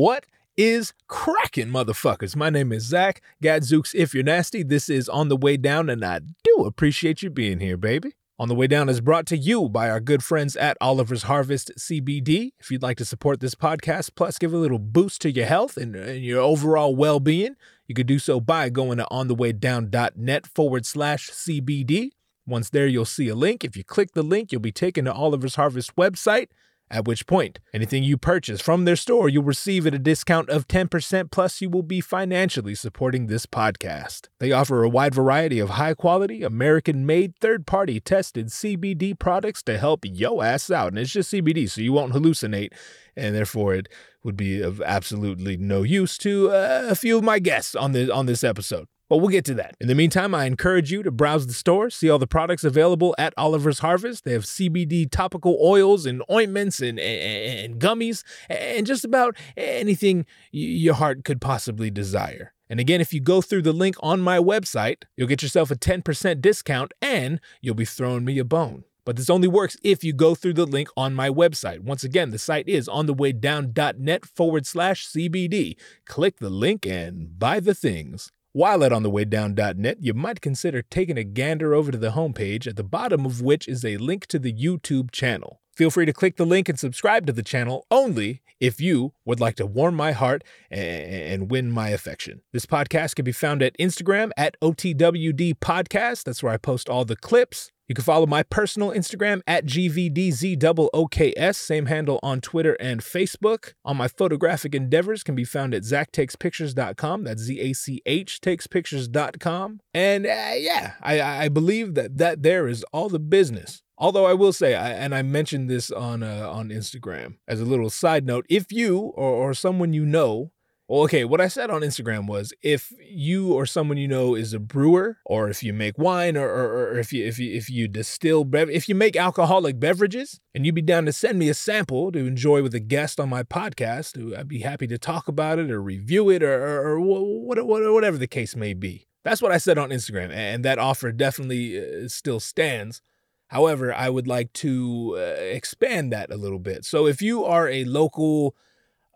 What 0.00 0.24
is 0.56 0.94
cracking, 1.08 1.68
motherfuckers? 1.68 2.34
My 2.34 2.48
name 2.48 2.72
is 2.72 2.84
Zach 2.84 3.20
Gadzooks. 3.42 3.94
If 3.94 4.14
you're 4.14 4.24
nasty, 4.24 4.62
this 4.62 4.88
is 4.88 5.10
On 5.10 5.28
the 5.28 5.36
Way 5.36 5.58
Down, 5.58 5.90
and 5.90 6.02
I 6.02 6.20
do 6.42 6.64
appreciate 6.64 7.22
you 7.22 7.28
being 7.28 7.60
here, 7.60 7.76
baby. 7.76 8.14
On 8.38 8.48
the 8.48 8.54
Way 8.54 8.66
Down 8.66 8.88
is 8.88 9.02
brought 9.02 9.26
to 9.26 9.36
you 9.36 9.68
by 9.68 9.90
our 9.90 10.00
good 10.00 10.24
friends 10.24 10.56
at 10.56 10.78
Oliver's 10.80 11.24
Harvest 11.24 11.72
CBD. 11.78 12.52
If 12.58 12.70
you'd 12.70 12.82
like 12.82 12.96
to 12.96 13.04
support 13.04 13.40
this 13.40 13.54
podcast, 13.54 14.12
plus 14.14 14.38
give 14.38 14.54
a 14.54 14.56
little 14.56 14.78
boost 14.78 15.20
to 15.20 15.30
your 15.30 15.44
health 15.44 15.76
and, 15.76 15.94
and 15.94 16.24
your 16.24 16.40
overall 16.40 16.96
well 16.96 17.20
being, 17.20 17.56
you 17.86 17.94
could 17.94 18.06
do 18.06 18.18
so 18.18 18.40
by 18.40 18.70
going 18.70 18.96
to 18.96 19.06
onthewaydown.net 19.12 20.46
forward 20.46 20.86
slash 20.86 21.28
CBD. 21.28 22.12
Once 22.46 22.70
there, 22.70 22.86
you'll 22.86 23.04
see 23.04 23.28
a 23.28 23.34
link. 23.34 23.64
If 23.64 23.76
you 23.76 23.84
click 23.84 24.12
the 24.14 24.22
link, 24.22 24.50
you'll 24.50 24.62
be 24.62 24.72
taken 24.72 25.04
to 25.04 25.12
Oliver's 25.12 25.56
Harvest 25.56 25.94
website. 25.96 26.48
At 26.92 27.06
which 27.06 27.28
point, 27.28 27.60
anything 27.72 28.02
you 28.02 28.16
purchase 28.16 28.60
from 28.60 28.84
their 28.84 28.96
store, 28.96 29.28
you'll 29.28 29.44
receive 29.44 29.86
at 29.86 29.94
a 29.94 29.98
discount 29.98 30.50
of 30.50 30.66
10%, 30.66 31.30
plus, 31.30 31.60
you 31.60 31.70
will 31.70 31.84
be 31.84 32.00
financially 32.00 32.74
supporting 32.74 33.28
this 33.28 33.46
podcast. 33.46 34.26
They 34.40 34.50
offer 34.50 34.82
a 34.82 34.88
wide 34.88 35.14
variety 35.14 35.60
of 35.60 35.70
high 35.70 35.94
quality, 35.94 36.42
American 36.42 37.06
made, 37.06 37.36
third 37.36 37.64
party 37.64 38.00
tested 38.00 38.48
CBD 38.48 39.16
products 39.16 39.62
to 39.64 39.78
help 39.78 40.04
yo 40.04 40.40
ass 40.40 40.68
out. 40.68 40.88
And 40.88 40.98
it's 40.98 41.12
just 41.12 41.32
CBD, 41.32 41.70
so 41.70 41.80
you 41.80 41.92
won't 41.92 42.12
hallucinate, 42.12 42.72
and 43.16 43.36
therefore 43.36 43.74
it 43.74 43.88
would 44.24 44.36
be 44.36 44.60
of 44.60 44.82
absolutely 44.82 45.56
no 45.56 45.84
use 45.84 46.18
to 46.18 46.50
uh, 46.50 46.88
a 46.90 46.96
few 46.96 47.16
of 47.16 47.22
my 47.22 47.38
guests 47.38 47.76
on, 47.76 47.92
the, 47.92 48.12
on 48.12 48.26
this 48.26 48.42
episode. 48.42 48.88
But 49.10 49.16
we'll 49.16 49.28
get 49.28 49.44
to 49.46 49.54
that. 49.54 49.74
In 49.80 49.88
the 49.88 49.96
meantime, 49.96 50.36
I 50.36 50.44
encourage 50.44 50.92
you 50.92 51.02
to 51.02 51.10
browse 51.10 51.48
the 51.48 51.52
store, 51.52 51.90
see 51.90 52.08
all 52.08 52.20
the 52.20 52.28
products 52.28 52.62
available 52.62 53.12
at 53.18 53.34
Oliver's 53.36 53.80
Harvest. 53.80 54.22
They 54.22 54.32
have 54.32 54.44
CBD 54.44 55.10
topical 55.10 55.58
oils 55.60 56.06
and 56.06 56.22
ointments 56.30 56.78
and, 56.80 57.00
and, 57.00 57.72
and 57.72 57.80
gummies 57.80 58.22
and 58.48 58.86
just 58.86 59.04
about 59.04 59.36
anything 59.56 60.26
your 60.52 60.94
heart 60.94 61.24
could 61.24 61.40
possibly 61.40 61.90
desire. 61.90 62.54
And 62.68 62.78
again, 62.78 63.00
if 63.00 63.12
you 63.12 63.18
go 63.18 63.42
through 63.42 63.62
the 63.62 63.72
link 63.72 63.96
on 63.98 64.20
my 64.20 64.38
website, 64.38 65.02
you'll 65.16 65.26
get 65.26 65.42
yourself 65.42 65.72
a 65.72 65.76
10% 65.76 66.40
discount 66.40 66.92
and 67.02 67.40
you'll 67.60 67.74
be 67.74 67.84
throwing 67.84 68.24
me 68.24 68.38
a 68.38 68.44
bone. 68.44 68.84
But 69.04 69.16
this 69.16 69.28
only 69.28 69.48
works 69.48 69.76
if 69.82 70.04
you 70.04 70.12
go 70.12 70.36
through 70.36 70.52
the 70.52 70.66
link 70.66 70.88
on 70.96 71.14
my 71.14 71.28
website. 71.28 71.80
Once 71.80 72.04
again, 72.04 72.30
the 72.30 72.38
site 72.38 72.68
is 72.68 72.88
onthewaydown.net 72.88 74.24
forward 74.24 74.66
slash 74.66 75.08
CBD. 75.08 75.74
Click 76.04 76.38
the 76.38 76.48
link 76.48 76.86
and 76.86 77.36
buy 77.36 77.58
the 77.58 77.74
things. 77.74 78.30
While 78.52 78.82
at 78.82 78.90
onthewaydown.net, 78.90 79.98
you 80.00 80.12
might 80.12 80.40
consider 80.40 80.82
taking 80.82 81.16
a 81.16 81.22
gander 81.22 81.72
over 81.72 81.92
to 81.92 81.98
the 81.98 82.10
homepage, 82.10 82.66
at 82.66 82.74
the 82.74 82.82
bottom 82.82 83.24
of 83.24 83.40
which 83.40 83.68
is 83.68 83.84
a 83.84 83.96
link 83.98 84.26
to 84.26 84.40
the 84.40 84.52
YouTube 84.52 85.12
channel. 85.12 85.60
Feel 85.76 85.88
free 85.88 86.04
to 86.04 86.12
click 86.12 86.36
the 86.36 86.44
link 86.44 86.68
and 86.68 86.76
subscribe 86.76 87.26
to 87.26 87.32
the 87.32 87.44
channel 87.44 87.86
only 87.92 88.42
if 88.58 88.80
you 88.80 89.12
would 89.24 89.38
like 89.38 89.54
to 89.54 89.66
warm 89.66 89.94
my 89.94 90.10
heart 90.10 90.42
and 90.68 91.48
win 91.48 91.70
my 91.70 91.90
affection. 91.90 92.42
This 92.52 92.66
podcast 92.66 93.14
can 93.14 93.24
be 93.24 93.30
found 93.30 93.62
at 93.62 93.78
Instagram 93.78 94.30
at 94.36 94.56
OTWD 94.60 95.54
Podcast. 95.60 96.24
That's 96.24 96.42
where 96.42 96.52
I 96.52 96.56
post 96.56 96.88
all 96.88 97.04
the 97.04 97.14
clips. 97.16 97.70
You 97.90 97.94
can 97.94 98.04
follow 98.04 98.24
my 98.24 98.44
personal 98.44 98.92
Instagram 98.92 99.40
at 99.48 99.66
GVDZOOKS, 99.66 101.56
same 101.56 101.86
handle 101.86 102.20
on 102.22 102.40
Twitter 102.40 102.74
and 102.74 103.00
Facebook. 103.00 103.72
All 103.84 103.94
my 103.94 104.06
photographic 104.06 104.76
endeavors 104.76 105.24
can 105.24 105.34
be 105.34 105.42
found 105.42 105.74
at 105.74 105.82
ZachTakesPictures.com. 105.82 107.24
That's 107.24 107.42
Z 107.42 107.58
A 107.58 107.72
C 107.72 108.00
H 108.06 108.40
takespictures.com. 108.40 109.80
And 109.92 110.24
uh, 110.24 110.52
yeah, 110.56 110.92
I, 111.02 111.20
I 111.20 111.48
believe 111.48 111.94
that 111.94 112.16
that 112.18 112.44
there 112.44 112.68
is 112.68 112.84
all 112.92 113.08
the 113.08 113.18
business. 113.18 113.82
Although 113.98 114.26
I 114.26 114.34
will 114.34 114.52
say, 114.52 114.76
I, 114.76 114.90
and 114.90 115.12
I 115.12 115.22
mentioned 115.22 115.68
this 115.68 115.90
on 115.90 116.22
uh, 116.22 116.48
on 116.48 116.68
Instagram 116.68 117.38
as 117.48 117.60
a 117.60 117.64
little 117.64 117.90
side 117.90 118.24
note, 118.24 118.46
if 118.48 118.70
you 118.70 118.98
or, 119.16 119.30
or 119.32 119.52
someone 119.52 119.92
you 119.92 120.06
know 120.06 120.52
well, 120.90 121.02
okay, 121.02 121.24
what 121.24 121.40
I 121.40 121.46
said 121.46 121.70
on 121.70 121.82
Instagram 121.82 122.26
was 122.26 122.52
if 122.62 122.92
you 123.00 123.52
or 123.52 123.64
someone 123.64 123.96
you 123.96 124.08
know 124.08 124.34
is 124.34 124.52
a 124.52 124.58
brewer, 124.58 125.18
or 125.24 125.48
if 125.48 125.62
you 125.62 125.72
make 125.72 125.96
wine, 125.96 126.36
or, 126.36 126.48
or, 126.48 126.88
or 126.88 126.98
if 126.98 127.12
you 127.12 127.24
if 127.24 127.38
you 127.38 127.54
if 127.54 127.70
you 127.70 127.86
distill 127.86 128.42
bev- 128.42 128.68
if 128.70 128.88
you 128.88 128.96
make 128.96 129.14
alcoholic 129.14 129.78
beverages, 129.78 130.40
and 130.52 130.66
you'd 130.66 130.74
be 130.74 130.82
down 130.82 131.06
to 131.06 131.12
send 131.12 131.38
me 131.38 131.48
a 131.48 131.54
sample 131.54 132.10
to 132.10 132.18
enjoy 132.18 132.60
with 132.60 132.74
a 132.74 132.80
guest 132.80 133.20
on 133.20 133.28
my 133.28 133.44
podcast, 133.44 134.36
I'd 134.36 134.48
be 134.48 134.62
happy 134.62 134.88
to 134.88 134.98
talk 134.98 135.28
about 135.28 135.60
it 135.60 135.70
or 135.70 135.80
review 135.80 136.28
it 136.28 136.42
or 136.42 136.54
or, 136.60 136.98
or 136.98 137.92
whatever 137.92 138.18
the 138.18 138.26
case 138.26 138.56
may 138.56 138.74
be. 138.74 139.06
That's 139.22 139.40
what 139.40 139.52
I 139.52 139.58
said 139.58 139.78
on 139.78 139.90
Instagram, 139.90 140.32
and 140.32 140.64
that 140.64 140.80
offer 140.80 141.12
definitely 141.12 141.78
uh, 141.78 142.08
still 142.08 142.40
stands. 142.40 143.00
However, 143.46 143.94
I 143.94 144.10
would 144.10 144.26
like 144.26 144.52
to 144.54 145.14
uh, 145.18 145.20
expand 145.40 146.12
that 146.12 146.32
a 146.32 146.36
little 146.36 146.58
bit. 146.58 146.84
So 146.84 147.06
if 147.06 147.22
you 147.22 147.44
are 147.44 147.68
a 147.68 147.84
local 147.84 148.56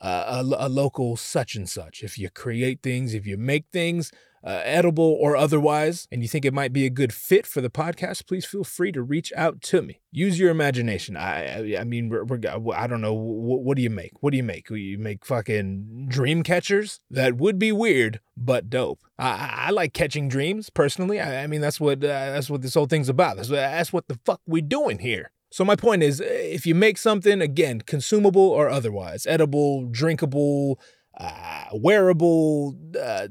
a, 0.00 0.44
a, 0.58 0.68
local 0.68 1.16
such 1.16 1.54
and 1.54 1.68
such. 1.68 2.02
If 2.02 2.18
you 2.18 2.30
create 2.30 2.82
things, 2.82 3.14
if 3.14 3.26
you 3.26 3.36
make 3.36 3.66
things, 3.72 4.10
uh, 4.44 4.60
edible 4.64 5.16
or 5.20 5.36
otherwise, 5.36 6.06
and 6.12 6.20
you 6.20 6.28
think 6.28 6.44
it 6.44 6.52
might 6.52 6.72
be 6.72 6.84
a 6.84 6.90
good 6.90 7.14
fit 7.14 7.46
for 7.46 7.62
the 7.62 7.70
podcast, 7.70 8.26
please 8.26 8.44
feel 8.44 8.64
free 8.64 8.92
to 8.92 9.02
reach 9.02 9.32
out 9.34 9.62
to 9.62 9.80
me. 9.80 10.00
Use 10.12 10.38
your 10.38 10.50
imagination. 10.50 11.16
I, 11.16 11.76
I 11.78 11.84
mean, 11.84 12.10
we're, 12.10 12.24
we're, 12.24 12.40
I 12.74 12.86
don't 12.86 13.00
know. 13.00 13.14
What, 13.14 13.62
what 13.62 13.76
do 13.76 13.82
you 13.82 13.88
make? 13.88 14.12
What 14.20 14.32
do 14.32 14.36
you 14.36 14.42
make? 14.42 14.68
You 14.68 14.98
make 14.98 15.24
fucking 15.24 16.06
dream 16.08 16.42
catchers? 16.42 17.00
That 17.10 17.36
would 17.36 17.58
be 17.58 17.72
weird, 17.72 18.20
but 18.36 18.68
dope. 18.68 19.00
I, 19.18 19.68
I 19.68 19.70
like 19.70 19.94
catching 19.94 20.28
dreams 20.28 20.68
personally. 20.68 21.20
I, 21.20 21.44
I 21.44 21.46
mean, 21.46 21.62
that's 21.62 21.80
what 21.80 22.04
uh, 22.04 22.08
that's 22.08 22.50
what 22.50 22.60
this 22.60 22.74
whole 22.74 22.86
thing's 22.86 23.08
about. 23.08 23.36
That's 23.36 23.48
that's 23.48 23.92
what 23.92 24.08
the 24.08 24.18
fuck 24.26 24.42
we 24.46 24.60
doing 24.60 24.98
here. 24.98 25.30
So 25.54 25.64
my 25.64 25.76
point 25.76 26.02
is, 26.02 26.20
if 26.20 26.66
you 26.66 26.74
make 26.74 26.98
something 26.98 27.40
again, 27.40 27.80
consumable 27.82 28.42
or 28.42 28.68
otherwise, 28.68 29.24
edible, 29.24 29.86
drinkable, 29.86 30.80
uh, 31.16 31.66
wearable, 31.72 32.76
uh, 33.00 33.28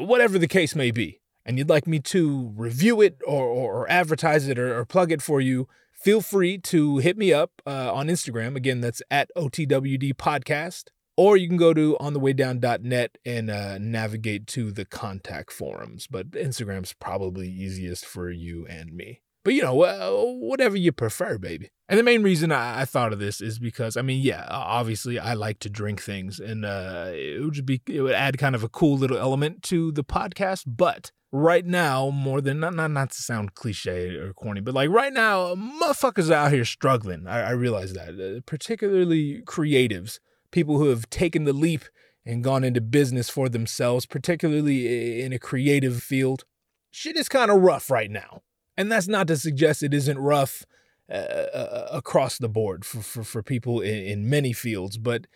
whatever 0.00 0.38
the 0.38 0.48
case 0.48 0.74
may 0.74 0.90
be, 0.90 1.20
and 1.44 1.58
you'd 1.58 1.68
like 1.68 1.86
me 1.86 1.98
to 1.98 2.54
review 2.56 3.02
it 3.02 3.20
or, 3.26 3.44
or, 3.44 3.74
or 3.74 3.90
advertise 3.90 4.48
it 4.48 4.58
or, 4.58 4.78
or, 4.78 4.86
plug 4.86 5.12
it 5.12 5.20
for 5.20 5.42
you, 5.42 5.68
feel 5.92 6.22
free 6.22 6.56
to 6.56 6.96
hit 6.98 7.18
me 7.18 7.34
up 7.34 7.60
uh, 7.66 7.92
on 7.92 8.06
Instagram. 8.06 8.56
Again, 8.56 8.80
that's 8.80 9.02
at 9.10 9.28
OTWD 9.36 10.14
Podcast. 10.14 10.84
Or 11.18 11.36
you 11.36 11.48
can 11.48 11.58
go 11.58 11.74
to 11.74 11.98
onthewaydown.net 12.00 13.18
and 13.26 13.50
uh, 13.50 13.76
navigate 13.76 14.46
to 14.46 14.72
the 14.72 14.86
contact 14.86 15.52
forums. 15.52 16.06
But 16.06 16.30
Instagram's 16.30 16.94
probably 16.94 17.50
easiest 17.50 18.06
for 18.06 18.30
you 18.30 18.66
and 18.68 18.94
me. 18.94 19.20
But 19.44 19.54
you 19.54 19.62
know, 19.62 19.74
whatever 19.74 20.76
you 20.76 20.92
prefer, 20.92 21.36
baby. 21.38 21.70
And 21.88 21.98
the 21.98 22.04
main 22.04 22.22
reason 22.22 22.52
I, 22.52 22.84
thought 22.84 23.12
of 23.12 23.18
this 23.18 23.40
is 23.40 23.58
because 23.58 23.96
I 23.96 24.02
mean, 24.02 24.22
yeah, 24.22 24.46
obviously 24.48 25.18
I 25.18 25.34
like 25.34 25.58
to 25.60 25.70
drink 25.70 26.00
things, 26.00 26.38
and 26.38 26.64
uh, 26.64 27.10
it 27.12 27.44
would 27.44 27.66
be 27.66 27.82
it 27.86 28.02
would 28.02 28.14
add 28.14 28.38
kind 28.38 28.54
of 28.54 28.62
a 28.62 28.68
cool 28.68 28.96
little 28.96 29.18
element 29.18 29.62
to 29.64 29.92
the 29.92 30.04
podcast. 30.04 30.64
But 30.66 31.10
right 31.32 31.66
now, 31.66 32.10
more 32.10 32.40
than 32.40 32.60
not 32.60 32.74
not 32.74 32.92
not 32.92 33.10
to 33.10 33.22
sound 33.22 33.54
cliche 33.54 34.14
or 34.14 34.32
corny, 34.32 34.60
but 34.60 34.74
like 34.74 34.90
right 34.90 35.12
now, 35.12 35.54
motherfuckers 35.54 36.30
out 36.30 36.52
here 36.52 36.64
struggling. 36.64 37.26
I, 37.26 37.48
I 37.48 37.50
realize 37.50 37.92
that, 37.94 38.18
uh, 38.18 38.40
particularly 38.46 39.42
creatives, 39.42 40.18
people 40.50 40.78
who 40.78 40.88
have 40.88 41.10
taken 41.10 41.44
the 41.44 41.52
leap 41.52 41.82
and 42.24 42.44
gone 42.44 42.62
into 42.64 42.80
business 42.80 43.28
for 43.28 43.48
themselves, 43.48 44.06
particularly 44.06 45.20
in 45.20 45.32
a 45.32 45.38
creative 45.38 46.02
field. 46.02 46.44
Shit 46.90 47.16
is 47.16 47.28
kind 47.28 47.50
of 47.50 47.60
rough 47.60 47.90
right 47.90 48.10
now. 48.10 48.42
And 48.76 48.90
that's 48.90 49.08
not 49.08 49.26
to 49.28 49.36
suggest 49.36 49.82
it 49.82 49.94
isn't 49.94 50.18
rough 50.18 50.64
uh, 51.10 51.14
uh, 51.14 51.88
across 51.92 52.38
the 52.38 52.48
board 52.48 52.84
for, 52.84 53.02
for, 53.02 53.24
for 53.24 53.42
people 53.42 53.80
in, 53.80 54.04
in, 54.04 54.30
many 54.30 54.52
fields, 54.52 54.96
but 54.96 55.26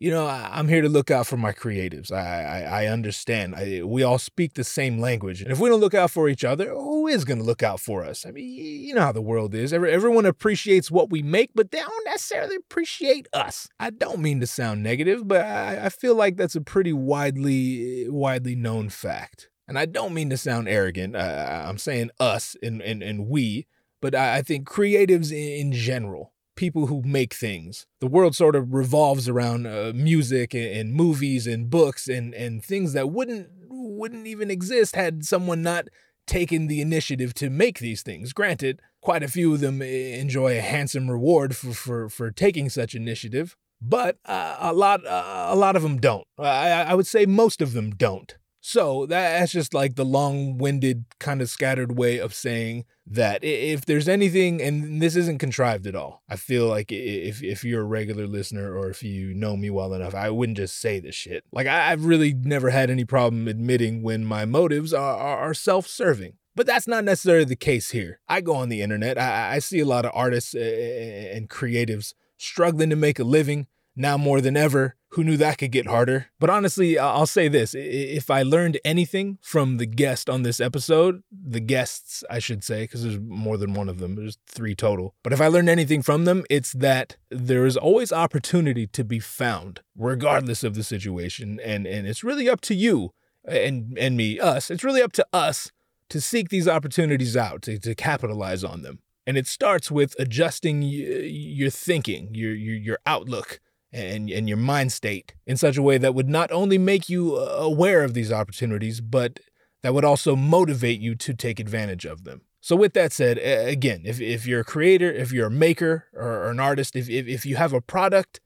you 0.00 0.10
know, 0.10 0.26
I, 0.26 0.58
am 0.58 0.66
here 0.66 0.80
to 0.80 0.88
look 0.88 1.10
out 1.10 1.26
for 1.26 1.36
my 1.36 1.52
creatives. 1.52 2.10
I, 2.10 2.42
I, 2.42 2.84
I 2.84 2.86
understand. 2.86 3.54
I, 3.54 3.82
we 3.84 4.02
all 4.02 4.18
speak 4.18 4.54
the 4.54 4.64
same 4.64 4.98
language. 4.98 5.42
And 5.42 5.52
if 5.52 5.60
we 5.60 5.68
don't 5.68 5.78
look 5.78 5.92
out 5.92 6.10
for 6.10 6.30
each 6.30 6.42
other, 6.42 6.70
who 6.70 7.06
is 7.06 7.26
going 7.26 7.38
to 7.38 7.44
look 7.44 7.62
out 7.62 7.80
for 7.80 8.02
us? 8.02 8.24
I 8.24 8.30
mean, 8.30 8.48
you 8.48 8.94
know 8.94 9.02
how 9.02 9.12
the 9.12 9.20
world 9.20 9.54
is. 9.54 9.74
Every, 9.74 9.92
everyone 9.92 10.24
appreciates 10.24 10.90
what 10.90 11.10
we 11.10 11.22
make, 11.22 11.50
but 11.54 11.70
they 11.70 11.80
don't 11.80 12.04
necessarily 12.06 12.56
appreciate 12.56 13.28
us. 13.34 13.68
I 13.78 13.90
don't 13.90 14.20
mean 14.20 14.40
to 14.40 14.46
sound 14.46 14.82
negative, 14.82 15.28
but 15.28 15.44
I, 15.44 15.84
I 15.84 15.88
feel 15.90 16.14
like 16.14 16.38
that's 16.38 16.56
a 16.56 16.62
pretty 16.62 16.94
widely, 16.94 18.08
widely 18.08 18.56
known 18.56 18.88
fact 18.88 19.49
and 19.70 19.78
I 19.78 19.86
don't 19.86 20.12
mean 20.12 20.30
to 20.30 20.36
sound 20.36 20.68
arrogant. 20.68 21.14
Uh, 21.14 21.64
I'm 21.64 21.78
saying 21.78 22.10
us 22.18 22.56
and, 22.60 22.82
and, 22.82 23.04
and 23.04 23.28
we, 23.28 23.68
but 24.00 24.16
I, 24.16 24.38
I 24.38 24.42
think 24.42 24.68
creatives 24.68 25.30
in, 25.30 25.68
in, 25.68 25.72
general, 25.72 26.32
people 26.56 26.88
who 26.88 27.02
make 27.02 27.32
things. 27.32 27.86
The 28.00 28.08
world 28.08 28.34
sort 28.34 28.56
of 28.56 28.74
revolves 28.74 29.28
around 29.28 29.68
uh, 29.68 29.92
music 29.94 30.54
and, 30.54 30.66
and, 30.66 30.92
movies 30.92 31.46
and 31.46 31.70
books 31.70 32.08
and, 32.08 32.34
and 32.34 32.64
things 32.64 32.94
that 32.94 33.10
wouldn't 33.10 33.48
wouldn't 33.68 34.26
even 34.26 34.50
exist 34.50 34.96
had 34.96 35.24
someone 35.24 35.62
not 35.62 35.86
taken 36.26 36.66
the 36.66 36.80
initiative 36.80 37.32
to 37.34 37.48
make 37.48 37.78
these 37.78 38.02
things. 38.02 38.32
Granted, 38.32 38.82
quite 39.00 39.22
a 39.22 39.28
few 39.28 39.54
of 39.54 39.60
them 39.60 39.80
eh, 39.80 40.16
enjoy 40.18 40.58
a 40.58 40.62
handsome 40.62 41.08
reward 41.08 41.56
for, 41.56 41.72
for, 41.72 42.08
for 42.08 42.32
taking 42.32 42.68
such 42.68 42.96
initiative, 42.96 43.56
but 43.80 44.18
uh, 44.24 44.56
a 44.58 44.72
lot 44.72 45.06
uh, 45.06 45.46
a 45.48 45.54
lot 45.54 45.76
of 45.76 45.82
them 45.82 45.98
don't. 45.98 46.26
I, 46.36 46.70
I 46.70 46.94
would 46.94 47.06
say 47.06 47.24
most 47.24 47.62
of 47.62 47.72
them 47.72 47.92
don't. 47.92 48.36
So 48.60 49.06
that's 49.06 49.52
just 49.52 49.72
like 49.72 49.96
the 49.96 50.04
long 50.04 50.58
winded, 50.58 51.06
kind 51.18 51.40
of 51.40 51.48
scattered 51.48 51.96
way 51.96 52.18
of 52.18 52.34
saying 52.34 52.84
that 53.06 53.42
if 53.42 53.86
there's 53.86 54.08
anything, 54.08 54.60
and 54.60 55.00
this 55.00 55.16
isn't 55.16 55.38
contrived 55.38 55.86
at 55.86 55.96
all, 55.96 56.22
I 56.28 56.36
feel 56.36 56.66
like 56.66 56.92
if, 56.92 57.42
if 57.42 57.64
you're 57.64 57.80
a 57.80 57.84
regular 57.84 58.26
listener 58.26 58.76
or 58.76 58.90
if 58.90 59.02
you 59.02 59.32
know 59.32 59.56
me 59.56 59.70
well 59.70 59.94
enough, 59.94 60.14
I 60.14 60.30
wouldn't 60.30 60.58
just 60.58 60.78
say 60.78 61.00
this 61.00 61.14
shit. 61.14 61.44
Like, 61.52 61.66
I've 61.66 62.04
really 62.04 62.34
never 62.34 62.70
had 62.70 62.90
any 62.90 63.04
problem 63.04 63.48
admitting 63.48 64.02
when 64.02 64.24
my 64.24 64.44
motives 64.44 64.92
are, 64.92 65.16
are, 65.16 65.38
are 65.38 65.54
self 65.54 65.86
serving. 65.86 66.34
But 66.54 66.66
that's 66.66 66.88
not 66.88 67.04
necessarily 67.04 67.44
the 67.44 67.56
case 67.56 67.90
here. 67.90 68.20
I 68.28 68.40
go 68.42 68.54
on 68.54 68.68
the 68.68 68.82
internet, 68.82 69.16
I, 69.16 69.54
I 69.54 69.58
see 69.60 69.80
a 69.80 69.86
lot 69.86 70.04
of 70.04 70.12
artists 70.14 70.54
eh, 70.54 70.58
eh, 70.58 70.62
eh, 70.62 71.36
and 71.36 71.48
creatives 71.48 72.12
struggling 72.36 72.90
to 72.90 72.96
make 72.96 73.18
a 73.18 73.24
living 73.24 73.66
now 73.96 74.16
more 74.16 74.40
than 74.40 74.56
ever. 74.56 74.96
Who 75.14 75.24
knew 75.24 75.36
that 75.38 75.58
could 75.58 75.72
get 75.72 75.88
harder? 75.88 76.26
But 76.38 76.50
honestly, 76.50 76.96
I'll 76.96 77.26
say 77.26 77.48
this 77.48 77.74
if 77.76 78.30
I 78.30 78.42
learned 78.42 78.78
anything 78.84 79.38
from 79.42 79.78
the 79.78 79.86
guest 79.86 80.30
on 80.30 80.44
this 80.44 80.60
episode, 80.60 81.24
the 81.32 81.58
guests, 81.58 82.22
I 82.30 82.38
should 82.38 82.62
say, 82.62 82.84
because 82.84 83.02
there's 83.02 83.18
more 83.18 83.56
than 83.56 83.74
one 83.74 83.88
of 83.88 83.98
them, 83.98 84.14
there's 84.14 84.38
three 84.46 84.76
total. 84.76 85.16
But 85.24 85.32
if 85.32 85.40
I 85.40 85.48
learned 85.48 85.68
anything 85.68 86.02
from 86.02 86.26
them, 86.26 86.44
it's 86.48 86.72
that 86.74 87.16
there 87.28 87.66
is 87.66 87.76
always 87.76 88.12
opportunity 88.12 88.86
to 88.86 89.02
be 89.02 89.18
found, 89.18 89.80
regardless 89.96 90.62
of 90.62 90.74
the 90.74 90.84
situation. 90.84 91.58
And, 91.64 91.88
and 91.88 92.06
it's 92.06 92.22
really 92.22 92.48
up 92.48 92.60
to 92.62 92.74
you 92.76 93.12
and, 93.44 93.98
and 93.98 94.16
me, 94.16 94.38
us. 94.38 94.70
It's 94.70 94.84
really 94.84 95.02
up 95.02 95.12
to 95.14 95.26
us 95.32 95.72
to 96.10 96.20
seek 96.20 96.50
these 96.50 96.68
opportunities 96.68 97.36
out, 97.36 97.62
to, 97.62 97.80
to 97.80 97.96
capitalize 97.96 98.62
on 98.62 98.82
them. 98.82 99.00
And 99.26 99.36
it 99.36 99.46
starts 99.48 99.90
with 99.90 100.14
adjusting 100.18 100.82
your 100.82 101.70
thinking, 101.70 102.34
your, 102.34 102.54
your, 102.54 102.76
your 102.76 102.98
outlook 103.06 103.60
and, 103.92 104.30
and 104.30 104.48
your 104.48 104.58
mind 104.58 104.92
state 104.92 105.34
in 105.46 105.56
such 105.56 105.76
a 105.76 105.82
way 105.82 105.98
that 105.98 106.14
would 106.14 106.28
not 106.28 106.50
only 106.52 106.78
make 106.78 107.08
you 107.08 107.36
uh, 107.36 107.40
aware 107.40 108.04
of 108.04 108.14
these 108.14 108.30
opportunities, 108.30 109.00
but 109.00 109.40
that 109.82 109.94
would 109.94 110.04
also 110.04 110.36
motivate 110.36 111.00
you 111.00 111.14
to 111.16 111.34
take 111.34 111.58
advantage 111.58 112.04
of 112.04 112.24
them. 112.24 112.42
So, 112.60 112.76
with 112.76 112.92
that 112.92 113.12
said, 113.12 113.38
again, 113.38 114.02
if, 114.04 114.20
if 114.20 114.46
you're 114.46 114.60
a 114.60 114.64
creator, 114.64 115.10
if 115.10 115.32
you're 115.32 115.46
a 115.46 115.50
maker 115.50 116.04
or, 116.12 116.28
or 116.28 116.50
an 116.50 116.60
artist, 116.60 116.94
if, 116.94 117.08
if, 117.08 117.26
if 117.26 117.46
you 117.46 117.56
have 117.56 117.72
a 117.72 117.80
product, 117.80 118.40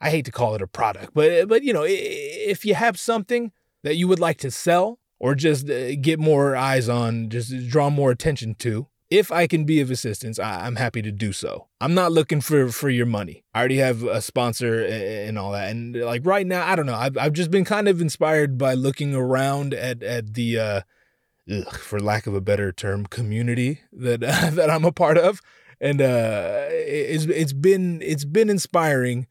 I 0.00 0.10
hate 0.10 0.24
to 0.26 0.32
call 0.32 0.54
it 0.54 0.62
a 0.62 0.68
product, 0.68 1.12
but, 1.12 1.48
but 1.48 1.64
you 1.64 1.72
know, 1.72 1.84
if 1.84 2.64
you 2.64 2.74
have 2.74 2.98
something 2.98 3.50
that 3.82 3.96
you 3.96 4.06
would 4.06 4.20
like 4.20 4.38
to 4.38 4.50
sell 4.50 5.00
or 5.18 5.34
just 5.34 5.68
uh, 5.68 5.96
get 5.96 6.20
more 6.20 6.54
eyes 6.54 6.88
on, 6.88 7.30
just 7.30 7.68
draw 7.68 7.90
more 7.90 8.12
attention 8.12 8.54
to, 8.56 8.86
if 9.10 9.32
I 9.32 9.46
can 9.46 9.64
be 9.64 9.80
of 9.80 9.90
assistance, 9.90 10.38
I, 10.38 10.66
am 10.66 10.76
happy 10.76 11.00
to 11.02 11.10
do 11.10 11.32
so. 11.32 11.68
I'm 11.80 11.94
not 11.94 12.12
looking 12.12 12.40
for 12.40 12.70
for 12.70 12.90
your 12.90 13.06
money. 13.06 13.44
I 13.54 13.60
already 13.60 13.78
have 13.78 14.02
a 14.02 14.20
sponsor 14.20 14.84
and 14.84 15.38
all 15.38 15.52
that. 15.52 15.70
And 15.70 15.96
like 15.96 16.26
right 16.26 16.46
now, 16.46 16.66
I 16.66 16.76
don't 16.76 16.86
know. 16.86 16.94
I've 16.94 17.16
I've 17.16 17.32
just 17.32 17.50
been 17.50 17.64
kind 17.64 17.88
of 17.88 18.00
inspired 18.00 18.58
by 18.58 18.74
looking 18.74 19.14
around 19.14 19.72
at 19.72 20.02
at 20.02 20.34
the 20.34 20.58
uh, 20.58 20.80
ugh, 21.50 21.74
for 21.76 22.00
lack 22.00 22.26
of 22.26 22.34
a 22.34 22.40
better 22.40 22.70
term, 22.70 23.06
community 23.06 23.80
that 23.92 24.22
uh, 24.22 24.50
that 24.52 24.70
I'm 24.70 24.84
a 24.84 24.92
part 24.92 25.16
of, 25.16 25.40
and 25.80 26.02
uh, 26.02 26.66
it's 26.70 27.24
it's 27.24 27.54
been 27.54 28.02
it's 28.02 28.26
been 28.26 28.50
inspiring 28.50 29.26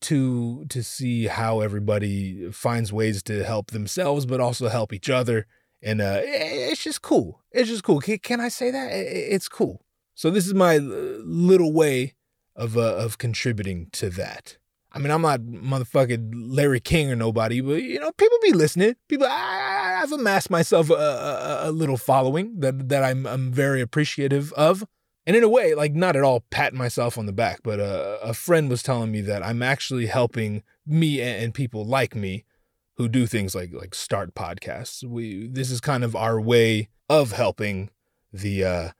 to 0.00 0.64
to 0.70 0.82
see 0.82 1.26
how 1.26 1.60
everybody 1.60 2.50
finds 2.50 2.92
ways 2.94 3.22
to 3.24 3.44
help 3.44 3.72
themselves, 3.72 4.24
but 4.24 4.40
also 4.40 4.68
help 4.68 4.94
each 4.94 5.10
other 5.10 5.46
and 5.82 6.00
uh, 6.00 6.20
it's 6.22 6.82
just 6.82 7.02
cool. 7.02 7.40
It's 7.52 7.68
just 7.68 7.84
cool. 7.84 8.00
Can, 8.00 8.40
I 8.40 8.48
say 8.48 8.70
that? 8.70 8.88
It's 8.92 9.48
cool. 9.48 9.84
So 10.14 10.30
this 10.30 10.46
is 10.46 10.54
my 10.54 10.76
uh, 10.76 10.80
little 10.80 11.72
way 11.72 12.14
of 12.56 12.76
uh, 12.76 12.96
of 12.96 13.18
contributing 13.18 13.88
to 13.92 14.10
that. 14.10 14.58
I 14.90 14.98
mean, 14.98 15.10
I'm 15.10 15.22
not 15.22 15.40
motherfucking 15.40 16.32
Larry 16.34 16.80
King 16.80 17.12
or 17.12 17.16
nobody, 17.16 17.60
but 17.60 17.82
you 17.82 18.00
know, 18.00 18.10
people 18.12 18.38
be 18.42 18.52
listening. 18.52 18.96
People, 19.08 19.26
I, 19.28 19.98
have 20.00 20.12
amassed 20.12 20.50
myself 20.50 20.90
a, 20.90 20.94
a, 20.94 21.68
a, 21.68 21.70
little 21.70 21.96
following 21.96 22.58
that 22.60 22.88
that 22.88 23.04
I'm 23.04 23.26
I'm 23.26 23.52
very 23.52 23.80
appreciative 23.80 24.52
of, 24.54 24.84
and 25.26 25.36
in 25.36 25.44
a 25.44 25.48
way, 25.48 25.74
like 25.74 25.94
not 25.94 26.16
at 26.16 26.24
all 26.24 26.44
patting 26.50 26.78
myself 26.78 27.18
on 27.18 27.26
the 27.26 27.32
back, 27.32 27.60
but 27.62 27.78
uh, 27.78 28.18
a 28.22 28.34
friend 28.34 28.68
was 28.68 28.82
telling 28.82 29.12
me 29.12 29.20
that 29.20 29.44
I'm 29.44 29.62
actually 29.62 30.06
helping 30.06 30.62
me 30.86 31.20
and 31.20 31.54
people 31.54 31.84
like 31.84 32.14
me 32.14 32.44
who 32.98 33.08
do 33.08 33.26
things 33.26 33.54
like 33.54 33.72
like 33.72 33.94
start 33.94 34.34
podcasts. 34.34 35.02
We 35.02 35.46
this 35.46 35.70
is 35.70 35.80
kind 35.80 36.04
of 36.04 36.14
our 36.14 36.40
way 36.40 36.90
of 37.08 37.32
helping 37.32 37.90
the 38.32 38.64
uh 38.64 38.90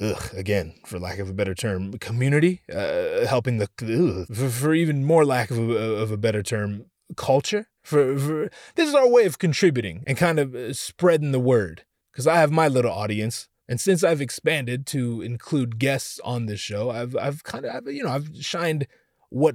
ugh, 0.00 0.30
again, 0.34 0.74
for 0.86 0.98
lack 0.98 1.18
of 1.18 1.28
a 1.28 1.34
better 1.34 1.54
term, 1.54 1.92
community, 1.98 2.62
uh, 2.72 3.26
helping 3.26 3.58
the 3.58 3.68
ugh, 3.82 4.34
for, 4.34 4.48
for, 4.48 4.74
even 4.74 5.04
more 5.04 5.24
lack 5.24 5.50
of 5.50 5.58
a, 5.58 5.74
of 5.74 6.12
a 6.12 6.16
better 6.16 6.42
term, 6.42 6.86
culture. 7.16 7.68
For, 7.82 8.18
for 8.18 8.50
this 8.74 8.88
is 8.88 8.94
our 8.94 9.08
way 9.08 9.24
of 9.24 9.38
contributing 9.38 10.04
and 10.06 10.16
kind 10.16 10.38
of 10.38 10.54
uh, 10.54 10.72
spreading 10.72 11.32
the 11.32 11.40
word. 11.40 11.84
Because 12.12 12.26
I 12.26 12.36
have 12.36 12.50
my 12.50 12.68
little 12.68 12.92
audience, 12.92 13.48
and 13.68 13.80
since 13.80 14.02
I've 14.02 14.20
expanded 14.20 14.86
to 14.88 15.20
include 15.20 15.78
guests 15.78 16.20
on 16.24 16.46
this 16.46 16.60
show, 16.60 16.90
I've 16.90 17.16
I've 17.16 17.44
kind 17.44 17.64
of 17.64 17.86
you 17.88 18.02
know 18.02 18.10
I've 18.10 18.28
shined 18.40 18.86
what 19.30 19.54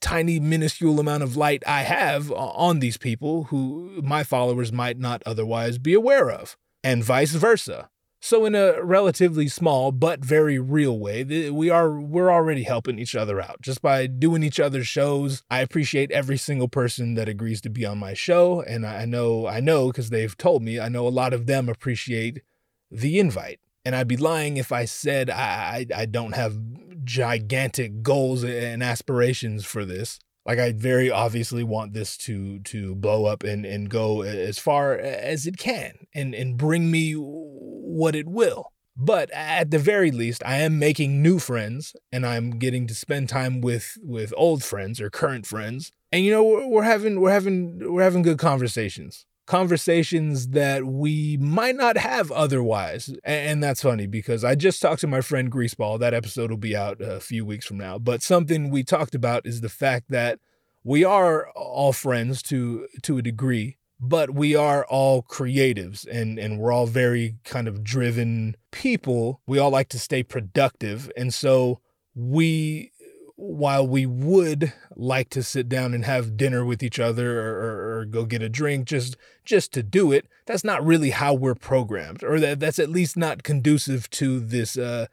tiny 0.00 0.40
minuscule 0.40 1.00
amount 1.00 1.22
of 1.22 1.36
light 1.36 1.62
I 1.66 1.82
have 1.82 2.30
on 2.32 2.80
these 2.80 2.96
people 2.96 3.44
who 3.44 4.00
my 4.02 4.22
followers 4.24 4.72
might 4.72 4.98
not 4.98 5.22
otherwise 5.26 5.78
be 5.78 5.94
aware 5.94 6.30
of, 6.30 6.56
and 6.82 7.04
vice 7.04 7.32
versa. 7.32 7.90
So 8.20 8.44
in 8.46 8.56
a 8.56 8.82
relatively 8.82 9.46
small 9.46 9.92
but 9.92 10.24
very 10.24 10.58
real 10.58 10.98
way, 10.98 11.50
we 11.50 11.70
are 11.70 12.00
we're 12.00 12.32
already 12.32 12.64
helping 12.64 12.98
each 12.98 13.14
other 13.14 13.40
out 13.40 13.62
just 13.62 13.80
by 13.80 14.08
doing 14.08 14.42
each 14.42 14.58
other's 14.58 14.88
shows. 14.88 15.44
I 15.50 15.60
appreciate 15.60 16.10
every 16.10 16.36
single 16.36 16.68
person 16.68 17.14
that 17.14 17.28
agrees 17.28 17.60
to 17.62 17.70
be 17.70 17.86
on 17.86 17.98
my 17.98 18.14
show, 18.14 18.60
and 18.60 18.84
I 18.84 19.04
know 19.04 19.46
I 19.46 19.60
know 19.60 19.88
because 19.88 20.10
they've 20.10 20.36
told 20.36 20.62
me 20.62 20.80
I 20.80 20.88
know 20.88 21.06
a 21.06 21.10
lot 21.10 21.32
of 21.32 21.46
them 21.46 21.68
appreciate 21.68 22.42
the 22.90 23.18
invite. 23.20 23.60
And 23.84 23.94
I'd 23.94 24.08
be 24.08 24.16
lying 24.16 24.56
if 24.56 24.72
I 24.72 24.84
said 24.84 25.30
I, 25.30 25.86
I, 25.94 26.00
I 26.02 26.06
don't 26.06 26.34
have 26.34 26.58
gigantic 27.08 28.02
goals 28.02 28.44
and 28.44 28.82
aspirations 28.82 29.64
for 29.64 29.84
this. 29.84 30.20
Like 30.46 30.58
I 30.58 30.72
very 30.72 31.10
obviously 31.10 31.64
want 31.64 31.92
this 31.92 32.16
to 32.18 32.60
to 32.60 32.94
blow 32.94 33.24
up 33.24 33.42
and, 33.42 33.66
and 33.66 33.90
go 33.90 34.22
as 34.22 34.58
far 34.58 34.94
as 34.94 35.46
it 35.46 35.56
can 35.58 36.06
and, 36.14 36.34
and 36.34 36.56
bring 36.56 36.90
me 36.90 37.12
what 37.12 38.14
it 38.14 38.28
will. 38.28 38.72
But 38.96 39.30
at 39.32 39.70
the 39.70 39.78
very 39.78 40.10
least, 40.10 40.42
I 40.44 40.58
am 40.58 40.78
making 40.78 41.22
new 41.22 41.38
friends 41.38 41.94
and 42.10 42.26
I'm 42.26 42.58
getting 42.58 42.86
to 42.88 42.94
spend 42.94 43.28
time 43.28 43.60
with 43.60 43.96
with 44.02 44.32
old 44.36 44.62
friends 44.62 45.00
or 45.00 45.10
current 45.10 45.46
friends. 45.46 45.92
And 46.12 46.24
you 46.24 46.30
know, 46.30 46.44
we're, 46.44 46.66
we're 46.66 46.82
having 46.82 47.20
we're 47.20 47.32
having 47.32 47.92
we're 47.92 48.02
having 48.02 48.22
good 48.22 48.38
conversations 48.38 49.26
conversations 49.48 50.48
that 50.48 50.84
we 50.84 51.38
might 51.38 51.74
not 51.74 51.96
have 51.96 52.30
otherwise. 52.30 53.10
And 53.24 53.62
that's 53.62 53.80
funny 53.80 54.06
because 54.06 54.44
I 54.44 54.54
just 54.54 54.82
talked 54.82 55.00
to 55.00 55.06
my 55.06 55.22
friend 55.22 55.50
Greaseball. 55.50 55.98
That 55.98 56.12
episode 56.12 56.50
will 56.50 56.58
be 56.58 56.76
out 56.76 57.00
a 57.00 57.18
few 57.18 57.46
weeks 57.46 57.64
from 57.64 57.78
now. 57.78 57.98
But 57.98 58.22
something 58.22 58.70
we 58.70 58.84
talked 58.84 59.14
about 59.14 59.46
is 59.46 59.62
the 59.62 59.70
fact 59.70 60.10
that 60.10 60.38
we 60.84 61.02
are 61.02 61.48
all 61.56 61.94
friends 61.94 62.42
to 62.42 62.88
to 63.02 63.16
a 63.16 63.22
degree, 63.22 63.78
but 63.98 64.34
we 64.34 64.54
are 64.54 64.84
all 64.84 65.22
creatives 65.22 66.06
and 66.06 66.38
and 66.38 66.58
we're 66.58 66.70
all 66.72 66.86
very 66.86 67.36
kind 67.44 67.68
of 67.68 67.82
driven 67.82 68.54
people. 68.70 69.40
We 69.46 69.58
all 69.58 69.70
like 69.70 69.88
to 69.88 69.98
stay 69.98 70.22
productive. 70.22 71.10
And 71.16 71.32
so 71.32 71.80
we 72.14 72.92
while 73.40 73.86
we 73.86 74.04
would 74.04 74.72
like 74.96 75.30
to 75.30 75.44
sit 75.44 75.68
down 75.68 75.94
and 75.94 76.04
have 76.04 76.36
dinner 76.36 76.64
with 76.64 76.82
each 76.82 76.98
other 76.98 77.40
or, 77.40 77.54
or, 77.54 77.98
or, 77.98 78.04
go 78.04 78.24
get 78.24 78.42
a 78.42 78.48
drink 78.48 78.84
just 78.84 79.16
just 79.44 79.72
to 79.72 79.80
do 79.80 80.10
it, 80.10 80.26
that's 80.44 80.64
not 80.64 80.84
really 80.84 81.10
how 81.10 81.32
we're 81.32 81.54
programmed, 81.54 82.24
or 82.24 82.40
that 82.40 82.58
that's 82.58 82.80
at 82.80 82.88
least 82.90 83.16
not 83.16 83.44
conducive 83.44 84.10
to 84.10 84.40
this 84.40 84.76
uh 84.76 85.06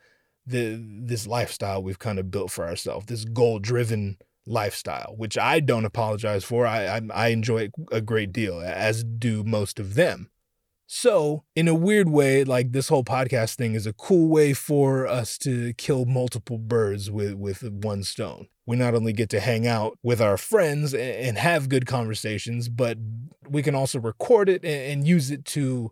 the 0.43 0.83
this 0.83 1.27
lifestyle 1.27 1.83
we've 1.83 1.99
kind 1.99 2.17
of 2.17 2.31
built 2.31 2.49
for 2.49 2.65
ourselves, 2.65 3.05
this 3.05 3.25
goal 3.25 3.59
driven 3.59 4.17
lifestyle, 4.47 5.13
which 5.15 5.37
I 5.37 5.59
don't 5.59 5.85
apologize 5.85 6.43
for. 6.43 6.65
I, 6.65 6.97
I 6.97 7.01
I 7.13 7.27
enjoy 7.27 7.69
a 7.91 8.01
great 8.01 8.33
deal, 8.33 8.59
as 8.59 9.03
do 9.03 9.43
most 9.43 9.79
of 9.79 9.93
them. 9.93 10.31
So, 10.87 11.43
in 11.55 11.67
a 11.67 11.73
weird 11.73 12.09
way, 12.09 12.43
like 12.43 12.71
this 12.71 12.89
whole 12.89 13.03
podcast 13.03 13.55
thing 13.55 13.73
is 13.73 13.87
a 13.87 13.93
cool 13.93 14.29
way 14.29 14.53
for 14.53 15.07
us 15.07 15.37
to 15.39 15.73
kill 15.73 16.05
multiple 16.05 16.59
birds 16.59 17.09
with, 17.09 17.33
with 17.33 17.63
one 17.63 18.03
stone. 18.03 18.47
We 18.67 18.75
not 18.77 18.93
only 18.93 19.11
get 19.11 19.29
to 19.31 19.39
hang 19.39 19.65
out 19.65 19.97
with 20.03 20.21
our 20.21 20.37
friends 20.37 20.93
and 20.93 21.37
have 21.37 21.69
good 21.69 21.87
conversations, 21.87 22.69
but 22.69 22.99
we 23.49 23.63
can 23.63 23.73
also 23.73 23.99
record 23.99 24.47
it 24.47 24.63
and 24.63 25.07
use 25.07 25.31
it 25.31 25.45
to, 25.45 25.91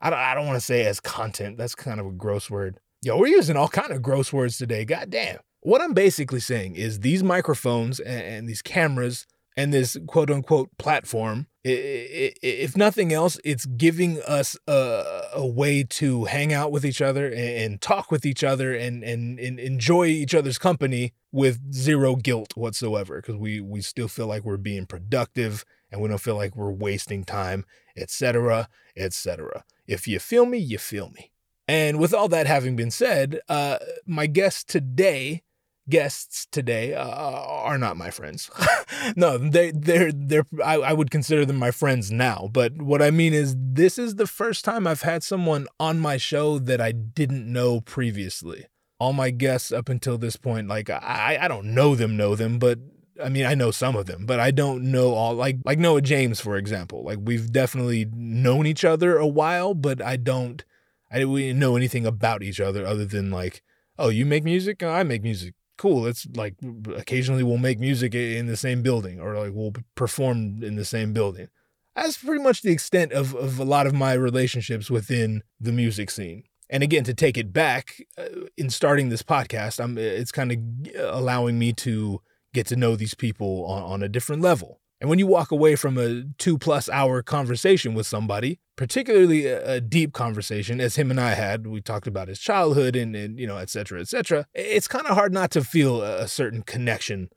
I 0.00 0.08
don't, 0.08 0.18
I 0.18 0.34
don't 0.34 0.46
want 0.46 0.56
to 0.56 0.64
say 0.64 0.86
as 0.86 1.00
content. 1.00 1.58
That's 1.58 1.74
kind 1.74 2.00
of 2.00 2.06
a 2.06 2.12
gross 2.12 2.50
word. 2.50 2.80
Yo, 3.02 3.18
we're 3.18 3.28
using 3.28 3.56
all 3.56 3.68
kind 3.68 3.92
of 3.92 4.02
gross 4.02 4.32
words 4.32 4.56
today. 4.56 4.86
God 4.86 5.10
damn. 5.10 5.38
What 5.60 5.82
I'm 5.82 5.92
basically 5.92 6.40
saying 6.40 6.76
is 6.76 7.00
these 7.00 7.22
microphones 7.22 8.00
and 8.00 8.48
these 8.48 8.62
cameras 8.62 9.26
and 9.58 9.74
this 9.74 9.96
quote 10.06 10.30
unquote 10.30 10.70
platform, 10.78 11.48
if 11.64 12.76
nothing 12.76 13.12
else, 13.12 13.40
it's 13.44 13.66
giving 13.66 14.22
us 14.22 14.56
a, 14.68 15.22
a 15.34 15.44
way 15.44 15.82
to 15.82 16.26
hang 16.26 16.52
out 16.52 16.70
with 16.70 16.86
each 16.86 17.02
other 17.02 17.28
and, 17.28 17.80
talk 17.80 18.12
with 18.12 18.24
each 18.24 18.44
other 18.44 18.72
and, 18.72 19.02
and, 19.02 19.40
and 19.40 19.58
enjoy 19.58 20.06
each 20.06 20.32
other's 20.32 20.58
company 20.58 21.12
with 21.32 21.72
zero 21.72 22.14
guilt 22.14 22.56
whatsoever 22.56 23.16
because 23.16 23.34
we, 23.34 23.60
we 23.60 23.80
still 23.80 24.06
feel 24.06 24.28
like 24.28 24.44
we're 24.44 24.56
being 24.56 24.86
productive 24.86 25.64
and 25.90 26.00
we 26.00 26.08
don't 26.08 26.20
feel 26.20 26.36
like 26.36 26.54
we're 26.54 26.70
wasting 26.70 27.24
time, 27.24 27.64
etc., 27.96 28.68
etc. 28.96 29.64
If 29.88 30.06
you 30.06 30.20
feel 30.20 30.46
me, 30.46 30.58
you 30.58 30.78
feel 30.78 31.10
me. 31.10 31.32
And 31.66 31.98
with 31.98 32.14
all 32.14 32.28
that 32.28 32.46
having 32.46 32.76
been 32.76 32.92
said, 32.92 33.40
uh, 33.48 33.78
my 34.06 34.26
guest 34.26 34.68
today 34.68 35.42
guests 35.88 36.46
today 36.50 36.94
uh, 36.94 37.08
are 37.08 37.78
not 37.78 37.96
my 37.96 38.10
friends. 38.10 38.50
no, 39.16 39.38
they 39.38 39.70
they're 39.70 40.12
they're 40.12 40.46
I, 40.64 40.74
I 40.74 40.92
would 40.92 41.10
consider 41.10 41.44
them 41.44 41.56
my 41.56 41.70
friends 41.70 42.10
now. 42.10 42.48
But 42.52 42.80
what 42.80 43.02
I 43.02 43.10
mean 43.10 43.34
is 43.34 43.54
this 43.58 43.98
is 43.98 44.16
the 44.16 44.26
first 44.26 44.64
time 44.64 44.86
I've 44.86 45.02
had 45.02 45.22
someone 45.22 45.66
on 45.80 45.98
my 45.98 46.16
show 46.16 46.58
that 46.58 46.80
I 46.80 46.92
didn't 46.92 47.50
know 47.50 47.80
previously. 47.80 48.66
All 49.00 49.12
my 49.12 49.30
guests 49.30 49.70
up 49.70 49.88
until 49.88 50.18
this 50.18 50.36
point, 50.36 50.68
like 50.68 50.90
I 50.90 51.38
I 51.40 51.48
don't 51.48 51.74
know 51.74 51.94
them, 51.94 52.16
know 52.16 52.34
them, 52.34 52.58
but 52.58 52.78
I 53.22 53.28
mean, 53.28 53.46
I 53.46 53.54
know 53.54 53.70
some 53.70 53.96
of 53.96 54.06
them, 54.06 54.26
but 54.26 54.38
I 54.40 54.50
don't 54.50 54.90
know 54.90 55.14
all. 55.14 55.34
Like, 55.34 55.58
like 55.64 55.78
Noah 55.78 56.02
James, 56.02 56.40
for 56.40 56.56
example. 56.56 57.02
Like, 57.02 57.18
we've 57.20 57.50
definitely 57.52 58.06
known 58.14 58.66
each 58.66 58.84
other 58.84 59.16
a 59.16 59.26
while, 59.26 59.74
but 59.74 60.00
I 60.00 60.16
don't, 60.16 60.64
I 61.10 61.18
didn't 61.18 61.58
know 61.58 61.76
anything 61.76 62.06
about 62.06 62.42
each 62.42 62.60
other 62.60 62.86
other 62.86 63.04
than 63.04 63.30
like, 63.30 63.62
oh, 63.98 64.08
you 64.08 64.24
make 64.24 64.44
music, 64.44 64.82
I 64.82 65.02
make 65.02 65.22
music 65.22 65.54
cool. 65.78 66.06
It's 66.06 66.26
like 66.34 66.54
occasionally 66.94 67.42
we'll 67.42 67.58
make 67.58 67.78
music 67.78 68.14
in 68.14 68.46
the 68.46 68.56
same 68.56 68.82
building 68.82 69.20
or 69.20 69.38
like 69.38 69.52
we'll 69.54 69.72
perform 69.94 70.62
in 70.62 70.76
the 70.76 70.84
same 70.84 71.12
building. 71.12 71.48
That's 71.96 72.18
pretty 72.18 72.42
much 72.42 72.62
the 72.62 72.70
extent 72.70 73.12
of, 73.12 73.34
of 73.34 73.58
a 73.58 73.64
lot 73.64 73.86
of 73.86 73.94
my 73.94 74.12
relationships 74.12 74.90
within 74.90 75.42
the 75.58 75.72
music 75.72 76.10
scene. 76.10 76.44
And 76.70 76.82
again, 76.82 77.04
to 77.04 77.14
take 77.14 77.38
it 77.38 77.52
back 77.52 77.94
uh, 78.18 78.46
in 78.56 78.70
starting 78.70 79.08
this 79.08 79.22
podcast, 79.22 79.82
I'm, 79.82 79.96
it's 79.96 80.30
kind 80.30 80.52
of 80.52 80.58
allowing 81.00 81.58
me 81.58 81.72
to 81.74 82.20
get 82.52 82.66
to 82.66 82.76
know 82.76 82.94
these 82.94 83.14
people 83.14 83.64
on, 83.64 83.82
on 83.82 84.02
a 84.02 84.08
different 84.08 84.42
level. 84.42 84.80
And 85.00 85.08
when 85.08 85.18
you 85.18 85.26
walk 85.26 85.52
away 85.52 85.76
from 85.76 85.96
a 85.96 86.24
two 86.38 86.58
plus 86.58 86.88
hour 86.88 87.22
conversation 87.22 87.94
with 87.94 88.06
somebody, 88.06 88.58
particularly 88.76 89.46
a, 89.46 89.74
a, 89.74 89.80
deep 89.80 90.12
conversation, 90.12 90.80
as 90.80 90.96
him 90.96 91.10
and 91.10 91.20
I 91.20 91.34
had, 91.34 91.66
we 91.68 91.80
talked 91.80 92.08
about 92.08 92.28
his 92.28 92.40
childhood 92.40 92.96
and, 92.96 93.14
and 93.14 93.38
you 93.38 93.46
know, 93.46 93.58
et 93.58 93.70
cetera, 93.70 94.00
et 94.00 94.08
cetera, 94.08 94.46
it's 94.54 94.88
kind 94.88 95.06
of 95.06 95.14
hard 95.14 95.32
not 95.32 95.52
to 95.52 95.62
feel 95.62 96.02
a, 96.02 96.22
a 96.22 96.28
certain 96.28 96.62
connection 96.62 97.30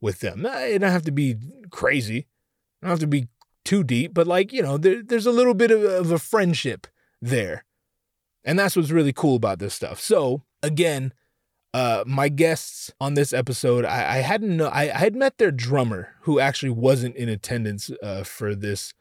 with 0.00 0.20
them. 0.20 0.44
It 0.44 0.80
don't 0.80 0.90
have 0.90 1.04
to 1.04 1.12
be 1.12 1.36
crazy, 1.70 2.18
it 2.18 2.26
don't 2.82 2.90
have 2.90 2.98
to 3.00 3.06
be 3.06 3.28
too 3.64 3.82
deep, 3.82 4.12
but 4.12 4.26
like, 4.26 4.52
you 4.52 4.62
know, 4.62 4.76
there, 4.76 5.02
there's 5.02 5.26
a 5.26 5.32
little 5.32 5.54
bit 5.54 5.70
of, 5.70 5.82
of 5.82 6.10
a 6.12 6.18
friendship 6.18 6.86
there. 7.20 7.64
And 8.44 8.58
that's 8.58 8.76
what's 8.76 8.90
really 8.90 9.12
cool 9.12 9.36
about 9.36 9.58
this 9.58 9.74
stuff. 9.74 10.00
So, 10.00 10.44
again, 10.62 11.12
uh, 11.76 12.04
my 12.06 12.30
guests 12.30 12.90
on 13.02 13.12
this 13.12 13.34
episode, 13.34 13.84
I, 13.84 14.16
I 14.16 14.18
hadn't 14.20 14.56
know 14.56 14.68
I, 14.68 14.84
I, 14.84 14.96
had 14.96 15.14
met 15.14 15.36
their 15.36 15.50
drummer 15.50 16.14
who 16.22 16.40
actually 16.40 16.70
wasn't 16.70 17.16
in 17.16 17.28
attendance 17.28 17.90
uh, 18.02 18.22
for 18.22 18.54
this 18.54 18.94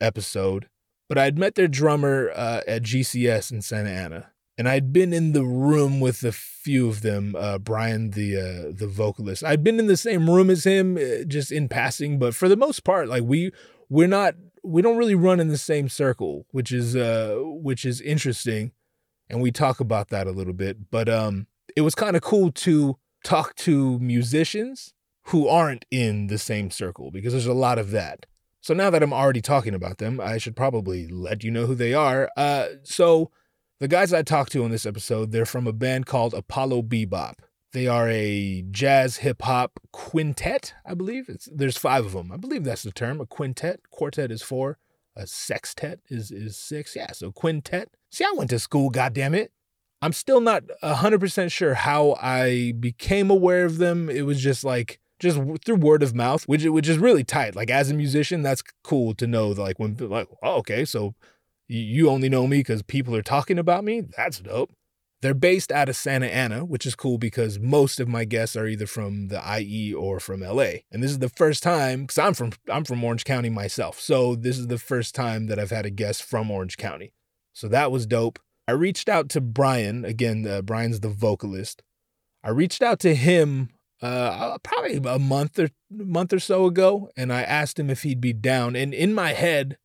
episode, 0.00 0.68
but 1.08 1.18
I'd 1.18 1.36
met 1.40 1.56
their 1.56 1.66
drummer 1.66 2.30
uh, 2.30 2.60
at 2.68 2.84
GCS 2.84 3.50
in 3.50 3.62
Santa 3.62 3.90
Ana, 3.90 4.30
and 4.56 4.68
I'd 4.68 4.92
been 4.92 5.12
in 5.12 5.32
the 5.32 5.44
room 5.44 5.98
with 5.98 6.22
a 6.22 6.30
few 6.30 6.88
of 6.88 7.02
them. 7.02 7.34
Uh, 7.36 7.58
Brian, 7.58 8.10
the 8.10 8.36
uh, 8.36 8.72
the 8.72 8.86
vocalist, 8.86 9.42
I'd 9.42 9.64
been 9.64 9.80
in 9.80 9.88
the 9.88 9.96
same 9.96 10.30
room 10.30 10.50
as 10.50 10.62
him, 10.62 10.96
just 11.26 11.50
in 11.50 11.68
passing, 11.68 12.20
but 12.20 12.32
for 12.32 12.48
the 12.48 12.56
most 12.56 12.84
part, 12.84 13.08
like 13.08 13.24
we 13.24 13.50
we're 13.88 14.06
not 14.06 14.36
we 14.62 14.82
don't 14.82 14.98
really 14.98 15.16
run 15.16 15.40
in 15.40 15.48
the 15.48 15.58
same 15.58 15.88
circle, 15.88 16.46
which 16.52 16.70
is 16.70 16.94
uh 16.94 17.34
which 17.40 17.84
is 17.84 18.00
interesting, 18.00 18.70
and 19.28 19.42
we 19.42 19.50
talk 19.50 19.80
about 19.80 20.10
that 20.10 20.28
a 20.28 20.32
little 20.32 20.54
bit, 20.54 20.92
but 20.92 21.08
um 21.08 21.48
it 21.76 21.82
was 21.82 21.94
kind 21.94 22.16
of 22.16 22.22
cool 22.22 22.50
to 22.52 22.98
talk 23.24 23.54
to 23.56 23.98
musicians 23.98 24.92
who 25.28 25.48
aren't 25.48 25.84
in 25.90 26.26
the 26.26 26.38
same 26.38 26.70
circle 26.70 27.10
because 27.10 27.32
there's 27.32 27.46
a 27.46 27.54
lot 27.54 27.78
of 27.78 27.90
that. 27.90 28.26
So 28.60 28.74
now 28.74 28.90
that 28.90 29.02
I'm 29.02 29.12
already 29.12 29.42
talking 29.42 29.74
about 29.74 29.98
them, 29.98 30.20
I 30.20 30.38
should 30.38 30.56
probably 30.56 31.06
let 31.08 31.44
you 31.44 31.50
know 31.50 31.66
who 31.66 31.74
they 31.74 31.92
are. 31.92 32.30
Uh, 32.36 32.66
so 32.82 33.30
the 33.80 33.88
guys 33.88 34.12
I 34.12 34.22
talked 34.22 34.52
to 34.52 34.64
on 34.64 34.70
this 34.70 34.86
episode, 34.86 35.32
they're 35.32 35.46
from 35.46 35.66
a 35.66 35.72
band 35.72 36.06
called 36.06 36.32
Apollo 36.32 36.82
Bebop. 36.82 37.34
They 37.72 37.88
are 37.88 38.08
a 38.08 38.62
jazz 38.70 39.18
hip 39.18 39.42
hop 39.42 39.80
quintet, 39.92 40.74
I 40.86 40.94
believe. 40.94 41.28
It's, 41.28 41.48
there's 41.52 41.76
five 41.76 42.06
of 42.06 42.12
them. 42.12 42.30
I 42.30 42.36
believe 42.36 42.64
that's 42.64 42.84
the 42.84 42.92
term. 42.92 43.20
A 43.20 43.26
quintet. 43.26 43.80
Quartet 43.90 44.30
is 44.30 44.42
four. 44.42 44.78
A 45.16 45.26
sextet 45.26 46.00
is 46.08 46.30
is 46.30 46.56
six. 46.56 46.96
Yeah, 46.96 47.12
so 47.12 47.32
quintet. 47.32 47.90
See, 48.10 48.24
I 48.24 48.32
went 48.36 48.50
to 48.50 48.58
school. 48.58 48.90
Goddamn 48.90 49.34
it. 49.34 49.52
I'm 50.04 50.12
still 50.12 50.42
not 50.42 50.64
100% 50.82 51.50
sure 51.50 51.72
how 51.72 52.18
I 52.20 52.74
became 52.78 53.30
aware 53.30 53.64
of 53.64 53.78
them. 53.78 54.10
It 54.10 54.26
was 54.26 54.42
just 54.42 54.62
like, 54.62 55.00
just 55.18 55.40
through 55.64 55.76
word 55.76 56.02
of 56.02 56.14
mouth, 56.14 56.44
which 56.44 56.64
which 56.64 56.88
is 56.88 56.98
really 56.98 57.24
tight. 57.24 57.56
Like 57.56 57.70
as 57.70 57.90
a 57.90 57.94
musician, 57.94 58.42
that's 58.42 58.62
cool 58.82 59.14
to 59.14 59.26
know. 59.26 59.48
Like 59.48 59.78
when 59.78 59.96
like, 59.96 60.28
oh, 60.42 60.56
okay, 60.56 60.84
so 60.84 61.14
you 61.68 62.10
only 62.10 62.28
know 62.28 62.46
me 62.46 62.58
because 62.58 62.82
people 62.82 63.16
are 63.16 63.22
talking 63.22 63.58
about 63.58 63.82
me. 63.82 64.02
That's 64.14 64.40
dope. 64.40 64.72
They're 65.22 65.32
based 65.32 65.72
out 65.72 65.88
of 65.88 65.96
Santa 65.96 66.26
Ana, 66.26 66.66
which 66.66 66.84
is 66.84 66.94
cool 66.94 67.16
because 67.16 67.58
most 67.58 67.98
of 67.98 68.06
my 68.06 68.26
guests 68.26 68.56
are 68.56 68.66
either 68.66 68.86
from 68.86 69.28
the 69.28 69.40
IE 69.58 69.94
or 69.94 70.20
from 70.20 70.42
LA. 70.42 70.82
And 70.92 71.02
this 71.02 71.12
is 71.12 71.20
the 71.20 71.30
first 71.30 71.62
time 71.62 72.02
because 72.02 72.18
I'm 72.18 72.34
from 72.34 72.52
I'm 72.68 72.84
from 72.84 73.02
Orange 73.02 73.24
County 73.24 73.48
myself, 73.48 73.98
so 73.98 74.34
this 74.34 74.58
is 74.58 74.66
the 74.66 74.76
first 74.76 75.14
time 75.14 75.46
that 75.46 75.58
I've 75.58 75.70
had 75.70 75.86
a 75.86 75.90
guest 75.90 76.24
from 76.24 76.50
Orange 76.50 76.76
County. 76.76 77.14
So 77.54 77.68
that 77.68 77.90
was 77.90 78.04
dope. 78.04 78.38
I 78.66 78.72
reached 78.72 79.08
out 79.08 79.28
to 79.30 79.40
Brian 79.40 80.04
again. 80.04 80.46
Uh, 80.46 80.62
Brian's 80.62 81.00
the 81.00 81.08
vocalist. 81.08 81.82
I 82.42 82.50
reached 82.50 82.82
out 82.82 82.98
to 83.00 83.14
him 83.14 83.70
uh, 84.02 84.06
uh, 84.06 84.58
probably 84.58 84.96
a 84.96 85.18
month 85.18 85.58
or 85.58 85.68
month 85.90 86.32
or 86.32 86.38
so 86.38 86.66
ago, 86.66 87.08
and 87.16 87.32
I 87.32 87.42
asked 87.42 87.78
him 87.78 87.90
if 87.90 88.02
he'd 88.02 88.20
be 88.20 88.32
down. 88.32 88.76
And 88.76 88.92
in 88.92 89.14
my 89.14 89.32
head, 89.32 89.78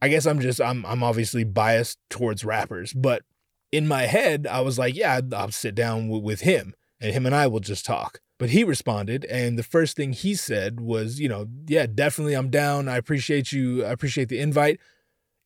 I 0.00 0.08
guess 0.08 0.26
I'm 0.26 0.40
just 0.40 0.60
I'm 0.60 0.84
I'm 0.86 1.02
obviously 1.02 1.44
biased 1.44 1.98
towards 2.10 2.44
rappers, 2.44 2.92
but 2.92 3.22
in 3.72 3.88
my 3.88 4.02
head, 4.02 4.46
I 4.48 4.60
was 4.60 4.78
like, 4.78 4.94
yeah, 4.94 5.20
I'll 5.32 5.50
sit 5.50 5.74
down 5.74 6.02
w- 6.02 6.22
with 6.22 6.42
him, 6.42 6.74
and 7.00 7.12
him 7.12 7.26
and 7.26 7.34
I 7.34 7.46
will 7.46 7.60
just 7.60 7.84
talk. 7.84 8.20
But 8.38 8.50
he 8.50 8.62
responded, 8.64 9.24
and 9.26 9.58
the 9.58 9.62
first 9.62 9.96
thing 9.96 10.12
he 10.12 10.34
said 10.34 10.80
was, 10.80 11.18
you 11.18 11.28
know, 11.28 11.46
yeah, 11.66 11.86
definitely, 11.86 12.34
I'm 12.34 12.50
down. 12.50 12.88
I 12.88 12.96
appreciate 12.96 13.50
you. 13.50 13.84
I 13.84 13.90
appreciate 13.90 14.28
the 14.28 14.40
invite 14.40 14.78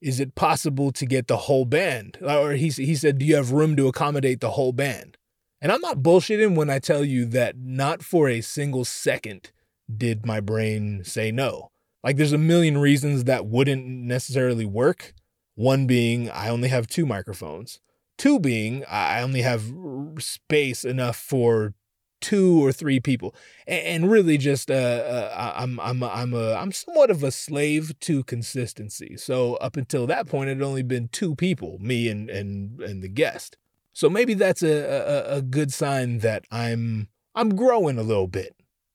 is 0.01 0.21
it 0.21 0.35
possible 0.35 0.93
to 0.93 1.07
get 1.07 1.27
the 1.27 1.37
whole 1.37 1.65
band? 1.65 2.19
Or 2.23 2.53
he, 2.53 2.69
he 2.69 2.95
said, 2.95 3.19
do 3.19 3.27
you 3.27 3.37
have 3.37 3.53
room 3.53 3.77
to 3.77 3.89
accommodate 3.89 4.41
the 4.41 4.51
whole 4.51 4.73
band? 4.73 5.17
And 5.61 5.73
I'm 5.73 5.81
not 5.81 6.03
bullshitting 6.03 6.55
when 6.55 6.71
I 6.71 6.79
tell 6.79 7.05
you 7.05 7.25
that 7.27 7.57
not 7.57 8.03
for 8.03 8.29
a 8.29 8.41
single 8.41 8.85
second 8.85 9.51
did 9.95 10.25
my 10.25 10.41
brain 10.41 11.03
say 11.05 11.33
no. 11.33 11.71
Like 12.05 12.17
there's 12.17 12.33
a 12.33 12.39
million 12.39 12.79
reasons 12.79 13.25
that 13.25 13.47
wouldn't 13.47 13.87
necessarily 13.87 14.65
work. 14.65 15.15
One 15.57 15.87
being 15.87 16.31
I 16.31 16.49
only 16.49 16.69
have 16.69 16.87
two 16.87 17.07
microphones. 17.07 17.81
Two 18.17 18.39
being 18.39 18.85
I 18.89 19.21
only 19.23 19.43
have 19.43 19.73
space 20.19 20.85
enough 20.85 21.17
for 21.17 21.75
two 22.21 22.65
or 22.65 22.73
three 22.73 23.01
people, 23.01 23.35
and 23.67 24.11
really 24.11 24.39
just 24.39 24.71
uh, 24.71 24.75
uh, 24.75 25.53
I'm 25.57 25.79
I'm 25.81 26.03
I'm 26.03 26.35
a 26.35 26.55
I'm 26.55 26.73
somewhat 26.73 27.11
of 27.11 27.23
a 27.23 27.31
slave 27.31 27.99
to 28.01 28.25
consistency. 28.25 29.17
So 29.17 29.55
up 29.57 29.77
until 29.77 30.07
that 30.07 30.27
point, 30.27 30.51
it 30.51 30.57
had 30.57 30.63
only 30.63 30.83
been 30.83 31.09
two 31.09 31.35
people, 31.35 31.79
me 31.81 32.09
and 32.09 32.29
and 32.31 32.81
and 32.81 33.03
the 33.03 33.09
guest. 33.09 33.57
So 33.93 34.09
maybe 34.09 34.35
that's 34.35 34.63
a, 34.63 35.27
a 35.31 35.37
a 35.39 35.43
good 35.43 35.73
sign 35.73 36.19
that 36.19 36.45
I'm 36.51 37.09
I'm 37.35 37.57
growing 37.57 37.99
a 37.99 38.03
little 38.03 38.29
bit. 38.29 38.55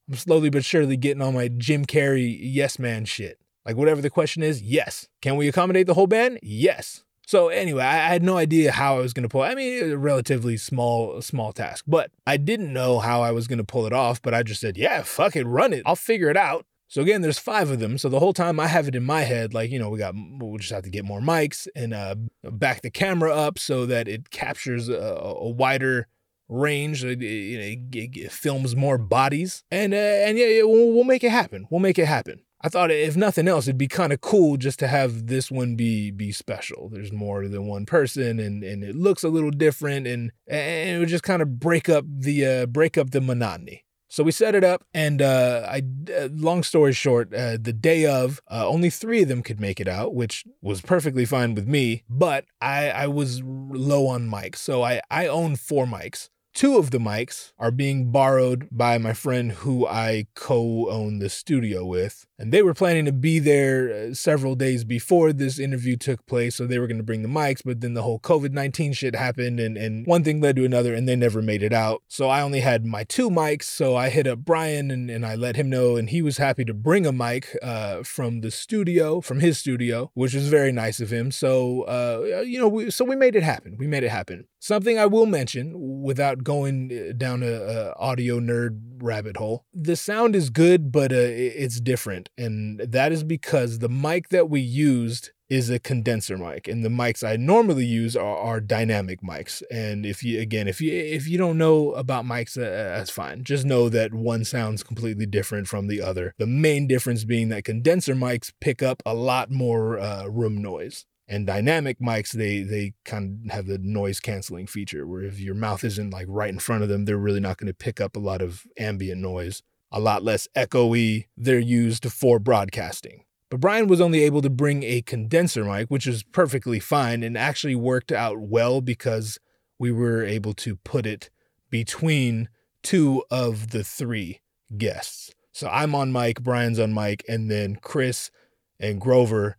I'm 0.10 0.16
slowly 0.16 0.50
but 0.50 0.66
surely 0.66 0.98
getting 0.98 1.22
on 1.22 1.34
my 1.34 1.48
Jim 1.48 1.86
Carrey 1.86 2.38
yes 2.40 2.80
man 2.80 3.06
shit. 3.06 3.40
Like 3.66 3.78
whatever 3.78 4.02
the 4.02 4.10
question 4.10 4.44
is, 4.44 4.62
yes. 4.62 5.08
Can 5.22 5.38
we 5.38 5.48
accommodate 5.48 5.88
the 5.88 5.94
whole 5.94 6.08
band? 6.08 6.40
Yes. 6.42 7.04
So 7.26 7.50
anyway, 7.50 7.84
I 7.84 8.10
had 8.10 8.22
no 8.24 8.38
idea 8.38 8.72
how 8.72 8.98
I 8.98 9.00
was 9.00 9.14
going 9.14 9.24
to 9.24 9.30
pull. 9.30 9.44
I 9.44 9.56
mean, 9.56 9.80
it 9.80 9.84
was 9.84 9.94
a 9.94 9.98
relatively 9.98 10.58
small, 10.58 11.22
small 11.22 11.54
task, 11.54 11.86
but 11.88 12.12
I 12.28 12.38
didn't 12.38 12.74
know 12.74 13.00
how 13.00 13.22
I 13.22 13.32
was 13.32 13.48
going 13.48 13.60
to 13.60 13.64
pull 13.64 13.86
it 13.86 13.94
off. 13.94 14.22
But 14.22 14.34
I 14.34 14.44
just 14.44 14.62
said, 14.62 14.78
"Yeah, 14.78 15.04
fuck 15.04 15.36
it, 15.36 15.46
run 15.46 15.74
it. 15.74 15.84
I'll 15.86 15.96
figure 15.96 16.30
it 16.30 16.38
out." 16.38 16.66
So 16.94 17.02
again, 17.02 17.22
there's 17.22 17.40
five 17.40 17.72
of 17.72 17.80
them. 17.80 17.98
So 17.98 18.08
the 18.08 18.20
whole 18.20 18.34
time 18.34 18.60
I 18.60 18.68
have 18.68 18.88
it 18.88 18.96
in 18.96 19.04
my 19.04 19.22
head, 19.22 19.54
like 19.54 19.72
you 19.72 19.80
know, 19.80 19.90
we 19.90 19.98
got 19.98 20.14
we'll 20.16 20.60
just 20.60 20.72
have 20.72 20.84
to 20.84 20.90
get 20.90 21.06
more 21.06 21.22
mics 21.22 21.68
and 21.76 21.94
uh, 21.94 22.16
back 22.44 22.82
the 22.82 22.92
camera 22.92 23.34
up 23.34 23.58
so 23.58 23.86
that 23.86 24.08
it 24.08 24.30
captures 24.30 24.90
a, 24.90 24.94
a 24.94 25.50
wider 25.50 26.08
range. 26.50 27.04
It, 27.04 27.24
it, 27.24 27.80
it, 27.96 28.18
it, 28.18 28.32
films 28.32 28.76
more 28.76 28.98
bodies, 28.98 29.64
and 29.72 29.94
uh, 29.94 29.98
and 29.98 30.38
yeah, 30.38 30.62
we'll, 30.62 30.92
we'll 30.92 31.04
make 31.04 31.24
it 31.24 31.32
happen. 31.32 31.66
We'll 31.72 31.80
make 31.80 31.98
it 31.98 32.06
happen. 32.06 32.42
I 32.66 32.70
thought 32.70 32.92
if 32.92 33.18
nothing 33.18 33.50
else, 33.50 33.66
it'd 33.66 33.78
be 33.78 33.90
kind 33.90 34.14
of 34.14 34.22
cool 34.22 34.56
just 34.56 34.80
to 34.80 34.88
have 34.88 35.28
this 35.28 35.52
one 35.52 35.76
be 35.76 36.12
be 36.12 36.32
special. 36.32 36.88
There's 36.90 37.12
more 37.12 37.48
than 37.48 37.68
one 37.68 37.86
person, 37.86 38.40
and 38.40 38.64
and 38.64 38.84
it 38.84 38.96
looks 38.96 39.24
a 39.24 39.30
little 39.30 39.52
different, 39.52 40.08
and 40.08 40.32
and 40.48 40.90
it 40.96 41.00
would 41.00 41.10
just 41.10 41.24
kind 41.24 41.42
of 41.42 41.60
break 41.60 41.90
up 41.90 42.06
the 42.08 42.46
uh, 42.46 42.66
break 42.68 42.98
up 42.98 43.12
the 43.12 43.20
monotony. 43.20 43.84
So 44.14 44.24
we 44.24 44.32
set 44.32 44.54
it 44.54 44.64
up, 44.64 44.86
and 44.94 45.24
uh, 45.24 45.68
I, 45.68 45.82
uh, 46.16 46.30
long 46.32 46.62
story 46.62 46.94
short, 46.94 47.34
uh, 47.34 47.58
the 47.60 47.74
day 47.74 48.06
of, 48.06 48.40
uh, 48.48 48.68
only 48.68 48.92
three 48.92 49.24
of 49.24 49.28
them 49.28 49.42
could 49.42 49.60
make 49.60 49.80
it 49.80 49.88
out, 49.88 50.14
which 50.14 50.46
was 50.62 50.82
perfectly 50.82 51.26
fine 51.26 51.56
with 51.56 51.68
me. 51.68 52.04
But 52.08 52.46
I, 52.62 52.92
I 52.92 53.08
was 53.08 53.42
low 53.44 54.06
on 54.06 54.30
mics, 54.30 54.58
so 54.58 54.84
I, 54.84 55.02
I 55.10 55.26
own 55.26 55.56
four 55.56 55.88
mics. 55.88 56.30
Two 56.54 56.78
of 56.78 56.92
the 56.92 57.00
mics 57.00 57.52
are 57.58 57.72
being 57.72 58.12
borrowed 58.12 58.68
by 58.72 59.00
my 59.00 59.14
friend 59.14 59.52
who 59.52 59.88
I 59.88 60.28
co 60.36 60.88
own 60.88 61.18
the 61.18 61.30
studio 61.30 61.84
with. 61.84 62.28
And 62.38 62.52
they 62.52 62.62
were 62.62 62.76
planning 62.76 63.06
to 63.06 63.12
be 63.12 63.40
there 63.40 63.92
uh, 63.92 64.14
several 64.14 64.54
days 64.54 64.84
before 64.84 65.34
this 65.34 65.58
interview 65.58 65.96
took 65.96 66.26
place. 66.28 66.56
So 66.56 66.68
they 66.68 66.78
were 66.78 66.88
going 66.88 66.98
to 66.98 67.04
bring 67.04 67.22
the 67.22 67.28
mics, 67.28 67.62
but 67.64 67.82
then 67.82 67.94
the 67.94 68.04
whole 68.04 68.20
COVID 68.20 68.52
19 68.52 68.94
shit 68.94 69.16
happened 69.16 69.60
and, 69.60 69.78
and 69.78 70.06
one 70.06 70.24
thing 70.24 70.42
led 70.42 70.56
to 70.58 70.66
another 70.66 70.94
and 70.94 71.08
they 71.08 71.16
never 71.16 71.42
made 71.42 71.64
it 71.64 71.74
out. 71.74 72.04
So 72.08 72.30
I 72.30 72.42
only 72.42 72.60
had 72.60 72.86
my 72.86 73.04
two 73.04 73.30
mics. 73.30 73.64
So 73.64 73.96
I 73.96 74.10
hit 74.10 74.28
up 74.28 74.40
Brian 74.40 74.92
and, 74.92 75.10
and 75.10 75.26
I 75.26 75.36
let 75.36 75.56
him 75.56 75.70
know. 75.70 75.96
And 75.96 76.10
he 76.10 76.22
was 76.22 76.38
happy 76.38 76.66
to 76.66 76.74
bring 76.74 77.08
a 77.08 77.12
mic 77.12 77.58
uh, 77.64 78.04
from 78.04 78.42
the 78.42 78.52
studio, 78.52 79.22
from 79.22 79.40
his 79.40 79.58
studio, 79.58 80.12
which 80.14 80.34
was 80.34 80.50
very 80.50 80.72
nice 80.72 81.00
of 81.00 81.12
him. 81.12 81.32
So, 81.32 81.84
uh, 81.84 82.42
you 82.42 82.60
know, 82.60 82.68
we, 82.68 82.92
so 82.92 83.06
we 83.06 83.16
made 83.16 83.36
it 83.36 83.44
happen. 83.44 83.76
We 83.80 83.88
made 83.88 84.04
it 84.04 84.10
happen. 84.10 84.46
Something 84.60 85.00
I 85.00 85.08
will 85.08 85.26
mention 85.26 86.02
without 86.02 86.43
going 86.44 86.92
uh, 86.92 87.14
down 87.18 87.44
a, 87.44 87.52
a 87.52 87.96
audio 87.98 88.40
nerd 88.40 88.80
rabbit 89.02 89.38
hole. 89.38 89.66
The 89.74 89.96
sound 89.96 90.36
is 90.36 90.50
good, 90.50 90.92
but 90.92 91.12
uh, 91.12 91.16
it's 91.18 91.80
different, 91.80 92.30
and 92.38 92.80
that 92.80 93.12
is 93.12 93.24
because 93.24 93.80
the 93.80 93.90
mic 93.90 94.30
that 94.30 94.50
we 94.50 94.62
used 94.62 95.32
is 95.54 95.70
a 95.70 95.78
condenser 95.78 96.36
mic 96.36 96.68
and 96.68 96.84
the 96.84 96.90
mics 96.90 97.24
I 97.24 97.36
normally 97.36 97.86
use 97.86 98.16
are, 98.16 98.38
are 98.38 98.60
dynamic 98.60 99.22
mics 99.22 99.62
and 99.70 100.04
if 100.04 100.24
you 100.24 100.42
again 100.42 100.68
if 100.68 100.82
you 100.82 100.92
if 100.92 101.28
you 101.28 101.38
don't 101.38 101.60
know 101.60 101.92
about 101.92 102.26
mics 102.26 102.58
uh, 102.58 102.64
uh, 102.64 102.98
that's 102.98 103.12
fine. 103.12 103.44
Just 103.44 103.64
know 103.64 103.88
that 103.90 104.16
one 104.16 104.46
sounds 104.46 104.82
completely 104.82 105.28
different 105.28 105.68
from 105.68 105.88
the 105.88 106.02
other. 106.02 106.34
The 106.40 106.48
main 106.48 106.88
difference 106.88 107.24
being 107.24 107.50
that 107.50 107.66
condenser 107.66 108.16
mics 108.16 108.52
pick 108.62 108.82
up 108.82 109.04
a 109.06 109.14
lot 109.14 109.52
more 109.52 110.00
uh, 110.00 110.26
room 110.26 110.60
noise 110.60 111.06
and 111.28 111.48
dynamic 111.48 112.00
mics 112.00 112.32
they 112.32 112.62
they 112.62 112.94
kind 113.06 113.46
of 113.46 113.52
have 113.52 113.68
the 113.68 113.78
noise 113.78 114.20
canceling 114.20 114.68
feature 114.68 115.08
where 115.08 115.24
if 115.24 115.40
your 115.40 115.56
mouth 115.56 115.84
isn't 115.84 116.10
like 116.10 116.26
right 116.28 116.50
in 116.50 116.60
front 116.60 116.84
of 116.84 116.90
them 116.90 117.06
they're 117.06 117.18
really 117.18 117.40
not 117.40 117.58
going 117.58 117.68
to 117.68 117.74
pick 117.74 118.02
up 118.02 118.16
a 118.16 118.20
lot 118.20 118.42
of 118.42 118.64
ambient 118.78 119.22
noise 119.22 119.62
a 119.94 120.00
lot 120.00 120.24
less 120.24 120.48
echoey. 120.56 121.28
They're 121.38 121.60
used 121.60 122.12
for 122.12 122.40
broadcasting. 122.40 123.24
But 123.50 123.60
Brian 123.60 123.88
was 123.88 124.02
only 124.02 124.24
able 124.24 124.42
to 124.42 124.50
bring 124.50 124.82
a 124.82 125.04
condenser 125.04 125.64
mic 125.64 125.90
which 125.90 126.08
is 126.08 126.24
perfectly 126.24 126.80
fine 126.80 127.22
and 127.22 127.38
actually 127.38 127.76
worked 127.76 128.12
out 128.12 128.40
well 128.40 128.82
because 128.82 129.40
we 129.78 129.92
were 129.92 130.24
able 130.24 130.54
to 130.56 130.76
put 130.78 131.06
it 131.06 131.30
between 131.70 132.50
two 132.82 133.24
of 133.30 133.70
the 133.70 133.84
three 133.84 134.42
guests. 134.76 135.32
So 135.52 135.70
I'm 135.70 135.94
on 135.94 136.12
mic 136.12 136.42
Brian's 136.42 136.80
on 136.80 136.94
mic 136.94 137.24
and 137.30 137.50
then 137.50 137.76
Chris 137.76 138.32
and 138.80 139.00
Grover 139.00 139.58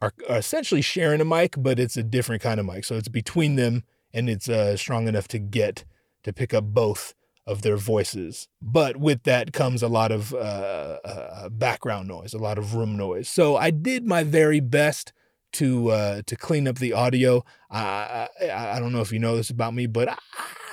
are, 0.00 0.12
essentially 0.28 0.82
sharing 0.82 1.20
a 1.20 1.24
mic, 1.24 1.54
but 1.58 1.78
it's 1.78 1.96
a 1.96 2.02
different 2.02 2.42
kind 2.42 2.60
of 2.60 2.66
mic. 2.66 2.84
So 2.84 2.96
it's 2.96 3.08
between 3.08 3.56
them 3.56 3.84
and 4.12 4.28
it's 4.28 4.48
uh, 4.48 4.76
strong 4.76 5.08
enough 5.08 5.28
to 5.28 5.38
get 5.38 5.84
to 6.22 6.32
pick 6.32 6.52
up 6.54 6.64
both 6.64 7.14
of 7.46 7.62
their 7.62 7.76
voices. 7.76 8.48
But 8.60 8.96
with 8.96 9.22
that 9.22 9.52
comes 9.52 9.82
a 9.82 9.88
lot 9.88 10.10
of 10.10 10.34
uh, 10.34 10.98
uh, 11.04 11.48
background 11.48 12.08
noise, 12.08 12.34
a 12.34 12.38
lot 12.38 12.58
of 12.58 12.74
room 12.74 12.96
noise. 12.96 13.28
So 13.28 13.56
I 13.56 13.70
did 13.70 14.04
my 14.04 14.24
very 14.24 14.60
best 14.60 15.12
to 15.52 15.90
uh, 15.90 16.22
to 16.26 16.36
clean 16.36 16.68
up 16.68 16.78
the 16.78 16.92
audio. 16.92 17.44
I, 17.70 18.28
I, 18.40 18.76
I 18.76 18.80
don't 18.80 18.92
know 18.92 19.00
if 19.00 19.12
you 19.12 19.18
know 19.18 19.36
this 19.36 19.50
about 19.50 19.74
me, 19.74 19.86
but 19.86 20.08
I, 20.08 20.16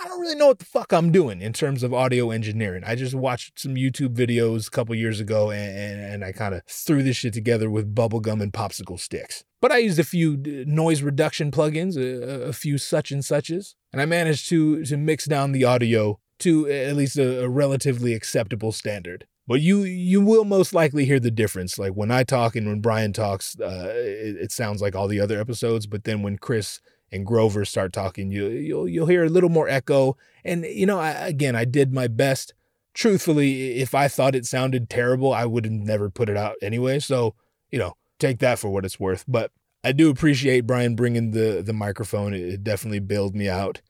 I 0.03 0.08
don't 0.08 0.20
really 0.20 0.36
know 0.36 0.48
what 0.48 0.60
the 0.60 0.65
fuck 0.65 0.92
I'm 0.92 1.12
doing 1.12 1.42
in 1.42 1.53
terms 1.53 1.82
of 1.82 1.94
audio 1.94 2.30
engineering. 2.30 2.84
I 2.86 2.96
just 2.96 3.15
watched 3.15 3.60
some 3.60 3.75
YouTube 3.75 4.15
videos 4.15 4.68
a 4.68 4.72
couple 4.72 4.94
years 4.96 5.20
ago 5.20 5.50
and, 5.50 5.77
and, 5.77 6.13
and 6.13 6.25
I 6.25 6.34
kind 6.34 6.53
of 6.53 6.63
threw 6.68 7.03
this 7.03 7.18
shit 7.18 7.34
together 7.34 7.70
with 7.70 7.96
bubblegum 7.96 8.42
and 8.42 8.51
popsicle 8.51 9.00
sticks. 9.00 9.46
But 9.62 9.72
I 9.72 9.77
used 9.77 10.00
a 10.00 10.03
few 10.03 10.38
noise 10.68 11.01
reduction 11.01 11.51
plugins, 11.51 11.96
a, 11.96 12.50
a 12.50 12.53
few 12.53 12.77
such 12.77 13.12
and 13.12 13.24
suches, 13.24 13.75
and 13.94 14.01
I 14.01 14.06
managed 14.06 14.50
to, 14.50 14.84
to 14.84 14.98
mix 14.98 15.25
down 15.25 15.53
the 15.53 15.63
audio 15.63 16.20
to 16.39 16.70
at 16.70 16.98
least 16.98 17.18
a, 17.18 17.46
a 17.46 17.50
relatively 17.50 18.13
acceptable 18.13 18.74
standard. 18.74 19.25
But 19.47 19.62
you 19.62 19.83
you 19.83 20.21
will 20.21 20.45
most 20.45 20.73
likely 20.73 21.05
hear 21.05 21.19
the 21.19 21.31
difference. 21.31 21.77
Like 21.77 21.93
when 21.93 22.12
I 22.12 22.23
talk 22.23 22.55
and 22.55 22.67
when 22.67 22.79
Brian 22.79 23.12
talks, 23.12 23.59
uh, 23.59 23.91
it, 23.95 24.38
it 24.38 24.51
sounds 24.51 24.81
like 24.81 24.95
all 24.95 25.07
the 25.07 25.19
other 25.19 25.39
episodes. 25.39 25.85
But 25.85 26.05
then 26.05 26.21
when 26.21 26.38
Chris 26.38 26.79
and 27.12 27.25
Grover 27.25 27.65
start 27.65 27.91
talking, 27.91 28.31
you 28.31 28.47
you'll 28.47 28.88
you'll 28.88 29.07
hear 29.07 29.25
a 29.25 29.29
little 29.29 29.50
more 29.50 29.67
echo. 29.67 30.15
And 30.45 30.63
you 30.65 30.85
know, 30.85 31.00
I, 31.00 31.12
again, 31.12 31.55
I 31.55 31.65
did 31.65 31.93
my 31.93 32.07
best. 32.07 32.53
Truthfully, 32.93 33.79
if 33.81 33.95
I 33.95 34.07
thought 34.07 34.35
it 34.35 34.45
sounded 34.45 34.89
terrible, 34.89 35.33
I 35.33 35.45
would 35.45 35.65
have 35.65 35.73
never 35.73 36.09
put 36.09 36.29
it 36.29 36.38
out 36.38 36.55
anyway. 36.62 37.00
So 37.00 37.35
you 37.69 37.79
know, 37.79 37.93
take 38.19 38.39
that 38.39 38.59
for 38.59 38.69
what 38.69 38.85
it's 38.85 39.00
worth. 39.00 39.25
But 39.27 39.51
I 39.83 39.91
do 39.91 40.09
appreciate 40.09 40.62
Brian 40.67 40.95
bringing 40.95 41.31
the 41.31 41.61
the 41.61 41.74
microphone. 41.74 42.33
It 42.33 42.63
definitely 42.63 43.00
bailed 43.00 43.35
me 43.35 43.50
out. 43.50 43.81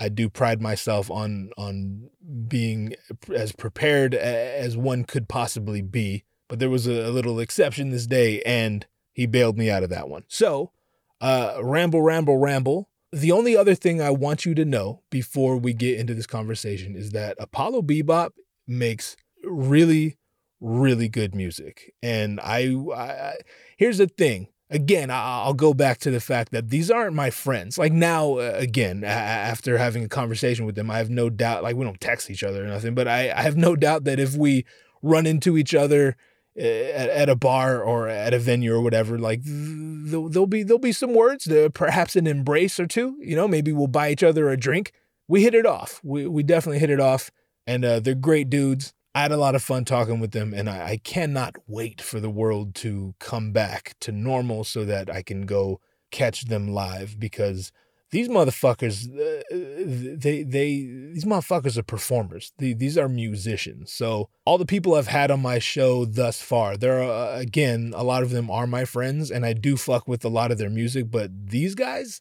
I 0.00 0.08
do 0.08 0.30
pride 0.30 0.62
myself 0.62 1.10
on 1.10 1.50
on 1.58 2.08
being 2.48 2.94
as 3.34 3.52
prepared 3.52 4.14
as 4.14 4.76
one 4.76 5.04
could 5.04 5.28
possibly 5.28 5.82
be. 5.82 6.24
But 6.48 6.58
there 6.58 6.70
was 6.70 6.86
a, 6.86 7.10
little 7.10 7.38
exception 7.38 7.90
this 7.90 8.06
day, 8.06 8.42
and 8.42 8.86
he 9.12 9.26
bailed 9.26 9.56
me 9.56 9.70
out 9.70 9.84
of 9.84 9.90
that 9.90 10.08
one. 10.08 10.24
So 10.26 10.72
uh, 11.20 11.58
ramble, 11.62 12.00
ramble, 12.02 12.38
ramble. 12.38 12.88
The 13.12 13.30
only 13.30 13.56
other 13.56 13.74
thing 13.74 14.00
I 14.00 14.10
want 14.10 14.46
you 14.46 14.54
to 14.54 14.64
know 14.64 15.02
before 15.10 15.56
we 15.56 15.74
get 15.74 16.00
into 16.00 16.14
this 16.14 16.26
conversation 16.26 16.96
is 16.96 17.10
that 17.10 17.36
Apollo 17.38 17.82
Bebop 17.82 18.30
makes 18.66 19.16
really, 19.44 20.16
really 20.60 21.08
good 21.08 21.34
music. 21.34 21.92
And 22.02 22.40
I, 22.40 22.74
I 22.96 23.34
here's 23.76 23.98
the 23.98 24.06
thing. 24.06 24.48
Again, 24.72 25.10
I'll 25.10 25.52
go 25.52 25.74
back 25.74 25.98
to 25.98 26.12
the 26.12 26.20
fact 26.20 26.52
that 26.52 26.70
these 26.70 26.92
aren't 26.92 27.16
my 27.16 27.30
friends. 27.30 27.76
Like 27.76 27.92
now, 27.92 28.38
uh, 28.38 28.52
again, 28.54 29.02
after 29.02 29.78
having 29.78 30.04
a 30.04 30.08
conversation 30.08 30.64
with 30.64 30.76
them, 30.76 30.92
I 30.92 30.98
have 30.98 31.10
no 31.10 31.28
doubt, 31.28 31.64
like 31.64 31.74
we 31.74 31.84
don't 31.84 32.00
text 32.00 32.30
each 32.30 32.44
other 32.44 32.64
or 32.64 32.68
nothing, 32.68 32.94
but 32.94 33.08
I, 33.08 33.32
I 33.32 33.42
have 33.42 33.56
no 33.56 33.74
doubt 33.74 34.04
that 34.04 34.20
if 34.20 34.36
we 34.36 34.64
run 35.02 35.26
into 35.26 35.58
each 35.58 35.74
other 35.74 36.16
at, 36.56 36.64
at 37.10 37.28
a 37.28 37.34
bar 37.34 37.82
or 37.82 38.08
at 38.08 38.32
a 38.32 38.38
venue 38.38 38.72
or 38.72 38.80
whatever, 38.80 39.18
like 39.18 39.40
there'll, 39.42 40.28
there'll 40.28 40.46
be 40.46 40.62
there'll 40.62 40.78
be 40.78 40.92
some 40.92 41.14
words, 41.14 41.48
perhaps 41.74 42.14
an 42.14 42.28
embrace 42.28 42.78
or 42.78 42.86
two. 42.86 43.16
You 43.20 43.34
know, 43.34 43.48
maybe 43.48 43.72
we'll 43.72 43.88
buy 43.88 44.12
each 44.12 44.22
other 44.22 44.50
a 44.50 44.56
drink. 44.56 44.92
We 45.26 45.42
hit 45.42 45.54
it 45.54 45.66
off. 45.66 46.00
We 46.04 46.28
we 46.28 46.44
definitely 46.44 46.78
hit 46.78 46.90
it 46.90 47.00
off, 47.00 47.32
and 47.66 47.84
uh, 47.84 47.98
they're 47.98 48.14
great 48.14 48.50
dudes. 48.50 48.94
I 49.14 49.22
had 49.22 49.32
a 49.32 49.36
lot 49.36 49.54
of 49.54 49.62
fun 49.62 49.84
talking 49.84 50.20
with 50.20 50.30
them, 50.30 50.54
and 50.54 50.70
I, 50.70 50.90
I 50.90 50.96
cannot 50.98 51.56
wait 51.66 52.00
for 52.00 52.20
the 52.20 52.30
world 52.30 52.74
to 52.76 53.14
come 53.18 53.52
back 53.52 53.96
to 54.00 54.12
normal 54.12 54.64
so 54.64 54.84
that 54.84 55.10
I 55.10 55.22
can 55.22 55.46
go 55.46 55.80
catch 56.10 56.46
them 56.46 56.68
live 56.68 57.18
because 57.18 57.72
these 58.10 58.28
motherfuckers, 58.28 59.08
uh, 59.08 59.42
they 59.50 60.42
they 60.42 60.80
these 61.12 61.24
motherfuckers 61.24 61.76
are 61.76 61.82
performers. 61.82 62.52
these 62.58 62.98
are 62.98 63.08
musicians. 63.08 63.92
So 63.92 64.28
all 64.44 64.58
the 64.58 64.66
people 64.66 64.94
I've 64.94 65.06
had 65.06 65.30
on 65.30 65.40
my 65.40 65.58
show 65.58 66.04
thus 66.04 66.42
far, 66.42 66.76
there 66.76 67.02
are 67.02 67.34
uh, 67.34 67.38
again 67.38 67.92
a 67.96 68.02
lot 68.02 68.22
of 68.22 68.30
them 68.30 68.50
are 68.50 68.66
my 68.66 68.84
friends, 68.84 69.30
and 69.30 69.46
I 69.46 69.52
do 69.52 69.76
fuck 69.76 70.08
with 70.08 70.24
a 70.24 70.28
lot 70.28 70.50
of 70.50 70.58
their 70.58 70.70
music. 70.70 71.10
But 71.10 71.30
these 71.50 71.74
guys, 71.74 72.20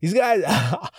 these 0.00 0.14
guys, 0.14 0.42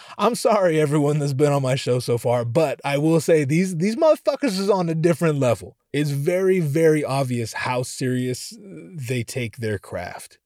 I'm 0.18 0.36
sorry 0.36 0.80
everyone 0.80 1.20
that's 1.20 1.34
been 1.34 1.52
on 1.52 1.62
my 1.62 1.76
show 1.76 2.00
so 2.00 2.18
far, 2.18 2.44
but 2.44 2.82
I 2.84 2.98
will 2.98 3.22
say 3.22 3.44
these 3.44 3.78
these 3.78 3.96
motherfuckers 3.96 4.60
is 4.60 4.70
on 4.70 4.90
a 4.90 4.96
different 4.96 5.40
level. 5.40 5.78
It's 5.94 6.12
very 6.12 6.60
very 6.60 7.04
obvious 7.04 7.54
how 7.54 7.84
serious 7.84 8.54
uh, 8.54 8.90
they 8.94 9.24
take 9.24 9.58
their 9.58 9.80
craft. 9.80 10.40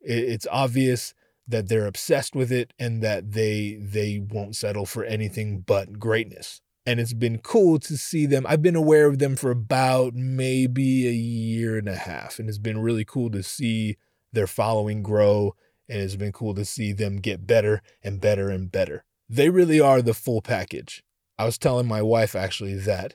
It's 0.00 0.46
obvious 0.50 1.14
that 1.48 1.68
they're 1.68 1.86
obsessed 1.86 2.34
with 2.34 2.52
it 2.52 2.72
and 2.78 3.02
that 3.02 3.32
they 3.32 3.78
they 3.80 4.20
won't 4.20 4.56
settle 4.56 4.86
for 4.86 5.04
anything 5.04 5.60
but 5.60 5.98
greatness. 5.98 6.60
And 6.88 7.00
it's 7.00 7.14
been 7.14 7.38
cool 7.38 7.80
to 7.80 7.96
see 7.96 8.26
them. 8.26 8.46
I've 8.48 8.62
been 8.62 8.76
aware 8.76 9.06
of 9.06 9.18
them 9.18 9.34
for 9.34 9.50
about 9.50 10.14
maybe 10.14 11.08
a 11.08 11.12
year 11.12 11.78
and 11.78 11.88
a 11.88 11.96
half 11.96 12.38
and 12.38 12.48
it's 12.48 12.58
been 12.58 12.78
really 12.78 13.04
cool 13.04 13.30
to 13.30 13.42
see 13.42 13.96
their 14.32 14.46
following 14.46 15.02
grow 15.02 15.54
and 15.88 16.00
it's 16.00 16.16
been 16.16 16.32
cool 16.32 16.54
to 16.54 16.64
see 16.64 16.92
them 16.92 17.16
get 17.16 17.46
better 17.46 17.82
and 18.02 18.20
better 18.20 18.50
and 18.50 18.70
better. 18.70 19.04
They 19.28 19.50
really 19.50 19.80
are 19.80 20.02
the 20.02 20.14
full 20.14 20.42
package. 20.42 21.02
I 21.38 21.44
was 21.44 21.58
telling 21.58 21.86
my 21.86 22.02
wife 22.02 22.34
actually 22.34 22.74
that 22.74 23.14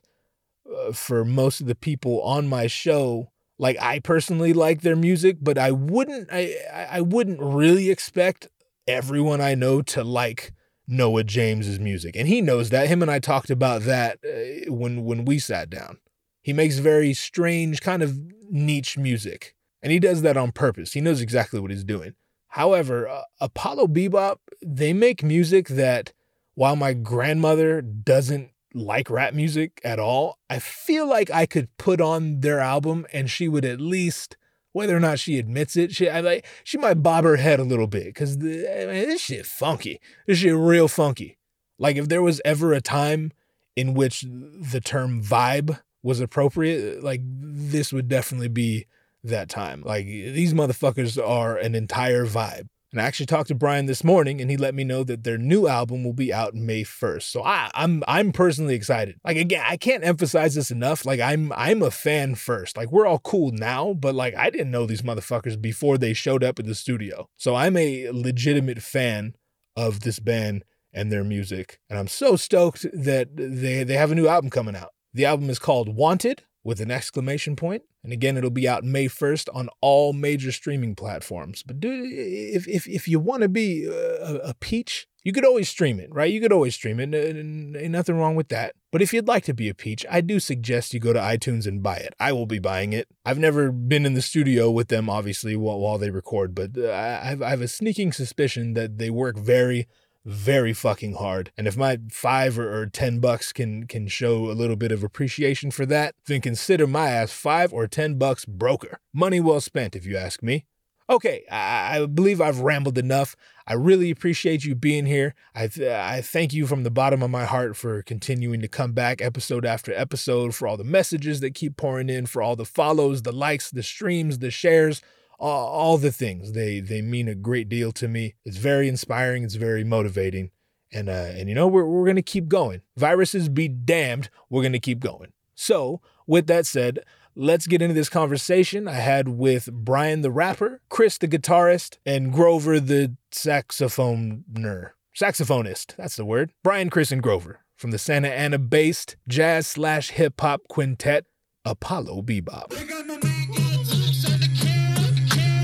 uh, 0.70 0.92
for 0.92 1.26
most 1.26 1.62
of 1.62 1.68
the 1.68 1.76
people 1.76 2.22
on 2.22 2.48
my 2.48 2.68
show, 2.68 3.32
like 3.58 3.78
I 3.80 4.00
personally 4.00 4.54
like 4.54 4.82
their 4.82 4.96
music, 4.96 5.38
but 5.42 5.58
I 5.58 5.72
wouldn't 5.72 6.30
I 6.32 6.56
I 6.90 7.02
wouldn't 7.02 7.40
really 7.42 7.90
expect 7.90 8.48
everyone 8.88 9.42
I 9.42 9.56
know 9.56 9.82
to 9.84 10.04
like 10.04 10.54
Noah 10.88 11.24
James's 11.24 11.80
music. 11.80 12.16
And 12.16 12.28
he 12.28 12.42
knows 12.42 12.70
that. 12.70 12.88
Him 12.88 13.02
and 13.02 13.10
I 13.10 13.20
talked 13.20 13.50
about 13.50 13.84
that 13.84 14.20
uh, 14.26 14.72
when 14.72 15.06
when 15.06 15.26
we 15.26 15.40
sat 15.40 15.70
down. 15.70 15.98
He 16.42 16.54
makes 16.54 16.80
very 16.80 17.14
strange 17.14 17.82
kind 17.82 18.02
of 18.02 18.18
niche 18.50 18.98
music. 18.98 19.56
And 19.84 19.92
he 19.92 20.00
does 20.00 20.22
that 20.22 20.38
on 20.38 20.52
purpose. 20.52 20.94
He 20.94 21.02
knows 21.02 21.22
exactly 21.22 21.60
what 21.60 21.72
he's 21.72 21.84
doing. 21.84 22.14
However, 22.52 23.08
uh, 23.08 23.22
Apollo 23.40 23.88
Bebop, 23.88 24.40
they 24.62 24.92
make 24.92 25.24
music 25.24 25.70
that 25.70 26.12
while 26.54 26.76
my 26.76 26.92
grandmother 26.92 27.82
doesn't 27.82 28.52
like 28.74 29.10
rap 29.10 29.34
music 29.34 29.80
at 29.86 30.00
all, 30.00 30.38
I 30.50 30.60
feel 30.60 31.08
like 31.08 31.32
I 31.32 31.46
could 31.46 31.70
put 31.78 32.02
on 32.02 32.42
their 32.42 32.60
album 32.60 33.06
and 33.14 33.30
she 33.30 33.48
would 33.48 33.64
at 33.64 33.80
least, 33.80 34.36
whether 34.74 34.96
or 34.96 35.00
not 35.00 35.18
she 35.18 35.40
admits 35.40 35.78
it, 35.78 35.94
she 35.94 36.10
I 36.10 36.20
like 36.20 36.46
she 36.66 36.78
might 36.78 37.02
bob 37.02 37.24
her 37.24 37.38
head 37.38 37.62
a 37.62 37.64
little 37.64 37.88
bit 37.88 38.08
because 38.08 38.40
this 38.40 39.22
shit 39.22 39.46
funky. 39.46 40.02
This 40.28 40.40
shit 40.40 40.54
real 40.54 40.90
funky. 40.90 41.38
Like 41.80 41.96
if 41.96 42.10
there 42.10 42.22
was 42.22 42.42
ever 42.44 42.74
a 42.74 42.82
time 42.82 43.32
in 43.78 43.94
which 43.94 44.26
the 44.30 44.82
term 44.84 45.24
vibe 45.24 45.80
was 46.04 46.20
appropriate, 46.20 47.02
like 47.02 47.22
this 47.24 47.94
would 47.94 48.10
definitely 48.10 48.50
be 48.50 48.88
that 49.24 49.50
time. 49.50 49.84
Like 49.86 50.06
these 50.06 50.54
motherfuckers 50.54 51.22
are 51.22 51.58
an 51.58 51.76
entire 51.76 52.26
vibe. 52.26 52.68
And 52.92 53.00
I 53.00 53.06
actually 53.06 53.28
talked 53.28 53.48
to 53.48 53.56
Brian 53.56 53.86
this 53.86 54.04
morning, 54.04 54.42
and 54.42 54.52
he 54.52 54.58
let 54.58 54.76
me 54.76 54.84
know 54.84 55.06
that 55.06 55.24
their 55.24 55.38
new 55.38 55.66
album 55.66 56.04
will 56.04 56.12
be 56.12 56.34
out 56.34 56.56
May 56.56 56.84
1st. 56.84 57.24
So 57.24 57.42
I, 57.42 57.72
I'm 57.74 58.04
I'm 58.06 58.34
personally 58.34 58.76
excited. 58.76 59.16
Like 59.24 59.38
again, 59.38 59.64
I 59.66 59.78
can't 59.78 60.04
emphasize 60.04 60.56
this 60.56 60.72
enough. 60.72 61.06
Like 61.06 61.22
I'm 61.22 61.54
I'm 61.56 61.82
a 61.82 61.92
fan 61.92 62.36
first. 62.36 62.76
Like 62.76 62.92
we're 62.92 63.08
all 63.08 63.20
cool 63.20 63.52
now, 63.54 63.94
but 63.94 64.14
like 64.14 64.36
I 64.36 64.50
didn't 64.50 64.72
know 64.72 64.86
these 64.86 65.04
motherfuckers 65.04 65.62
before 65.62 65.98
they 65.98 66.12
showed 66.14 66.44
up 66.44 66.60
at 66.60 66.66
the 66.66 66.76
studio. 66.76 67.30
So 67.38 67.56
I'm 67.56 67.78
a 67.78 68.10
legitimate 68.10 68.82
fan 68.82 69.36
of 69.78 70.02
this 70.02 70.20
band 70.20 70.66
and 70.92 71.10
their 71.10 71.24
music, 71.24 71.80
and 71.90 71.98
I'm 71.98 72.10
so 72.10 72.36
stoked 72.36 72.86
that 72.92 73.30
they 73.38 73.86
they 73.86 73.96
have 73.96 74.12
a 74.12 74.16
new 74.16 74.28
album 74.28 74.50
coming 74.50 74.76
out. 74.76 74.90
The 75.14 75.26
album 75.26 75.50
is 75.50 75.60
called 75.60 75.96
Wanted 75.96 76.44
with 76.64 76.80
an 76.80 76.92
exclamation 76.92 77.56
point. 77.56 77.84
And 78.04 78.12
again, 78.12 78.38
it'll 78.38 78.50
be 78.50 78.68
out 78.68 78.84
May 78.84 79.08
1st 79.08 79.50
on 79.54 79.70
all 79.80 80.14
major 80.14 80.52
streaming 80.52 80.96
platforms. 80.96 81.64
But 81.64 81.78
if, 81.82 82.68
if, 82.68 82.88
if 82.88 83.08
you 83.08 83.20
want 83.20 83.44
to 83.44 83.50
be 83.50 83.86
a, 83.86 84.36
a, 84.38 84.54
peach, 84.56 85.08
you 85.24 85.34
could 85.34 85.46
always 85.46 85.70
stream 85.70 86.00
it, 86.00 86.10
right? 86.12 86.32
You 86.32 86.42
could 86.42 86.52
always 86.52 86.74
stream 86.74 87.00
it. 87.00 87.14
Ain't 87.14 87.92
nothing 87.92 88.18
wrong 88.18 88.36
with 88.36 88.50
that. 88.50 88.74
But 88.92 89.02
if 89.02 89.14
you'd 89.14 89.28
like 89.28 89.44
to 89.46 89.54
be 89.54 89.70
a 89.70 89.76
peach, 89.76 90.06
I 90.10 90.22
do 90.22 90.40
suggest 90.40 90.94
you 90.94 91.00
go 91.00 91.14
to 91.14 91.20
iTunes 91.20 91.68
and 91.68 91.84
buy 91.84 91.98
it. 91.98 92.14
I 92.20 92.32
will 92.34 92.48
be 92.48 92.60
buying 92.60 92.92
it. 92.94 93.08
I've 93.24 93.40
never 93.40 93.72
been 93.72 94.06
in 94.06 94.16
the 94.16 94.22
studio 94.22 94.72
with 94.72 94.88
them, 94.88 95.10
obviously, 95.10 95.56
while, 95.56 95.80
while 95.80 95.98
they 95.98 96.10
record, 96.10 96.56
but 96.56 96.72
uh, 96.78 96.90
I, 96.90 97.38
I 97.40 97.50
have 97.50 97.62
a 97.62 97.68
sneaking 97.68 98.14
suspicion 98.14 98.74
that 98.74 98.98
they 98.98 99.10
work 99.10 99.38
very 99.38 99.88
very 100.26 100.74
fucking 100.74 101.16
hard. 101.16 101.52
And 101.58 101.68
if 101.68 101.76
my 101.76 102.00
five 102.12 102.60
or, 102.60 102.82
or, 102.82 102.86
10 102.86 103.20
bucks 103.20 103.52
can 103.52 103.88
can 103.88 104.08
show 104.08 104.52
a 104.52 104.54
little 104.54 104.76
bit 104.76 104.92
of 104.92 105.04
appreciation 105.04 105.72
for 105.72 105.86
that, 105.88 106.16
then 106.26 106.42
consider 106.42 106.88
my 106.88 107.10
ass 107.10 107.32
five 107.32 107.74
or 107.74 107.88
10 107.88 108.16
bucks 108.16 108.46
broker. 108.46 109.00
Money 109.14 109.40
well 109.40 109.62
spent, 109.62 109.96
if 109.96 110.06
you 110.06 110.18
ask 110.18 110.44
me. 110.44 110.66
Okay, 111.10 111.44
I, 111.52 111.98
I 111.98 112.06
believe 112.06 112.40
I've 112.40 112.62
rambled 112.62 112.98
enough. 112.98 113.36
I 113.68 113.74
really 113.74 114.12
appreciate 114.12 114.64
you 114.64 114.76
being 114.76 115.06
here. 115.06 115.36
I, 115.54 115.68
th- 115.68 115.90
I 115.90 116.22
thank 116.22 116.54
you 116.54 116.66
from 116.66 116.84
the 116.84 116.92
bottom 116.92 117.22
of 117.22 117.30
my 117.30 117.44
heart 117.44 117.76
for 117.76 118.02
continuing 118.02 118.62
to 118.62 118.68
come 118.70 118.94
back 118.94 119.22
episode 119.22 119.66
after 119.66 119.94
episode, 119.94 120.56
for 120.56 120.68
all 120.68 120.78
the 120.78 120.86
messages 120.86 121.42
that 121.42 121.54
keep 121.54 121.76
pouring 121.76 122.10
in, 122.10 122.28
for 122.28 122.42
all 122.42 122.56
the 122.56 122.66
follows, 122.66 123.24
the 123.24 123.34
likes, 123.34 123.70
the 123.70 123.84
streams, 123.84 124.40
the 124.40 124.52
shares 124.52 125.02
all, 125.42 125.68
all 125.68 125.98
the 125.98 126.12
things. 126.12 126.54
They 126.54 126.80
they 126.80 127.02
mean 127.02 127.28
a 127.28 127.36
great 127.36 127.68
deal 127.68 127.92
to 127.94 128.08
me. 128.08 128.36
It's 128.46 128.58
very 128.58 128.88
inspiring. 128.88 129.44
It's 129.44 129.56
very 129.56 129.84
motivating. 129.84 130.52
And 130.94 131.10
uh, 131.10 131.32
and 131.34 131.50
you 131.50 131.56
know 131.56 131.68
we're 131.68 131.86
we're 131.86 132.06
gonna 132.06 132.22
keep 132.22 132.48
going. 132.48 132.82
Viruses 132.96 133.50
be 133.50 133.68
damned. 133.68 134.30
We're 134.50 134.64
gonna 134.64 134.80
keep 134.80 135.00
going. 135.00 135.34
So 135.56 136.02
with 136.28 136.48
that 136.48 136.66
said, 136.66 137.00
let's 137.36 137.68
get 137.68 137.82
into 137.82 137.94
this 137.94 138.10
conversation 138.10 138.88
I 138.88 138.94
had 138.94 139.28
with 139.28 139.72
Brian 139.72 140.22
the 140.22 140.32
rapper, 140.32 140.82
Chris 140.90 141.18
the 141.18 141.28
guitarist, 141.28 141.98
and 142.06 142.32
Grover 142.32 142.80
the 142.80 143.16
saxophoner. 143.32 144.92
Saxophonist, 145.16 145.96
that's 145.98 146.16
the 146.16 146.24
word. 146.24 146.52
Brian, 146.64 146.90
Chris, 146.90 147.12
and 147.12 147.22
Grover 147.22 147.60
from 147.76 147.92
the 147.92 147.98
Santa 147.98 148.30
Ana 148.30 148.60
based 148.60 149.18
jazz 149.28 149.68
slash 149.68 150.12
hip 150.12 150.40
hop 150.40 150.68
quintet 150.70 151.26
Apollo 151.66 152.22
Bebop. 152.22 153.31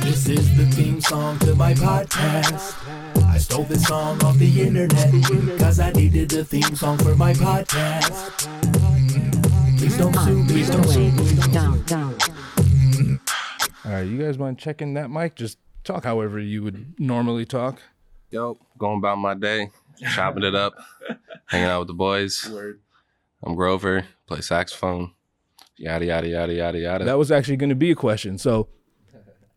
This 0.08 0.30
is 0.30 0.56
the 0.56 0.65
theme 0.67 1.02
song 1.02 1.38
to 1.39 1.54
my 1.54 1.74
podcast. 1.74 2.78
I 3.26 3.38
stole 3.38 3.65
this 3.65 3.86
song 3.86 4.24
off 4.24 4.38
the 4.38 4.62
internet 4.62 5.12
because 5.12 5.82
I 5.82 5.91
needed 5.91 6.32
a 6.32 6.46
theme 6.46 6.78
song 6.78 6.98
for 7.00 7.13
my 7.13 7.34
podcast. 7.34 8.48
Please 9.78 9.98
don't 9.98 10.15
sue 10.15 10.43
me. 10.43 10.48
Please 10.48 10.70
don't 10.70 10.88
sue 10.88 11.12
me. 11.12 11.52
Down, 11.52 11.84
down. 11.84 12.15
All 13.84 13.91
right, 13.91 14.08
you 14.08 14.17
guys 14.17 14.38
mind 14.38 14.58
checking 14.58 14.93
that 14.93 15.12
mic? 15.12 15.36
Just 15.36 15.58
talk 15.84 16.06
however 16.06 16.39
you 16.39 16.63
would 16.63 16.98
normally 16.98 17.46
talk. 17.46 17.82
Yo, 18.32 18.58
going 18.78 19.00
about 19.00 19.17
my 19.17 19.34
day, 19.34 19.72
chopping 20.13 20.46
it 20.46 20.56
up, 20.56 20.76
hanging 21.48 21.67
out 21.67 21.80
with 21.80 21.89
the 21.89 21.93
boys. 21.93 22.50
Word. 22.50 22.80
I'm 23.43 23.56
Grover, 23.56 24.06
play 24.26 24.39
saxophone, 24.39 25.12
yada 25.76 26.06
yada 26.06 26.30
yada 26.30 26.54
yada 26.54 26.80
yada. 26.80 27.04
That 27.04 27.17
was 27.17 27.30
actually 27.30 27.58
going 27.58 27.72
to 27.72 27.76
be 27.76 27.91
a 27.91 27.96
question. 27.96 28.38
So 28.38 28.70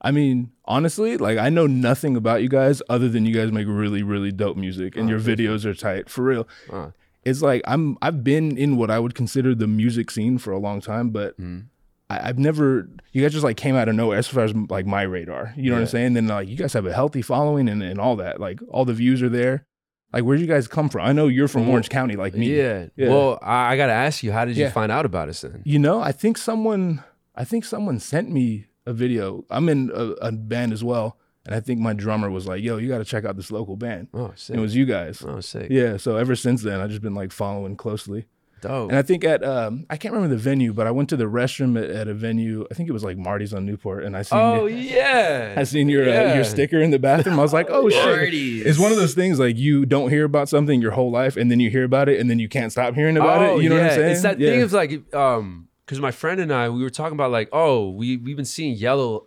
I 0.02 0.10
mean, 0.10 0.52
honestly, 0.64 1.16
like 1.16 1.38
I 1.38 1.50
know 1.50 1.66
nothing 1.66 2.16
about 2.16 2.42
you 2.42 2.48
guys 2.48 2.82
other 2.88 3.08
than 3.08 3.26
you 3.26 3.34
guys 3.34 3.52
make 3.52 3.66
really, 3.68 4.02
really 4.02 4.32
dope 4.32 4.56
music 4.56 4.96
and 4.96 5.06
oh, 5.06 5.10
your 5.10 5.20
videos 5.20 5.64
are 5.64 5.74
tight 5.74 6.08
for 6.08 6.22
real. 6.22 6.48
Oh. 6.72 6.92
It's 7.24 7.42
like 7.42 7.62
I'm 7.66 7.98
I've 8.00 8.24
been 8.24 8.56
in 8.56 8.76
what 8.76 8.90
I 8.90 8.98
would 8.98 9.14
consider 9.14 9.54
the 9.54 9.66
music 9.66 10.10
scene 10.10 10.38
for 10.38 10.52
a 10.52 10.58
long 10.58 10.80
time, 10.80 11.10
but 11.10 11.38
mm. 11.38 11.66
I, 12.08 12.26
have 12.26 12.38
never 12.38 12.88
you 13.12 13.22
guys 13.22 13.32
just 13.32 13.44
like 13.44 13.58
came 13.58 13.76
out 13.76 13.88
of 13.88 13.94
nowhere 13.94 14.18
as 14.18 14.26
far 14.26 14.44
as 14.44 14.54
like 14.54 14.86
my 14.86 15.02
radar. 15.02 15.52
You 15.54 15.64
know 15.64 15.68
yeah. 15.68 15.74
what 15.74 15.80
I'm 15.82 15.88
saying? 15.88 16.14
Then 16.14 16.28
like 16.28 16.48
you 16.48 16.56
guys 16.56 16.72
have 16.72 16.86
a 16.86 16.94
healthy 16.94 17.20
following 17.20 17.68
and, 17.68 17.82
and 17.82 18.00
all 18.00 18.16
that. 18.16 18.40
Like 18.40 18.60
all 18.70 18.86
the 18.86 18.94
views 18.94 19.22
are 19.22 19.28
there. 19.28 19.66
Like 20.14 20.24
where'd 20.24 20.40
you 20.40 20.46
guys 20.46 20.66
come 20.66 20.88
from? 20.88 21.02
I 21.02 21.12
know 21.12 21.28
you're 21.28 21.46
from 21.46 21.68
Orange 21.68 21.90
County, 21.90 22.16
like 22.16 22.34
me. 22.34 22.56
Yeah. 22.56 22.86
yeah. 22.96 23.10
Well, 23.10 23.38
I, 23.42 23.72
I 23.72 23.76
gotta 23.76 23.92
ask 23.92 24.22
you, 24.22 24.32
how 24.32 24.46
did 24.46 24.56
you 24.56 24.64
yeah. 24.64 24.70
find 24.70 24.90
out 24.90 25.04
about 25.04 25.28
us 25.28 25.42
then? 25.42 25.62
You 25.64 25.78
know, 25.78 26.00
I 26.00 26.12
think 26.12 26.38
someone 26.38 27.04
I 27.36 27.44
think 27.44 27.66
someone 27.66 28.00
sent 28.00 28.30
me 28.30 28.66
a 28.86 28.92
video. 28.92 29.44
I'm 29.50 29.68
in 29.68 29.90
a, 29.94 30.28
a, 30.28 30.32
band 30.32 30.72
as 30.72 30.82
well, 30.82 31.18
and 31.46 31.54
I 31.54 31.60
think 31.60 31.80
my 31.80 31.92
drummer 31.92 32.30
was 32.30 32.46
like, 32.46 32.62
"Yo, 32.62 32.76
you 32.76 32.88
got 32.88 32.98
to 32.98 33.04
check 33.04 33.24
out 33.24 33.36
this 33.36 33.50
local 33.50 33.76
band." 33.76 34.08
Oh, 34.14 34.32
sick. 34.34 34.56
it 34.56 34.60
was 34.60 34.74
you 34.74 34.86
guys. 34.86 35.22
Oh, 35.26 35.40
sick. 35.40 35.68
Yeah. 35.70 35.96
So 35.96 36.16
ever 36.16 36.36
since 36.36 36.62
then, 36.62 36.80
I've 36.80 36.90
just 36.90 37.02
been 37.02 37.14
like 37.14 37.32
following 37.32 37.76
closely. 37.76 38.26
Dope. 38.60 38.90
And 38.90 38.98
I 38.98 39.02
think 39.02 39.24
at 39.24 39.42
um, 39.42 39.86
I 39.88 39.96
can't 39.96 40.12
remember 40.12 40.34
the 40.34 40.40
venue, 40.40 40.72
but 40.72 40.86
I 40.86 40.90
went 40.90 41.08
to 41.10 41.16
the 41.16 41.24
restroom 41.24 41.82
at, 41.82 41.90
at 41.90 42.08
a 42.08 42.14
venue. 42.14 42.66
I 42.70 42.74
think 42.74 42.88
it 42.88 42.92
was 42.92 43.02
like 43.02 43.16
Marty's 43.16 43.54
on 43.54 43.64
Newport, 43.64 44.04
and 44.04 44.16
I 44.16 44.22
seen. 44.22 44.38
Oh 44.38 44.66
your, 44.66 44.78
yeah. 44.78 45.54
I 45.56 45.64
seen 45.64 45.88
your 45.88 46.06
yeah. 46.06 46.32
uh, 46.32 46.34
your 46.34 46.44
sticker 46.44 46.80
in 46.80 46.90
the 46.90 46.98
bathroom. 46.98 47.38
I 47.38 47.42
was 47.42 47.52
like, 47.52 47.68
oh 47.70 47.88
shit! 47.88 48.04
Marty's. 48.04 48.66
It's 48.66 48.78
one 48.78 48.92
of 48.92 48.98
those 48.98 49.14
things 49.14 49.38
like 49.38 49.56
you 49.56 49.86
don't 49.86 50.10
hear 50.10 50.24
about 50.24 50.48
something 50.48 50.82
your 50.82 50.92
whole 50.92 51.10
life, 51.10 51.36
and 51.36 51.50
then 51.50 51.60
you 51.60 51.70
hear 51.70 51.84
about 51.84 52.08
it, 52.08 52.20
and 52.20 52.28
then 52.28 52.38
you 52.38 52.48
can't 52.48 52.70
stop 52.70 52.94
hearing 52.94 53.16
about 53.16 53.40
oh, 53.42 53.58
it. 53.58 53.62
You 53.62 53.70
know 53.70 53.76
yeah. 53.76 53.82
what 53.82 53.90
I'm 53.92 53.96
saying? 53.96 54.12
It's 54.12 54.22
that 54.22 54.38
yeah. 54.38 54.50
thing 54.50 54.62
of 54.62 54.72
like 54.72 55.14
um 55.14 55.68
because 55.90 56.00
my 56.00 56.12
friend 56.12 56.40
and 56.40 56.52
I 56.52 56.68
we 56.68 56.84
were 56.84 56.90
talking 56.90 57.14
about 57.14 57.32
like 57.32 57.48
oh 57.52 57.90
we 57.90 58.16
we've 58.16 58.36
been 58.36 58.44
seeing 58.44 58.76
yellow 58.76 59.26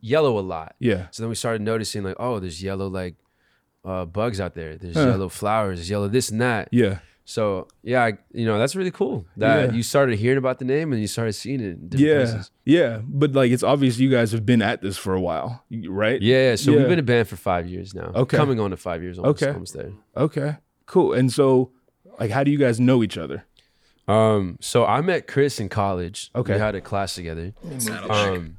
yellow 0.00 0.38
a 0.38 0.40
lot. 0.40 0.74
Yeah. 0.78 1.08
So 1.10 1.22
then 1.22 1.28
we 1.28 1.34
started 1.34 1.60
noticing 1.60 2.02
like, 2.02 2.16
oh, 2.18 2.40
there's 2.40 2.62
yellow 2.62 2.88
like 2.88 3.16
uh, 3.84 4.06
bugs 4.06 4.40
out 4.40 4.54
there. 4.54 4.76
There's 4.76 4.96
yellow 4.96 5.28
flowers. 5.28 5.78
There's 5.78 5.90
yellow 5.90 6.08
this 6.08 6.30
and 6.30 6.40
that. 6.40 6.68
Yeah. 6.72 7.00
So 7.26 7.68
yeah, 7.82 8.04
I, 8.04 8.14
you 8.32 8.46
know 8.46 8.58
that's 8.58 8.74
really 8.74 8.90
cool 8.90 9.26
that 9.36 9.70
yeah. 9.70 9.76
you 9.76 9.82
started 9.82 10.18
hearing 10.18 10.38
about 10.38 10.58
the 10.58 10.64
name 10.64 10.92
and 10.92 11.00
you 11.00 11.06
started 11.06 11.34
seeing 11.34 11.60
it. 11.60 11.78
yeah, 11.92 12.14
places. 12.14 12.50
yeah. 12.64 13.02
But 13.04 13.32
like, 13.32 13.52
it's 13.52 13.62
obvious 13.62 13.98
you 13.98 14.10
guys 14.10 14.32
have 14.32 14.46
been 14.46 14.62
at 14.62 14.80
this 14.80 14.96
for 14.96 15.14
a 15.14 15.20
while, 15.20 15.62
right? 15.86 16.20
Yeah. 16.20 16.56
So 16.56 16.70
yeah. 16.70 16.78
we've 16.78 16.88
been 16.88 16.98
a 16.98 17.04
band 17.04 17.28
for 17.28 17.36
five 17.36 17.68
years 17.68 17.94
now. 17.94 18.10
Okay, 18.14 18.38
coming 18.38 18.58
on 18.58 18.70
to 18.70 18.76
five 18.78 19.02
years. 19.02 19.18
Almost, 19.18 19.42
okay, 19.42 19.52
almost 19.52 19.74
there. 19.74 19.92
Okay, 20.16 20.56
cool. 20.86 21.12
And 21.12 21.30
so, 21.30 21.70
like, 22.18 22.30
how 22.30 22.42
do 22.42 22.50
you 22.50 22.58
guys 22.58 22.80
know 22.80 23.04
each 23.04 23.18
other? 23.18 23.44
Um, 24.10 24.58
so 24.60 24.84
I 24.84 25.00
met 25.00 25.26
Chris 25.26 25.60
in 25.60 25.68
college. 25.68 26.30
Okay, 26.34 26.54
we 26.54 26.58
had 26.58 26.74
a 26.74 26.80
class 26.80 27.14
together. 27.14 27.52
Um, 28.08 28.56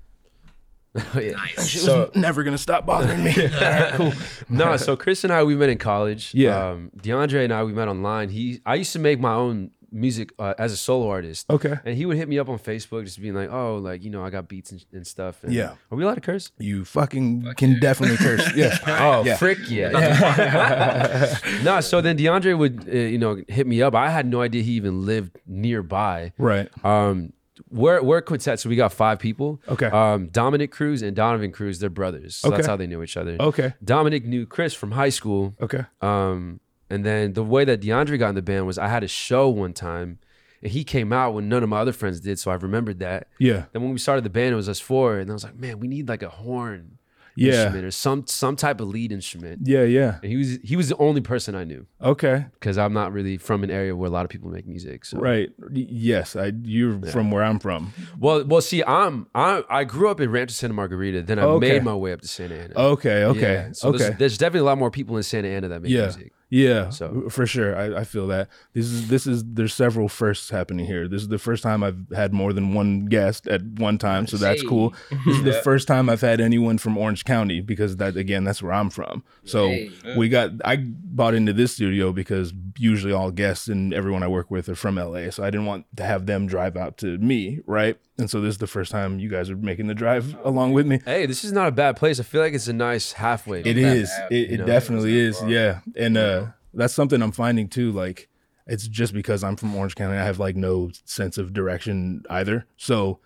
Oh, 0.94 1.02
yeah. 1.20 1.32
Nice. 1.32 1.82
So 1.82 2.12
never 2.16 2.44
gonna 2.44 2.58
stop 2.58 2.86
bothering 2.86 3.24
me. 3.24 3.34
cool. 3.94 4.12
no, 4.50 4.76
so 4.76 4.98
Chris 4.98 5.24
and 5.24 5.32
I 5.32 5.44
we 5.44 5.56
met 5.56 5.70
in 5.70 5.78
college. 5.78 6.34
Yeah. 6.34 6.72
Um, 6.72 6.92
DeAndre 6.98 7.46
and 7.46 7.54
I 7.54 7.64
we 7.64 7.72
met 7.72 7.88
online. 7.88 8.30
He 8.30 8.60
I 8.66 8.76
used 8.76 8.92
to 8.94 9.00
make 9.00 9.20
my 9.20 9.34
own 9.34 9.72
music 9.92 10.32
uh, 10.40 10.54
as 10.58 10.72
a 10.72 10.78
solo 10.78 11.10
artist. 11.10 11.50
Okay. 11.50 11.76
And 11.86 11.98
he 11.98 12.06
would 12.06 12.18
hit 12.18 12.28
me 12.28 12.40
up 12.40 12.50
on 12.50 12.60
Facebook 12.60 13.04
just 13.06 13.22
being 13.22 13.34
like, 13.34 13.52
oh, 13.52 13.78
like, 13.78 14.04
you 14.04 14.10
know, 14.10 14.24
I 14.24 14.30
got 14.30 14.48
beats 14.48 14.72
and, 14.72 14.84
and 14.92 15.06
stuff. 15.06 15.44
And 15.44 15.54
yeah. 15.54 15.76
Are 15.92 15.96
we 15.98 16.04
allowed 16.04 16.16
to 16.16 16.22
curse? 16.22 16.52
You 16.58 16.86
fucking 16.86 17.44
Fuck 17.44 17.58
can 17.58 17.72
yeah. 17.72 17.80
definitely 17.80 18.18
curse. 18.18 18.42
Yes. 18.62 18.80
oh, 18.86 19.24
yeah. 19.26 19.38
frick 19.38 19.58
yeah. 19.70 21.38
no, 21.64 21.80
so 21.82 22.02
then 22.02 22.18
DeAndre 22.18 22.58
would, 22.58 22.88
uh, 22.88 22.92
you 22.92 23.18
know, 23.18 23.42
hit 23.48 23.66
me 23.66 23.82
up. 23.82 23.96
I 23.96 24.10
had 24.10 24.26
no 24.26 24.42
idea 24.42 24.62
he 24.62 24.74
even 24.74 25.06
lived 25.06 25.40
nearby. 25.48 26.34
Right. 26.38 26.70
Um, 26.86 27.34
we're 27.70 28.02
we're 28.02 28.18
a 28.18 28.22
quintet, 28.22 28.60
so 28.60 28.70
we 28.70 28.76
got 28.76 28.92
five 28.92 29.20
people. 29.20 29.62
Okay. 29.68 29.88
Um, 29.88 30.28
Dominic 30.28 30.72
Cruz 30.72 31.02
and 31.02 31.16
Donovan 31.16 31.52
Cruz, 31.52 31.80
they're 31.80 31.90
brothers. 31.90 32.36
So 32.36 32.50
okay. 32.50 32.58
that's 32.58 32.68
how 32.68 32.76
they 32.76 32.88
knew 32.88 33.02
each 33.02 33.18
other. 33.18 33.38
Okay. 33.40 33.74
Dominic 33.84 34.26
knew 34.26 34.46
Chris 34.46 34.74
from 34.74 34.92
high 34.92 35.10
school. 35.10 35.56
Okay. 35.62 35.86
Um, 36.02 36.60
and 36.92 37.06
then 37.06 37.34
the 37.34 37.44
way 37.44 37.64
that 37.66 37.82
DeAndre 37.82 38.20
got 38.20 38.30
in 38.30 38.36
the 38.36 38.42
band 38.42 38.68
was 38.68 38.78
I 38.78 38.88
had 38.88 39.04
a 39.04 39.08
show 39.08 39.50
one 39.50 39.74
time, 39.74 40.20
and 40.62 40.72
he 40.72 40.84
came 40.84 41.12
out 41.14 41.34
when 41.34 41.50
none 41.50 41.64
of 41.64 41.70
my 41.70 41.80
other 41.80 41.94
friends 41.94 42.20
did, 42.20 42.38
so 42.40 42.52
I 42.52 42.56
remembered 42.56 43.00
that. 43.00 43.28
Yeah. 43.40 43.66
Then 43.74 43.82
when 43.82 43.92
we 43.92 43.98
started 44.00 44.24
the 44.24 44.30
band, 44.30 44.54
it 44.54 44.56
was 44.56 44.70
us 44.70 44.80
four, 44.80 45.18
and 45.20 45.30
I 45.30 45.34
was 45.34 45.44
like, 45.44 45.58
man, 45.58 45.80
we 45.80 45.88
need 45.88 46.08
like 46.08 46.22
a 46.24 46.30
horn 46.30 46.98
Yeah. 47.36 47.54
instrument 47.54 47.86
or 47.86 47.92
some 47.92 48.26
some 48.28 48.56
type 48.58 48.82
of 48.82 48.90
lead 48.90 49.12
instrument. 49.14 49.62
Yeah, 49.66 49.84
yeah. 49.84 50.20
And 50.22 50.30
he 50.32 50.38
was 50.38 50.60
he 50.64 50.76
was 50.76 50.90
the 50.90 50.98
only 50.98 51.22
person 51.22 51.56
I 51.56 51.64
knew 51.64 51.86
Okay. 52.02 52.46
because 52.56 52.78
I'm 52.78 52.92
not 52.94 53.14
really 53.14 53.38
from 53.38 53.64
an 53.64 53.72
area 53.72 53.96
where 53.96 54.08
a 54.10 54.12
lot 54.12 54.26
of 54.26 54.30
people 54.30 54.50
make 54.52 54.68
music. 54.68 55.06
So 55.06 55.18
Right. 55.18 55.50
Yes, 55.74 56.36
I 56.36 56.52
you're 56.64 57.00
from 57.08 57.32
where 57.32 57.42
I'm 57.44 57.58
from. 57.60 57.94
well, 58.20 58.44
well, 58.46 58.60
see, 58.62 58.84
I'm 58.84 59.28
I 59.34 59.64
I 59.70 59.86
grew 59.86 60.10
up 60.10 60.20
in 60.20 60.30
Rancho 60.30 60.52
Santa 60.54 60.74
Margarita. 60.74 61.22
Then 61.24 61.40
I 61.40 61.44
Okay. 61.44 61.70
made 61.72 61.84
my 61.84 61.96
way 61.96 62.12
up 62.12 62.20
to 62.22 62.28
Santa 62.28 62.56
Ana. 62.64 62.74
Okay, 62.76 63.24
okay. 63.24 63.54
Yeah, 63.54 63.72
so 63.72 63.90
okay. 63.90 63.98
There's, 64.00 64.18
there's 64.20 64.38
definitely 64.38 64.66
a 64.68 64.70
lot 64.72 64.78
more 64.78 64.92
people 64.92 65.16
in 65.18 65.24
Santa 65.24 65.48
Ana 65.48 65.70
that 65.70 65.82
make 65.82 65.92
Yeah. 65.92 66.02
music. 66.12 66.34
Yeah, 66.54 66.90
So- 66.90 67.30
for 67.30 67.48
sure. 67.48 67.76
I, 67.78 68.02
I 68.02 68.04
feel 68.04 68.28
that 68.28 68.50
this 68.74 68.86
is 68.86 69.08
this 69.08 69.26
is 69.26 69.44
there's 69.46 69.74
several 69.74 70.10
firsts 70.10 70.50
happening 70.50 70.86
here. 70.86 71.08
This 71.08 71.22
is 71.22 71.30
the 71.30 71.38
first 71.40 71.64
time 71.64 71.82
I've 71.82 71.98
had 72.14 72.34
more 72.34 72.52
than 72.52 72.74
one 72.74 73.06
guest 73.06 73.48
at 73.48 73.64
one 73.64 73.98
time, 73.98 74.28
so 74.28 74.36
that's 74.38 74.62
cool. 74.62 74.94
This 75.26 75.38
is 75.38 75.44
the 75.44 75.54
first 75.64 75.88
time 75.88 76.10
I've 76.10 76.20
had 76.22 76.42
anyone 76.42 76.78
from 76.78 76.98
Orange 76.98 77.24
County 77.24 77.62
because 77.62 77.96
that 77.98 78.18
again 78.18 78.44
that's 78.44 78.62
where 78.62 78.74
I'm 78.74 78.90
from. 78.90 79.24
So 79.46 79.70
Hey. 79.70 79.92
we 80.18 80.28
got 80.28 80.52
I 80.66 80.76
bought 80.78 81.36
into 81.36 81.54
this 81.54 81.72
studio 81.74 82.12
because 82.12 82.54
usually 82.78 83.14
all 83.14 83.32
guests 83.32 83.68
and 83.70 83.94
everyone 83.94 84.22
I 84.24 84.28
work 84.28 84.52
with 84.52 84.68
are 84.68 84.76
from 84.76 84.96
LA, 84.98 85.30
so 85.30 85.44
I 85.44 85.50
didn't 85.52 85.68
want 85.68 85.86
to 85.96 86.04
have 86.04 86.26
them 86.26 86.48
drive 86.48 86.76
out 86.76 86.98
to 86.98 87.18
me, 87.20 87.62
right? 87.66 87.98
And 88.18 88.30
so 88.30 88.40
this 88.42 88.52
is 88.52 88.58
the 88.60 88.68
first 88.68 88.92
time 88.92 89.20
you 89.20 89.30
guys 89.30 89.50
are 89.50 89.56
making 89.56 89.88
the 89.88 89.96
drive 89.96 90.36
along 90.44 90.74
with 90.74 90.86
me. 90.86 91.00
Hey, 91.06 91.26
this 91.26 91.44
is 91.44 91.52
not 91.52 91.68
a 91.68 91.72
bad 91.72 91.96
place. 91.96 92.20
I 92.20 92.24
feel 92.24 92.42
like 92.42 92.54
it's 92.54 92.68
a 92.68 92.74
nice 92.74 93.14
halfway. 93.14 93.62
It 93.62 93.78
is. 93.78 94.10
bad, 94.10 94.32
It, 94.32 94.50
you 94.52 94.58
know? 94.60 94.66
definitely 94.66 95.18
is. 95.18 95.42
Yeah. 95.48 95.80
And 95.96 96.18
uh 96.18 96.41
that's 96.74 96.94
something 96.94 97.22
I'm 97.22 97.32
finding 97.32 97.68
too. 97.68 97.92
Like 97.92 98.30
it's 98.68 98.88
just 98.88 99.14
because 99.14 99.44
I'm 99.44 99.56
from 99.56 99.76
Orange 99.76 99.96
County, 99.96 100.18
I 100.18 100.24
have 100.24 100.40
like 100.40 100.56
no 100.56 100.92
sense 101.06 101.38
of 101.38 101.54
direction 101.54 102.24
either. 102.30 102.66
So 102.78 103.20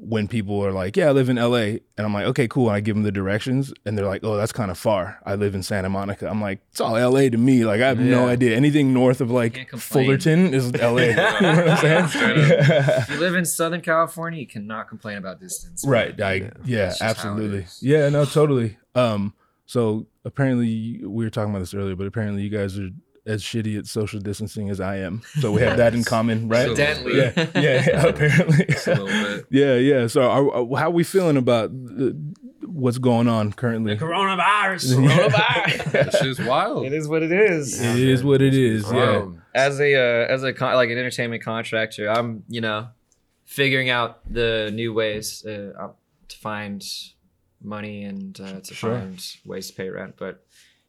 when 0.00 0.28
people 0.28 0.64
are 0.64 0.70
like, 0.70 0.96
"Yeah, 0.96 1.08
I 1.08 1.10
live 1.10 1.28
in 1.28 1.36
LA," 1.36 1.56
and 1.56 1.82
I'm 1.98 2.14
like, 2.14 2.26
"Okay, 2.26 2.46
cool," 2.46 2.68
and 2.68 2.76
I 2.76 2.80
give 2.80 2.94
them 2.94 3.02
the 3.02 3.10
directions, 3.10 3.72
and 3.84 3.98
they're 3.98 4.06
like, 4.06 4.22
"Oh, 4.22 4.36
that's 4.36 4.52
kind 4.52 4.70
of 4.70 4.78
far. 4.78 5.18
I 5.26 5.34
live 5.34 5.56
in 5.56 5.62
Santa 5.64 5.88
Monica." 5.88 6.28
I'm 6.28 6.40
like, 6.40 6.60
"It's 6.70 6.80
all 6.80 6.96
LA 6.96 7.28
to 7.30 7.36
me. 7.36 7.64
Like 7.64 7.80
I 7.80 7.88
have 7.88 7.98
no 7.98 8.28
idea. 8.28 8.56
Anything 8.56 8.94
north 8.94 9.20
of 9.20 9.30
like 9.32 9.68
Fullerton 9.70 10.54
is 10.54 10.72
LA." 10.80 11.02
you 11.02 11.16
know 11.16 11.24
what 11.40 11.84
I'm 11.84 12.08
saying? 12.08 12.48
If 12.48 13.10
you 13.10 13.18
live 13.18 13.34
in 13.34 13.44
Southern 13.44 13.80
California, 13.80 14.40
you 14.40 14.46
cannot 14.46 14.88
complain 14.88 15.18
about 15.18 15.40
distance. 15.40 15.84
Right. 15.86 16.18
I, 16.20 16.52
yeah, 16.64 16.86
That's 16.86 16.98
just 16.98 17.02
how 17.02 17.08
it 17.08 17.10
absolutely. 17.10 17.66
Yeah, 17.80 18.08
no, 18.08 18.24
totally. 18.24 18.76
Um, 18.94 19.34
so 19.68 20.06
apparently 20.24 21.00
we 21.04 21.24
were 21.24 21.30
talking 21.30 21.50
about 21.50 21.58
this 21.60 21.74
earlier, 21.74 21.94
but 21.94 22.06
apparently 22.06 22.42
you 22.42 22.48
guys 22.48 22.78
are 22.78 22.88
as 23.26 23.42
shitty 23.42 23.78
at 23.78 23.86
social 23.86 24.18
distancing 24.18 24.70
as 24.70 24.80
I 24.80 24.96
am. 24.96 25.20
So 25.40 25.52
we 25.52 25.60
have 25.60 25.76
that 25.76 25.94
in 25.94 26.02
common, 26.02 26.48
right? 26.48 26.64
Evidently. 26.68 27.18
Yeah, 27.18 27.32
yeah, 27.54 27.84
yeah, 27.86 28.06
apparently. 28.06 28.64
a 28.64 28.88
little 28.88 29.06
bit. 29.06 29.46
yeah, 29.50 29.74
yeah. 29.74 30.06
So 30.06 30.22
are, 30.22 30.50
are- 30.50 30.78
how 30.78 30.88
we 30.88 31.04
feeling 31.04 31.36
about 31.36 31.70
the, 31.70 32.16
what's 32.62 32.96
going 32.96 33.28
on 33.28 33.52
currently? 33.52 33.98
Coronavirus. 33.98 34.96
Coronavirus. 34.96 35.92
That 35.92 36.12
shit's 36.14 36.40
wild. 36.40 36.86
It 36.86 36.94
is 36.94 37.06
what 37.06 37.22
it 37.22 37.30
is. 37.32 37.78
It 37.78 37.98
is 37.98 38.24
what 38.24 38.40
it 38.40 38.54
is. 38.54 38.90
Yeah. 38.90 39.18
Um, 39.18 39.42
As 39.54 39.78
a 39.80 39.94
uh, 39.94 40.26
as 40.34 40.42
a 40.44 40.54
con- 40.54 40.74
like 40.76 40.88
an 40.88 40.96
entertainment 40.96 41.42
contractor, 41.42 42.08
I'm 42.10 42.44
you 42.48 42.62
know 42.62 42.88
figuring 43.44 43.90
out 43.90 44.20
the 44.32 44.70
new 44.72 44.94
ways 44.94 45.44
uh, 45.46 45.72
uh, 45.78 45.88
to 46.28 46.36
find 46.38 46.82
money 47.62 48.04
and 48.04 48.40
uh, 48.40 48.60
to 48.60 48.74
Sure. 48.74 48.98
find 48.98 49.24
ways 49.44 49.68
to 49.68 49.74
pay 49.74 49.88
rent. 49.88 50.14
But 50.18 50.44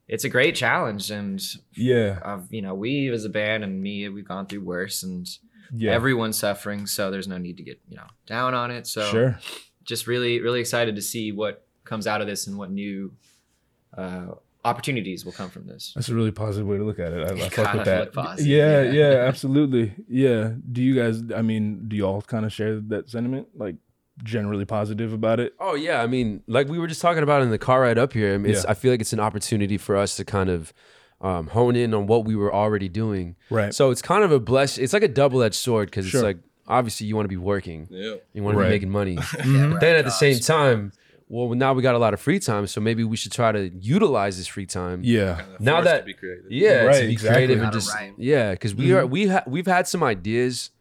it's 0.07 0.23
a 0.23 0.29
great 0.29 0.55
challenge, 0.55 1.11
and 1.11 1.41
Yeah. 1.75 2.19
I've 2.23 2.51
you 2.51 2.61
know 2.61 2.73
we 2.75 3.09
as 3.09 3.25
a 3.25 3.29
band 3.29 3.63
and 3.63 3.81
me 3.81 4.07
we've 4.09 4.27
gone 4.27 4.45
through 4.47 4.61
worse, 4.63 5.03
and 5.03 5.27
Yeah. 5.73 5.91
everyone's 5.91 6.37
suffering. 6.39 6.87
So 6.87 7.11
there's 7.11 7.27
no 7.27 7.37
need 7.37 7.57
to 7.57 7.63
get 7.63 7.79
you 7.89 7.97
know 7.97 8.07
down 8.25 8.53
on 8.53 8.71
it. 8.71 8.87
So 8.87 9.01
sure. 9.09 9.39
just 9.83 10.07
really 10.07 10.39
really 10.41 10.59
excited 10.59 10.95
to 10.95 11.01
see 11.01 11.31
what 11.31 11.65
comes 11.85 12.05
out 12.07 12.21
of 12.21 12.27
this 12.27 12.45
and 12.47 12.57
what 12.57 12.69
new 12.71 13.13
uh, 13.97 14.27
opportunities 14.65 15.25
will 15.25 15.31
come 15.31 15.49
from 15.49 15.65
this. 15.65 15.93
That's 15.95 16.09
a 16.09 16.13
really 16.15 16.31
positive 16.31 16.67
way 16.67 16.77
to 16.77 16.83
look 16.83 16.99
at 16.99 17.11
it. 17.13 17.31
I, 17.31 17.45
I 17.45 17.49
fuck 17.49 17.73
with 17.73 17.85
that. 17.85 18.13
positive, 18.13 18.45
yeah, 18.47 18.83
yeah. 18.83 18.91
yeah, 18.91 19.17
absolutely. 19.27 19.93
Yeah. 20.07 20.53
Do 20.71 20.83
you 20.83 20.95
guys? 20.95 21.23
I 21.35 21.41
mean, 21.41 21.87
do 21.87 21.95
y'all 21.95 22.21
kind 22.21 22.45
of 22.45 22.53
share 22.53 22.79
that 22.81 23.09
sentiment? 23.09 23.47
Like, 23.55 23.75
generally 24.23 24.65
positive 24.65 25.13
about 25.13 25.39
it? 25.39 25.53
Oh 25.59 25.75
yeah, 25.75 26.01
I 26.01 26.07
mean, 26.07 26.43
like 26.47 26.67
we 26.67 26.79
were 26.79 26.87
just 26.87 27.01
talking 27.01 27.23
about 27.23 27.41
in 27.41 27.49
the 27.49 27.57
car 27.57 27.81
ride 27.81 27.97
up 27.97 28.13
here. 28.13 28.33
I 28.33 28.37
mean, 28.37 28.51
it's, 28.53 28.63
Yeah. 28.63 28.71
I 28.71 28.73
feel 28.73 28.91
like 28.91 29.01
it's 29.01 29.13
an 29.13 29.19
opportunity 29.19 29.77
for 29.77 29.95
us 29.95 30.15
to 30.17 30.25
kind 30.25 30.49
of 30.49 30.73
um, 31.21 31.47
hone 31.47 31.75
in 31.75 31.93
on 31.93 32.07
what 32.07 32.23
we 32.25 32.35
were 32.35 32.53
already 32.53 32.87
doing. 32.89 33.35
Right. 33.49 33.73
So 33.73 33.91
it's 33.91 34.01
kind 34.01 34.23
of 34.23 34.31
a 34.31 34.39
bless. 34.39 34.77
It's 34.77 34.93
like 34.93 35.03
a 35.03 35.07
double 35.09 35.43
edged 35.43 35.55
sword 35.55 35.89
because 35.89 36.07
Sure. 36.07 36.19
it's 36.21 36.23
like 36.25 36.37
obviously 36.67 37.07
you 37.07 37.15
want 37.15 37.25
to 37.25 37.29
be 37.29 37.35
working, 37.37 37.87
Yeah. 37.89 38.15
you 38.33 38.43
want 38.43 38.57
to 38.57 38.63
be 38.63 38.69
making 38.69 38.89
money, 38.89 39.15
Mhm. 39.17 39.71
but 39.71 39.81
then 39.81 39.95
at 39.95 40.05
the 40.05 40.11
same 40.11 40.39
time, 40.39 40.91
well, 41.27 41.49
now 41.55 41.73
we 41.73 41.81
got 41.83 41.93
a 41.95 41.97
lot 41.99 42.13
of 42.13 42.19
free 42.21 42.39
time, 42.39 42.67
so 42.67 42.79
maybe 42.81 43.03
we 43.03 43.17
should 43.17 43.31
try 43.31 43.51
to 43.51 43.69
utilize 43.79 44.37
this 44.37 44.47
free 44.47 44.65
time. 44.65 45.01
Yeah. 45.03 45.41
Now 45.59 45.81
that- 45.81 45.99
to 45.99 46.05
be 46.05 46.13
creative. 46.13 46.45
Yeah, 46.51 46.83
Right, 46.85 47.01
to 47.01 47.05
be 47.07 47.11
exactly. 47.13 47.45
creative 47.45 47.63
and 47.63 47.73
just 47.73 47.91
yeah, 48.17 48.51
because 48.51 48.73
we 48.75 48.93
are 48.93 49.05
we 49.05 49.27
ha- 49.27 49.43
we've 49.45 49.67
had 49.67 49.87
some 49.87 50.03
ideas 50.03 50.71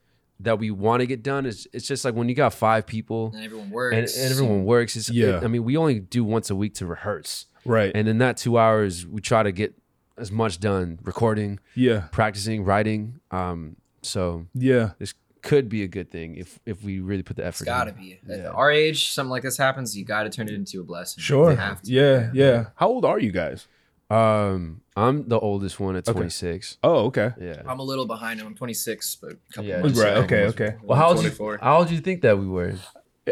that 0.40 0.58
we 0.58 0.70
want 0.70 1.00
to 1.00 1.06
get 1.06 1.22
done. 1.22 1.46
It's 1.46 1.66
it's 1.72 1.86
just 1.86 2.04
like 2.04 2.14
when 2.14 2.28
you 2.28 2.34
got 2.34 2.54
five 2.54 2.86
people 2.86 3.32
And 3.34 3.44
everyone 3.44 3.70
works. 3.70 4.16
and, 4.16 4.24
and 4.24 4.32
everyone 4.32 4.64
works. 4.64 4.96
It's, 4.96 5.10
Yeah. 5.10 5.38
it- 5.38 5.44
I 5.44 5.48
mean, 5.48 5.64
we 5.64 5.76
only 5.76 5.98
do 6.00 6.22
once 6.24 6.48
a 6.50 6.54
week 6.56 6.74
to 6.74 6.86
rehearse, 6.86 7.46
Right. 7.64 7.90
and 7.94 8.06
in 8.08 8.18
that 8.18 8.36
two 8.36 8.58
hours, 8.58 9.06
we 9.06 9.20
try 9.20 9.42
to 9.42 9.50
get 9.52 9.74
as 10.16 10.30
much 10.32 10.58
done, 10.60 10.98
recording, 11.02 11.58
yeah. 11.74 12.08
practicing, 12.12 12.64
writing. 12.64 13.20
Um, 13.30 13.76
so 14.02 14.46
Yeah. 14.54 14.90
this 14.98 15.14
could 15.42 15.68
be 15.68 15.82
a 15.84 15.88
good 15.88 16.10
thing 16.10 16.34
if 16.36 16.58
if 16.66 16.82
we 16.84 16.98
really 17.00 17.22
put 17.22 17.36
the 17.36 17.46
It's 17.46 17.60
effort. 17.60 17.64
gotta 17.66 17.90
in. 17.90 17.96
be. 17.96 18.20
At 18.28 18.38
Yeah. 18.38 18.48
our 18.48 18.70
age, 18.70 19.10
something 19.10 19.30
like 19.30 19.42
this 19.42 19.56
happens, 19.56 19.96
you 19.96 20.04
gotta 20.04 20.30
turn 20.30 20.48
it 20.48 20.54
into 20.54 20.80
a 20.80 20.84
blessing. 20.84 21.20
Sure. 21.22 21.50
You 21.50 21.56
have 21.56 21.82
to. 21.82 21.92
Yeah. 21.92 22.30
Yeah. 22.34 22.66
How 22.76 22.88
old 22.88 23.04
are 23.04 23.18
you 23.18 23.30
guys? 23.32 23.66
Um, 24.10 24.80
I'm 24.98 25.28
the 25.28 25.38
oldest 25.38 25.78
one 25.78 25.94
at 25.96 26.08
Okay. 26.08 26.18
26. 26.18 26.78
Oh, 26.82 27.06
okay. 27.06 27.30
Yeah. 27.40 27.62
I'm 27.66 27.78
a 27.78 27.82
little 27.84 28.06
behind 28.06 28.40
him. 28.40 28.46
I'm 28.48 28.54
26, 28.54 29.16
but 29.22 29.32
a 29.32 29.36
couple 29.52 29.64
Yeah. 29.70 29.82
months. 29.82 29.98
Right. 29.98 30.16
Okay. 30.24 30.44
Okay. 30.46 30.70
Well, 30.82 30.98
how 30.98 31.08
old, 31.08 31.16
you, 31.18 31.22
24. 31.30 31.58
how 31.62 31.78
old 31.78 31.88
do 31.88 31.94
you 31.94 32.00
think 32.00 32.22
that 32.22 32.36
we 32.38 32.46
were? 32.48 32.74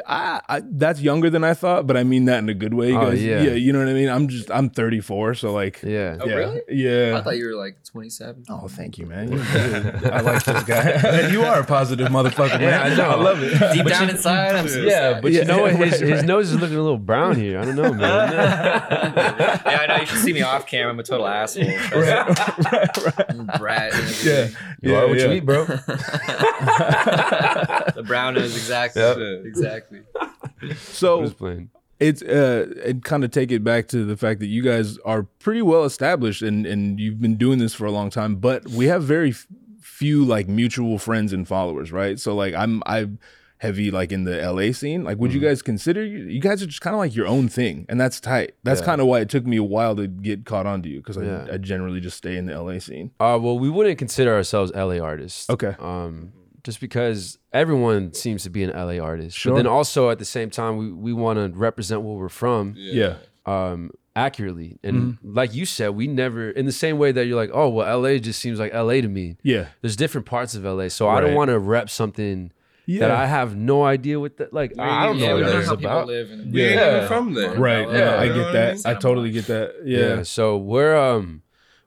I, 0.06 0.40
I 0.48 0.62
that's 0.64 1.00
younger 1.00 1.30
than 1.30 1.44
I 1.44 1.54
thought, 1.54 1.86
but 1.86 1.96
I 1.96 2.04
mean 2.04 2.24
that 2.26 2.38
in 2.38 2.48
a 2.48 2.54
good 2.54 2.74
way. 2.74 2.92
Oh, 2.92 3.10
guys. 3.10 3.22
yeah. 3.24 3.40
yeah. 3.42 3.52
You 3.52 3.72
know 3.72 3.78
what 3.78 3.88
I 3.88 3.92
mean? 3.92 4.08
I'm 4.08 4.28
just 4.28 4.50
I'm 4.50 4.68
34, 4.70 5.34
so 5.34 5.52
like. 5.52 5.82
Yeah. 5.82 6.18
Oh, 6.20 6.26
yeah. 6.26 6.34
really? 6.34 6.60
Yeah. 6.68 7.16
I 7.18 7.22
thought 7.22 7.36
you 7.36 7.46
were 7.46 7.54
like 7.54 7.82
27. 7.84 8.44
Oh, 8.48 8.68
thank 8.68 8.98
you, 8.98 9.06
man. 9.06 9.32
I 10.12 10.20
like 10.20 10.44
this 10.44 10.62
guy. 10.64 11.28
you 11.32 11.42
are 11.42 11.60
a 11.60 11.64
positive 11.64 12.08
motherfucker, 12.08 12.60
man. 12.60 12.62
Yeah, 12.62 12.82
I 12.82 12.94
know. 12.94 13.10
I 13.10 13.14
love 13.14 13.42
it. 13.42 13.50
Deep 13.72 13.84
But 13.84 13.90
down 13.90 14.08
you- 14.08 14.14
inside, 14.14 14.54
I'm 14.56 14.68
so 14.68 14.80
Yeah, 14.80 14.90
sad. 15.14 15.22
but 15.22 15.32
Yeah, 15.32 15.40
you 15.42 15.46
know 15.46 15.62
what? 15.62 15.72
His, 15.76 15.92
right, 15.92 16.00
his 16.00 16.10
right. 16.10 16.24
nose 16.24 16.50
is 16.52 16.60
looking 16.60 16.76
a 16.76 16.82
little 16.82 16.98
brown 16.98 17.36
here. 17.36 17.58
I 17.60 17.64
don't 17.64 17.76
know, 17.76 17.92
man. 17.92 18.00
yeah, 18.32 19.60
I 19.64 19.86
know. 19.86 19.96
You 19.96 20.06
should 20.06 20.18
see 20.18 20.32
me 20.32 20.42
off 20.42 20.66
camera. 20.66 20.92
I'm 20.92 20.98
a 20.98 21.02
total 21.02 21.26
asshole. 21.26 21.64
right, 21.66 21.92
right, 21.92 22.96
right. 23.04 23.58
Brat. 23.58 23.94
and 23.94 24.24
Yeah. 24.24 24.48
You 24.82 24.92
yeah, 24.92 24.98
are 25.00 25.08
what 25.08 25.18
yeah. 25.18 25.24
you 25.26 25.32
eat, 25.32 25.44
bro. 25.46 25.64
the 27.94 28.02
brown 28.06 28.34
nose, 28.34 28.54
exactly. 28.54 29.02
Yep. 29.02 29.16
Exactly. 29.46 29.85
So 30.78 31.32
it's 31.98 32.22
uh 32.22 32.66
and 32.84 33.02
kind 33.04 33.24
of 33.24 33.30
take 33.30 33.50
it 33.50 33.64
back 33.64 33.88
to 33.88 34.04
the 34.04 34.16
fact 34.16 34.40
that 34.40 34.46
you 34.48 34.62
guys 34.62 34.98
are 34.98 35.22
pretty 35.38 35.62
well 35.62 35.84
established 35.84 36.42
and 36.42 36.66
and 36.66 37.00
you've 37.00 37.20
been 37.20 37.36
doing 37.36 37.58
this 37.58 37.72
for 37.74 37.86
a 37.86 37.90
long 37.90 38.10
time 38.10 38.36
but 38.36 38.66
we 38.68 38.86
have 38.86 39.02
very 39.02 39.30
f- 39.30 39.46
few 39.80 40.22
like 40.24 40.46
mutual 40.46 40.98
friends 40.98 41.32
and 41.32 41.48
followers 41.48 41.92
right 41.92 42.20
so 42.20 42.34
like 42.34 42.52
i'm 42.54 42.82
i'm 42.84 43.18
heavy 43.58 43.90
like 43.90 44.12
in 44.12 44.24
the 44.24 44.36
la 44.52 44.70
scene 44.72 45.04
like 45.04 45.16
would 45.16 45.32
you 45.32 45.40
guys 45.40 45.62
consider 45.62 46.04
you, 46.04 46.38
guys 46.38 46.62
are 46.62 46.66
just 46.66 46.82
kind 46.82 46.92
of 46.92 46.98
like 46.98 47.14
your 47.16 47.26
own 47.26 47.48
thing 47.48 47.86
and 47.88 47.98
that's 47.98 48.20
tight 48.20 48.52
that's 48.62 48.80
Yeah. 48.80 48.86
kind 48.86 49.00
of 49.00 49.06
why 49.06 49.20
it 49.20 49.30
took 49.30 49.46
me 49.46 49.56
a 49.56 49.62
while 49.64 49.96
to 49.96 50.06
get 50.06 50.44
caught 50.44 50.66
on 50.66 50.82
to 50.82 50.90
you 50.90 50.98
because 50.98 51.16
Yeah. 51.16 51.46
I, 51.50 51.54
I 51.54 51.56
generally 51.56 52.00
just 52.00 52.18
stay 52.18 52.36
in 52.36 52.44
the 52.44 52.62
la 52.62 52.78
scene 52.78 53.12
Uh, 53.18 53.38
well, 53.40 53.58
we 53.58 53.70
wouldn't 53.70 53.96
consider 53.96 54.34
ourselves 54.34 54.70
LA 54.74 54.98
artists. 54.98 55.48
Okay. 55.48 55.74
Um, 55.78 56.34
just 56.66 56.80
because 56.80 57.38
everyone 57.52 58.12
seems 58.12 58.42
to 58.42 58.50
be 58.50 58.64
an 58.64 58.70
LA 58.70 58.98
artist. 59.02 59.38
Sure. 59.38 59.52
But 59.52 59.56
then 59.58 59.66
also 59.68 60.10
at 60.10 60.18
the 60.18 60.24
same 60.24 60.50
time, 60.50 60.76
we, 60.76 60.90
we 60.92 61.12
want 61.12 61.38
to 61.38 61.56
represent 61.56 62.02
where 62.02 62.16
we're 62.16 62.28
from 62.28 62.74
yeah 62.76 63.14
um, 63.46 63.90
accurately. 64.16 64.78
And 64.82 64.96
Mm-hmm. 65.14 65.34
like 65.34 65.54
you 65.54 65.64
said, 65.64 65.90
we 65.90 66.08
never, 66.08 66.50
in 66.50 66.66
the 66.66 66.72
same 66.72 66.98
way 66.98 67.12
that 67.12 67.26
you're 67.26 67.36
like, 67.36 67.50
oh, 67.54 67.68
well, 67.68 68.00
LA 68.00 68.18
just 68.18 68.40
seems 68.40 68.58
like 68.58 68.74
LA 68.74 68.94
to 68.94 69.08
me. 69.08 69.36
yeah 69.44 69.66
There's 69.80 69.94
different 69.94 70.26
parts 70.26 70.54
of 70.56 70.64
LA. 70.64 70.88
So 70.88 71.08
I 71.08 71.20
don't 71.20 71.34
want 71.34 71.50
to 71.50 71.58
rep 71.60 71.88
something 71.88 72.50
yeah 72.86 73.00
that 73.06 73.10
I 73.12 73.26
have 73.26 73.54
no 73.56 73.84
idea 73.84 74.18
what 74.18 74.36
that, 74.38 74.52
like, 74.52 74.72
I 74.78 75.02
I 75.04 75.06
don't 75.06 75.18
yeah, 75.18 75.28
know 75.28 75.36
we 75.36 75.42
what 75.42 75.46
don't 75.46 75.50
it 75.50 75.54
know 75.54 75.60
is 75.62 75.68
how 75.68 75.76
people 75.76 75.90
about. 75.92 76.06
live. 76.08 76.30
In, 76.32 76.50
We 76.52 76.62
ain't 76.64 76.80
Yeah. 76.80 76.96
even 76.96 77.08
from 77.08 77.34
there. 77.34 77.54
right 77.54 77.88
Yeah, 77.88 77.96
yeah, 77.98 78.20
i 78.20 78.26
get 78.26 78.36
what 78.36 78.46
I 78.48 78.52
that 78.52 78.74
mean? 78.76 78.82
i 78.86 78.94
totally 78.94 79.30
get 79.30 79.46
that 79.46 79.74
Yeah. 79.84 79.98
yeah 80.16 80.22
So 80.24 80.56
we're 80.56 80.96
um 80.96 81.42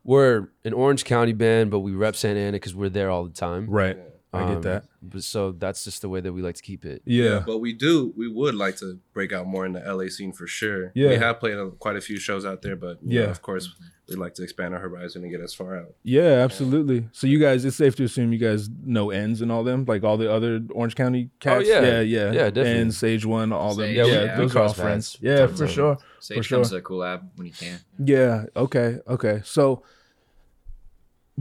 we're 0.06 0.48
an 0.64 0.74
Orange 0.74 1.04
County 1.04 1.34
band, 1.34 1.70
but 1.72 1.80
we 1.82 1.92
rep 1.92 2.16
Santa 2.16 2.40
Ana 2.40 2.54
because 2.54 2.74
we're 2.74 2.90
there 2.90 3.10
all 3.12 3.26
the 3.26 3.34
time. 3.48 3.68
right 3.70 3.98
I 4.32 4.42
get 4.48 4.58
Um, 4.58 4.62
that. 4.62 4.86
But 5.02 5.24
so 5.24 5.54
that's 5.54 5.84
just 5.84 6.02
the 6.04 6.10
way 6.10 6.22
that 6.22 6.32
we 6.32 6.42
like 6.44 6.54
to 6.56 6.62
keep 6.62 6.86
it. 6.86 7.02
Yeah. 7.04 7.42
But 7.46 7.58
we 7.60 7.74
do, 7.74 8.14
we 8.16 8.28
would 8.28 8.54
like 8.54 8.78
to 8.78 9.00
break 9.14 9.34
out 9.34 9.48
more 9.48 9.66
in 9.66 9.74
the 9.74 9.80
LA 9.80 10.08
scene 10.10 10.32
for 10.34 10.46
sure. 10.46 10.92
Yeah. 10.94 11.10
We 11.10 11.16
have 11.16 11.40
played 11.40 11.58
a, 11.58 11.72
quite 11.72 11.96
a 11.96 12.02
few 12.02 12.20
shows 12.20 12.46
out 12.46 12.62
there, 12.62 12.76
but 12.76 13.00
you 13.02 13.16
know, 13.20 13.26
Yeah. 13.26 13.30
of 13.32 13.42
course, 13.42 13.74
we'd 14.08 14.20
like 14.20 14.36
to 14.36 14.44
expand 14.44 14.76
our 14.76 14.80
horizon 14.80 15.24
and 15.24 15.32
get 15.32 15.42
as 15.42 15.54
far 15.56 15.78
out. 15.80 15.96
Yeah, 16.04 16.44
absolutely. 16.44 17.08
So 17.12 17.26
you 17.26 17.40
guys, 17.40 17.66
it's 17.66 17.76
safe 17.78 17.96
to 17.96 18.04
assume 18.04 18.32
you 18.32 18.38
guys 18.40 18.70
know 18.86 19.10
ends 19.10 19.42
and 19.42 19.52
all 19.52 19.64
them, 19.64 19.86
like 19.88 20.04
all 20.04 20.18
the 20.18 20.32
other 20.32 20.62
Orange 20.72 20.96
County 20.96 21.32
cats. 21.40 21.68
yeah. 21.68 21.82
yeah, 21.82 22.02
yeah, 22.02 22.32
Yeah, 22.32 22.50
definitely. 22.52 22.82
And 22.82 22.94
Sage 22.94 23.26
One, 23.26 23.52
all 23.52 23.74
them. 23.74 23.88
Sage, 23.88 23.98
Yeah, 23.98 24.06
yeah, 24.06 24.38
those 24.38 24.56
are 24.56 24.64
all 24.64 24.74
friends. 24.74 25.18
Yeah, 25.22 25.48
tons 25.48 25.60
for 25.60 25.68
sure. 25.68 25.98
Sage 26.20 26.38
For 26.38 26.44
sure. 26.44 26.58
comes 26.60 26.70
to 26.70 26.76
a 26.76 26.82
collab 26.82 27.24
when 27.36 27.48
you 27.48 27.54
can. 27.54 27.80
Yeah. 28.04 28.46
Okay. 28.56 29.00
Okay. 29.08 29.42
So 29.44 29.82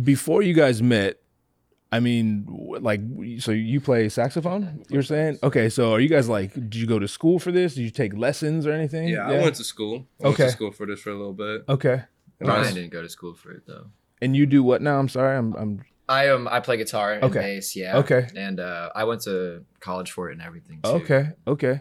before 0.02 0.42
you 0.42 0.54
guys 0.54 0.82
met, 0.82 1.20
I 1.90 2.00
mean, 2.00 2.46
like, 2.80 3.00
so 3.38 3.50
you 3.50 3.80
play 3.80 4.08
saxophone? 4.10 4.84
You're 4.90 5.02
saying? 5.02 5.38
Okay. 5.42 5.68
So 5.70 5.92
are 5.92 6.00
you 6.00 6.08
guys 6.08 6.28
like? 6.28 6.52
Did 6.52 6.74
you 6.74 6.86
go 6.86 6.98
to 6.98 7.08
school 7.08 7.38
for 7.38 7.50
this? 7.50 7.74
Did 7.74 7.82
you 7.82 7.90
take 7.90 8.14
lessons 8.16 8.66
or 8.66 8.72
anything? 8.72 9.08
Yeah, 9.08 9.26
I 9.26 9.40
went 9.40 9.56
to 9.56 9.64
school. 9.64 10.06
I 10.20 10.24
went 10.28 10.34
Okay. 10.34 10.44
to 10.46 10.52
school 10.52 10.70
for 10.72 10.86
this 10.86 11.00
for 11.00 11.10
a 11.10 11.16
little 11.16 11.32
bit. 11.32 11.64
Okay. 11.68 12.02
And 12.40 12.50
I 12.50 12.58
was- 12.58 12.74
didn't 12.74 12.90
go 12.92 13.00
to 13.02 13.08
school 13.08 13.34
for 13.34 13.52
it 13.52 13.62
though. 13.66 13.86
And 14.20 14.36
you 14.36 14.44
do 14.46 14.62
what 14.62 14.82
now? 14.82 14.98
I'm 14.98 15.08
sorry. 15.08 15.36
I'm. 15.36 15.54
I'm. 15.54 15.84
I 16.10 16.28
um 16.28 16.48
I 16.48 16.60
play 16.60 16.76
guitar 16.78 17.12
and 17.14 17.24
Okay. 17.24 17.38
bass, 17.40 17.76
yeah. 17.76 17.98
Okay. 17.98 18.28
And 18.34 18.60
uh, 18.60 18.90
I 18.94 19.04
went 19.04 19.22
to 19.22 19.64
college 19.80 20.10
for 20.10 20.28
it 20.30 20.32
and 20.32 20.42
everything. 20.42 20.80
Too. 20.82 20.90
Okay. 20.90 21.30
Okay. 21.46 21.80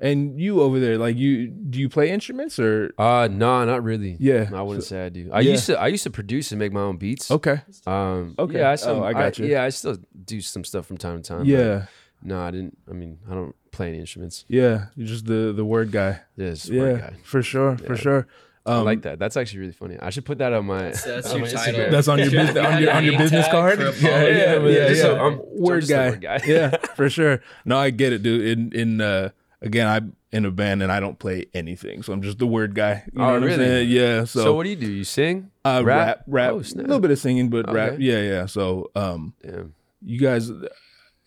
And 0.00 0.40
you 0.40 0.60
over 0.60 0.78
there, 0.78 0.96
like, 0.96 1.16
you 1.16 1.48
do 1.48 1.80
you 1.80 1.88
play 1.88 2.10
instruments 2.10 2.58
or? 2.60 2.92
Uh 2.98 3.28
no, 3.30 3.64
not 3.64 3.82
really. 3.82 4.16
Yeah. 4.20 4.48
I 4.54 4.62
wouldn't 4.62 4.84
say 4.84 5.04
I 5.04 5.08
do. 5.08 5.28
I 5.32 5.40
Yeah. 5.40 5.50
used 5.52 5.66
to 5.66 5.78
I 5.80 5.88
used 5.88 6.04
to 6.04 6.10
produce 6.10 6.52
and 6.52 6.58
make 6.60 6.72
my 6.72 6.82
own 6.82 6.98
beats. 6.98 7.30
Okay. 7.30 7.62
Um 7.86 8.34
Okay. 8.38 8.58
Yeah, 8.60 8.70
I, 8.70 8.76
still, 8.76 8.96
Oh, 9.02 9.02
I 9.04 9.12
got 9.12 9.38
you. 9.38 9.46
yeah, 9.46 9.64
I 9.64 9.70
still 9.70 9.96
do 10.24 10.40
some 10.40 10.62
stuff 10.64 10.86
from 10.86 10.98
time 10.98 11.20
to 11.20 11.28
time. 11.28 11.44
Yeah. 11.46 11.86
No, 12.22 12.40
I 12.40 12.50
didn't 12.52 12.78
I 12.88 12.92
mean, 12.94 13.18
I 13.28 13.34
don't 13.34 13.54
play 13.72 13.88
any 13.88 13.98
instruments. 13.98 14.44
Yeah. 14.48 14.86
You're 14.94 15.08
just 15.08 15.26
the 15.26 15.52
the 15.52 15.64
word 15.64 15.90
guy. 15.90 16.20
Yes, 16.36 16.68
Yeah. 16.68 17.10
For 17.24 17.42
sure. 17.42 17.76
For 17.78 17.94
Yeah. 17.94 18.00
sure. 18.00 18.26
I 18.66 18.78
Um, 18.80 18.84
like 18.84 19.02
that. 19.02 19.18
That's 19.18 19.36
actually 19.36 19.60
really 19.60 19.72
funny. 19.72 19.96
I 19.98 20.10
should 20.10 20.26
put 20.26 20.38
that 20.38 20.52
on 20.52 20.66
my. 20.66 20.82
That's, 20.82 21.02
that's 21.02 21.30
on 21.32 21.38
your 21.38 21.46
my 21.46 21.52
title. 21.52 21.90
That's 21.90 22.06
on 22.08 22.18
your 22.18 22.30
business 22.30 22.56
on 22.66 22.82
your 22.82 22.92
on 22.92 23.04
your 23.04 23.16
business 23.18 23.48
card. 23.48 23.78
for 23.78 23.86
a 23.86 23.92
Yeah, 24.00 24.26
yeah, 24.26 24.58
yeah, 24.60 24.68
yeah. 24.68 24.88
just 24.88 25.04
a- 25.04 25.16
I'm- 25.16 25.40
word 25.56 25.84
I'm 25.84 25.88
guy. 25.88 26.10
word 26.10 26.20
guy. 26.20 26.40
yeah, 26.46 26.76
for 26.94 27.08
sure. 27.08 27.40
No, 27.64 27.78
I 27.78 27.88
get 27.90 28.12
it, 28.12 28.22
dude. 28.22 28.44
In 28.46 28.72
in 28.72 29.00
uh, 29.00 29.30
again, 29.62 29.86
I'm 29.86 30.16
in 30.32 30.44
a 30.44 30.50
band 30.50 30.82
and 30.82 30.92
I 30.92 31.00
don't 31.00 31.18
play 31.18 31.46
anything, 31.54 32.02
so 32.02 32.12
I'm 32.12 32.22
just 32.22 32.38
the 32.38 32.46
word 32.46 32.74
guy. 32.74 33.04
You 33.12 33.18
know 33.18 33.24
Oh, 33.30 33.32
what 33.34 33.42
really? 33.42 33.82
Yeah. 33.84 34.24
So, 34.24 34.40
So, 34.42 34.54
what 34.54 34.64
do 34.64 34.70
you 34.70 34.76
do? 34.76 34.90
You 34.90 35.04
sing? 35.04 35.50
uh, 35.64 35.82
rap, 35.84 36.06
rap? 36.06 36.24
rap, 36.26 36.52
Oh, 36.52 36.58
a 36.58 36.60
little 36.76 37.00
bit 37.00 37.10
of 37.10 37.18
singing, 37.18 37.48
but 37.48 37.72
rap. 37.72 37.94
Yeah, 37.98 38.20
yeah. 38.20 38.46
So, 38.46 38.90
um, 38.94 39.34
Damn. 39.42 39.74
you 40.04 40.18
guys, 40.18 40.50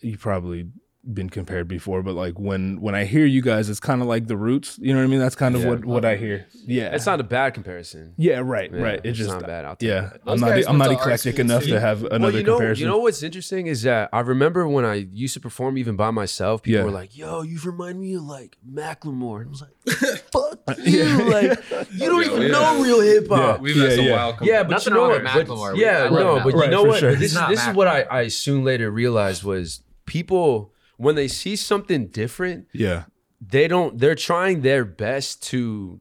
you 0.01 0.17
probably 0.17 0.67
been 1.03 1.29
compared 1.29 1.67
before, 1.67 2.03
but 2.03 2.13
like 2.13 2.39
when 2.39 2.79
when 2.79 2.93
I 2.93 3.05
hear 3.05 3.25
you 3.25 3.41
guys, 3.41 3.69
it's 3.69 3.79
kind 3.79 4.01
of 4.01 4.07
like 4.07 4.27
the 4.27 4.37
Roots. 4.37 4.77
You 4.79 4.93
know 4.93 4.99
what 4.99 5.05
I 5.05 5.07
mean? 5.07 5.19
That's 5.19 5.35
kind 5.35 5.55
of 5.55 5.61
Yeah. 5.63 5.69
what 5.69 5.85
what 5.85 6.05
I 6.05 6.15
hear. 6.15 6.45
Yeah. 6.65 6.93
It's 6.93 7.05
not 7.07 7.19
a 7.19 7.23
bad 7.23 7.53
comparison. 7.55 8.13
Yeah. 8.17 8.41
Right. 8.43 8.71
Yeah, 8.71 8.81
right. 8.81 8.95
It's, 8.97 9.05
it's 9.05 9.17
just 9.19 9.29
not 9.31 9.45
bad. 9.47 9.65
I'll 9.65 9.75
take 9.75 9.89
yeah. 9.89 10.11
it. 10.13 10.21
I'm 10.27 10.39
not. 10.39 10.67
I'm 10.67 10.77
not 10.77 10.91
eclectic 10.91 11.39
enough 11.39 11.63
to 11.63 11.79
have 11.79 12.03
another 12.03 12.19
well, 12.25 12.31
you 12.35 12.43
know, 12.43 12.53
comparison. 12.57 12.81
you 12.83 12.87
know 12.87 12.99
what's 12.99 13.23
interesting 13.23 13.67
is 13.67 13.81
that 13.83 14.09
I 14.13 14.19
remember 14.19 14.67
when 14.67 14.85
I 14.85 14.95
used 15.11 15.33
to 15.33 15.39
perform 15.39 15.77
even 15.77 15.95
by 15.95 16.11
myself, 16.11 16.61
people 16.63 16.79
Yeah. 16.79 16.85
were 16.85 16.91
like, 16.91 17.17
"Yo, 17.17 17.41
you 17.41 17.59
remind 17.63 17.99
me 17.99 18.13
of 18.15 18.23
like 18.23 18.57
Macklemore." 18.71 19.41
And 19.41 19.47
I 19.47 19.49
was 19.49 19.61
like, 19.61 20.21
"Fuck 20.31 20.77
you!" 20.85 21.03
Like, 21.31 21.59
you 21.93 22.05
don't 22.09 22.21
Yeah, 22.21 22.27
even 22.31 22.41
yeah. 22.43 22.47
know 22.49 22.83
real 22.83 23.01
hip 23.01 23.27
hop. 23.27 23.59
We've 23.61 23.75
Yeah, 23.75 23.83
had 23.85 23.95
some 23.95 24.05
yeah. 24.05 24.11
wild. 24.15 24.35
Yeah, 24.41 24.63
but 24.63 24.69
Nothing 24.71 24.93
you 24.93 24.99
know 24.99 25.01
wrong 25.09 25.23
what? 25.23 25.35
with 25.35 25.47
Macklemore. 25.47 25.77
Yeah, 25.77 26.09
no, 26.09 26.41
but 26.43 26.53
you 26.53 26.67
know 26.69 26.83
what? 26.83 27.01
This, 27.01 27.33
this 27.49 27.67
is 27.67 27.73
what 27.75 27.87
I, 27.87 28.05
I 28.09 28.27
soon 28.27 28.63
later 28.63 28.91
realized 28.91 29.43
was 29.43 29.81
people 30.05 30.70
when 31.01 31.15
they 31.15 31.27
see 31.27 31.55
something 31.55 32.07
different, 32.07 32.67
yeah. 32.73 33.05
they 33.39 33.67
don't. 33.67 33.97
They're 33.97 34.15
trying 34.15 34.61
their 34.61 34.85
best 34.85 35.43
to 35.49 35.99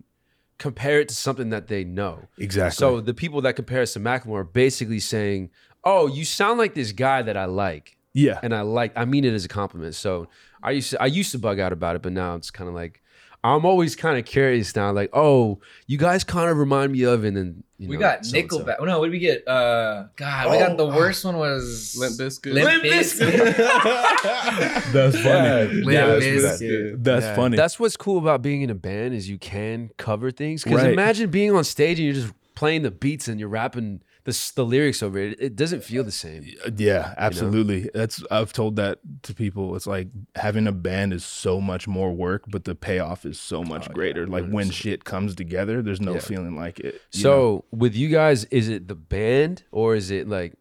compare 0.58 1.00
it 1.00 1.08
to 1.08 1.14
something 1.14 1.50
that 1.50 1.68
they 1.68 1.84
know. 1.84 2.28
Exactly. 2.38 2.76
So 2.76 3.00
the 3.00 3.14
people 3.14 3.40
that 3.42 3.56
compare 3.56 3.82
us 3.82 3.94
to 3.94 4.00
Macklemore 4.00 4.40
are 4.40 4.44
basically 4.44 5.00
saying, 5.00 5.50
"Oh, 5.84 6.06
you 6.06 6.24
sound 6.24 6.58
like 6.58 6.74
this 6.74 6.92
guy 6.92 7.22
that 7.22 7.36
I 7.36 7.46
like." 7.46 7.96
yeah. 8.12 8.40
and 8.42 8.54
I 8.54 8.62
like 8.62 8.92
I 8.96 9.04
mean 9.04 9.24
it 9.24 9.34
as 9.34 9.44
a 9.44 9.48
compliment. 9.48 9.94
So 9.94 10.28
I 10.62 10.72
used 10.72 10.90
to 10.90 11.02
I 11.02 11.06
used 11.06 11.32
to 11.32 11.38
bug 11.38 11.58
out 11.60 11.72
about 11.72 11.96
it, 11.96 12.02
but 12.02 12.12
now 12.12 12.34
it's 12.34 12.50
kind 12.50 12.68
of 12.68 12.74
like 12.74 13.02
I'm 13.42 13.64
always 13.64 13.96
kind 13.96 14.18
of 14.18 14.26
curious 14.26 14.76
now, 14.76 14.92
like, 14.92 15.08
oh, 15.14 15.60
you 15.86 15.96
guys 15.96 16.24
kind 16.24 16.50
of 16.50 16.58
remind 16.58 16.92
me 16.92 17.04
of, 17.04 17.24
and 17.24 17.34
then 17.36 17.64
you 17.78 17.88
We 17.88 17.96
know, 17.96 18.00
got 18.00 18.26
so-and-so. 18.26 18.58
Nickelback. 18.64 18.76
Oh, 18.80 18.84
no, 18.84 18.98
what 18.98 19.06
did 19.06 19.12
we 19.12 19.18
get? 19.18 19.48
Uh, 19.48 20.04
God, 20.16 20.50
we 20.50 20.58
got 20.58 20.76
the 20.76 20.86
worst 20.86 21.24
one 21.24 21.38
was 21.38 21.96
Limp 21.98 22.18
Bizkit. 22.18 22.52
Limp 22.52 22.82
Bizkit. 22.82 23.56
That's 24.92 25.16
funny. 25.20 25.74
Limp 25.74 25.90
Yeah, 25.92 26.06
that's- 26.06 26.60
Bizkit. 26.60 27.02
That's 27.04 27.24
Yeah. 27.26 27.34
funny. 27.36 27.56
That's 27.56 27.80
what's 27.80 27.96
cool 27.96 28.18
about 28.18 28.42
being 28.42 28.62
in 28.62 28.70
a 28.70 28.74
band 28.74 29.14
is 29.14 29.28
you 29.28 29.38
can 29.38 29.90
cover 29.96 30.30
things. 30.30 30.62
Because 30.64 30.82
Right. 30.82 30.92
imagine 30.92 31.30
being 31.30 31.52
on 31.54 31.64
stage 31.64 31.98
and 31.98 32.06
you're 32.06 32.14
just 32.22 32.34
playing 32.54 32.82
the 32.82 32.90
beats 32.90 33.28
and 33.28 33.40
you're 33.40 33.48
rapping 33.48 34.02
the 34.24 34.52
the 34.56 34.64
lyrics 34.64 35.02
over 35.02 35.18
it. 35.18 35.40
It 35.40 35.56
doesn't 35.56 35.82
feel 35.84 36.04
the 36.04 36.10
same. 36.12 36.44
yeah, 36.76 37.14
absolutely. 37.16 37.88
That's 37.94 38.22
I've 38.30 38.52
told 38.52 38.76
that 38.76 38.98
to 39.22 39.34
people. 39.34 39.76
It's 39.76 39.86
like 39.86 40.08
having 40.34 40.66
a 40.66 40.72
band 40.72 41.12
is 41.12 41.24
so 41.24 41.60
much 41.60 41.88
more 41.88 42.12
work, 42.12 42.44
but 42.48 42.64
the 42.64 42.74
payoff 42.74 43.24
is 43.24 43.38
so 43.40 43.62
much 43.62 43.90
greater. 43.92 44.26
like 44.26 44.46
when 44.48 44.70
shit 44.70 45.04
comes 45.04 45.34
together, 45.34 45.82
there's 45.82 46.00
no 46.00 46.14
Yeah. 46.14 46.20
feeling 46.20 46.56
like 46.56 46.80
it. 46.80 47.00
So 47.10 47.30
know? 47.30 47.64
with 47.70 47.94
you 47.94 48.08
guys, 48.08 48.44
is 48.46 48.68
it 48.68 48.88
the 48.88 48.94
band 48.94 49.62
or 49.72 49.94
is 49.94 50.10
it 50.10 50.28
like 50.28 50.54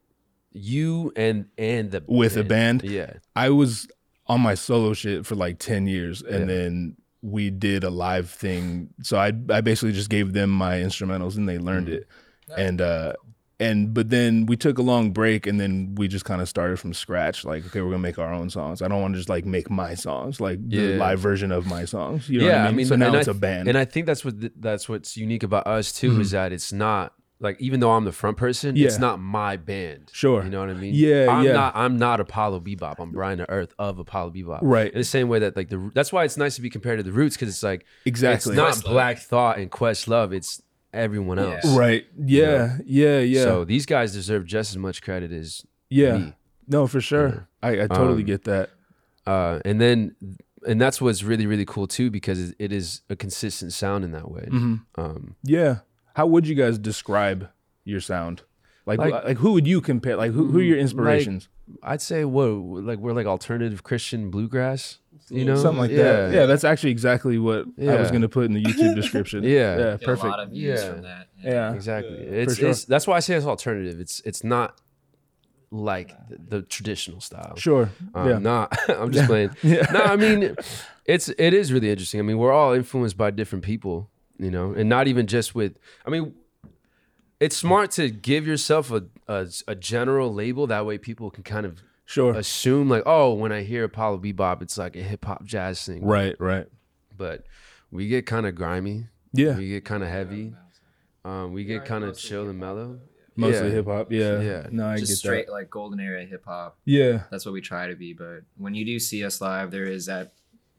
you 0.51 1.11
and 1.15 1.45
and 1.57 1.91
the 1.91 2.03
With 2.07 2.37
a 2.37 2.43
band? 2.43 2.83
Yeah. 2.83 3.13
I 3.35 3.49
was 3.49 3.87
on 4.27 4.41
my 4.41 4.55
solo 4.55 4.93
shit 4.93 5.25
for 5.25 5.35
like 5.35 5.59
10 5.59 5.87
years 5.87 6.21
and 6.21 6.41
Yeah. 6.49 6.55
then 6.55 6.95
we 7.21 7.49
did 7.49 7.83
a 7.83 7.89
live 7.89 8.29
thing. 8.29 8.89
So 9.03 9.17
I 9.17 9.27
I 9.49 9.61
basically 9.61 9.91
just 9.91 10.09
gave 10.09 10.33
them 10.33 10.49
my 10.49 10.77
instrumentals 10.77 11.35
and 11.37 11.47
they 11.49 11.57
learned 11.57 11.87
Mm. 11.87 11.93
it. 11.93 12.07
And 12.57 12.81
uh 12.81 13.13
and 13.59 13.93
but 13.93 14.09
then 14.09 14.45
we 14.45 14.55
took 14.55 14.77
a 14.77 14.81
long 14.81 15.11
break 15.11 15.45
and 15.45 15.59
then 15.59 15.93
we 15.95 16.07
just 16.07 16.23
kind 16.25 16.41
of 16.41 16.47
started 16.47 16.79
from 16.79 16.93
scratch 16.93 17.43
like 17.43 17.65
okay 17.65 17.81
we're 17.81 17.89
gonna 17.89 17.99
make 17.99 18.17
our 18.17 18.31
own 18.33 18.49
songs 18.49 18.81
i 18.81 18.87
don't 18.87 19.01
want 19.01 19.13
to 19.13 19.19
just 19.19 19.29
like 19.29 19.45
make 19.45 19.69
my 19.69 19.93
songs 19.95 20.39
like 20.39 20.57
the 20.69 20.77
Yeah. 20.77 20.95
live 20.97 21.19
version 21.19 21.51
of 21.51 21.67
my 21.67 21.85
songs 21.85 22.29
you 22.29 22.39
know 22.39 22.47
yeah, 22.47 22.63
what 22.63 22.69
i 22.69 22.71
mean, 22.73 22.85
so 22.85 22.95
now 22.95 23.13
I 23.13 23.17
it's 23.19 23.27
a 23.27 23.33
band 23.33 23.67
and 23.67 23.77
I 23.77 23.85
think 23.85 24.05
that's 24.05 24.23
what 24.23 24.39
th- 24.39 24.53
that's 24.59 24.87
what's 24.87 25.17
unique 25.17 25.43
about 25.43 25.67
us 25.67 25.91
too 25.91 26.11
Mhm. 26.13 26.21
is 26.21 26.31
that 26.31 26.53
it's 26.53 26.71
not 26.71 27.13
like 27.41 27.59
even 27.61 27.79
though 27.79 27.91
I'm 27.91 28.03
the 28.03 28.11
front 28.11 28.35
person, 28.35 28.75
Yeah. 28.75 28.87
it's 28.87 28.99
not 28.99 29.17
my 29.21 29.55
band. 29.55 30.09
Sure. 30.11 30.43
you 30.43 30.49
know 30.49 30.59
what 30.59 30.69
I 30.69 30.73
mean. 30.73 30.93
Yeah, 30.93 31.27
I'm 31.29 31.45
yeah. 31.45 31.53
not. 31.53 31.73
I'm 31.73 31.97
not 31.97 32.19
Apollo 32.19 32.59
Bebop. 32.59 32.95
I'm 32.99 33.11
Brian 33.13 33.37
the 33.37 33.49
Earth 33.49 33.73
of 33.79 33.97
Apollo 33.97 34.31
Bebop. 34.31 34.59
Right. 34.61 34.91
In 34.91 34.97
the 34.97 35.05
same 35.05 35.29
way 35.29 35.39
that 35.39 35.55
like 35.55 35.69
the 35.69 35.89
that's 35.95 36.11
why 36.11 36.25
it's 36.25 36.35
nice 36.35 36.55
to 36.57 36.61
be 36.61 36.69
compared 36.69 36.99
to 36.99 37.03
the 37.03 37.13
Roots 37.13 37.37
because 37.37 37.47
it's 37.47 37.63
like 37.63 37.85
exactly 38.05 38.51
it's 38.51 38.83
not. 38.83 38.83
Black 38.91 39.19
Thought 39.19 39.57
and 39.57 39.71
Questlove. 39.71 40.33
It's 40.33 40.61
everyone 40.93 41.39
else. 41.39 41.63
Yeah. 41.65 41.77
right 41.77 42.05
yeah 42.17 42.77
yeah 42.85 43.19
yeah 43.19 43.43
So 43.43 43.65
these 43.65 43.85
guys 43.85 44.13
deserve 44.13 44.45
just 44.45 44.71
as 44.71 44.77
much 44.77 45.01
credit 45.01 45.31
as 45.31 45.65
yeah 45.89 46.17
me. 46.17 46.33
no 46.67 46.87
for 46.87 47.01
sure 47.01 47.47
i, 47.61 47.81
I 47.83 47.87
totally 47.87 48.23
Um, 48.23 48.25
get 48.25 48.43
that 48.45 48.69
Uh, 49.25 49.59
and 49.65 49.79
then 49.79 50.15
and 50.67 50.81
that's 50.81 50.99
what's 51.01 51.23
really 51.23 51.45
really 51.45 51.65
cool 51.65 51.87
too 51.87 52.09
because 52.09 52.39
it- 52.49 52.55
it 52.59 52.71
is 52.71 53.01
a 53.09 53.15
consistent 53.15 53.71
sound 53.73 54.03
in 54.03 54.11
that 54.11 54.29
way. 54.31 54.47
Mhm. 54.49 54.81
Um, 54.95 55.35
yeah 55.43 55.79
how 56.15 56.25
would 56.27 56.47
you 56.47 56.55
guys 56.55 56.77
describe 56.79 57.49
your 57.85 58.01
sound 58.01 58.41
like 58.85 58.99
like, 58.99 59.13
Like- 59.13 59.37
who 59.37 59.51
would 59.53 59.67
you 59.67 59.81
compare 59.81 60.15
like 60.17 60.31
who, 60.31 60.47
who 60.51 60.57
are 60.59 60.63
your 60.63 60.77
inspirations 60.79 61.49
I'd 61.83 62.01
say 62.01 62.25
what 62.25 62.47
like 62.89 62.97
we're 62.99 63.13
like 63.13 63.27
alternative 63.27 63.83
Christian 63.83 64.31
bluegrass. 64.31 64.97
You 65.31 65.45
know, 65.45 65.55
something 65.55 65.79
like 65.79 65.91
that 65.91 66.33
yeah 66.33 66.45
that's 66.47 66.63
actually 66.63 66.89
exactly 66.91 67.37
what 67.37 67.65
i 67.79 67.95
was 67.95 68.09
gonna 68.11 68.27
put 68.29 68.45
in 68.45 68.53
the 68.53 68.63
youtube 68.63 68.95
description 68.95 69.43
Yeah. 69.43 69.51
yeah 69.51 69.75
Get 69.77 69.93
a 69.93 69.97
perfect 70.05 70.25
lot 70.25 70.39
of 70.39 70.49
views 70.49 70.81
Yeah. 70.81 70.91
from 70.91 71.01
that. 71.03 71.27
yeah 71.43 71.73
exactly. 71.73 72.17
It's, 72.17 72.55
sure. 72.57 72.69
it's 72.69 72.85
that's 72.85 73.05
why 73.07 73.17
I 73.17 73.19
say 73.19 73.35
it's 73.35 73.45
alternative. 73.45 73.99
It's 73.99 74.21
it's 74.25 74.43
not 74.43 74.79
like 75.71 76.09
the, 76.29 76.37
the 76.57 76.61
traditional 76.63 77.21
style. 77.21 77.55
sure 77.57 77.91
Um, 78.15 78.27
yeah 78.29 78.39
Not. 78.39 78.75
I'm 78.89 79.11
just 79.11 79.27
playing. 79.27 79.51
Yeah. 79.63 79.85
No, 79.93 80.01
I 80.01 80.15
mean, 80.15 80.55
it's 81.05 81.29
it 81.29 81.53
is 81.53 81.71
really 81.71 81.89
interesting. 81.91 82.19
I 82.19 82.23
mean, 82.23 82.37
we're 82.39 82.51
all 82.51 82.73
influenced 82.73 83.17
by 83.17 83.29
different 83.31 83.63
people, 83.63 84.09
you 84.39 84.49
know, 84.49 84.73
and 84.73 84.89
not 84.89 85.07
even 85.07 85.27
just 85.27 85.53
with. 85.53 85.77
I 86.05 86.09
mean, 86.09 86.33
it's 87.39 87.55
smart 87.55 87.91
to 87.91 88.09
give 88.09 88.47
yourself 88.47 88.91
a 88.91 89.03
a, 89.27 89.47
a 89.67 89.75
general 89.75 90.33
label. 90.33 90.65
That 90.67 90.85
way, 90.87 90.97
people 90.97 91.29
can 91.29 91.43
kind 91.43 91.65
of 91.67 91.83
sure 92.09 92.33
assume 92.35 92.89
like, 92.89 93.03
oh, 93.05 93.33
when 93.33 93.51
I 93.51 93.61
hear 93.63 93.83
Apollo 93.85 94.19
Bebop, 94.19 94.61
it's 94.61 94.77
like 94.77 94.95
a 94.95 95.03
hip 95.03 95.23
hop 95.25 95.43
jazz 95.43 95.85
thing. 95.85 96.03
right 96.05 96.35
right 96.39 96.67
But 97.15 97.45
we 97.91 98.07
get 98.07 98.25
kind 98.25 98.45
of 98.47 98.55
grimy. 98.55 99.07
yeah 99.33 99.55
We 99.57 99.67
get 99.69 99.85
kind 99.85 100.03
of 100.03 100.09
heavy. 100.09 100.53
Um, 101.25 101.53
we 101.53 101.63
get 101.65 101.85
kind 101.85 102.03
of 102.03 102.17
chill 102.17 102.49
and 102.49 102.59
mellow. 102.59 102.99
mostly 103.35 103.67
Yeah. 103.67 103.73
hip 103.75 103.85
hop 103.85 104.11
yeah 104.11 104.39
Yeah. 104.41 104.67
no 104.71 104.87
i 104.87 104.97
Just 104.97 105.11
get 105.11 105.17
straight 105.17 105.45
that 105.47 105.51
like 105.51 105.69
golden 105.69 105.99
era 105.99 106.23
hip 106.25 106.43
hop. 106.45 106.77
yeah 106.85 107.23
That's 107.31 107.45
what 107.45 107.53
we 107.53 107.61
try 107.61 107.87
to 107.87 107.95
be. 107.95 108.13
But 108.13 108.41
when 108.57 108.73
you 108.73 108.85
do 108.85 108.99
see 108.99 109.23
us 109.23 109.39
live, 109.41 109.69
there 109.71 109.85
is 109.85 110.05
that 110.07 110.33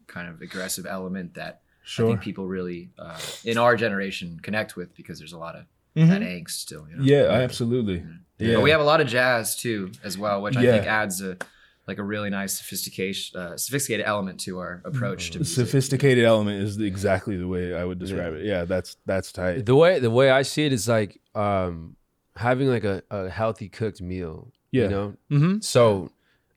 kind 0.07 0.29
of 0.29 0.41
aggressive 0.43 0.87
element 0.87 1.35
that 1.35 1.63
I 1.99 2.03
think 2.07 2.21
people 2.21 2.47
really 2.47 2.91
uh, 2.99 3.19
in 3.45 3.57
our 3.59 3.75
generation 3.77 4.39
connect 4.43 4.77
with 4.77 4.95
because 4.95 5.19
there's 5.19 5.33
a 5.33 5.39
lot 5.39 5.55
of 5.57 5.65
Mhm. 5.97 6.09
that 6.09 6.23
angst 6.23 6.51
still. 6.67 6.87
You 6.91 6.97
know? 6.97 7.03
yeah 7.05 7.25
absolutely 7.45 8.05
yeah 8.41 8.55
But 8.57 8.63
we 8.63 8.71
have 8.71 8.81
a 8.81 8.85
lot 8.85 9.01
of 9.01 9.07
jazz 9.07 9.57
too, 9.57 9.93
as 10.03 10.17
well, 10.19 10.43
which 10.43 10.57
I 10.57 10.63
Yeah. 10.63 10.73
think 10.73 10.87
adds 10.87 11.21
a 11.23 11.37
like 11.87 11.99
a 11.99 12.03
really 12.05 12.31
nice 12.31 12.57
sophistication, 12.59 13.41
uh, 13.41 13.57
sophisticated 13.57 14.07
element 14.07 14.39
to 14.41 14.59
our 14.59 14.81
approach 14.85 15.31
to 15.33 15.39
music. 15.39 15.55
Sophisticated 15.67 16.25
element 16.25 16.63
is 16.63 16.79
exactly 16.79 17.37
the 17.37 17.49
way 17.49 17.75
I 17.75 17.85
would 17.85 17.99
describe 17.99 18.35
it. 18.35 18.45
Yeah, 18.45 18.65
that's 18.65 18.97
that's 19.07 19.33
tight. 19.33 19.67
The 19.67 19.75
way 19.75 19.99
the 19.99 20.11
way 20.11 20.31
I 20.31 20.43
see 20.43 20.65
it 20.67 20.73
is 20.73 20.87
like 20.89 21.21
um, 21.35 21.97
having 22.37 22.69
like 22.69 22.85
a, 22.85 23.03
a 23.11 23.29
healthy 23.29 23.69
cooked 23.69 24.01
meal. 24.01 24.53
Yeah. 24.71 24.83
You 24.85 24.89
know? 24.91 25.15
Mm-hmm. 25.33 25.61
So 25.63 26.13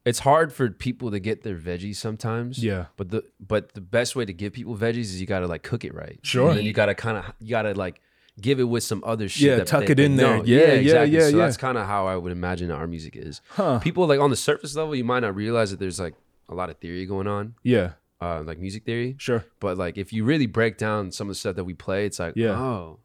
it's 0.05 0.19
hard 0.19 0.53
for 0.53 0.69
people 0.69 1.09
to 1.11 1.19
get 1.19 1.41
their 1.41 1.57
veggies 1.57 1.95
sometimes. 1.95 2.63
Yeah. 2.63 2.87
But 2.95 3.09
the 3.09 3.23
but 3.39 3.73
the 3.73 3.81
best 3.81 4.15
way 4.15 4.25
to 4.25 4.33
give 4.33 4.53
people 4.53 4.77
veggies 4.77 5.09
is 5.13 5.19
you 5.19 5.25
gotta 5.25 5.47
like 5.47 5.63
cook 5.63 5.83
it 5.83 5.95
right. 5.95 6.19
Sure. 6.21 6.49
And 6.49 6.59
then 6.59 6.65
you 6.65 6.73
gotta 6.73 6.93
kind 6.93 7.17
of 7.17 7.33
you 7.39 7.49
gotta 7.49 7.73
like 7.73 8.01
give 8.41 8.59
it 8.59 8.63
with 8.63 8.83
some 8.83 9.03
other 9.05 9.29
shit. 9.29 9.41
Yeah, 9.47 9.55
that 9.57 9.67
tuck 9.67 9.89
it 9.89 9.99
in 9.99 10.15
there. 10.15 10.37
know. 10.37 10.43
Yeah, 10.43 10.57
yeah, 10.57 10.63
exactly. 10.73 11.17
yeah, 11.17 11.29
So 11.29 11.37
yeah. 11.37 11.45
that's 11.45 11.57
kind 11.57 11.77
of 11.77 11.85
how 11.87 12.07
I 12.07 12.15
would 12.17 12.31
imagine 12.31 12.71
our 12.71 12.87
music 12.87 13.15
is. 13.15 13.41
Huh. 13.49 13.79
People 13.79 14.07
like 14.07 14.19
on 14.19 14.29
the 14.29 14.35
surface 14.35 14.75
level, 14.75 14.95
you 14.95 15.03
might 15.03 15.19
not 15.21 15.35
realize 15.35 15.71
that 15.71 15.79
there's 15.79 15.99
like 15.99 16.15
a 16.49 16.55
lot 16.55 16.69
of 16.69 16.77
theory 16.77 17.05
going 17.05 17.27
on, 17.27 17.55
Yeah. 17.63 17.91
uh, 18.21 18.41
like 18.43 18.59
music 18.59 18.85
theory. 18.85 19.15
Sure. 19.19 19.45
But 19.59 19.77
like 19.77 19.97
if 19.97 20.11
you 20.11 20.23
really 20.23 20.47
break 20.47 20.77
down 20.77 21.11
some 21.11 21.27
of 21.27 21.31
the 21.31 21.35
stuff 21.39 21.55
that 21.57 21.63
we 21.63 21.73
play, 21.73 22.05
it's 22.05 22.19
like, 22.19 22.33
Yeah. 22.35 22.57
oh, 22.59 22.99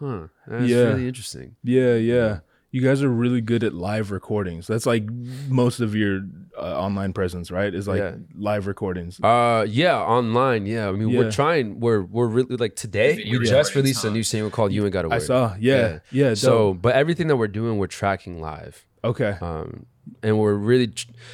huh, 0.00 0.26
that's 0.46 0.68
Yeah. 0.70 0.82
really 0.84 1.08
interesting. 1.08 1.56
Yeah, 1.64 1.94
yeah. 1.94 2.40
You 2.72 2.82
guys 2.82 3.02
are 3.02 3.08
really 3.08 3.40
good 3.40 3.64
at 3.64 3.72
live 3.72 4.10
recordings. 4.10 4.66
That's 4.66 4.84
like 4.86 5.04
most 5.48 5.80
of 5.80 5.94
your 5.94 6.22
uh, 6.58 6.78
online 6.78 7.12
presence, 7.12 7.50
right? 7.50 7.72
Is 7.74 7.86
like 7.88 8.00
Yeah. 8.00 8.16
live 8.36 8.66
recordings. 8.66 9.18
Uh, 9.22 9.64
yeah, 9.68 9.98
online. 9.98 10.66
Yeah, 10.66 10.88
I 10.88 10.92
mean, 10.92 11.08
Yeah. 11.08 11.20
we're 11.20 11.30
trying. 11.30 11.80
We're 11.80 12.02
we're 12.02 12.26
really 12.26 12.56
like 12.56 12.76
today. 12.76 13.16
We 13.16 13.38
just 13.38 13.52
recordings, 13.52 13.76
released 13.76 14.04
a 14.04 14.10
new 14.10 14.22
single 14.22 14.50
called 14.50 14.72
"You 14.72 14.82
Ain't 14.84 14.92
Got 14.92 15.02
to 15.02 15.08
Worry." 15.08 15.16
I 15.16 15.20
saw. 15.20 15.54
Yeah. 15.58 16.00
Yeah. 16.10 16.34
So, 16.34 16.72
dope. 16.74 16.82
but 16.82 16.94
everything 16.96 17.28
that 17.28 17.36
we're 17.36 17.48
doing, 17.48 17.78
we're 17.78 17.86
tracking 17.86 18.40
live. 18.40 18.84
okay. 19.04 19.36
Um, 19.40 19.86
and 20.22 20.38
we're 20.38 20.54
really 20.54 20.88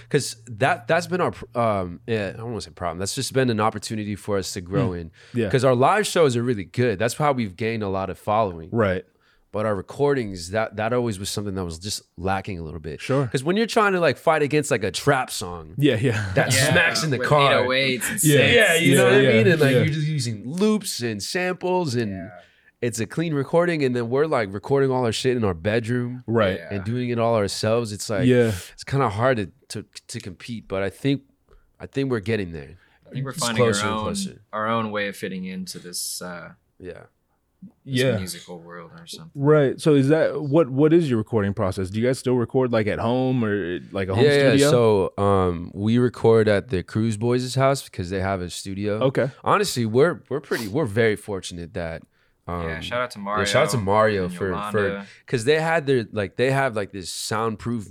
because 0.04 0.36
that 0.46 0.86
that's 0.88 1.06
been 1.06 1.20
our 1.20 1.34
um 1.54 2.00
yeah 2.06 2.30
I 2.34 2.38
don't 2.38 2.52
want 2.52 2.62
to 2.62 2.70
say 2.70 2.74
problem. 2.74 2.98
That's 2.98 3.14
just 3.14 3.32
been 3.34 3.50
an 3.50 3.60
opportunity 3.60 4.16
for 4.16 4.38
us 4.38 4.52
to 4.54 4.60
grow 4.62 4.92
in. 4.94 5.10
Hmm. 5.32 5.38
Yeah. 5.40 5.46
Because 5.46 5.64
our 5.64 5.74
live 5.74 6.06
shows 6.06 6.36
are 6.36 6.42
really 6.42 6.64
good. 6.64 6.98
That's 6.98 7.14
how 7.14 7.32
we've 7.32 7.54
gained 7.56 7.82
a 7.82 7.88
lot 7.88 8.08
of 8.10 8.18
following. 8.18 8.70
Right. 8.72 9.04
But 9.52 9.66
our 9.66 9.74
recordings, 9.74 10.50
that 10.50 10.76
that 10.76 10.92
always 10.94 11.18
was 11.18 11.28
something 11.28 11.54
that 11.56 11.64
was 11.64 11.78
just 11.78 12.00
lacking 12.16 12.58
a 12.58 12.62
little 12.62 12.80
bit. 12.80 13.02
Sure. 13.02 13.24
Because 13.24 13.44
when 13.44 13.56
you're 13.58 13.66
trying 13.66 13.92
to 13.92 14.00
like 14.00 14.16
fight 14.16 14.40
against 14.42 14.70
like 14.70 14.82
a 14.82 14.90
trap 14.90 15.30
song 15.30 15.74
Yeah. 15.76 15.96
Yeah. 16.00 16.32
that 16.34 16.52
smacks 16.54 17.04
in 17.04 17.10
the 17.10 17.18
with 17.18 17.28
car. 17.28 17.62
808s 17.66 18.10
and 18.10 18.24
Yeah. 18.24 18.38
synths. 18.40 18.54
Yeah, 18.54 18.74
you 18.76 18.94
know 18.96 19.08
Yeah, 19.10 19.14
what 19.16 19.22
yeah, 19.24 19.28
I 19.28 19.32
mean? 19.34 19.46
And 19.48 19.60
like 19.60 19.70
yeah. 19.72 19.76
you're 19.82 19.86
just 19.94 20.06
using 20.08 20.42
loops 20.50 21.00
and 21.02 21.22
samples 21.22 21.94
and 21.94 22.30
it's 22.80 22.98
a 22.98 23.04
clean 23.06 23.34
recording 23.34 23.84
and 23.84 23.94
then 23.94 24.08
we're 24.08 24.26
like 24.26 24.52
recording 24.52 24.90
all 24.90 25.04
our 25.04 25.12
shit 25.12 25.36
in 25.36 25.44
our 25.44 25.54
bedroom 25.54 26.24
right. 26.26 26.56
Yeah. 26.58 26.74
and 26.74 26.84
doing 26.84 27.10
it 27.10 27.18
all 27.18 27.36
ourselves. 27.36 27.92
It's 27.92 28.08
like 28.08 28.26
Yeah. 28.26 28.52
it's 28.72 28.84
kind 28.84 29.02
of 29.02 29.12
hard 29.12 29.36
to, 29.36 29.50
to 29.68 29.84
to 30.08 30.18
compete, 30.18 30.66
but 30.66 30.82
I 30.82 30.88
think 30.88 31.22
I 31.78 31.86
think 31.86 32.10
we're 32.10 32.20
getting 32.20 32.52
there. 32.52 32.78
I 33.06 33.10
think 33.12 33.26
we're 33.26 33.32
finding 33.34 33.62
closer 33.64 33.86
our 33.86 33.92
own 33.92 34.02
closer. 34.04 34.40
our 34.50 34.66
own 34.66 34.90
way 34.90 35.08
of 35.08 35.16
fitting 35.16 35.44
into 35.44 35.78
this, 35.78 36.22
uh, 36.22 36.52
Yeah. 36.80 37.02
This 37.84 37.94
Yeah. 38.00 38.16
musical 38.18 38.58
world 38.60 38.90
or 38.98 39.06
something. 39.06 39.30
Right. 39.34 39.80
So 39.80 39.94
is 39.94 40.08
that 40.08 40.40
what 40.42 40.70
what 40.70 40.92
is 40.92 41.08
your 41.08 41.18
recording 41.18 41.54
process? 41.54 41.90
Do 41.90 42.00
you 42.00 42.06
guys 42.06 42.18
still 42.18 42.34
record 42.34 42.72
like 42.72 42.86
at 42.86 42.98
home 42.98 43.44
or 43.44 43.78
like 43.92 44.08
a 44.08 44.14
home 44.14 44.24
yeah, 44.24 44.30
studio? 44.50 44.54
yeah. 44.66 44.70
So 44.70 45.12
um 45.18 45.70
we 45.74 45.98
record 45.98 46.48
at 46.48 46.68
the 46.68 46.82
Cruise 46.82 47.16
Boys' 47.16 47.54
house 47.54 47.82
because 47.84 48.10
they 48.10 48.20
have 48.20 48.40
a 48.40 48.50
studio. 48.50 49.00
okay. 49.04 49.30
Honestly, 49.44 49.84
we're 49.86 50.22
we're 50.28 50.40
pretty 50.40 50.68
we're 50.68 50.86
very 50.86 51.16
fortunate 51.16 51.74
that 51.74 52.02
um 52.48 52.68
yeah, 52.68 52.80
shout 52.80 53.00
out 53.00 53.10
to 53.12 53.18
Mario. 53.18 53.40
Yeah, 53.42 53.46
shout 53.46 53.64
out 53.66 53.70
to 53.70 53.78
Mario 53.78 54.24
and 54.24 54.34
for 54.34 54.52
for 54.72 55.06
because 55.26 55.44
they 55.44 55.60
had 55.60 55.86
their 55.86 56.06
like 56.12 56.36
they 56.36 56.50
have 56.50 56.74
like 56.76 56.92
this 56.92 57.10
soundproof 57.10 57.88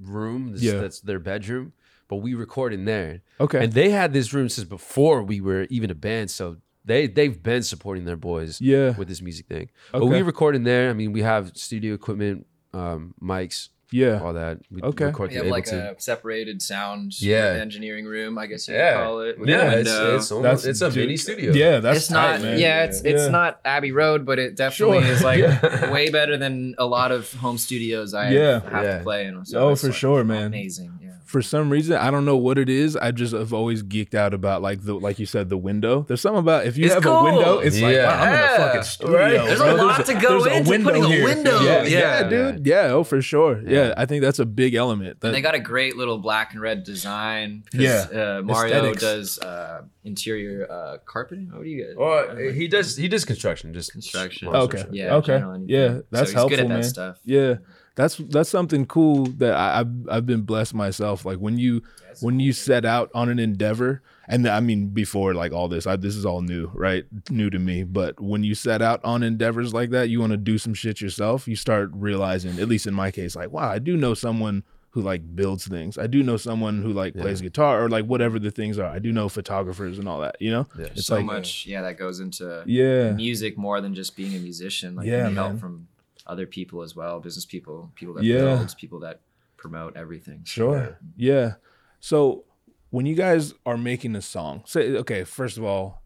room. 0.00 0.52
This, 0.52 0.62
Yeah. 0.62 0.80
that's 0.80 1.00
their 1.00 1.18
bedroom, 1.18 1.72
but 2.08 2.16
we 2.16 2.34
record 2.34 2.72
in 2.72 2.84
there, 2.84 3.22
Okay. 3.40 3.64
and 3.64 3.72
they 3.72 3.90
had 3.90 4.12
this 4.12 4.32
room 4.32 4.48
since 4.48 4.66
before 4.68 5.22
we 5.22 5.40
were 5.40 5.66
even 5.70 5.90
a 5.90 5.94
band. 5.94 6.30
So 6.30 6.56
they 6.84 7.06
they've 7.06 7.42
been 7.42 7.62
supporting 7.62 8.04
their 8.04 8.16
boys 8.16 8.60
yeah. 8.60 8.96
with 8.96 9.08
this 9.08 9.20
music 9.22 9.46
thing. 9.46 9.70
But 9.92 10.02
Okay. 10.02 10.10
we 10.16 10.22
record 10.22 10.56
in 10.56 10.64
there. 10.64 10.90
I 10.90 10.92
mean, 10.94 11.12
we 11.12 11.22
have 11.22 11.52
studio 11.56 11.94
equipment, 11.94 12.46
um, 12.72 13.14
mics, 13.22 13.68
Yeah. 13.92 14.20
all 14.22 14.32
that. 14.34 14.60
We 14.70 14.80
Okay. 14.82 15.06
record 15.06 15.30
We 15.30 15.36
have 15.36 15.46
like 15.46 15.66
Ableton. 15.66 15.96
a 15.96 16.00
separated 16.00 16.62
sound 16.62 17.20
Yeah. 17.20 17.58
engineering 17.60 18.04
room, 18.06 18.38
I 18.38 18.46
guess 18.46 18.68
you 18.68 18.74
Yeah. 18.74 18.92
could 18.96 19.04
call 19.04 19.20
it. 19.22 19.38
with 19.40 19.48
yeah, 19.48 19.72
it's 19.72 19.90
it's, 19.90 20.30
almost, 20.32 20.64
it's 20.66 20.80
a 20.80 20.90
dude, 20.90 20.96
mini 21.06 21.16
studio. 21.16 21.52
Yeah, 21.52 21.80
that's 21.80 21.98
it's 21.98 22.08
tight, 22.08 22.36
not 22.38 22.42
man. 22.42 22.58
yeah 22.60 22.84
it's 22.84 23.02
it's 23.02 23.28
not 23.28 23.60
abbey 23.64 23.90
road 23.92 24.24
but 24.24 24.38
it 24.38 24.54
definitely 24.56 25.02
Sure. 25.02 25.12
is 25.12 25.22
like 25.24 25.38
Yeah. 25.40 25.90
way 25.90 26.08
better 26.10 26.36
than 26.38 26.76
a 26.78 26.86
lot 26.86 27.10
of 27.10 27.32
home 27.34 27.58
studios 27.58 28.14
i 28.14 28.30
Yeah. 28.30 28.60
have 28.70 28.84
Yeah. 28.84 28.98
to 28.98 29.02
play 29.02 29.26
in 29.26 29.44
so 29.44 29.70
Oh, 29.70 29.74
for 29.74 29.88
like, 29.88 29.96
sure, 29.96 30.22
man. 30.24 30.46
amazing 30.46 30.92
yeah 30.99 30.99
For 31.30 31.42
some 31.42 31.70
reason, 31.70 31.96
I 31.96 32.10
don't 32.10 32.24
know 32.24 32.36
what 32.36 32.58
it 32.58 32.68
is. 32.68 32.96
I 32.96 33.12
just 33.12 33.32
have 33.32 33.52
always 33.52 33.84
geeked 33.84 34.14
out 34.14 34.34
about 34.34 34.62
like 34.62 34.82
the 34.84 34.94
like 34.94 35.18
you 35.20 35.26
said 35.26 35.48
the 35.48 35.56
window. 35.56 36.04
There's 36.08 36.20
something 36.20 36.40
about 36.40 36.66
if 36.66 36.76
you 36.76 36.86
It's 36.86 36.94
have 36.94 37.04
cool. 37.04 37.12
a 37.18 37.22
window, 37.24 37.58
it's 37.60 37.80
like 37.80 37.96
wow, 37.96 38.20
I'm 38.20 38.32
in 38.34 38.40
a 38.40 38.56
fucking 38.56 38.82
studio. 38.82 39.16
Right. 39.16 39.30
There's 39.46 39.60
a 39.60 39.64
bro. 39.64 39.74
lot 39.76 40.06
to 40.06 40.14
go 40.14 40.42
there's 40.42 40.68
into 40.68 40.84
putting 40.84 41.04
a 41.04 41.24
window. 41.24 41.60
Yeah, 41.60 41.84
Yeah. 41.84 41.98
yeah, 41.98 42.28
dude. 42.28 42.66
Yeah, 42.66 42.90
oh 42.92 43.04
for 43.04 43.22
sure. 43.22 43.60
Yeah. 43.62 43.70
Yeah. 43.88 43.94
I 43.96 44.06
think 44.06 44.22
that's 44.22 44.40
a 44.40 44.44
big 44.44 44.74
element. 44.74 45.20
That, 45.20 45.28
and 45.28 45.36
they 45.36 45.40
got 45.40 45.54
a 45.54 45.60
great 45.60 45.96
little 45.96 46.18
black 46.18 46.52
and 46.52 46.60
red 46.60 46.82
design 46.82 47.62
'cause, 47.70 47.80
Yeah. 47.80 48.06
uh, 48.12 48.42
mario 48.42 48.74
Aesthetics. 48.92 49.00
does 49.00 49.38
uh, 49.38 49.82
interior 50.02 50.66
uh, 50.70 50.98
carpeting 51.06 51.50
what 51.52 51.62
do 51.62 51.68
you 51.70 51.84
get 51.84 51.94
Or 51.96 52.36
he 52.50 52.66
does 52.66 52.96
he 52.96 53.06
does 53.06 53.24
construction, 53.24 53.72
just 53.72 53.92
Construction. 53.92 54.48
Okay. 54.48 54.84
yeah 54.90 55.14
Okay. 55.16 55.40
Yeah, 55.66 56.00
that's 56.10 56.10
so 56.10 56.24
he's 56.24 56.32
helpful, 56.32 56.48
good 56.56 56.60
at 56.64 56.68
that 56.68 56.74
man. 56.74 56.82
stuff 56.82 57.18
Yeah, 57.24 57.54
that's 58.00 58.16
that's 58.16 58.48
something 58.50 58.86
cool 58.86 59.26
that 59.38 59.54
I, 59.54 59.80
I've 59.80 59.88
I've 60.10 60.26
been 60.26 60.42
blessed 60.42 60.74
myself. 60.74 61.24
Like 61.24 61.38
when 61.38 61.58
you 61.58 61.82
when 62.20 62.40
you 62.40 62.52
set 62.52 62.84
out 62.84 63.10
on 63.14 63.28
an 63.28 63.38
endeavor, 63.38 64.02
and 64.28 64.46
I 64.48 64.60
mean 64.60 64.88
before 64.88 65.34
like 65.34 65.52
all 65.52 65.68
this, 65.68 65.86
I, 65.86 65.96
this 65.96 66.16
is 66.16 66.24
all 66.26 66.40
new, 66.42 66.70
right? 66.74 67.04
New 67.30 67.50
to 67.50 67.58
me. 67.58 67.84
But 67.84 68.20
when 68.20 68.42
you 68.44 68.54
set 68.54 68.82
out 68.82 69.00
on 69.04 69.22
endeavors 69.22 69.72
like 69.74 69.90
that, 69.90 70.08
you 70.08 70.20
want 70.20 70.32
to 70.32 70.36
do 70.36 70.58
some 70.58 70.74
shit 70.74 71.00
yourself. 71.00 71.46
You 71.46 71.56
start 71.56 71.90
realizing, 71.92 72.58
at 72.58 72.68
least 72.68 72.86
in 72.86 72.94
my 72.94 73.10
case, 73.10 73.36
like 73.36 73.50
wow, 73.50 73.68
I 73.70 73.78
do 73.78 73.96
know 73.96 74.14
someone 74.14 74.64
who 74.92 75.02
like 75.02 75.36
builds 75.36 75.68
things. 75.68 75.96
I 75.98 76.08
do 76.08 76.20
know 76.20 76.36
someone 76.36 76.82
who 76.82 76.92
like 76.92 77.14
plays 77.14 77.40
guitar 77.40 77.84
or 77.84 77.88
like 77.88 78.06
whatever 78.06 78.40
the 78.40 78.50
things 78.50 78.76
are. 78.76 78.86
I 78.90 78.98
do 78.98 79.12
know 79.12 79.28
photographers 79.28 80.00
and 80.00 80.08
all 80.08 80.20
that. 80.22 80.34
You 80.40 80.50
know, 80.50 80.66
Yeah. 80.76 80.86
it's 80.86 81.06
so 81.06 81.16
like 81.16 81.26
much 81.26 81.64
yeah 81.66 81.82
that 81.82 81.96
goes 81.96 82.18
into 82.18 82.64
yeah, 82.66 83.12
music 83.12 83.56
more 83.56 83.80
than 83.80 83.94
just 83.94 84.16
being 84.16 84.34
a 84.34 84.40
musician. 84.40 84.96
Like 84.96 85.06
Yeah, 85.06 85.28
help 85.30 85.60
from 85.60 85.86
other 86.32 86.46
people 86.46 86.82
as 86.82 86.92
well, 86.96 87.20
business 87.20 87.44
people, 87.44 87.90
people 87.94 88.14
that 88.14 88.24
Yeah. 88.24 88.38
build, 88.56 88.74
people 88.78 89.00
that 89.00 89.20
promote 89.56 89.96
everything. 89.96 90.40
Sure. 90.44 90.98
Yeah. 91.16 91.54
So 92.00 92.44
when 92.90 93.04
you 93.06 93.14
guys 93.14 93.52
are 93.66 93.76
making 93.76 94.16
a 94.16 94.22
song, 94.22 94.62
say 94.66 94.82
okay, 95.02 95.24
first 95.24 95.56
of 95.58 95.64
all, 95.64 96.02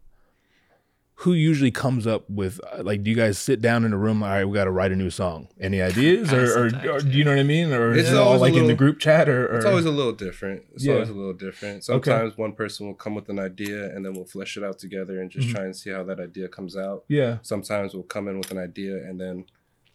who 1.19 1.31
usually 1.31 1.71
comes 1.71 2.05
up 2.05 2.29
with 2.29 2.59
uh, 2.73 2.83
like 2.83 3.01
do 3.01 3.09
you 3.09 3.15
guys 3.15 3.37
sit 3.37 3.61
down 3.61 3.85
in 3.85 3.93
a 3.93 3.97
room 3.97 4.21
all 4.21 4.27
right 4.27 4.43
we 4.43 4.53
got 4.53 4.65
to 4.65 4.71
write 4.71 4.91
a 4.91 4.95
new 4.97 5.09
song 5.09 5.47
any 5.61 5.81
ideas 5.91 6.33
or, 6.33 6.43
or, 6.59 6.65
or 6.95 6.99
do 6.99 7.17
you 7.17 7.23
know 7.23 7.31
what 7.31 7.39
i 7.39 7.43
mean 7.43 7.71
or 7.71 7.93
It's 7.93 8.09
is 8.09 8.13
it 8.13 8.17
all 8.17 8.33
always 8.33 8.41
a 8.41 8.43
like 8.43 8.53
in 8.55 8.67
the 8.67 8.75
group 8.75 8.99
chat 8.99 9.29
or, 9.29 9.47
or 9.47 9.55
It's 9.55 9.65
always 9.65 9.85
a 9.85 9.91
little 9.91 10.11
different. 10.11 10.63
It's 10.73 10.83
Yeah. 10.83 10.95
always 10.95 11.07
a 11.09 11.13
little 11.13 11.33
different. 11.47 11.85
Sometimes 11.85 12.37
one 12.37 12.51
person 12.51 12.85
will 12.87 12.95
come 12.95 13.15
with 13.15 13.29
an 13.29 13.39
idea 13.39 13.79
and 13.95 14.03
then 14.03 14.11
we'll 14.13 14.25
flesh 14.25 14.57
it 14.57 14.63
out 14.67 14.77
together 14.77 15.21
and 15.21 15.31
just 15.31 15.47
Mhm. 15.47 15.55
try 15.55 15.63
and 15.63 15.73
see 15.81 15.89
how 15.95 16.03
that 16.03 16.19
idea 16.19 16.49
comes 16.49 16.75
out. 16.75 17.05
yeah 17.07 17.37
Sometimes 17.43 17.93
we'll 17.93 18.03
come 18.15 18.27
in 18.27 18.37
with 18.37 18.51
an 18.51 18.57
idea 18.57 18.95
and 18.97 19.15
then 19.23 19.45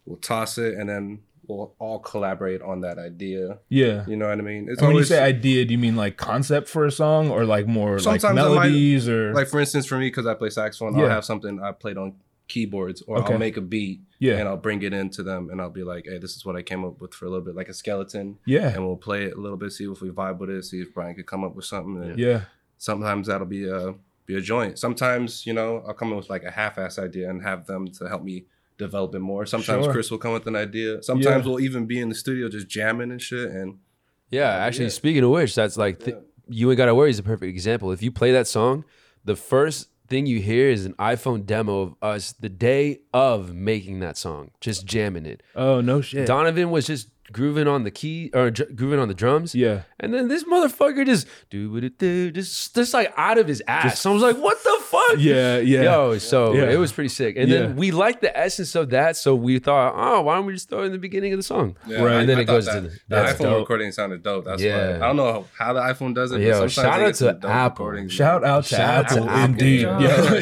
we'll 0.05 0.17
toss 0.17 0.57
it 0.57 0.73
and 0.75 0.89
then 0.89 1.19
we'll 1.47 1.73
all 1.79 1.99
collaborate 1.99 2.61
on 2.61 2.81
that 2.81 2.97
idea. 2.97 3.59
yeah 3.69 4.05
You 4.07 4.15
know 4.15 4.27
what 4.29 4.37
I 4.39 4.41
mean? 4.41 4.67
It's 4.69 4.79
and 4.79 4.87
when 4.89 4.97
you 4.97 5.03
say 5.03 5.21
idea 5.21 5.65
do 5.65 5.73
you 5.73 5.77
mean 5.77 5.95
like 5.95 6.17
concept 6.17 6.69
for 6.69 6.85
a 6.85 6.91
song 6.91 7.29
or 7.29 7.45
like 7.45 7.67
more 7.67 7.93
like 7.99 8.21
Sometimes 8.21 8.23
I 8.25 8.31
might- 8.33 8.35
melodies 8.55 9.09
or 9.09 9.33
like 9.33 9.47
for 9.47 9.59
instance 9.59 9.85
for 9.85 9.97
me 9.97 10.07
because 10.07 10.25
I 10.27 10.33
play 10.33 10.49
saxophone, 10.49 10.95
Yeah. 10.97 11.03
I'll 11.05 11.09
have 11.09 11.25
something 11.25 11.61
I 11.61 11.71
played 11.71 11.97
on 11.97 12.15
keyboards 12.47 13.01
or 13.07 13.17
Okay. 13.19 13.33
I'll 13.33 13.39
make 13.39 13.57
a 13.57 13.61
beat 13.61 14.01
yeah 14.19 14.37
and 14.37 14.47
I'll 14.47 14.57
bring 14.57 14.81
it 14.83 14.93
into 14.93 15.23
them 15.23 15.49
and 15.49 15.61
I'll 15.61 15.69
be 15.69 15.83
like, 15.83 16.05
hey, 16.05 16.17
this 16.19 16.35
is 16.35 16.45
what 16.45 16.55
I 16.55 16.61
came 16.61 16.83
up 16.85 16.99
with 17.01 17.13
for 17.13 17.25
a 17.25 17.29
little 17.29 17.45
bit, 17.45 17.55
like 17.55 17.69
a 17.69 17.73
skeleton. 17.73 18.37
yeah 18.45 18.69
And 18.73 18.85
we'll 18.85 18.97
play 18.97 19.23
it 19.25 19.35
a 19.37 19.39
little 19.39 19.57
bit, 19.57 19.71
see 19.71 19.85
if 19.85 20.01
we 20.01 20.09
vibe 20.09 20.37
with 20.39 20.49
it, 20.49 20.63
see 20.65 20.81
if 20.81 20.93
Brian 20.93 21.15
could 21.15 21.25
come 21.27 21.43
up 21.43 21.55
with 21.55 21.65
something. 21.65 22.03
And 22.03 22.19
yeah 22.19 22.41
sometimes 22.77 23.27
that'll 23.27 23.47
be 23.47 23.67
a 23.69 23.93
be 24.25 24.35
a 24.35 24.41
joint. 24.41 24.77
Sometimes, 24.77 25.45
you 25.47 25.53
know, 25.53 25.83
I'll 25.87 25.93
come 25.95 26.11
in 26.11 26.17
with 26.17 26.29
like 26.29 26.43
a 26.43 26.51
half-ass 26.51 26.99
idea 26.99 27.29
and 27.29 27.41
have 27.41 27.65
them 27.65 27.87
to 27.97 28.07
help 28.07 28.23
me 28.23 28.45
develop 28.85 29.15
it 29.15 29.19
more. 29.19 29.45
Sometimes 29.45 29.85
Sure. 29.85 29.93
Chris 29.93 30.11
will 30.11 30.17
come 30.17 30.33
with 30.33 30.47
an 30.47 30.55
idea. 30.55 31.01
Sometimes 31.03 31.45
Yeah. 31.45 31.49
we'll 31.51 31.59
even 31.61 31.85
be 31.85 31.99
in 31.99 32.09
the 32.09 32.15
studio 32.15 32.49
just 32.49 32.67
jamming 32.67 33.11
and 33.11 33.21
shit. 33.21 33.49
And 33.51 33.77
Yeah, 34.29 34.49
actually, 34.49 34.85
Yeah. 34.85 34.89
speaking 35.01 35.23
of 35.23 35.29
which, 35.31 35.55
that's 35.55 35.77
like 35.77 35.99
th- 36.03 36.17
you 36.47 36.69
ain't 36.71 36.77
gotta 36.77 36.95
worry 36.95 37.09
is 37.09 37.19
a 37.19 37.23
perfect 37.23 37.49
example. 37.49 37.91
If 37.91 38.01
you 38.01 38.11
play 38.11 38.31
that 38.31 38.47
song, 38.47 38.83
the 39.25 39.35
first 39.35 39.89
thing 40.07 40.25
you 40.25 40.39
hear 40.41 40.69
is 40.69 40.85
an 40.85 40.93
iPhone 40.99 41.45
demo 41.45 41.81
of 41.81 41.95
us 42.01 42.33
the 42.33 42.49
day 42.49 42.99
of 43.13 43.53
making 43.53 43.99
that 44.01 44.17
song, 44.17 44.51
just 44.59 44.85
jamming 44.85 45.25
it. 45.25 45.41
oh 45.55 45.79
no 45.81 46.01
shit 46.01 46.27
Donovan 46.27 46.69
was 46.71 46.85
just 46.87 47.09
grooving 47.31 47.67
on 47.67 47.83
the 47.83 47.91
key 47.91 48.29
or 48.33 48.51
dr- 48.51 48.75
grooving 48.75 48.99
on 48.99 49.07
the 49.07 49.13
drums. 49.13 49.53
yeah 49.55 49.81
And 49.99 50.13
then 50.13 50.27
this 50.27 50.43
motherfucker 50.43 51.05
just 51.05 51.27
do 51.49 51.79
do, 51.89 52.31
just 52.31 52.75
just 52.75 52.93
like 52.93 53.13
out 53.17 53.37
of 53.37 53.47
his 53.47 53.61
ass. 53.67 54.05
I 54.05 54.09
was 54.11 54.21
like, 54.21 54.37
what 54.37 54.61
the 54.63 54.77
fuck? 54.83 55.15
Yeah, 55.17 55.57
yeah. 55.59 55.83
Yo, 55.83 56.17
so 56.17 56.53
Yeah. 56.53 56.69
it 56.71 56.77
was 56.77 56.91
pretty 56.91 57.09
sick. 57.09 57.35
And 57.37 57.49
Yeah. 57.49 57.59
then 57.59 57.75
we 57.75 57.91
liked 57.91 58.21
the 58.21 58.35
essence 58.37 58.75
of 58.75 58.89
that, 58.91 59.15
so 59.17 59.35
we 59.35 59.59
thought, 59.59 59.93
oh, 59.95 60.21
why 60.21 60.35
don't 60.35 60.45
we 60.45 60.53
just 60.53 60.69
throw 60.69 60.81
it 60.83 60.87
in 60.87 60.91
the 60.91 60.97
beginning 60.97 61.33
of 61.33 61.39
the 61.39 61.43
song? 61.43 61.75
Yeah, 61.87 62.01
Right. 62.03 62.19
And 62.21 62.29
then 62.29 62.37
I 62.37 62.41
it 62.41 62.45
goes 62.45 62.65
that, 62.65 62.75
to 62.75 62.81
the- 62.81 62.99
the 63.07 63.15
iPhone 63.15 63.37
dope. 63.39 63.59
recording 63.59 63.91
sounded 63.91 64.23
dope. 64.23 64.45
That's 64.45 64.61
Yeah. 64.61 64.97
why 64.97 65.05
I 65.05 65.07
don't 65.07 65.17
know 65.17 65.45
how 65.57 65.73
the 65.73 65.81
iPhone 65.81 66.13
does 66.15 66.31
it. 66.31 66.41
Yo, 66.41 66.67
sometimes 66.67 66.73
shout 66.73 67.01
out 67.01 67.41
to 67.41 67.47
Apple. 67.47 68.07
Shout 68.09 68.43
out 68.43 68.63
to 68.65 68.75
Shout 68.75 69.05
Apple, 69.11 69.29
Apple. 69.29 69.43
indeed. 69.51 69.81
Yeah. 69.81 69.99
Yo, 70.01 70.33
yo, 70.33 70.39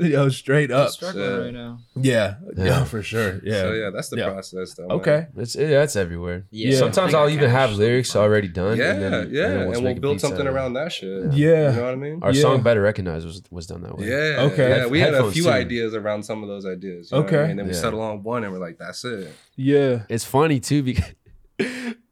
Shit. 0.00 0.02
yo, 0.02 0.28
straight 0.28 0.70
up. 0.70 0.90
struggling 0.90 1.24
Yeah. 1.30 1.36
right 1.44 1.52
now. 1.54 1.78
Yeah, 1.94 2.36
Yeah. 2.56 2.64
yeah, 2.64 2.84
for 2.84 3.02
sure. 3.02 3.40
Yeah. 3.44 3.60
So 3.60 3.72
yeah, 3.72 3.90
that's 3.90 4.08
the 4.08 4.16
Yeah. 4.16 4.30
process 4.30 4.72
though. 4.74 4.86
man. 4.88 4.96
Okay. 4.98 5.26
It's 5.36 5.54
yeah, 5.54 5.68
that's 5.80 5.94
everywhere. 5.94 6.46
Yeah. 6.50 6.74
Sometimes 6.78 7.12
I 7.12 7.18
I'll 7.20 7.28
even 7.28 7.50
have 7.50 7.72
lyrics 7.74 8.16
already 8.16 8.48
done. 8.48 8.78
Yeah, 8.78 8.92
and 8.92 9.02
then, 9.02 9.12
yeah, 9.12 9.44
and 9.44 9.52
then 9.60 9.74
and, 9.74 9.84
we'll 9.84 9.94
build 9.96 10.18
something 10.20 10.46
out 10.46 10.54
around 10.54 10.72
that 10.74 10.90
shit. 10.90 11.32
Yeah. 11.34 11.70
you 11.70 11.76
know 11.76 11.82
what 11.84 11.92
I 11.92 11.96
mean? 11.96 12.18
Our 12.22 12.32
Yeah. 12.32 12.40
song 12.40 12.62
"Better 12.62 12.80
Recognize" 12.80 13.26
was 13.26 13.42
was 13.50 13.66
done 13.66 13.82
that 13.82 13.98
way. 13.98 14.06
Yeah. 14.08 14.48
Okay. 14.48 14.68
Yeah, 14.70 14.86
we 14.86 15.00
had 15.00 15.12
a 15.12 15.30
few 15.30 15.42
too. 15.44 15.50
ideas 15.50 15.94
around 15.94 16.22
some 16.22 16.42
of 16.42 16.48
those 16.48 16.64
ideas. 16.64 17.10
You 17.12 17.18
know 17.18 17.24
I 17.24 17.26
Okay. 17.26 17.36
mean? 17.42 17.50
And 17.50 17.58
then 17.58 17.66
we 17.66 17.72
Yeah. 17.74 17.80
settled 17.80 18.02
on 18.02 18.22
one, 18.22 18.44
and 18.44 18.52
we're 18.54 18.58
like, 18.66 18.78
that's 18.78 19.04
it. 19.04 19.30
Yeah. 19.56 20.04
It's 20.08 20.24
funny 20.24 20.60
too 20.60 20.82
because 20.88 21.12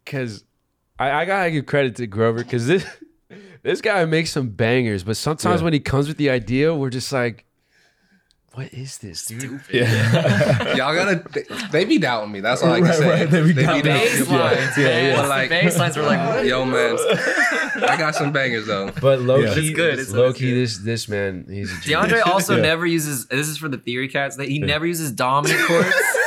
because 0.05 0.45
I, 0.99 1.11
I 1.23 1.25
gotta 1.25 1.51
give 1.51 1.65
credit 1.67 1.97
to 1.97 2.07
Grover 2.07 2.39
because 2.45 2.67
this 2.67 2.85
this 3.63 3.81
guy 3.81 4.05
makes 4.05 4.31
some 4.31 4.51
bangers, 4.51 5.05
but 5.05 5.17
sometimes 5.17 5.61
Yeah. 5.61 5.65
when 5.65 5.73
he 5.73 5.81
comes 5.81 6.09
with 6.09 6.17
the 6.19 6.31
idea, 6.31 6.75
we're 6.75 6.91
just 6.91 7.13
like, 7.13 7.45
"What 8.55 8.73
is 8.75 8.99
this, 8.99 9.27
dude?" 9.27 9.61
Yeah. 9.73 10.75
Y'all 10.77 10.95
gotta. 10.95 11.23
They, 11.33 11.45
they 11.73 11.85
be 11.85 11.99
doubting 11.99 12.33
me. 12.33 12.41
That's 12.41 12.63
all 12.63 12.73
I 12.73 12.77
can 12.81 12.85
Right, 12.89 12.95
say. 12.99 13.09
right, 13.09 13.31
they 13.31 13.43
be 13.43 13.53
doubting 13.55 13.85
doubting 13.85 14.13
you. 14.13 14.19
me. 14.21 14.25
Basslines, 14.27 14.77
Yeah, 14.77 14.85
man. 14.85 15.05
yeah. 15.05 15.17
But 15.17 15.29
like, 15.29 15.51
basslines 15.51 15.97
were 15.97 16.03
like, 16.03 16.29
what? 16.29 16.45
yo, 16.47 16.65
man, 16.65 16.97
I 17.89 17.97
got 17.97 18.15
some 18.15 18.33
bangers 18.33 18.67
though. 18.67 18.91
But 19.01 19.21
low 19.21 19.39
Yeah. 19.39 19.55
key, 19.55 19.69
It's 19.69 19.77
good, 19.77 19.93
it's- 19.95 20.11
low 20.13 20.33
key, 20.33 20.51
good. 20.51 20.63
this 20.63 20.79
this 20.79 21.09
man, 21.09 21.47
he's 21.49 21.73
a 21.73 21.81
genius. 21.81 22.13
DeAndre 22.13 22.27
also 22.27 22.57
Yeah. 22.57 22.63
never 22.63 22.87
uses. 22.87 23.27
This 23.27 23.49
is 23.49 23.57
for 23.59 23.69
the 23.69 23.79
theory 23.79 24.09
cats. 24.09 24.37
That 24.37 24.49
he 24.49 24.59
never 24.59 24.87
uses 24.87 25.13
dominant 25.13 25.61
chords. 25.67 25.89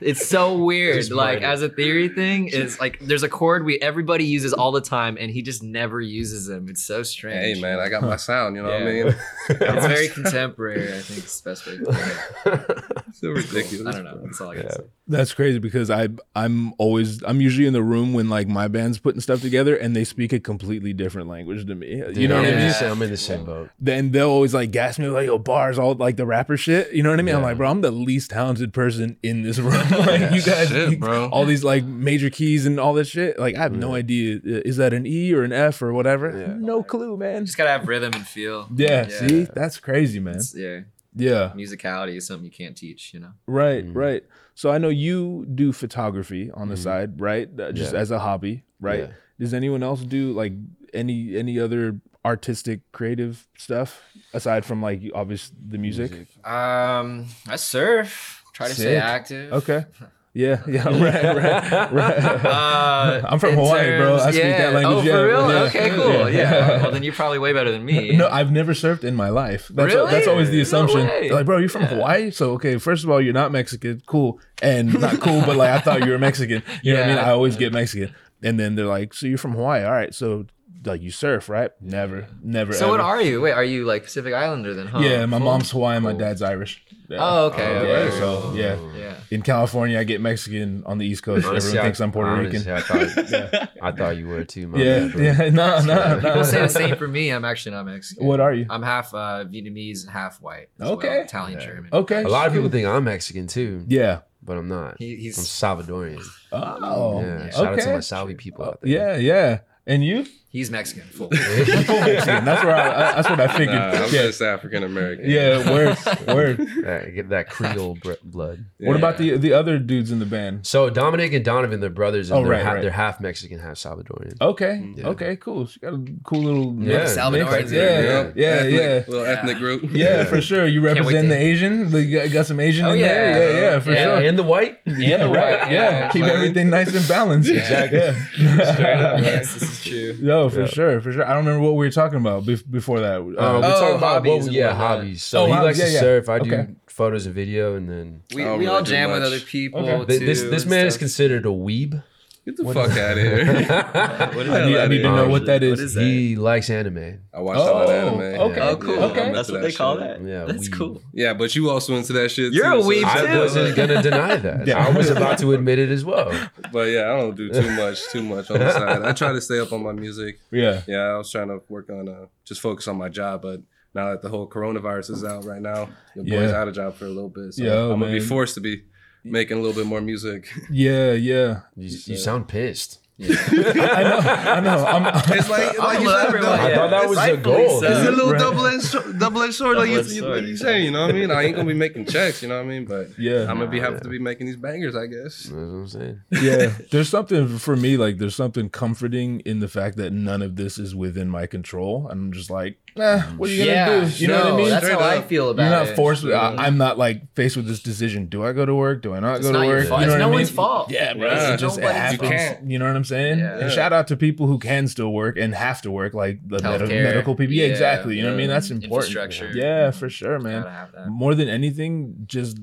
It's 0.00 0.26
so 0.26 0.58
weird. 0.64 0.96
Just 0.96 1.12
like 1.12 1.42
as 1.42 1.62
a 1.62 1.68
theory 1.68 2.08
thing, 2.08 2.48
it's 2.52 2.80
like 2.80 2.98
there's 3.00 3.22
a 3.22 3.28
chord 3.28 3.64
we 3.64 3.78
everybody 3.80 4.24
uses 4.24 4.52
all 4.52 4.72
the 4.72 4.80
time, 4.80 5.16
and 5.18 5.30
he 5.30 5.42
just 5.42 5.62
never 5.62 6.00
uses 6.00 6.46
them. 6.46 6.68
It's 6.68 6.84
so 6.84 7.02
strange. 7.02 7.56
Hey, 7.56 7.60
man, 7.60 7.78
I 7.78 7.88
got 7.88 8.02
my 8.02 8.16
sound. 8.16 8.56
You 8.56 8.62
know 8.62 8.68
what 8.70 8.82
I 8.82 8.84
mean? 8.84 9.14
It's 9.48 9.86
very 9.86 10.08
contemporary. 10.14 10.92
I 10.92 11.00
think 11.00 11.20
it's 11.20 11.40
the 11.40 11.50
best 11.50 11.66
way. 11.66 11.78
To 11.78 11.84
put 11.84 11.94
it. 11.96 12.84
It's 13.08 13.20
so 13.20 13.28
ridiculous. 13.30 13.86
I 13.86 13.92
don't 13.92 14.04
know. 14.04 14.20
That's 14.24 14.40
all 14.40 14.50
I 14.50 14.56
gotta 14.56 14.72
say. 14.72 14.84
That's 15.06 15.34
crazy 15.34 15.58
because 15.58 15.90
I 15.90 16.08
I'm 16.34 16.72
always 16.78 17.22
I'm 17.24 17.42
usually 17.42 17.66
in 17.66 17.74
the 17.74 17.82
room 17.82 18.14
when 18.14 18.30
like 18.30 18.48
my 18.48 18.68
band's 18.68 18.98
putting 18.98 19.20
stuff 19.20 19.42
together 19.42 19.76
and 19.76 19.94
they 19.94 20.02
speak 20.04 20.32
a 20.32 20.40
completely 20.40 20.94
different 20.94 21.28
language 21.28 21.66
to 21.66 21.74
me. 21.74 22.02
You 22.14 22.26
know 22.26 22.36
what 22.36 22.46
I 22.46 22.48
I'm 22.48 22.56
mean? 22.56 22.68
the 22.68 22.72
same- 22.72 22.92
I'm 22.92 23.02
in 23.02 23.10
the 23.10 23.16
same 23.18 23.44
boat. 23.44 23.68
Then 23.78 24.12
they'll 24.12 24.30
always 24.30 24.54
like 24.54 24.70
gas 24.70 24.98
me 24.98 25.08
like, 25.08 25.26
"Yo, 25.26 25.36
bars, 25.36 25.78
all 25.78 25.92
like 25.94 26.16
the 26.16 26.24
rapper 26.24 26.56
shit." 26.56 26.90
You 26.94 27.02
know 27.02 27.10
what 27.10 27.18
I 27.18 27.22
mean? 27.22 27.34
I'm 27.34 27.42
like, 27.42 27.58
bro, 27.58 27.68
I'm 27.70 27.82
the 27.82 27.90
least 27.90 28.30
talented 28.30 28.72
person 28.72 29.18
in 29.22 29.42
this 29.42 29.58
room. 29.60 29.74
like, 29.90 30.32
you 30.32 30.40
guys, 30.40 30.68
Shit, 30.68 30.92
you- 30.92 30.96
bro. 30.98 31.28
all 31.28 31.44
these 31.44 31.64
like 31.64 31.84
major 31.84 32.30
keys 32.30 32.64
and 32.64 32.80
all 32.80 32.94
this 32.94 33.08
shit. 33.08 33.38
Like, 33.38 33.56
I 33.56 33.58
have 33.60 33.76
no 33.76 33.94
idea. 33.94 34.40
Is 34.42 34.78
that 34.78 34.94
an 34.94 35.06
E 35.06 35.34
or 35.34 35.42
an 35.42 35.52
F 35.52 35.82
or 35.82 35.92
whatever? 35.92 36.30
Yeah. 36.30 36.54
No 36.58 36.82
clue, 36.82 37.18
man. 37.18 37.44
Just 37.44 37.58
gotta 37.58 37.68
have 37.68 37.86
rhythm 37.86 38.14
and 38.14 38.26
feel. 38.26 38.68
Yeah, 38.74 39.06
Yeah. 39.10 39.26
see, 39.28 39.44
that's 39.54 39.78
crazy, 39.80 40.18
man. 40.18 40.36
It's- 40.36 40.54
yeah. 40.56 40.80
Yeah, 41.14 41.52
Musicality 41.54 42.16
is 42.16 42.26
something 42.26 42.44
you 42.44 42.50
can't 42.50 42.76
teach. 42.76 43.12
You 43.14 43.20
know. 43.20 43.32
right, 43.46 43.84
Mhm. 43.86 43.94
right. 43.94 44.24
So 44.54 44.70
I 44.70 44.78
know 44.78 44.88
you 44.88 45.46
do 45.54 45.72
photography 45.72 46.50
on 46.52 46.68
the 46.68 46.74
Mhm. 46.74 46.82
side, 46.82 47.20
right? 47.20 47.48
Uh, 47.58 47.72
Just 47.72 47.92
Yeah. 47.92 48.00
as 48.00 48.10
a 48.10 48.18
hobby, 48.18 48.64
right? 48.80 49.00
Yeah. 49.00 49.12
Does 49.38 49.54
anyone 49.54 49.82
else 49.82 50.02
do 50.04 50.32
like 50.32 50.52
any 50.92 51.36
any 51.36 51.58
other 51.58 52.00
artistic 52.24 52.80
creative 52.92 53.46
stuff 53.58 54.02
aside 54.32 54.64
from 54.64 54.80
like 54.82 55.02
obvious 55.14 55.52
the 55.68 55.78
music? 55.78 56.10
Um, 56.44 57.26
I 57.46 57.56
surf. 57.56 58.42
Try 58.52 58.68
to 58.68 58.74
stay 58.74 58.96
active. 58.96 59.52
Okay. 59.52 59.84
Yeah, 60.36 60.62
yeah, 60.68 60.88
right, 60.88 61.36
right, 61.36 61.92
right. 61.92 62.44
Uh, 62.44 63.22
I'm 63.28 63.38
from 63.38 63.54
Hawaii, 63.54 63.96
bro. 63.98 64.16
I 64.16 64.30
speak 64.32 64.42
that 64.42 64.58
yeah. 64.58 64.68
language, 64.70 64.96
Oh, 64.96 65.00
for 65.02 65.06
yeah, 65.06 65.20
real? 65.20 65.48
yeah. 65.52 65.62
Okay, 65.62 65.90
cool. 65.90 66.28
Yeah. 66.28 66.50
Yeah. 66.50 66.68
Well, 66.82 66.90
then 66.90 67.04
you're 67.04 67.12
probably 67.14 67.38
way 67.38 67.52
better 67.52 67.70
than 67.70 67.84
me. 67.84 68.16
No, 68.16 68.26
I've 68.28 68.50
never 68.50 68.72
surfed 68.72 69.04
in 69.04 69.14
my 69.14 69.28
life. 69.28 69.68
That's 69.72 69.94
Really? 69.94 70.10
that's 70.10 70.26
always 70.26 70.50
the 70.50 70.56
No 70.56 70.62
assumption. 70.62 71.06
They're 71.06 71.32
like, 71.34 71.46
bro, 71.46 71.58
you're 71.58 71.68
from 71.68 71.82
Yeah. 71.82 71.88
Hawaii, 71.88 72.30
so 72.32 72.50
okay. 72.54 72.78
First 72.78 73.04
of 73.04 73.10
all, 73.10 73.20
you're 73.20 73.32
not 73.32 73.52
Mexican, 73.52 74.02
cool, 74.06 74.40
and 74.60 74.98
not 75.00 75.20
cool, 75.20 75.40
but 75.42 75.56
like 75.56 75.70
I 75.70 75.78
thought 75.78 76.04
you 76.04 76.10
were 76.10 76.18
Mexican. 76.18 76.64
You 76.82 76.94
know 76.94 77.00
what 77.00 77.08
I 77.08 77.14
mean? 77.14 77.24
I 77.24 77.30
always 77.30 77.56
get 77.56 77.72
Mexican, 77.72 78.12
and 78.42 78.58
then 78.58 78.74
they're 78.74 78.86
like, 78.86 79.14
so 79.14 79.26
you're 79.28 79.38
from 79.38 79.52
Hawaii, 79.52 79.84
all 79.84 79.92
right? 79.92 80.12
So 80.12 80.46
like 80.84 81.00
you 81.02 81.10
surf, 81.10 81.48
right? 81.48 81.70
Never, 81.80 82.26
never. 82.42 82.72
so 82.72 82.88
what 82.88 83.00
are 83.00 83.20
you? 83.22 83.40
Wait, 83.40 83.52
are 83.52 83.64
you 83.64 83.84
like 83.84 84.04
Pacific 84.04 84.34
Islander 84.34 84.74
then? 84.74 84.86
Huh? 84.86 84.98
Yeah, 85.00 85.24
my 85.26 85.38
Cool. 85.38 85.44
mom's 85.46 85.70
Hawaiian, 85.70 86.02
my 86.02 86.12
dad's 86.12 86.42
Irish. 86.42 86.84
Yeah. 87.08 87.18
Oh, 87.20 87.46
okay. 87.46 87.62
Yeah, 87.72 87.80
okay. 88.08 88.18
so 88.18 88.52
yeah. 88.54 88.78
Yeah. 88.96 89.14
In 89.30 89.42
California, 89.42 89.98
I 89.98 90.04
get 90.04 90.20
Mexican. 90.20 90.82
On 90.86 90.98
the 90.98 91.06
East 91.06 91.22
Coast, 91.22 91.46
Honestly, 91.46 91.70
everyone 91.70 91.80
I- 91.80 91.88
thinks 91.88 92.00
I'm 92.00 92.12
Puerto 92.12 92.30
honestly, 92.30 92.72
Rican. 92.72 92.72
I 92.72 92.80
thought, 92.80 93.68
I 93.82 93.92
thought 93.92 94.16
you 94.16 94.28
were 94.28 94.44
too. 94.44 94.68
My 94.68 94.78
Yeah, 94.78 95.08
bad, 95.08 95.18
yeah, 95.18 95.48
no, 95.50 95.80
no, 95.84 95.84
no. 95.84 96.20
People 96.20 96.44
say 96.44 96.60
the 96.62 96.68
same 96.68 96.96
for 96.96 97.08
me. 97.08 97.30
I'm 97.30 97.44
actually 97.44 97.72
not 97.72 97.86
Mexican. 97.86 98.26
What 98.26 98.40
are 98.40 98.52
you? 98.54 98.66
I'm 98.70 98.82
half 98.82 99.12
uh, 99.14 99.44
Vietnamese 99.44 100.02
and 100.02 100.10
half 100.10 100.40
white. 100.40 100.68
as 100.78 100.80
well. 100.80 100.92
Okay. 100.92 101.20
Italian, 101.22 101.60
Yeah. 101.60 101.66
German. 101.66 101.90
Okay. 101.92 102.22
A 102.22 102.28
lot 102.28 102.46
of 102.46 102.52
people 102.52 102.68
think 102.70 102.86
I'm 102.86 103.04
Mexican 103.04 103.46
too, 103.46 103.84
Yeah. 103.88 104.20
but 104.42 104.56
I'm 104.56 104.68
not. 104.68 104.96
He, 104.98 105.12
I'm 105.14 105.18
he's 105.20 105.38
Salvadorian. 105.38 106.22
Oh. 106.52 107.20
yeah. 107.22 107.50
Shout 107.50 107.66
out 107.66 107.78
to 107.80 107.92
my 107.94 108.00
Salvi 108.00 108.34
people 108.34 108.64
out 108.64 108.80
there. 108.82 108.90
Yeah, 108.90 109.16
yeah. 109.16 109.58
And 109.86 110.04
you? 110.04 110.26
He's 110.54 110.70
Mexican. 110.70 111.02
Full. 111.10 111.28
Full 111.30 112.00
Mexican. 112.00 112.44
That's 112.46 112.64
where 112.64 112.76
I, 112.76 112.88
I- 112.88 113.14
that's 113.16 113.28
what 113.28 113.40
I 113.40 113.48
figured. 113.48 113.74
Nah, 113.76 113.90
I'm 113.90 114.02
yeah. 114.14 114.22
just 114.22 114.40
African 114.40 114.82
American. 114.84 115.28
yeah, 115.28 115.58
word, 115.70 115.98
word. 116.28 116.56
That- 116.84 117.12
get 117.14 117.28
that 117.30 117.50
Creole 117.50 117.96
br- 118.02 118.12
blood. 118.22 118.64
What 118.78 118.96
about 118.96 119.18
the 119.18 119.36
the 119.36 119.52
other 119.52 119.78
dudes 119.78 120.10
in 120.10 120.18
the 120.20 120.26
band? 120.26 120.66
So 120.66 120.88
Dominic 120.90 121.32
and 121.34 121.44
Donovan, 121.44 121.80
they're 121.80 121.90
brothers, 121.90 122.30
and 122.30 122.38
Oh, 122.38 122.42
they're, 122.42 122.52
right, 122.52 122.62
ha- 122.64 122.72
right. 122.74 122.82
they're 122.82 122.90
half 122.90 123.20
Mexican, 123.20 123.58
half 123.58 123.74
Salvadorian. 123.76 124.40
Okay, 124.40 124.92
Yeah. 124.96 125.08
okay, 125.08 125.36
cool. 125.36 125.66
So 125.66 125.78
you 125.82 125.90
got 125.90 125.94
a 125.98 126.14
cool 126.24 126.42
little 126.42 126.74
Yeah, 126.82 126.98
mix. 126.98 127.16
Salvadorians 127.16 127.50
mix. 127.50 127.70
in 127.70 127.76
Yeah, 127.76 127.84
there, 127.84 128.32
yeah, 128.36 128.46
ethnic, 128.46 128.72
yeah. 128.74 129.04
Little 129.12 129.26
ethnic 129.26 129.58
group. 129.58 129.82
Yeah, 129.92 130.24
for 130.24 130.40
sure. 130.40 130.66
You 130.66 130.80
represent 130.80 131.28
the 131.28 131.36
Asian. 131.36 131.90
You 131.90 132.20
got, 132.20 132.30
got 132.32 132.46
some 132.46 132.60
Asian 132.60 132.84
Oh, 132.86 132.92
in 132.92 133.00
there. 133.00 133.30
yeah. 133.30 133.38
Yeah, 133.38 133.60
yeah, 133.72 133.80
for 133.80 133.92
Yeah, 133.92 134.04
sure. 134.04 134.28
And 134.28 134.38
the 134.38 134.42
white. 134.42 134.78
yeah, 134.86 135.16
the 135.18 135.28
white, 135.28 135.38
Yeah, 135.38 135.70
yeah. 135.72 136.08
keep 136.10 136.24
everything 136.24 136.70
nice 136.70 136.94
and 136.94 137.06
balanced. 137.08 137.50
Exactly. 137.50 137.98
Yeah. 137.98 139.18
yes, 139.20 139.54
this 139.54 139.62
is 139.62 139.84
true. 139.84 140.12
Yo, 140.20 140.43
for 140.48 140.60
Yeah. 140.60 140.66
sure, 140.66 141.00
for 141.00 141.12
sure. 141.12 141.24
I 141.26 141.34
don't 141.34 141.44
remember 141.44 141.60
what 141.64 141.72
we 141.76 141.86
were 141.86 141.90
talking 141.90 142.18
about 142.18 142.44
bef- 142.44 142.68
before 142.70 143.00
that. 143.00 143.16
Um, 143.20 143.26
we 143.28 143.36
Uh, 143.36 143.40
Oh, 143.40 143.60
talk 143.62 143.96
about 143.98 144.00
hobbies 144.24 144.44
what, 144.44 144.52
yeah, 144.52 144.68
whatnot. 144.68 144.98
hobbies. 144.98 145.22
So 145.22 145.42
Oh, 145.42 145.46
he 145.46 145.52
hobbies, 145.52 145.64
likes 145.66 145.78
to 145.78 145.84
yeah, 145.86 145.92
yeah. 145.92 146.00
surf. 146.00 146.28
I 146.28 146.36
Okay. 146.38 146.50
do 146.50 146.66
photos 146.88 147.26
and 147.26 147.34
video, 147.34 147.74
and 147.76 147.88
then 147.88 148.20
We, 148.34 148.42
we 148.42 148.48
all 148.48 148.58
really 148.58 148.82
do 148.84 148.90
jam 148.90 149.10
with 149.12 149.22
other 149.22 149.40
people. 149.40 149.80
Okay. 149.88 150.04
Th- 150.06 150.20
Too, 150.20 150.26
this 150.26 150.42
this 150.42 150.62
and 150.62 150.70
man 150.70 150.86
is 150.86 150.96
considered 150.96 151.44
a 151.46 151.50
weeb. 151.50 152.02
Get 152.44 152.58
the 152.58 152.64
fuck 152.74 152.90
out 152.90 153.16
of 153.16 153.24
here. 153.24 153.44
What 154.34 154.46
is 154.46 154.52
I 154.52 154.66
need, 154.66 154.76
I 154.76 154.86
need 154.86 154.98
to 155.02 155.16
know 155.16 155.28
what 155.28 155.46
that 155.46 155.62
is. 155.62 155.78
What 155.78 155.84
is 155.84 155.94
that? 155.94 156.02
He 156.04 156.36
likes 156.36 156.68
anime. 156.68 157.20
I 157.32 157.40
watch 157.40 157.56
a 157.56 157.60
lot 157.60 157.84
of 157.84 157.88
Oh, 157.88 157.92
anime. 157.92 158.20
okay. 158.50 158.56
Yeah, 158.60 158.68
Oh, 158.68 158.76
cool. 158.76 158.94
yeah, 158.96 159.04
Okay. 159.06 159.32
That's 159.32 159.50
what 159.50 159.62
they 159.62 159.72
call 159.72 159.96
shit. 159.98 160.22
that. 160.22 160.28
Yeah, 160.28 160.44
That's 160.44 160.68
weeb. 160.68 160.72
cool. 160.76 161.02
Yeah, 161.14 161.32
but 161.32 161.54
you 161.56 161.70
also 161.70 161.94
into 161.96 162.12
that 162.12 162.30
shit 162.30 162.52
You're 162.52 162.70
too. 162.72 162.78
a 162.80 162.82
so- 162.82 162.88
weeb, 162.90 163.04
I 163.04 163.26
too. 163.32 163.38
wasn't 163.38 163.76
gonna 163.76 164.02
deny 164.02 164.36
that. 164.48 164.66
Yeah. 164.66 164.86
I 164.86 164.90
was 164.90 165.08
about 165.08 165.38
to 165.38 165.52
admit 165.54 165.78
it 165.78 165.88
as 165.90 166.04
well. 166.04 166.30
But 166.70 166.88
yeah, 166.90 167.12
I 167.12 167.16
don't 167.20 167.34
do 167.34 167.50
too 167.50 167.70
much, 167.70 168.06
too 168.10 168.22
much 168.22 168.50
on 168.50 168.58
the 168.58 168.70
side. 168.78 169.02
I 169.02 169.12
try 169.12 169.32
to 169.32 169.40
stay 169.40 169.58
up 169.58 169.72
on 169.72 169.82
my 169.82 169.92
music. 169.92 170.38
Yeah. 170.50 170.82
Yeah, 170.86 170.98
I 171.14 171.16
was 171.16 171.30
trying 171.30 171.48
to 171.48 171.62
work 171.70 171.88
on 171.88 172.08
uh, 172.10 172.26
just 172.44 172.60
focus 172.60 172.86
on 172.88 172.96
my 172.96 173.08
job, 173.08 173.40
but 173.40 173.60
now 173.94 174.10
that 174.10 174.20
the 174.20 174.28
whole 174.28 174.46
coronavirus 174.48 175.10
is 175.12 175.24
out 175.24 175.44
right 175.46 175.62
now, 175.62 175.88
the 176.14 176.24
boy's 176.24 176.50
Yeah. 176.50 176.60
out 176.60 176.68
of 176.68 176.74
job 176.74 176.94
for 176.96 177.06
a 177.06 177.08
little 177.08 177.30
bit. 177.30 177.54
So 177.54 177.64
Yo, 177.64 177.92
I'm 177.92 178.00
gonna 178.00 178.12
be 178.12 178.20
forced 178.20 178.54
to 178.56 178.60
be 178.60 178.82
making 179.24 179.58
a 179.58 179.60
little 179.60 179.74
bit 179.74 179.86
more 179.86 180.00
music. 180.00 180.52
Yeah, 180.70 181.12
yeah. 181.12 181.60
You, 181.76 181.88
you 182.04 182.16
sound 182.16 182.48
pissed. 182.48 182.98
I 183.22 184.02
know. 184.02 184.18
I 184.18 184.60
know. 184.60 184.84
I'm, 184.84 185.06
It's 185.38 185.48
like, 185.48 185.78
like 185.78 186.00
you 186.00 186.08
said, 186.08 186.32
though, 186.32 186.52
I 186.52 186.74
thought 186.74 186.90
that 186.90 187.08
was 187.08 187.16
the 187.18 187.36
goal. 187.36 187.82
It's 187.84 188.08
a 188.08 188.10
little 188.10 188.32
Right. 188.32 188.38
double 188.40 188.66
edged 188.66 189.18
double 189.20 189.42
edged 189.42 189.54
sword, 189.54 189.76
like 189.76 189.88
you, 189.88 189.94
Double-edged 189.96 190.14
you, 190.16 190.20
sword, 190.22 190.36
like 190.38 190.46
you 190.48 190.56
saying. 190.56 190.84
You 190.86 190.90
know 190.90 191.02
what 191.02 191.10
I 191.14 191.18
mean? 191.18 191.30
I 191.30 191.42
ain't 191.44 191.54
gonna 191.54 191.68
be 191.68 191.74
making 191.74 192.06
checks. 192.06 192.42
You 192.42 192.48
know 192.48 192.56
what 192.56 192.64
I 192.64 192.68
mean? 192.68 192.86
But 192.86 193.10
Yeah. 193.16 193.42
I'm 193.42 193.58
gonna 193.58 193.68
be 193.68 193.78
Nah, 193.78 193.84
having 193.84 193.98
yeah. 193.98 194.02
to 194.02 194.08
be 194.08 194.18
making 194.18 194.46
these 194.48 194.56
bangers, 194.56 194.96
I 194.96 195.06
guess. 195.06 195.44
That's 195.44 195.50
what 195.52 195.58
I'm 195.58 195.86
saying. 195.88 196.20
yeah 196.32 196.72
there's 196.90 197.08
something 197.08 197.58
for 197.58 197.76
me 197.76 197.96
like 197.96 198.18
there's 198.18 198.34
something 198.34 198.68
comforting 198.68 199.40
in 199.40 199.60
the 199.60 199.68
fact 199.68 199.96
that 199.98 200.12
none 200.12 200.42
of 200.42 200.56
this 200.56 200.78
is 200.78 200.94
within 200.94 201.28
my 201.28 201.46
control 201.46 202.08
i'm 202.10 202.32
just 202.32 202.50
like 202.50 202.76
nah 202.96 203.20
what 203.36 203.48
are 203.50 203.52
you 203.52 203.64
gonna 203.64 204.06
do 204.08 204.14
you 204.16 204.28
know 204.28 204.44
what 204.44 204.52
i 204.52 204.56
mean 204.56 204.68
That's 204.68 204.84
Straight 204.86 204.98
how 205.00 205.08
I 205.08 205.22
feel 205.22 205.50
about 205.50 205.62
it. 205.62 205.66
you're 205.70 205.78
not 205.84 205.88
it. 205.90 205.96
forced 205.96 206.24
you 206.24 206.34
I, 206.34 206.66
I'm 206.66 206.76
not 206.76 206.98
like 206.98 207.32
faced 207.34 207.56
with 207.56 207.66
this 207.66 207.80
decision 207.82 208.26
do 208.26 208.44
i 208.44 208.52
go 208.52 208.64
to 208.66 208.74
work 208.74 209.02
do 209.02 209.14
i 209.14 209.20
not 209.20 209.36
It's 209.38 209.46
go 209.46 209.52
to 209.52 209.58
not 209.58 209.66
your 209.66 209.76
work 209.78 209.88
fault. 209.88 210.00
you 210.00 210.06
know 210.06 210.12
It's 210.14 210.14
what 210.14 210.18
no 210.18 210.24
I 210.24 210.28
mean? 210.30 210.34
one's 210.38 210.50
fault. 210.50 210.90
yeah 210.90 211.14
bro 211.14 211.26
Yeah. 211.28 211.54
it 211.54 211.56
just 211.58 211.78
it 211.78 211.84
happens. 211.84 212.22
You 212.22 212.28
can't. 212.28 212.70
you 212.70 212.78
know 212.78 212.86
what 212.86 212.96
i'm 212.96 213.03
saying 213.04 213.38
Yeah. 213.38 213.58
and 213.58 213.70
shout 213.72 213.92
out 213.92 214.06
to 214.08 214.16
people 214.16 214.46
who 214.46 214.58
can 214.58 214.88
still 214.88 215.12
work 215.12 215.36
and 215.38 215.54
have 215.54 215.80
to 215.82 215.90
work 215.90 216.14
like 216.14 216.40
the 216.48 216.58
Healthcare. 216.58 217.02
medical 217.04 217.34
people 217.34 217.54
yeah, 217.54 217.66
Yeah, 217.66 217.70
exactly 217.72 218.16
you 218.16 218.22
know 218.22 218.28
what 218.30 218.34
i 218.34 218.38
mean 218.38 218.48
that's 218.48 218.70
important 218.70 218.92
Infrastructure. 218.94 219.50
yeah 219.54 219.90
for 219.90 220.08
sure 220.10 220.38
man 220.38 220.62
Gotta 220.62 220.70
have 220.74 220.92
that. 220.92 221.08
more 221.08 221.34
than 221.34 221.48
anything, 221.48 222.24
just 222.26 222.58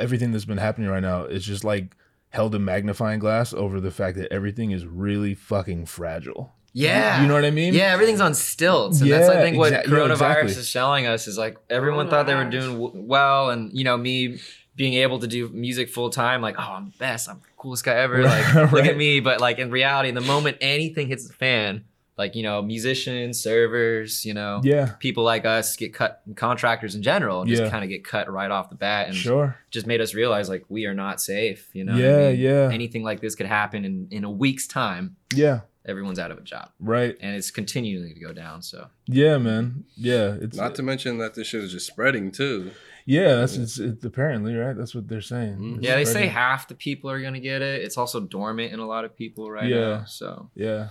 everything 0.00 0.32
that's 0.32 0.44
been 0.46 0.58
happening 0.58 0.88
right 0.88 1.02
now 1.02 1.24
is 1.24 1.44
just 1.44 1.64
like 1.64 1.96
held 2.30 2.54
a 2.54 2.58
magnifying 2.58 3.18
glass 3.18 3.52
over 3.52 3.78
the 3.80 3.90
fact 3.90 4.16
that 4.16 4.32
everything 4.32 4.70
is 4.70 4.86
really 4.86 5.34
fucking 5.34 5.84
fragile. 5.84 6.54
Yeah. 6.72 7.20
You 7.20 7.28
know 7.28 7.34
what 7.34 7.44
I 7.44 7.50
mean? 7.50 7.74
Yeah, 7.74 7.92
everything's 7.92 8.22
on 8.22 8.32
stilts, 8.34 9.02
and 9.02 9.10
that's 9.10 9.28
I 9.28 9.36
think 9.42 9.58
what 9.58 9.72
yeah, 9.72 9.82
coronavirus 9.82 10.12
exactly. 10.12 10.52
is 10.52 10.68
showing 10.68 11.06
us 11.06 11.26
is 11.26 11.36
like 11.36 11.58
everyone 11.68 12.08
thought 12.08 12.26
they 12.26 12.34
were 12.34 12.48
doing 12.48 13.06
well, 13.06 13.50
and 13.50 13.70
you 13.76 13.84
know 13.84 13.98
me 13.98 14.38
being 14.74 14.94
able 14.94 15.18
to 15.18 15.26
do 15.26 15.48
music 15.50 15.88
full 15.90 16.10
time, 16.10 16.40
like 16.40 16.56
oh 16.58 16.62
I'm 16.72 16.86
the 16.90 16.98
best, 16.98 17.28
I'm 17.28 17.36
the 17.40 17.46
coolest 17.56 17.84
guy 17.84 17.94
ever, 17.94 18.22
like 18.24 18.72
look 18.72 18.86
at 18.86 18.96
me. 18.96 19.20
But 19.20 19.40
like 19.40 19.58
in 19.58 19.70
reality, 19.70 20.10
the 20.12 20.20
moment 20.20 20.56
anything 20.60 21.08
hits 21.08 21.26
the 21.26 21.34
fan, 21.34 21.84
like 22.18 22.34
you 22.34 22.42
know 22.42 22.62
musicians, 22.62 23.40
servers, 23.40 24.24
you 24.24 24.34
know 24.34 24.60
Yeah. 24.64 24.92
people 24.98 25.24
like 25.24 25.44
us 25.44 25.76
get 25.76 25.92
cut, 25.94 26.22
contractors 26.36 26.94
in 26.94 27.02
general, 27.02 27.44
just 27.44 27.62
Yeah. 27.62 27.70
kind 27.70 27.84
of 27.84 27.90
get 27.90 28.04
cut 28.04 28.30
right 28.30 28.50
off 28.50 28.70
the 28.70 28.76
bat, 28.76 29.08
and 29.08 29.16
Sure. 29.16 29.56
just 29.70 29.86
made 29.86 30.00
us 30.00 30.14
realize 30.14 30.48
like 30.48 30.64
we 30.68 30.86
are 30.86 30.94
not 30.94 31.20
safe. 31.20 31.68
You 31.74 31.84
know, 31.84 31.92
what 31.92 32.02
I 32.02 32.06
Yeah, 32.06 32.30
mean? 32.30 32.40
yeah. 32.40 32.70
Anything 32.72 33.02
like 33.02 33.20
this 33.20 33.34
could 33.34 33.46
happen 33.46 33.84
in 33.84 34.08
in 34.10 34.24
a 34.24 34.30
week's 34.30 34.66
time. 34.66 35.16
Yeah. 35.34 35.60
Everyone's 35.84 36.20
out 36.20 36.30
of 36.30 36.38
a 36.38 36.42
job 36.42 36.68
Right. 36.78 37.16
and 37.20 37.34
it's 37.34 37.50
continuing 37.50 38.14
to 38.14 38.20
go 38.20 38.32
down. 38.32 38.62
So 38.62 38.86
Yeah, 39.08 39.38
man. 39.38 39.82
Yeah. 39.96 40.36
It's 40.40 40.56
Not 40.56 40.76
to 40.76 40.82
mention 40.82 41.18
that 41.18 41.34
this 41.34 41.48
shit 41.48 41.64
is 41.64 41.72
just 41.72 41.86
spreading 41.88 42.30
too. 42.30 42.70
Yeah. 43.06 43.34
That's 43.36 43.56
it's, 43.56 43.78
it's 43.78 44.04
apparently 44.04 44.54
right. 44.54 44.76
That's 44.76 44.94
what 44.94 45.08
they're 45.08 45.20
saying. 45.20 45.56
Mhm. 45.58 45.76
It's 45.78 45.86
yeah, 45.86 45.96
they 45.96 46.04
say 46.04 46.26
half 46.26 46.68
the 46.68 46.74
people 46.74 47.10
are 47.10 47.20
gonna 47.20 47.40
get 47.40 47.62
it. 47.62 47.82
It's 47.82 47.96
also 47.98 48.20
dormant 48.20 48.72
in 48.72 48.78
a 48.80 48.86
lot 48.86 49.04
of 49.04 49.16
people 49.16 49.50
right 49.50 49.68
Yeah. 49.68 49.78
now. 49.98 50.04
So 50.04 50.50
Yeah. 50.54 50.88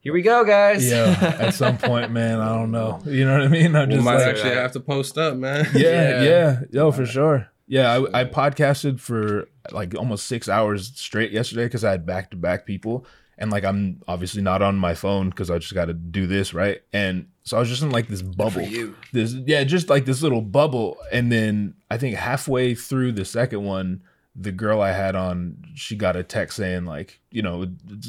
here 0.00 0.12
we 0.12 0.22
go, 0.22 0.44
guys. 0.44 0.88
Yeah. 0.90 1.36
At 1.40 1.54
some 1.54 1.78
point, 1.78 2.10
man. 2.12 2.40
I 2.40 2.48
don't 2.54 2.70
know. 2.70 3.00
You 3.06 3.24
know 3.24 3.32
what 3.32 3.42
I 3.42 3.48
mean? 3.48 3.74
I'm 3.76 3.88
We 3.88 3.94
just 3.96 4.04
might 4.04 4.16
like, 4.16 4.26
actually 4.28 4.54
have 4.54 4.72
to 4.72 4.80
post 4.80 5.18
up, 5.18 5.36
man. 5.36 5.66
yeah, 5.74 5.80
Yeah. 5.80 6.22
yeah, 6.22 6.60
Yo, 6.70 6.90
for 6.92 7.06
sure. 7.06 7.48
Yeah, 7.68 7.92
I, 8.12 8.20
I 8.20 8.24
podcasted 8.24 9.00
for 9.00 9.48
like 9.70 9.94
almost 9.94 10.26
six 10.26 10.48
hours 10.48 10.92
straight 10.96 11.30
yesterday 11.32 11.64
because 11.64 11.84
I 11.84 11.92
had 11.92 12.04
back 12.04 12.30
to 12.32 12.36
back 12.36 12.66
people, 12.66 13.06
and 13.38 13.50
like 13.50 13.64
I'm 13.64 14.02
obviously 14.08 14.42
not 14.42 14.60
on 14.60 14.76
my 14.76 14.92
phone 14.94 15.30
because 15.30 15.50
I 15.50 15.58
just 15.58 15.72
got 15.72 15.86
to 15.86 15.94
do 15.94 16.26
this 16.26 16.52
right, 16.52 16.82
and 16.92 17.28
so 17.44 17.56
I 17.56 17.60
was 17.60 17.68
just 17.68 17.82
in 17.82 17.90
like 17.90 18.08
this 18.08 18.22
bubble. 18.22 18.66
This 19.12 19.32
yeah, 19.34 19.64
just 19.64 19.88
like 19.90 20.04
this 20.04 20.22
little 20.22 20.42
bubble, 20.42 20.96
and 21.12 21.30
then 21.32 21.74
I 21.90 21.98
think 21.98 22.16
halfway 22.16 22.74
through 22.74 23.12
the 23.12 23.24
second 23.24 23.64
one, 23.64 24.02
the 24.34 24.52
girl 24.52 24.80
I 24.80 24.92
had 24.92 25.14
on, 25.14 25.56
she 25.74 25.94
got 25.96 26.16
a 26.16 26.22
text 26.22 26.56
saying 26.56 26.84
like, 26.86 27.20
you 27.30 27.42
know, 27.42 27.66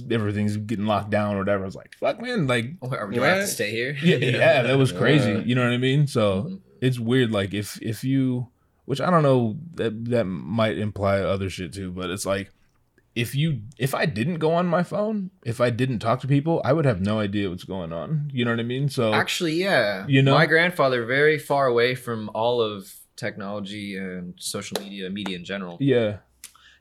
everything's 0.09 0.55
getting 0.57 0.85
locked 0.85 1.09
down 1.09 1.35
or 1.35 1.39
whatever. 1.39 1.63
I 1.63 1.65
was 1.65 1.75
like, 1.75 1.95
fuck, 1.99 2.21
man, 2.21 2.47
like 2.47 2.65
Are 2.81 3.07
we, 3.07 3.15
do 3.15 3.23
I 3.23 3.27
have 3.27 3.37
to 3.39 3.47
stay 3.47 3.71
here? 3.71 3.91
yeah, 4.03 4.17
yeah, 4.17 4.61
that 4.63 4.77
was 4.77 4.91
crazy. 5.01 5.43
You 5.45 5.55
know 5.55 5.63
what 5.63 5.73
I 5.73 5.77
mean? 5.77 6.07
So 6.07 6.43
Mhm. 6.43 6.59
it's 6.81 6.99
weird. 6.99 7.31
Like 7.31 7.53
if 7.53 7.81
if 7.81 8.03
you, 8.03 8.47
which 8.85 9.01
I 9.01 9.09
don't 9.09 9.23
know, 9.23 9.57
that 9.75 10.05
that 10.05 10.25
might 10.25 10.77
imply 10.77 11.19
other 11.19 11.49
shit 11.49 11.73
too. 11.73 11.91
But 11.91 12.09
it's 12.09 12.25
like 12.25 12.51
if 13.15 13.35
you 13.35 13.61
if 13.77 13.93
I 13.93 14.05
didn't 14.05 14.39
go 14.39 14.53
on 14.53 14.65
my 14.65 14.83
phone, 14.83 15.29
if 15.43 15.61
I 15.61 15.69
didn't 15.69 15.99
talk 15.99 16.19
to 16.21 16.27
people, 16.27 16.61
I 16.65 16.73
would 16.73 16.85
have 16.85 16.99
no 17.01 17.19
idea 17.19 17.49
what's 17.49 17.63
going 17.63 17.93
on. 17.93 18.31
You 18.33 18.43
know 18.45 18.51
what 18.51 18.59
I 18.59 18.63
mean? 18.63 18.89
So 18.89 19.13
Actually, 19.13 19.53
yeah. 19.53 20.05
You 20.07 20.21
know? 20.23 20.33
my 20.33 20.45
grandfather 20.47 21.05
very 21.05 21.37
far 21.37 21.67
away 21.67 21.93
from 21.95 22.29
all 22.33 22.61
of 22.61 22.91
technology 23.15 23.95
and 23.97 24.33
social 24.37 24.77
media, 24.81 25.09
media 25.09 25.37
in 25.37 25.45
general. 25.45 25.77
yeah, 25.79 26.17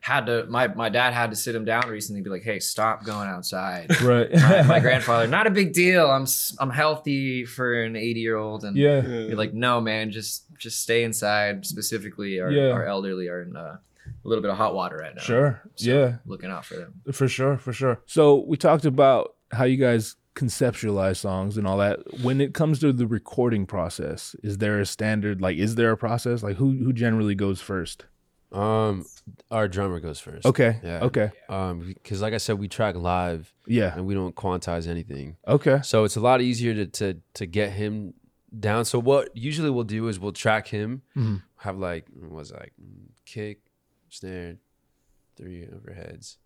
Had 0.00 0.26
to 0.26 0.46
my 0.46 0.68
my 0.68 0.88
dad 0.88 1.12
had 1.12 1.30
to 1.30 1.36
sit 1.36 1.54
him 1.54 1.64
down 1.66 1.88
recently, 1.88 2.18
and 2.20 2.24
be 2.24 2.30
like, 2.30 2.42
"Hey, 2.42 2.58
stop 2.60 3.04
going 3.04 3.28
outside." 3.28 3.86
right. 4.02 4.32
my, 4.32 4.62
my 4.62 4.80
grandfather, 4.86 5.26
not 5.26 5.46
a 5.46 5.50
big 5.50 5.72
deal. 5.74 6.10
I'm 6.10 6.26
I'm 6.58 6.70
healthy 6.70 7.44
for 7.44 7.82
an 7.84 7.94
80 7.94 8.20
year 8.20 8.36
old, 8.36 8.64
and 8.64 8.74
yeah, 8.76 9.02
You're 9.06 9.36
like, 9.36 9.52
no, 9.54 9.80
man, 9.82 10.10
just 10.10 10.44
just 10.58 10.80
stay 10.80 11.04
inside. 11.04 11.66
Specifically, 11.66 12.40
our, 12.40 12.50
Yeah. 12.50 12.70
our 12.70 12.86
elderly 12.86 13.28
are 13.28 13.42
in 13.42 13.54
uh, 13.56 13.76
a 14.24 14.28
little 14.28 14.42
bit 14.42 14.50
of 14.50 14.56
hot 14.56 14.74
water 14.74 14.96
right 14.98 15.14
now. 15.14 15.22
sure, 15.22 15.62
So, 15.76 15.90
yeah. 15.90 16.16
looking 16.26 16.50
out 16.50 16.64
for 16.64 16.74
them. 16.76 16.94
For 17.12 17.28
sure, 17.28 17.56
for 17.58 17.72
sure. 17.72 18.00
So 18.06 18.44
we 18.46 18.56
talked 18.56 18.84
about 18.84 19.34
how 19.52 19.64
you 19.64 19.76
guys 19.76 20.16
conceptualize 20.34 21.16
songs 21.18 21.56
and 21.58 21.66
all 21.66 21.78
that. 21.78 21.98
When 22.22 22.40
it 22.40 22.54
comes 22.54 22.78
to 22.80 22.92
the 22.92 23.06
recording 23.06 23.66
process, 23.66 24.34
is 24.42 24.58
there 24.58 24.80
a 24.80 24.86
standard? 24.86 25.40
Like, 25.42 25.58
is 25.58 25.74
there 25.74 25.90
a 25.90 25.96
process? 25.96 26.42
Like, 26.42 26.56
who 26.56 26.72
who 26.72 26.92
generally 26.92 27.34
goes 27.34 27.60
first? 27.60 28.06
Um, 28.50 29.06
our 29.50 29.66
drummer 29.66 29.98
goes 29.98 30.20
first. 30.20 30.44
Okay. 30.46 30.78
Yeah. 30.84 31.00
Okay. 31.04 31.30
Um, 31.48 31.80
because 31.94 32.20
like 32.20 32.34
I 32.34 32.36
said, 32.38 32.58
we 32.58 32.68
track 32.68 32.96
live 32.96 33.52
Yeah. 33.66 33.94
and 33.96 34.04
we 34.06 34.12
don't 34.14 34.34
quantize 34.34 34.86
anything, 34.86 35.36
Okay. 35.48 35.80
so 35.82 36.04
it's 36.04 36.16
a 36.16 36.20
lot 36.20 36.42
easier 36.42 36.74
to 36.74 36.86
to 36.86 37.20
to 37.34 37.46
get 37.46 37.72
him 37.72 38.12
down. 38.58 38.84
So 38.84 38.98
what 38.98 39.34
usually 39.34 39.70
we'll 39.70 39.84
do 39.84 40.06
is 40.08 40.20
we'll 40.20 40.32
track 40.32 40.66
him, 40.68 41.00
Mhm. 41.16 41.42
have 41.56 41.78
like 41.78 42.06
what 42.12 42.30
was 42.30 42.52
like 42.52 42.74
kick, 43.24 43.60
snare, 44.12 44.56
three 45.36 45.66
overheads, 45.66 46.36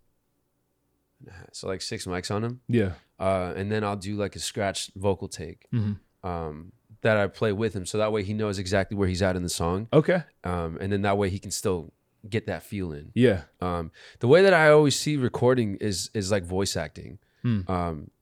and 1.19 1.29
a 1.29 1.31
hat. 1.31 1.49
so 1.55 1.67
like 1.67 1.81
six 1.81 2.05
mics 2.05 2.33
on 2.33 2.43
him. 2.43 2.61
Yeah. 2.67 2.93
uh, 3.19 3.53
and 3.55 3.71
then 3.71 3.83
I'll 3.83 3.95
do 3.95 4.15
like 4.15 4.35
a 4.35 4.39
scratch 4.39 4.91
vocal 4.95 5.27
take 5.27 5.67
Mhm. 5.73 5.99
um, 6.23 6.71
that 7.01 7.17
I 7.17 7.27
play 7.27 7.51
with 7.51 7.73
him, 7.75 7.85
so 7.85 7.97
that 7.97 8.11
way 8.11 8.23
he 8.23 8.33
knows 8.33 8.57
exactly 8.59 8.95
where 8.97 9.07
he's 9.07 9.21
at 9.21 9.35
in 9.35 9.43
the 9.43 9.49
song, 9.49 9.87
Okay. 9.93 10.23
um, 10.43 10.77
and 10.79 10.91
then 10.91 11.01
that 11.03 11.17
way 11.17 11.29
he 11.29 11.39
can 11.39 11.51
still 11.51 11.93
get 12.29 12.45
that 12.47 12.63
feel 12.63 12.91
in. 12.91 13.11
Yeah. 13.13 13.43
Um, 13.61 13.91
the 14.19 14.27
way 14.27 14.41
that 14.41 14.53
I 14.53 14.69
always 14.69 14.95
see 14.99 15.15
recording 15.17 15.75
is 15.77 16.09
is 16.13 16.31
like 16.31 16.43
voice 16.43 16.75
acting, 16.75 17.19
Hmm. 17.43 17.61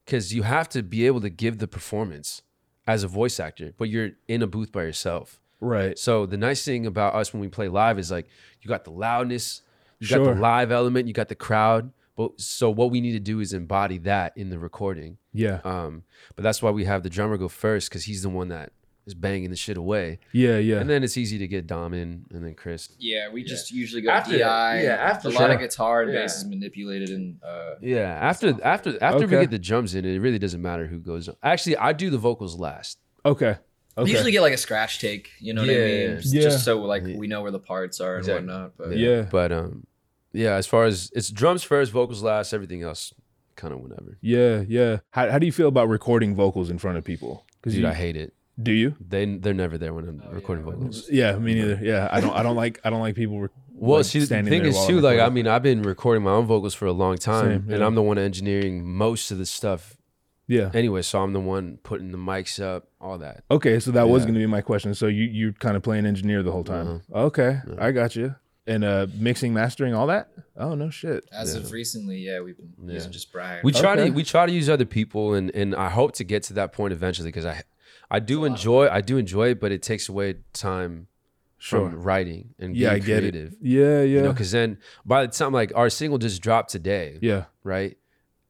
because 0.05 0.33
you 0.33 0.43
have 0.43 0.69
to 0.69 0.83
be 0.83 1.05
able 1.07 1.21
to 1.21 1.29
give 1.29 1.57
the 1.59 1.67
performance 1.67 2.41
as 2.87 3.03
a 3.03 3.07
voice 3.07 3.39
actor, 3.39 3.73
but 3.77 3.89
you're 3.89 4.11
in 4.27 4.41
a 4.41 4.47
booth 4.47 4.71
by 4.71 4.83
yourself. 4.83 5.39
Right. 5.65 5.97
So 5.99 6.25
the 6.25 6.37
nice 6.37 6.63
thing 6.63 6.85
about 6.85 7.15
us 7.15 7.33
when 7.33 7.41
we 7.41 7.47
play 7.47 7.67
live 7.67 7.99
is 7.99 8.11
like 8.11 8.27
you 8.61 8.67
got 8.69 8.83
the 8.83 8.91
loudness, 8.91 9.61
you 9.99 10.07
got 10.07 10.23
the 10.23 10.35
live 10.35 10.71
element, 10.71 11.07
you 11.07 11.13
got 11.13 11.27
the 11.29 11.35
crowd. 11.35 11.91
But 12.15 12.39
so 12.39 12.69
what 12.69 12.91
we 12.91 13.01
need 13.01 13.11
to 13.13 13.19
do 13.19 13.39
is 13.41 13.51
embody 13.51 13.97
that 13.99 14.37
in 14.37 14.49
the 14.49 14.57
recording. 14.59 15.17
Yeah. 15.33 15.59
Um, 15.65 16.03
but 16.35 16.43
that's 16.43 16.61
why 16.61 16.71
we 16.71 16.85
have 16.85 17.03
the 17.03 17.09
drummer 17.09 17.35
go 17.37 17.49
first 17.49 17.89
because 17.89 18.05
he's 18.05 18.21
the 18.23 18.29
one 18.29 18.47
that 18.49 18.71
is 19.05 19.13
banging 19.13 19.49
the 19.49 19.55
shit 19.57 19.75
away. 19.77 20.19
Yeah. 20.31 20.57
Yeah. 20.57 20.77
And 20.77 20.89
then 20.89 21.03
it's 21.03 21.17
easy 21.17 21.37
to 21.39 21.47
get 21.47 21.67
Dom 21.67 21.93
in 21.93 22.25
and 22.31 22.43
then 22.45 22.53
Chris. 22.55 22.89
Yeah, 22.97 23.29
we 23.31 23.43
just 23.43 23.69
usually 23.69 24.01
go 24.01 24.09
After- 24.11 24.31
DI. 24.37 24.81
yeah, 24.83 24.95
after 24.95 25.27
a 25.27 25.31
lot 25.31 25.51
of 25.51 25.59
guitar 25.59 26.03
and 26.03 26.13
Yeah. 26.13 26.21
bass 26.21 26.37
is 26.37 26.45
manipulated 26.45 27.09
and 27.09 27.37
uh, 27.43 27.75
Yeah. 27.81 28.17
After 28.21 28.55
after 28.63 28.97
after 29.03 29.25
we 29.27 29.31
get 29.31 29.51
the 29.51 29.59
drums 29.59 29.93
in, 29.93 30.05
it 30.05 30.17
really 30.19 30.39
doesn't 30.39 30.61
matter 30.61 30.87
who 30.87 30.99
goes. 30.99 31.27
on. 31.27 31.35
Actually, 31.43 31.75
I 31.77 31.91
do 31.91 32.09
the 32.09 32.17
vocals 32.17 32.57
last. 32.57 32.97
okay. 33.25 33.57
We 34.03 34.11
usually 34.11 34.31
get 34.31 34.41
like 34.41 34.53
a 34.53 34.57
scratch 34.57 34.99
take. 34.99 35.29
You 35.39 35.53
know 35.53 35.61
what 35.61 35.69
I 35.69 35.73
Yeah, 35.73 36.07
mean? 36.07 36.21
Just, 36.21 36.33
Yeah. 36.33 36.41
just 36.41 36.65
so 36.65 36.81
like 36.81 37.03
we 37.03 37.27
know 37.27 37.41
where 37.41 37.51
the 37.51 37.59
parts 37.59 37.99
are 38.01 38.15
and 38.15 38.19
Exactly. 38.23 38.47
whatnot. 38.47 38.73
But 38.77 38.97
Yeah. 38.97 39.21
But 39.31 39.51
um, 39.51 39.87
yeah. 40.33 40.55
As 40.55 40.67
far 40.67 40.85
as 40.85 41.11
it's 41.15 41.29
drums 41.29 41.63
first, 41.63 41.91
vocals 41.91 42.21
last, 42.23 42.53
everything 42.53 42.83
else 42.83 43.13
kind 43.55 43.73
of 43.73 43.79
whenever. 43.79 44.17
yeah. 44.21 44.63
Yeah. 44.67 44.97
How 45.11 45.29
How 45.29 45.39
do 45.39 45.45
you 45.45 45.51
feel 45.51 45.67
about 45.69 45.87
recording 45.87 46.35
vocals 46.35 46.69
in 46.69 46.77
front 46.77 46.97
of 46.97 47.03
people? 47.05 47.45
Because 47.61 47.73
Dude, 47.73 47.83
you 47.83 47.89
I 47.89 47.93
hate 47.93 48.17
it. 48.17 48.33
do 48.61 48.71
you? 48.71 48.95
They 48.99 49.25
they're 49.37 49.53
never 49.53 49.77
there 49.77 49.93
when 49.93 50.07
I'm 50.09 50.21
Oh, 50.27 50.31
recording 50.33 50.65
yeah. 50.65 50.71
vocals. 50.73 51.09
Yeah. 51.09 51.37
Me 51.37 51.53
neither. 51.55 51.79
Yeah. 51.81 52.09
I 52.11 52.19
don't. 52.21 52.33
I 52.35 52.43
don't 52.43 52.55
like. 52.63 52.79
I 52.83 52.89
don't 52.89 52.99
like 53.01 53.15
people. 53.15 53.39
Rec- 53.39 53.51
Well, 53.77 53.97
like, 53.97 54.05
see, 54.05 54.19
the 54.19 54.25
standing 54.27 54.51
thing 54.51 54.61
there 54.61 54.69
is 54.69 54.75
while 54.75 54.87
too, 54.87 54.97
I'm 54.97 55.03
like 55.03 55.11
I 55.11 55.15
recording. 55.15 55.33
mean, 55.35 55.47
I've 55.47 55.63
been 55.63 55.81
recording 55.83 56.23
my 56.23 56.31
own 56.31 56.45
vocals 56.45 56.73
for 56.73 56.85
a 56.85 56.93
long 56.93 57.17
time, 57.17 57.45
Same, 57.63 57.71
and 57.71 57.79
yeah. 57.79 57.85
I'm 57.85 57.95
the 57.95 58.01
one 58.03 58.17
engineering 58.17 58.85
most 58.85 59.31
of 59.31 59.37
the 59.37 59.45
stuff 59.45 59.94
Yeah. 60.47 60.69
anyway. 60.73 61.01
So 61.01 61.21
I'm 61.21 61.33
the 61.33 61.39
one 61.39 61.79
putting 61.83 62.11
the 62.11 62.17
mics 62.17 62.61
up, 62.63 62.87
all 63.01 63.17
that. 63.17 63.43
Okay, 63.49 63.79
so 63.79 63.91
that 63.91 64.07
was 64.07 64.21
Yeah. 64.23 64.27
going 64.27 64.33
to 64.35 64.39
be 64.39 64.45
my 64.45 64.61
question. 64.61 64.93
So 64.93 65.07
you 65.07 65.23
you 65.23 65.53
kind 65.53 65.75
of 65.75 65.83
playing 65.83 66.05
engineer 66.05 66.43
the 66.43 66.51
whole 66.51 66.63
time. 66.63 66.87
Uh-huh. 67.11 67.25
Okay, 67.27 67.59
Yeah. 67.67 67.75
I 67.85 67.91
got 67.91 68.15
you. 68.15 68.35
And 68.67 68.83
uh 68.83 69.07
mixing, 69.17 69.53
mastering, 69.53 69.93
all 69.93 70.07
that. 70.07 70.29
Oh 70.57 70.73
no 70.75 70.89
shit. 70.89 71.23
as 71.31 71.53
Yeah. 71.55 71.61
of 71.61 71.71
recently, 71.71 72.17
yeah, 72.17 72.39
we've 72.41 72.57
been 72.57 72.73
Yeah. 72.87 72.93
using 72.95 73.11
just 73.11 73.31
Brian. 73.31 73.61
We 73.63 73.71
try 73.71 73.93
Okay. 73.93 74.05
to 74.05 74.11
we 74.11 74.23
try 74.23 74.45
to 74.45 74.51
use 74.51 74.69
other 74.69 74.85
people, 74.85 75.33
and 75.35 75.49
and 75.55 75.75
I 75.75 75.89
hope 75.89 76.13
to 76.13 76.23
get 76.23 76.43
to 76.43 76.53
that 76.53 76.73
point 76.73 76.91
eventually 76.93 77.29
because 77.29 77.45
I 77.45 77.63
I 78.09 78.19
do 78.19 78.45
enjoy 78.45 78.87
I 78.89 79.01
do 79.01 79.17
enjoy 79.17 79.49
it, 79.51 79.59
but 79.59 79.71
it 79.71 79.81
takes 79.81 80.09
away 80.09 80.35
time 80.53 81.07
Sure. 81.57 81.89
from 81.89 82.03
writing 82.03 82.53
and 82.59 82.75
Yeah, 82.75 82.89
I 82.89 82.93
being 82.95 83.05
get 83.05 83.19
creative. 83.21 83.53
it. 83.53 83.57
Yeah, 83.61 84.01
yeah, 84.01 84.01
You 84.03 84.21
know, 84.21 84.31
because 84.33 84.51
then 84.51 84.77
by 85.05 85.25
the 85.25 85.31
time 85.31 85.51
like 85.53 85.71
our 85.75 85.89
single 85.89 86.17
just 86.19 86.41
dropped 86.41 86.69
today, 86.71 87.17
yeah. 87.21 87.45
right? 87.63 87.97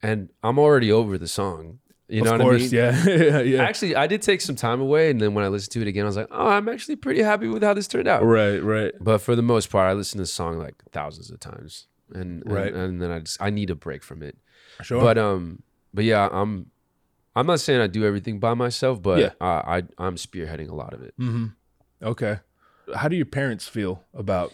And 0.02 0.30
I'm 0.44 0.60
already 0.60 0.92
over 0.92 1.18
the 1.18 1.28
song. 1.28 1.80
You 2.08 2.22
know 2.22 2.34
of 2.36 2.40
what 2.40 2.44
course, 2.46 2.62
I 2.62 2.66
mean? 2.66 2.72
yeah, 3.20 3.40
yeah. 3.42 3.64
Actually, 3.64 3.96
I 3.96 4.06
did 4.06 4.22
take 4.22 4.40
some 4.42 4.56
time 4.56 4.80
away, 4.80 5.10
and 5.10 5.20
then 5.20 5.34
when 5.34 5.44
I 5.44 5.48
listened 5.48 5.72
to 5.74 5.82
it 5.82 5.88
again, 5.88 6.04
I 6.04 6.08
was 6.08 6.16
like, 6.18 6.28
"Oh, 6.30 6.48
I'm 6.48 6.70
actually 6.70 6.98
pretty 6.98 7.22
happy 7.24 7.48
with 7.48 7.64
how 7.64 7.74
this 7.74 7.88
turned 7.88 8.08
out." 8.08 8.24
right, 8.24 8.60
right. 8.60 8.94
But 9.02 9.20
for 9.20 9.36
the 9.36 9.42
most 9.42 9.72
part, 9.72 9.90
I 9.90 9.94
listen 9.94 10.18
to 10.20 10.24
the 10.24 10.28
song 10.28 10.60
like 10.60 10.76
thousands 10.92 11.32
of 11.32 11.40
times, 11.40 11.88
and 12.14 12.44
and- 12.44 12.52
Right. 12.54 12.72
and, 12.74 13.02
then 13.02 13.10
I 13.12 13.20
just 13.20 13.42
I 13.42 13.50
need 13.50 13.70
a 13.72 13.76
break 13.76 14.04
from 14.04 14.22
it. 14.22 14.38
Sure. 14.84 15.02
But 15.02 15.18
um, 15.18 15.64
but 15.96 16.04
yeah, 16.06 16.30
I'm 16.32 16.70
I'm 17.36 17.48
not 17.48 17.60
saying 17.60 17.82
I 17.82 17.88
do 17.88 18.06
everything 18.06 18.40
by 18.40 18.54
myself, 18.54 19.02
but 19.02 19.20
Yeah. 19.20 19.30
I, 19.42 19.78
I 19.78 19.84
I'm 19.98 20.16
spearheading 20.16 20.70
a 20.70 20.76
lot 20.76 20.94
of 20.94 21.02
it. 21.02 21.14
hmm 21.18 21.48
Okay. 22.04 22.38
How 22.96 23.08
do 23.08 23.16
your 23.16 23.26
parents 23.26 23.68
feel 23.68 24.04
about 24.14 24.54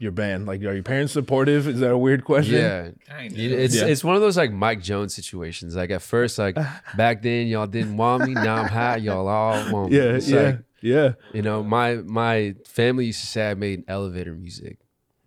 your 0.00 0.12
band? 0.12 0.46
Like, 0.46 0.60
are 0.62 0.74
your 0.74 0.82
parents 0.82 1.12
supportive? 1.12 1.66
Is 1.68 1.80
that 1.80 1.90
a 1.90 1.98
weird 1.98 2.24
question? 2.24 2.54
Yeah, 2.54 2.90
Kind 3.08 3.32
of. 3.32 3.38
It's 3.38 3.74
Yeah. 3.76 3.86
it's 3.86 4.04
one 4.04 4.14
of 4.16 4.20
those 4.22 4.36
like 4.36 4.52
Mike 4.52 4.82
Jones 4.82 5.14
situations. 5.14 5.74
Like 5.76 5.90
at 5.90 6.02
first, 6.02 6.38
like 6.38 6.56
back 6.96 7.22
then 7.22 7.46
y'all 7.48 7.66
didn't 7.66 7.96
want 7.96 8.24
me. 8.26 8.34
Now 8.34 8.56
I'm 8.56 8.68
hot. 8.68 9.02
Y'all 9.02 9.26
all 9.28 9.72
want 9.72 9.90
me. 9.90 9.96
Yeah, 9.98 10.02
It's 10.14 10.28
yeah, 10.28 10.40
like, 10.42 10.58
yeah. 10.82 11.12
you 11.32 11.42
know, 11.42 11.62
my 11.62 11.96
my 11.96 12.54
family 12.66 13.06
used 13.06 13.20
to 13.20 13.26
say 13.26 13.50
I 13.50 13.54
made 13.54 13.84
elevator 13.88 14.32
music. 14.34 14.78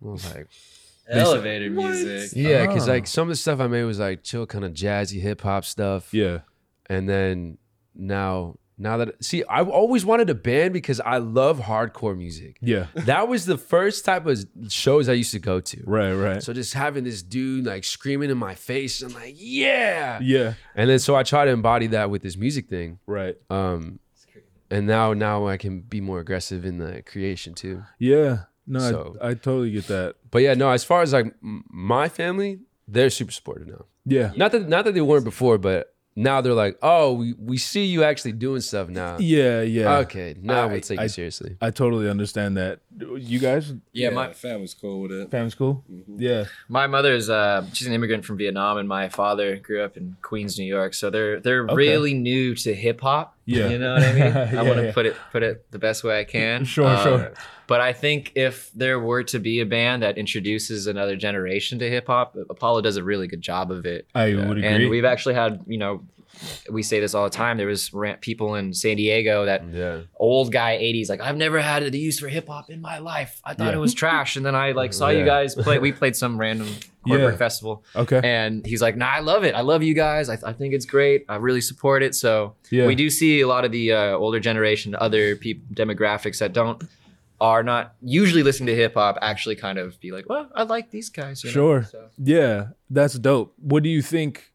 I 0.04 0.08
was 0.08 0.34
like, 0.34 0.48
Elevator 1.08 1.68
music. 1.70 2.30
yeah, 2.34 2.66
because 2.66 2.88
Ah. 2.88 2.92
like 2.92 3.06
some 3.06 3.22
of 3.24 3.28
the 3.30 3.36
stuff 3.36 3.60
I 3.60 3.66
made 3.66 3.84
was 3.84 3.98
like 3.98 4.22
chill, 4.22 4.46
kind 4.46 4.64
of 4.64 4.72
jazzy 4.72 5.20
hip 5.20 5.40
hop 5.42 5.64
stuff. 5.64 6.12
Yeah. 6.14 6.40
and 6.88 7.08
then 7.08 7.58
now 7.94 8.56
now 8.78 8.96
that 8.96 9.22
see 9.24 9.44
I've 9.48 9.68
always 9.68 10.04
wanted 10.04 10.30
a 10.30 10.34
band 10.34 10.72
because 10.72 11.00
I 11.00 11.18
love 11.18 11.60
hardcore 11.60 12.16
music. 12.16 12.56
Yeah. 12.60 12.86
That 12.94 13.28
was 13.28 13.46
the 13.46 13.58
first 13.58 14.04
type 14.04 14.26
of 14.26 14.44
shows 14.68 15.08
I 15.08 15.12
used 15.12 15.32
to 15.32 15.38
go 15.38 15.60
to. 15.60 15.82
Right. 15.84 16.12
Right. 16.12 16.42
So 16.42 16.52
just 16.52 16.74
having 16.74 17.04
this 17.04 17.22
dude 17.22 17.66
like 17.66 17.84
screaming 17.84 18.30
in 18.30 18.38
my 18.38 18.54
face, 18.54 19.02
I'm 19.02 19.12
like, 19.14 19.34
yeah. 19.36 20.18
yeah. 20.22 20.54
And 20.74 20.88
then 20.88 20.98
so 20.98 21.14
I 21.14 21.22
try 21.22 21.44
to 21.44 21.50
embody 21.50 21.88
that 21.88 22.10
with 22.10 22.22
this 22.22 22.36
music 22.36 22.68
thing. 22.68 22.98
Right. 23.06 23.36
Um 23.50 23.98
and 24.70 24.86
now 24.86 25.12
now 25.12 25.46
I 25.46 25.56
can 25.58 25.80
be 25.80 26.00
more 26.00 26.20
aggressive 26.20 26.64
in 26.64 26.78
the 26.78 27.02
creation 27.02 27.54
too. 27.54 27.82
Yeah. 27.98 28.44
No, 28.66 28.78
So- 28.78 29.16
I, 29.20 29.30
I 29.30 29.34
totally 29.34 29.70
get 29.72 29.86
that. 29.88 30.16
But 30.30 30.38
yeah, 30.42 30.54
no, 30.54 30.70
as 30.70 30.84
far 30.84 31.02
as 31.02 31.12
like 31.12 31.34
my 31.40 32.08
family, 32.08 32.60
they're 32.88 33.10
super 33.10 33.32
supportive 33.32 33.68
now. 33.68 33.84
Yeah. 34.06 34.32
Not 34.36 34.52
that 34.52 34.68
not 34.68 34.84
that 34.86 34.94
they 34.94 35.00
weren't 35.00 35.24
before, 35.24 35.58
but 35.58 35.91
now 36.14 36.40
they're 36.42 36.52
like, 36.52 36.78
oh, 36.82 37.14
we, 37.14 37.32
we 37.38 37.56
see 37.58 37.84
you 37.86 38.04
actually 38.04 38.32
doing 38.32 38.60
stuff 38.60 38.88
now. 38.88 39.16
Yeah. 39.18 39.62
Yeah. 39.62 39.98
Okay, 39.98 40.34
now 40.40 40.68
I- 40.68 40.72
we 40.74 40.80
take 40.80 40.98
I- 40.98 41.04
you 41.04 41.08
seriously. 41.08 41.56
I 41.60 41.70
totally 41.70 42.08
understand 42.08 42.56
that. 42.58 42.80
You 42.98 43.38
guys, 43.38 43.72
Yeah, 43.92 44.10
my 44.10 44.32
family's 44.34 44.74
cool 44.74 45.00
with 45.00 45.12
it. 45.12 45.30
family's 45.30 45.54
cool. 45.54 45.82
Yeah. 46.16 46.44
my 46.68 46.86
mother's 46.86 47.30
uh 47.30 47.64
she's 47.72 47.86
an 47.86 47.94
immigrant 47.94 48.24
from 48.26 48.36
Vietnam 48.36 48.76
and 48.76 48.86
my 48.88 49.08
father 49.08 49.56
grew 49.56 49.82
up 49.82 49.96
in 49.96 50.16
Queens, 50.20 50.58
New 50.58 50.66
York. 50.66 50.92
So 50.94 51.08
they're 51.08 51.40
they're 51.40 51.64
Okay. 51.64 51.74
really 51.74 52.12
new 52.14 52.54
to 52.56 52.74
hip 52.74 53.00
hop. 53.00 53.31
Yeah. 53.44 53.68
You 53.68 53.78
know 53.78 53.94
what 53.94 54.02
I 54.02 54.12
mean? 54.12 54.22
Yeah, 54.52 54.60
I 54.60 54.62
want 54.62 54.76
to 54.76 54.86
yeah. 54.86 54.92
put 54.92 55.06
it 55.06 55.16
put 55.32 55.42
it 55.42 55.70
the 55.70 55.78
best 55.78 56.04
way 56.04 56.20
I 56.20 56.24
can. 56.24 56.64
Sure, 56.64 56.86
Um, 56.86 57.02
sure. 57.02 57.32
But 57.66 57.80
I 57.80 57.92
think 57.92 58.32
if 58.34 58.70
there 58.74 59.00
were 59.00 59.22
to 59.24 59.38
be 59.38 59.60
a 59.60 59.66
band 59.66 60.02
that 60.02 60.18
introduces 60.18 60.86
another 60.86 61.16
generation 61.16 61.78
to 61.78 61.88
hip 61.88 62.06
hop, 62.06 62.36
Apollo 62.50 62.82
does 62.82 62.96
a 62.96 63.04
really 63.04 63.26
good 63.28 63.40
job 63.40 63.70
of 63.70 63.86
it. 63.86 64.06
I 64.14 64.34
would 64.34 64.58
agree. 64.58 64.66
And 64.66 64.90
we've 64.90 65.04
actually 65.04 65.34
had, 65.34 65.64
you 65.66 65.78
know, 65.78 66.02
we 66.70 66.82
say 66.82 67.00
this 67.00 67.14
all 67.14 67.24
the 67.24 67.30
time. 67.30 67.56
There 67.56 67.66
was 67.66 67.90
people 68.20 68.54
in 68.54 68.72
San 68.74 68.96
Diego 68.96 69.44
that 69.44 69.62
Yeah. 69.72 70.00
old 70.16 70.52
guy 70.52 70.76
80s 70.78 71.08
like 71.08 71.20
I've 71.20 71.36
never 71.36 71.60
had 71.60 71.82
a 71.82 71.96
use 71.96 72.18
for 72.18 72.28
hip 72.28 72.48
hop 72.48 72.70
in 72.70 72.80
my 72.80 72.98
life. 72.98 73.40
I 73.44 73.54
thought 73.54 73.68
Yeah. 73.68 73.74
it 73.74 73.80
was 73.80 73.94
trash 73.94 74.36
and 74.36 74.44
then 74.46 74.54
I 74.54 74.72
like 74.72 74.92
saw 74.92 75.08
you 75.08 75.24
guys 75.24 75.54
play 75.54 75.78
we 75.78 75.92
played 75.92 76.16
some 76.16 76.38
random 76.38 76.68
corporate 77.06 77.32
Yeah. 77.34 77.36
festival 77.38 77.84
okay. 77.96 78.20
and 78.22 78.64
he's 78.64 78.80
like, 78.80 78.96
"Nah, 78.96 79.10
I 79.10 79.20
love 79.20 79.42
it. 79.44 79.54
I 79.54 79.60
love 79.62 79.82
you 79.82 79.92
guys. 79.94 80.28
I, 80.28 80.38
I 80.44 80.52
think 80.52 80.72
it's 80.74 80.86
great. 80.86 81.24
I 81.28 81.36
really 81.36 81.60
support 81.60 82.02
it." 82.02 82.14
So 82.14 82.54
Yeah. 82.70 82.86
we 82.86 82.94
do 82.94 83.10
see 83.10 83.40
a 83.40 83.48
lot 83.48 83.64
of 83.64 83.72
the 83.72 83.92
uh, 83.92 84.16
older 84.16 84.38
generation, 84.40 84.94
other 84.94 85.34
peop 85.36 85.62
demographics 85.74 86.38
that 86.38 86.52
don't 86.52 86.82
are 87.40 87.64
not 87.64 87.94
usually 88.00 88.44
listening 88.44 88.68
to 88.68 88.76
hip 88.76 88.94
hop 88.94 89.18
actually 89.20 89.56
kind 89.56 89.76
of 89.78 89.98
be 90.00 90.12
like, 90.12 90.28
"Well, 90.28 90.48
I 90.54 90.62
like 90.62 90.92
these 90.92 91.08
guys." 91.10 91.42
You 91.42 91.50
know? 91.50 91.54
Sure. 91.54 91.82
So- 91.90 92.08
Yeah, 92.22 92.66
that's 92.88 93.18
dope. 93.18 93.52
What 93.58 93.82
do 93.82 93.88
you 93.88 94.00
think? 94.00 94.52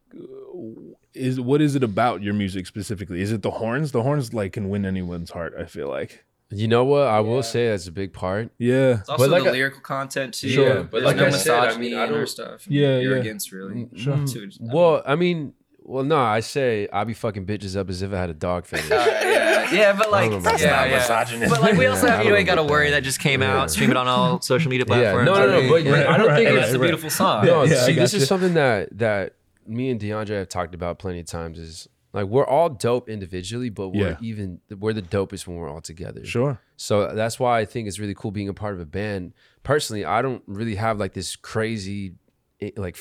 Is 1.17 1.39
what 1.39 1.61
is 1.61 1.75
it 1.75 1.83
about 1.83 2.21
your 2.21 2.33
music 2.33 2.67
specifically? 2.67 3.21
Is 3.21 3.31
it 3.31 3.41
the 3.41 3.51
horns? 3.51 3.91
The 3.91 4.03
horns 4.03 4.33
like 4.33 4.53
can 4.53 4.69
win 4.69 4.85
anyone's 4.85 5.31
heart. 5.31 5.53
I 5.59 5.65
feel 5.65 5.87
like. 5.89 6.23
You 6.49 6.67
know 6.69 6.85
what? 6.85 7.07
I 7.07 7.15
Yeah. 7.15 7.19
will 7.21 7.43
say 7.43 7.67
that's 7.69 7.87
a 7.87 7.91
big 7.91 8.13
part. 8.13 8.51
Yeah. 8.57 8.99
It's 8.99 9.09
also 9.09 9.27
like 9.27 9.43
the 9.43 9.49
I- 9.49 9.53
lyrical 9.53 9.81
content 9.81 10.33
too. 10.33 10.47
Sure. 10.49 10.75
But 10.83 10.91
But 10.91 11.03
like 11.03 11.17
no 11.17 11.25
I 11.25 11.29
said, 11.31 11.53
I 11.59 11.77
mean, 11.77 11.93
I 11.97 12.05
don't- 12.05 12.25
stuff. 12.27 12.65
Yeah, 12.69 12.99
yeah. 12.99 13.09
Arrogance, 13.09 13.51
really. 13.51 13.73
Mm, 13.75 13.97
sure. 13.97 14.13
Mm. 14.15 14.33
To- 14.33 14.49
Well, 14.61 15.01
I 15.05 15.15
mean, 15.15 15.53
well, 15.83 16.03
no, 16.05 16.17
I 16.17 16.39
say 16.39 16.87
I 16.93 17.03
be 17.03 17.13
fucking 17.13 17.45
bitches 17.45 17.75
up 17.75 17.89
as 17.89 18.01
if 18.01 18.13
I 18.13 18.17
had 18.17 18.29
a 18.29 18.33
dog 18.33 18.65
fetish. 18.69 18.89
yeah, 18.89 19.73
yeah, 19.73 19.93
but 19.93 20.09
like, 20.09 20.31
know 20.31 20.37
about 20.37 20.59
yeah, 20.61 20.87
that. 20.87 21.31
yeah. 21.31 21.47
But 21.49 21.61
like, 21.61 21.77
we 21.77 21.85
also 21.85 22.07
Yeah, 22.07 22.15
have 22.15 22.23
you 22.23 22.29
don't 22.29 22.37
ain't 22.39 22.47
got 22.47 22.55
to 22.55 22.63
worry 22.63 22.91
that. 22.91 22.97
that 22.97 23.03
just 23.03 23.19
came 23.19 23.41
out. 23.41 23.69
Stream 23.71 23.91
it 23.91 23.97
on 23.97 24.07
all 24.07 24.39
social 24.41 24.69
media 24.69 24.85
Yeah, 24.87 24.93
platforms. 25.11 25.25
no, 25.25 25.33
no, 25.35 25.61
no, 25.61 25.69
but 25.69 25.87
I 26.07 26.17
don't 26.17 26.33
think 26.35 26.49
it's 26.49 26.67
it's 26.67 26.75
a 26.75 26.79
beautiful 26.79 27.09
song. 27.09 27.45
No, 27.45 27.65
see, 27.65 27.91
this 27.93 28.13
is 28.13 28.25
something 28.27 28.53
that 28.53 28.97
that 28.97 29.33
me 29.67 29.89
and 29.89 29.99
DeAndre 29.99 30.37
have 30.39 30.49
talked 30.49 30.73
about 30.75 30.99
plenty 30.99 31.19
of 31.19 31.25
times. 31.25 31.59
Is 31.59 31.87
like 32.13 32.25
we're 32.27 32.45
all 32.45 32.69
dope 32.69 33.09
individually, 33.09 33.69
but 33.69 33.89
we're 33.89 34.09
Yeah. 34.11 34.17
even 34.21 34.59
we're 34.77 34.93
the 34.93 35.01
dopest 35.01 35.45
when 35.47 35.57
we're 35.57 35.69
all 35.69 35.81
together. 35.81 36.25
Sure. 36.25 36.59
So 36.77 37.13
that's 37.13 37.39
why 37.39 37.59
I 37.59 37.65
think 37.65 37.87
it's 37.87 37.99
really 37.99 38.15
cool 38.15 38.31
being 38.31 38.49
a 38.49 38.53
part 38.53 38.73
of 38.73 38.79
a 38.79 38.85
band. 38.85 39.33
Personally, 39.63 40.05
I 40.05 40.21
don't 40.21 40.43
really 40.47 40.75
have 40.75 40.99
like 40.99 41.13
this 41.13 41.35
crazy 41.35 42.15
eh, 42.61 42.71
like 42.77 42.97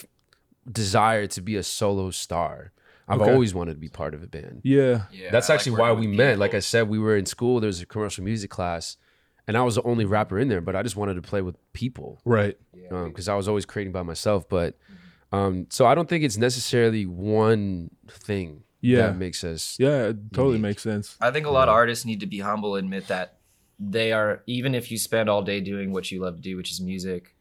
desire 0.71 1.27
to 1.29 1.41
be 1.41 1.57
a 1.57 1.63
solo 1.63 2.11
star. 2.11 2.73
I've 3.09 3.21
Okay. 3.21 3.33
always 3.33 3.55
wanted 3.55 3.75
to 3.75 3.79
be 3.81 3.89
part 3.89 4.15
of 4.15 4.23
a 4.23 4.27
band. 4.27 4.63
Yeah. 4.65 5.05
Yeah, 5.13 5.31
That's 5.31 5.49
I 5.49 5.53
like 5.55 5.61
actually 5.61 5.79
why 5.79 5.93
we 5.93 6.09
with 6.09 6.17
met. 6.17 6.39
Like 6.39 6.55
I 6.55 6.59
said, 6.59 6.89
we 6.89 6.99
were 6.99 7.17
in 7.17 7.25
school. 7.27 7.61
There 7.61 7.69
was 7.69 7.81
a 7.81 7.87
commercial 7.87 8.25
music 8.25 8.51
class, 8.51 8.97
and 9.47 9.57
I 9.57 9.63
was 9.63 9.77
the 9.77 9.83
only 9.85 10.05
rapper 10.05 10.41
in 10.41 10.49
there. 10.49 10.61
But 10.61 10.75
I 10.75 10.83
just 10.83 10.97
wanted 10.97 11.15
to 11.15 11.23
play 11.23 11.41
with 11.41 11.55
people 11.73 12.21
Right. 12.25 12.59
because 12.73 13.29
I 13.29 13.37
was 13.37 13.47
always 13.47 13.65
creating 13.65 13.93
by 13.93 14.03
myself. 14.03 14.49
But 14.49 14.77
um, 15.33 15.67
so 15.71 15.87
I 15.87 15.95
don't 15.95 16.09
think 16.09 16.25
it's 16.25 16.37
necessarily 16.37 17.05
one 17.07 17.91
thing 18.09 18.63
Yeah. 18.81 19.09
that 19.09 19.17
makes 19.17 19.43
us. 19.45 19.77
Yeah. 19.79 20.09
It 20.09 20.17
totally 20.33 20.55
Unique. 20.57 20.63
makes 20.63 20.83
sense. 20.83 21.17
I 21.21 21.31
think 21.31 21.47
a 21.47 21.51
lot 21.51 21.69
of 21.69 21.75
artists 21.75 22.05
need 22.05 22.21
to 22.21 22.27
be 22.27 22.39
humble, 22.41 22.77
and 22.77 22.87
admit 22.87 23.09
that 23.09 23.39
they 23.79 24.13
are. 24.13 24.43
Even 24.47 24.75
if 24.75 24.91
you 24.91 24.99
spend 24.99 25.29
all 25.29 25.43
day 25.43 25.61
doing 25.61 25.93
what 25.93 26.11
you 26.11 26.21
love 26.21 26.37
to 26.37 26.43
do, 26.43 26.57
which 26.57 26.71
is 26.71 26.81
music, 26.81 27.35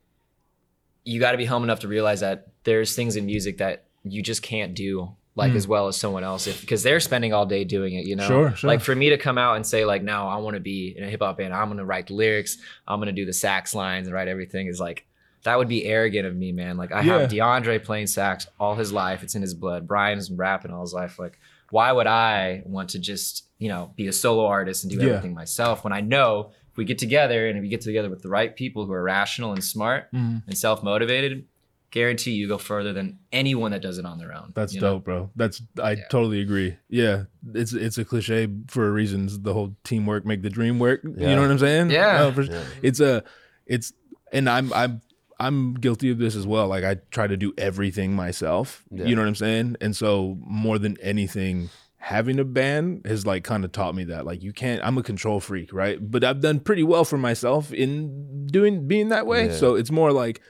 you 1.03 1.19
got 1.19 1.31
to 1.31 1.37
be 1.37 1.45
humble 1.45 1.63
enough 1.65 1.81
to 1.81 1.87
realize 1.87 2.19
that 2.21 2.47
there's 2.63 2.95
things 2.95 3.15
in 3.15 3.25
music 3.25 3.57
that 3.59 3.85
you 4.03 4.21
just 4.21 4.41
can't 4.41 4.73
do 4.73 5.15
like 5.37 5.51
Mm. 5.51 5.55
as 5.57 5.67
well 5.67 5.87
as 5.87 5.97
someone 5.97 6.23
else 6.23 6.47
because 6.61 6.81
they're 6.81 6.99
spending 7.01 7.33
all 7.33 7.45
day 7.45 7.63
doing 7.65 7.93
it 7.95 8.05
you 8.05 8.15
know 8.15 8.25
Sure, 8.27 8.55
sure. 8.55 8.67
like 8.69 8.79
for 8.81 8.95
me 8.95 9.09
to 9.09 9.17
come 9.17 9.37
out 9.37 9.55
and 9.57 9.65
say 9.67 9.83
like 9.83 10.01
no 10.01 10.27
i 10.27 10.37
want 10.37 10.53
to 10.53 10.59
be 10.61 10.95
in 10.97 11.03
a 11.03 11.09
hip-hop 11.09 11.37
band 11.37 11.53
i'm 11.53 11.67
gonna 11.67 11.83
write 11.83 12.07
the 12.07 12.13
lyrics 12.13 12.57
i'm 12.87 12.99
gonna 13.01 13.11
do 13.11 13.25
the 13.25 13.33
sax 13.33 13.75
lines 13.75 14.07
and 14.07 14.13
write 14.15 14.27
everything 14.29 14.67
is 14.67 14.79
like 14.79 15.05
that 15.45 15.57
would 15.57 15.67
be 15.69 15.85
arrogant 15.85 16.27
of 16.27 16.35
me 16.35 16.51
man 16.51 16.75
like 16.77 16.91
i 16.91 17.01
have 17.01 17.29
deandre 17.29 17.81
playing 17.83 18.07
sax 18.07 18.47
all 18.59 18.75
his 18.75 18.91
life 18.91 19.23
it's 19.23 19.35
in 19.35 19.41
his 19.41 19.53
blood 19.53 19.87
brian's 19.87 20.29
rapping 20.31 20.71
all 20.71 20.81
his 20.81 20.93
life 20.93 21.17
like 21.17 21.39
why 21.69 21.91
would 21.91 22.07
i 22.07 22.61
want 22.65 22.89
to 22.89 22.99
just 22.99 23.47
you 23.57 23.69
know 23.69 23.91
be 23.95 24.07
a 24.07 24.13
solo 24.13 24.45
artist 24.45 24.83
and 24.83 24.91
do 24.91 24.97
Yeah. 24.99 25.13
everything 25.13 25.33
myself 25.33 25.83
when 25.83 25.93
i 25.93 26.01
know 26.01 26.51
if 26.71 26.77
we 26.77 26.83
get 26.83 26.97
together 26.97 27.47
and 27.47 27.57
if 27.57 27.61
we 27.61 27.69
get 27.69 27.81
together 27.81 28.09
with 28.09 28.21
the 28.21 28.29
right 28.29 28.53
people 28.55 28.85
who 28.85 28.91
are 28.91 29.01
rational 29.03 29.53
and 29.53 29.63
smart 29.63 30.11
Mhm. 30.13 30.43
and 30.45 30.57
self-motivated 30.57 31.45
guarantee 31.91 32.31
you 32.31 32.47
go 32.49 32.57
further 32.57 32.91
than 32.91 33.17
anyone 33.31 33.71
that 33.71 33.81
does 33.81 33.97
it 33.97 34.05
on 34.05 34.17
their 34.17 34.33
own 34.33 34.51
That's 34.53 34.73
you 34.73 34.81
know? 34.81 34.95
dope, 34.95 35.05
bro. 35.05 35.29
That's 35.37 35.61
I 35.81 35.91
Yeah. 35.91 36.03
totally 36.11 36.41
agree. 36.41 36.75
Yeah, 36.89 37.23
it's 37.53 37.71
it's 37.71 37.97
a 37.97 38.03
cliche 38.03 38.49
for 38.67 38.85
a 38.85 38.91
reason. 38.91 39.29
The 39.43 39.53
whole 39.53 39.77
teamwork 39.85 40.25
make 40.25 40.41
the 40.41 40.49
dream 40.49 40.77
work. 40.77 40.99
You 41.05 41.11
know 41.27 41.39
what 41.41 41.49
I'm 41.51 41.57
saying? 41.59 41.91
Yeah. 41.91 42.17
No, 42.17 42.31
for- 42.33 42.41
Yeah. 42.43 42.63
It's 42.81 42.99
a 42.99 43.23
it's 43.65 43.93
and 44.33 44.49
I'm 44.49 44.73
I'm 44.73 44.99
I'm 45.39 45.73
guilty 45.75 46.11
of 46.11 46.17
this 46.17 46.35
as 46.35 46.47
well. 46.47 46.67
Like 46.67 46.83
I 46.83 46.97
try 47.11 47.27
to 47.27 47.37
do 47.37 47.53
everything 47.57 48.15
myself. 48.15 48.83
Yeah. 48.91 49.05
You 49.05 49.15
know 49.15 49.21
what 49.21 49.27
I'm 49.27 49.35
saying? 49.35 49.77
And 49.81 49.95
so 49.95 50.37
more 50.41 50.79
than 50.79 50.97
anything 51.01 51.69
having 51.97 52.39
a 52.39 52.43
band 52.45 53.03
has 53.05 53.25
like 53.25 53.43
kind 53.43 53.65
of 53.65 53.71
taught 53.71 53.95
me 53.95 54.03
that 54.03 54.25
like 54.25 54.43
you 54.43 54.53
can't 54.53 54.79
I'm 54.83 54.97
a 54.97 55.03
control 55.03 55.39
freak, 55.39 55.73
right? 55.73 55.99
But 55.99 56.23
I've 56.23 56.39
done 56.39 56.59
pretty 56.59 56.83
well 56.83 57.03
for 57.03 57.17
myself 57.17 57.73
in 57.73 58.47
doing 58.47 58.87
being 58.87 59.09
that 59.09 59.25
way. 59.25 59.47
Yeah. 59.47 59.55
So 59.55 59.75
it's 59.75 59.91
more 59.91 60.11
like 60.11 60.41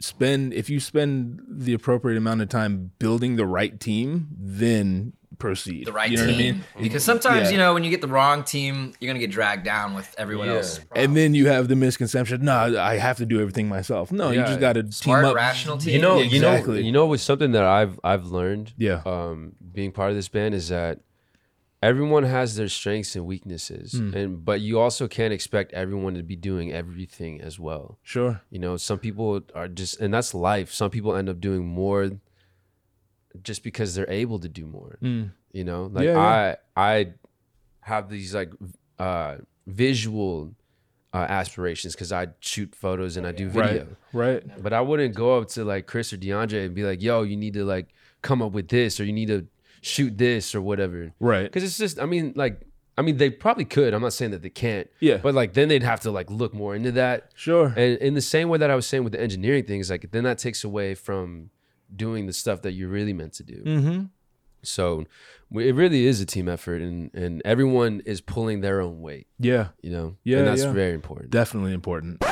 spend 0.00 0.54
if 0.54 0.70
you 0.70 0.80
spend 0.80 1.42
the 1.48 1.74
appropriate 1.74 2.16
amount 2.16 2.40
of 2.40 2.48
time 2.48 2.92
building 2.98 3.36
the 3.36 3.46
right 3.46 3.78
team, 3.80 4.28
then 4.38 5.12
proceed. 5.38 5.86
the 5.86 5.92
right 5.92 6.10
you 6.10 6.16
know 6.16 6.26
team. 6.26 6.34
what 6.34 6.40
I 6.40 6.52
mean? 6.52 6.64
Because 6.82 7.04
sometimes, 7.04 7.44
Yeah. 7.46 7.50
you 7.50 7.58
know, 7.58 7.74
when 7.74 7.84
you 7.84 7.90
get 7.90 8.00
the 8.00 8.08
wrong 8.08 8.42
team, 8.44 8.92
you're 9.00 9.08
gonna 9.08 9.18
get 9.18 9.30
dragged 9.30 9.64
down 9.64 9.94
with 9.94 10.14
everyone 10.18 10.48
Yeah. 10.48 10.54
else. 10.56 10.80
And 10.94 11.16
then 11.16 11.34
you 11.34 11.48
have 11.48 11.68
the 11.68 11.76
misconception, 11.76 12.44
no, 12.44 12.78
I 12.78 12.96
have 12.98 13.16
to 13.18 13.26
do 13.26 13.40
everything 13.40 13.68
myself. 13.68 14.10
No, 14.12 14.30
you 14.30 14.40
just 14.42 14.60
got 14.60 14.72
to 14.74 14.82
team 14.82 15.14
up. 15.14 15.34
rational 15.34 15.78
team. 15.78 15.94
You 15.94 16.00
know, 16.02 16.18
Yeah, 16.18 16.24
you 16.24 16.40
know, 16.40 16.50
exactly. 16.52 16.84
you 16.84 16.92
know, 16.92 17.06
what's 17.06 17.22
something 17.22 17.52
that 17.52 17.64
I've 17.64 17.98
I've 18.04 18.26
learned. 18.26 18.72
Yeah. 18.76 19.02
um, 19.06 19.52
being 19.72 19.92
part 19.92 20.10
of 20.10 20.16
this 20.16 20.28
band 20.28 20.54
is 20.54 20.68
that 20.70 21.00
everyone 21.82 22.24
has 22.24 22.56
their 22.56 22.68
strengths 22.68 23.14
and 23.14 23.24
weaknesses, 23.24 23.92
Hmm. 23.92 24.14
and 24.14 24.44
but 24.44 24.60
you 24.60 24.80
also 24.80 25.06
can't 25.06 25.32
expect 25.32 25.72
everyone 25.72 26.14
to 26.14 26.22
be 26.22 26.34
doing 26.36 26.72
everything 26.72 27.40
as 27.40 27.58
well. 27.60 27.98
Sure. 28.02 28.40
You 28.50 28.58
know, 28.58 28.76
some 28.76 28.98
people 28.98 29.40
are 29.54 29.68
just, 29.68 30.00
and 30.00 30.12
that's 30.12 30.34
life. 30.34 30.72
Some 30.72 30.90
people 30.90 31.14
end 31.14 31.28
up 31.28 31.40
doing 31.40 31.64
more 31.66 32.10
just 33.42 33.62
because 33.62 33.94
they're 33.94 34.10
able 34.10 34.38
to 34.38 34.48
do 34.48 34.66
more. 34.66 34.98
Mm. 35.02 35.32
You 35.52 35.64
know, 35.64 35.90
like 35.92 36.04
Yeah, 36.04 36.14
yeah. 36.14 36.56
I 36.76 36.96
I 36.98 37.06
have 37.80 38.08
these 38.08 38.34
like 38.34 38.52
uh, 38.98 39.36
visual 39.66 40.54
uh, 41.12 41.26
aspirations 41.28 41.94
because 41.94 42.12
I 42.12 42.28
shoot 42.40 42.74
photos 42.74 43.16
and 43.16 43.26
I 43.26 43.32
do 43.32 43.48
video. 43.48 43.86
Right. 44.12 44.44
Right. 44.44 44.62
But 44.62 44.72
I 44.72 44.80
wouldn't 44.80 45.14
go 45.14 45.38
up 45.38 45.48
to 45.50 45.64
like 45.64 45.86
Chris 45.86 46.12
or 46.12 46.16
DeAndre 46.18 46.66
and 46.66 46.74
be 46.74 46.84
like, 46.84 47.02
"Yo, 47.02 47.22
you 47.22 47.36
need 47.36 47.54
to 47.54 47.64
like 47.64 47.94
come 48.22 48.42
up 48.42 48.52
with 48.52 48.68
this, 48.68 49.00
or 49.00 49.04
you 49.04 49.12
need 49.12 49.28
to 49.28 49.46
shoot 49.80 50.18
this, 50.18 50.54
or 50.54 50.60
whatever." 50.60 51.12
Right. 51.18 51.44
Because 51.44 51.64
it's 51.64 51.78
just, 51.78 51.98
I 51.98 52.06
mean, 52.06 52.32
like, 52.36 52.62
I 52.98 53.02
mean, 53.02 53.16
they 53.16 53.30
probably 53.30 53.64
could. 53.64 53.94
I'm 53.94 54.02
not 54.02 54.12
saying 54.12 54.32
that 54.32 54.42
they 54.42 54.50
can't. 54.50 54.88
Yeah. 55.00 55.18
But 55.18 55.34
like, 55.34 55.54
then 55.54 55.68
they'd 55.68 55.82
have 55.82 56.00
to 56.00 56.10
like 56.10 56.30
look 56.30 56.52
more 56.52 56.74
into 56.74 56.92
that. 56.92 57.32
Sure. 57.34 57.66
And 57.68 57.96
in 57.98 58.14
the 58.14 58.20
same 58.20 58.48
way 58.48 58.58
that 58.58 58.70
I 58.70 58.74
was 58.74 58.86
saying 58.86 59.04
with 59.04 59.12
the 59.12 59.20
engineering 59.20 59.64
things, 59.64 59.90
like, 59.90 60.10
then 60.10 60.24
that 60.24 60.38
takes 60.38 60.62
away 60.64 60.94
from 60.94 61.50
doing 61.94 62.26
the 62.26 62.32
stuff 62.32 62.62
that 62.62 62.72
you're 62.72 62.88
really 62.88 63.12
meant 63.12 63.32
to 63.34 63.42
do. 63.42 63.62
Mm-hmm. 63.62 64.04
So 64.62 65.04
it 65.52 65.74
really 65.74 66.06
is 66.06 66.20
a 66.20 66.26
team 66.26 66.48
effort, 66.48 66.82
and 66.82 67.14
and 67.14 67.40
everyone 67.44 68.02
is 68.04 68.20
pulling 68.20 68.60
their 68.60 68.80
own 68.80 69.00
weight. 69.00 69.28
Yeah, 69.38 69.68
You 69.82 69.90
know, 69.90 70.16
Yeah, 70.24 70.38
and 70.38 70.46
that's 70.48 70.62
yeah. 70.62 70.72
very 70.72 70.94
important. 70.94 71.30
definitely 71.30 71.72
important. 71.72 72.22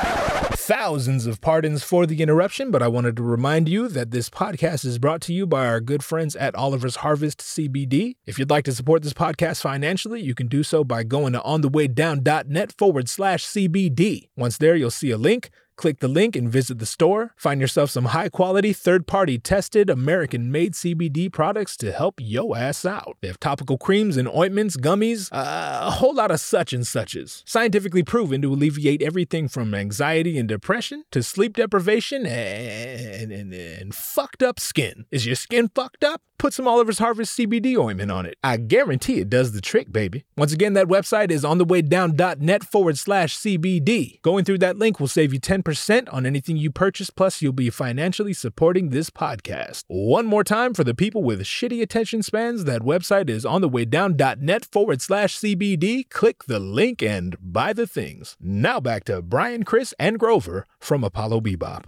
Thousands 0.59 1.26
of 1.26 1.40
pardons 1.40 1.84
for 1.84 2.07
the 2.07 2.20
interruption, 2.20 2.72
but 2.72 2.82
I 2.82 2.88
wanted 2.88 3.16
to 3.18 3.22
remind 3.22 3.68
you 3.68 3.86
that 3.88 4.11
this 4.11 4.28
podcast 4.28 4.84
is 4.84 4.98
brought 4.98 5.20
to 5.22 5.32
you 5.32 5.46
by 5.46 5.66
our 5.66 5.80
good 5.80 6.02
friends 6.02 6.34
at 6.34 6.57
Oliver's 6.57 6.96
Harvest 6.96 7.38
CBD. 7.38 8.16
If 8.26 8.38
you'd 8.38 8.50
like 8.50 8.64
to 8.64 8.72
support 8.72 9.02
this 9.04 9.12
podcast 9.12 9.61
financially, 9.61 10.20
you 10.20 10.34
can 10.34 10.48
do 10.48 10.64
so 10.64 10.82
by 10.82 11.04
going 11.04 11.34
to 11.34 11.40
onthewaydown.net 11.40 12.72
forward 12.72 13.09
slash 13.09 13.46
CBD. 13.46 14.28
Once 14.36 14.59
there, 14.59 14.74
you'll 14.74 14.90
see 14.90 15.11
a 15.12 15.18
link. 15.18 15.50
Click 15.76 16.00
the 16.00 16.08
link 16.08 16.34
and 16.34 16.50
visit 16.50 16.78
the 16.78 16.86
store. 16.86 17.32
Find 17.36 17.60
yourself 17.60 17.90
some 17.90 18.06
high 18.06 18.30
quality, 18.30 18.72
third 18.72 19.06
party 19.06 19.38
tested, 19.38 19.90
American 19.90 20.50
made 20.50 20.72
CBD 20.72 21.30
products 21.30 21.76
to 21.76 21.92
help 21.92 22.14
yo 22.18 22.54
ass 22.54 22.86
out. 22.86 23.18
They 23.20 23.28
have 23.28 23.38
topical 23.38 23.76
creams 23.76 24.16
and 24.16 24.26
ointments, 24.26 24.78
gummies, 24.78 25.28
uh, 25.32 25.86
a 25.86 25.90
whole 25.90 26.14
lot 26.14 26.30
of 26.30 26.40
such 26.40 26.72
and 26.72 26.86
suches. 26.86 27.42
Scientifically 27.46 28.02
proven 28.02 28.40
to 28.42 28.52
alleviate 28.52 29.02
everything 29.02 29.48
from 29.48 29.74
anxiety 29.74 30.38
and 30.38 30.48
depression 30.48 31.04
to 31.10 31.22
sleep 31.22 31.54
deprivation 31.54 32.24
and, 32.24 33.30
and, 33.30 33.52
and 33.52 33.94
fucked 33.94 34.42
up 34.42 34.58
skin. 34.58 35.04
Is 35.10 35.26
your 35.26 35.36
skin 35.36 35.68
fucked 35.74 36.04
up? 36.04 36.22
Put 36.38 36.52
some 36.52 36.68
Oliver's 36.68 36.98
Harvest 36.98 37.38
CBD 37.38 37.78
ointment 37.78 38.10
on 38.10 38.26
it. 38.26 38.36
I 38.44 38.58
guarantee 38.58 39.20
it 39.20 39.30
does 39.30 39.52
the 39.52 39.62
trick, 39.62 39.90
baby. 39.90 40.26
Once 40.36 40.52
again, 40.52 40.74
that 40.74 40.86
website 40.86 41.30
is 41.30 41.44
onthewaydown.net 41.44 42.62
forward 42.62 42.98
slash 42.98 43.38
CBD. 43.38 44.20
Going 44.20 44.44
through 44.44 44.58
that 44.58 44.76
link 44.76 45.00
will 45.00 45.08
save 45.08 45.32
you 45.32 45.40
10% 45.40 45.65
on 46.10 46.26
anything 46.26 46.56
you 46.58 46.70
purchase, 46.70 47.08
plus, 47.08 47.40
you'll 47.40 47.52
be 47.52 47.70
financially 47.70 48.34
supporting 48.34 48.90
this 48.90 49.08
podcast. 49.08 49.84
One 49.88 50.26
more 50.26 50.44
time 50.44 50.74
for 50.74 50.84
the 50.84 50.94
people 50.94 51.22
with 51.22 51.40
shitty 51.42 51.80
attention 51.80 52.22
spans, 52.22 52.64
that 52.64 52.82
website 52.82 53.30
is 53.30 53.46
on 53.46 53.62
the 53.62 53.68
way 53.68 53.86
onthewaydown.net 53.86 54.64
forward 54.64 55.02
slash 55.02 55.38
CBD. 55.38 56.08
Click 56.10 56.44
the 56.44 56.58
link 56.58 57.02
and 57.02 57.36
buy 57.40 57.72
the 57.72 57.86
things. 57.86 58.36
Now 58.40 58.80
back 58.80 59.04
to 59.04 59.22
Brian, 59.22 59.64
Chris, 59.64 59.94
and 59.98 60.18
Grover 60.18 60.66
from 60.78 61.04
Apollo 61.04 61.42
Bebop. 61.42 61.84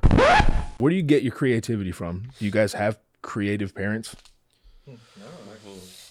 Where 0.79 0.91
do 0.91 0.97
you 0.97 1.03
get 1.03 1.23
your 1.23 1.33
creativity 1.33 1.93
from? 1.93 2.29
Do 2.39 2.45
you 2.45 2.51
guys 2.51 2.75
have 2.75 2.99
creative 3.23 3.75
parents? 3.75 4.15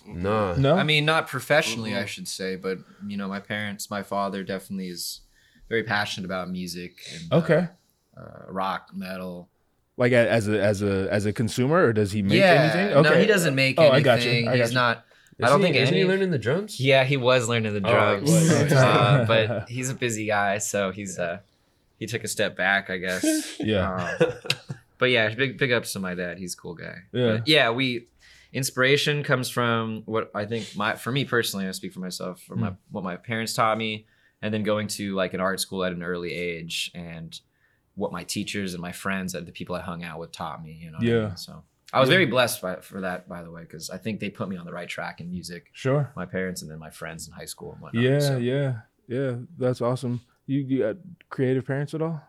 No, 0.06 0.54
No. 0.54 0.76
I 0.76 0.84
mean, 0.84 1.04
not 1.06 1.28
professionally, 1.28 1.96
I 1.96 2.06
should 2.06 2.28
say, 2.28 2.56
but 2.56 2.78
you 3.06 3.18
know, 3.18 3.28
my 3.28 3.40
parents, 3.40 3.90
my 3.90 4.04
father 4.04 4.44
definitely 4.44 4.88
is 4.88 5.22
very 5.70 5.84
passionate 5.84 6.26
about 6.26 6.50
music 6.50 6.98
and 7.14 7.22
uh, 7.32 7.36
okay. 7.38 7.68
uh, 8.18 8.22
rock, 8.52 8.90
metal. 8.94 9.50
Like 9.98 10.12
a- 10.12 10.30
as 10.30 10.48
a 10.48 10.62
as 10.62 10.82
a 10.84 11.08
as 11.12 11.26
a 11.26 11.34
consumer, 11.34 11.84
or 11.86 11.94
does 11.94 12.12
he 12.12 12.22
make 12.22 12.38
yeah, 12.40 12.72
anything? 12.74 12.98
Okay. 12.98 13.10
no, 13.10 13.20
he 13.20 13.26
doesn't 13.26 13.56
make 13.56 13.80
Oh, 13.80 13.84
I 13.84 13.86
anything. 14.00 14.04
got 14.04 14.24
you. 14.26 14.32
I 14.32 14.44
got 14.44 14.56
He's 14.58 14.70
you. 14.70 14.76
not. 14.76 14.98
I 14.98 15.46
Isn't 15.46 15.52
don't 15.54 15.60
he- 15.60 15.64
think 15.66 15.76
isn't 15.84 15.94
any. 15.96 16.04
he 16.04 16.08
learning 16.10 16.32
the 16.32 16.40
drums? 16.40 16.80
yeah, 16.80 17.04
he 17.04 17.18
was 17.18 17.48
learning 17.50 17.74
the 17.74 17.88
Oh, 17.88 17.92
drums, 18.20 18.30
he 18.70 18.76
uh, 18.76 19.26
but 19.28 19.70
he's 19.70 19.90
a 19.90 19.96
busy 19.96 20.26
guy, 20.28 20.58
so 20.60 20.92
he's 20.92 21.18
uh 21.20 21.40
he 22.00 22.06
took 22.06 22.24
a 22.24 22.28
step 22.28 22.56
back, 22.56 22.90
I 22.90 22.98
guess. 22.98 23.26
Yeah. 23.60 24.16
Um, 24.20 24.32
but 25.00 25.10
yeah, 25.12 25.34
big 25.34 25.58
big 25.58 25.72
ups 25.72 25.94
to 25.94 26.00
my 26.00 26.14
dad. 26.16 26.38
He's 26.38 26.54
a 26.54 26.58
cool 26.58 26.74
guy. 26.76 26.96
Yeah. 27.12 27.32
But 27.38 27.48
yeah. 27.48 27.70
We 27.72 28.08
inspiration 28.54 29.24
comes 29.24 29.50
from 29.50 30.04
what 30.06 30.32
I 30.34 30.46
think 30.46 30.76
my 30.76 30.96
for 30.96 31.12
me 31.12 31.26
personally. 31.26 31.68
I 31.68 31.72
speak 31.72 31.94
for 31.94 32.00
myself. 32.00 32.42
From 32.42 32.60
Hmm. 32.60 32.64
my 32.66 32.72
what 32.92 33.04
my 33.04 33.16
parents 33.16 33.54
taught 33.54 33.78
me, 33.78 34.06
and 34.42 34.54
then 34.54 34.64
going 34.64 34.88
to 34.90 35.16
like 35.16 35.34
an 35.34 35.40
art 35.40 35.60
school 35.60 35.84
at 35.84 35.92
an 35.92 36.04
early 36.04 36.34
age, 36.34 36.92
and 36.96 37.40
what 37.96 38.12
my 38.12 38.24
teachers 38.24 38.74
and 38.74 38.82
my 38.82 38.92
friends 38.92 39.34
and 39.34 39.48
the 39.48 39.52
people 39.52 39.76
I 39.76 39.82
hung 39.82 40.04
out 40.04 40.20
with 40.20 40.32
taught 40.32 40.64
me. 40.64 40.74
You 40.80 40.92
know. 40.92 40.98
what 40.98 41.08
I 41.08 41.12
Yeah. 41.12 41.28
mean? 41.28 41.38
So 41.38 41.64
I 41.94 42.00
was 42.00 42.10
very 42.10 42.26
blessed 42.26 42.62
by, 42.62 42.76
for 42.82 43.02
that, 43.02 43.28
by 43.30 43.42
the 43.44 43.50
way, 43.50 43.62
because 43.62 43.90
I 43.90 43.98
think 43.98 44.20
they 44.20 44.30
put 44.30 44.50
me 44.50 44.58
on 44.58 44.66
the 44.66 44.74
right 44.74 44.88
track 44.90 45.20
in 45.22 45.32
music. 45.32 45.72
Sure. 45.74 46.12
My 46.16 46.26
parents 46.26 46.62
and 46.62 46.70
then 46.70 46.80
my 46.80 46.90
friends 46.92 47.28
in 47.28 47.34
high 47.34 47.46
school 47.46 47.72
and 47.74 47.82
whatnot. 47.82 48.04
Yeah, 48.04 48.20
So- 48.20 48.38
yeah, 48.38 48.80
yeah. 49.08 49.36
That's 49.58 49.82
awesome. 49.82 50.22
You, 50.46 50.60
you 50.62 50.80
got 50.84 50.98
creative 51.30 51.66
parents 51.66 51.94
at 51.94 52.02
all? 52.02 52.22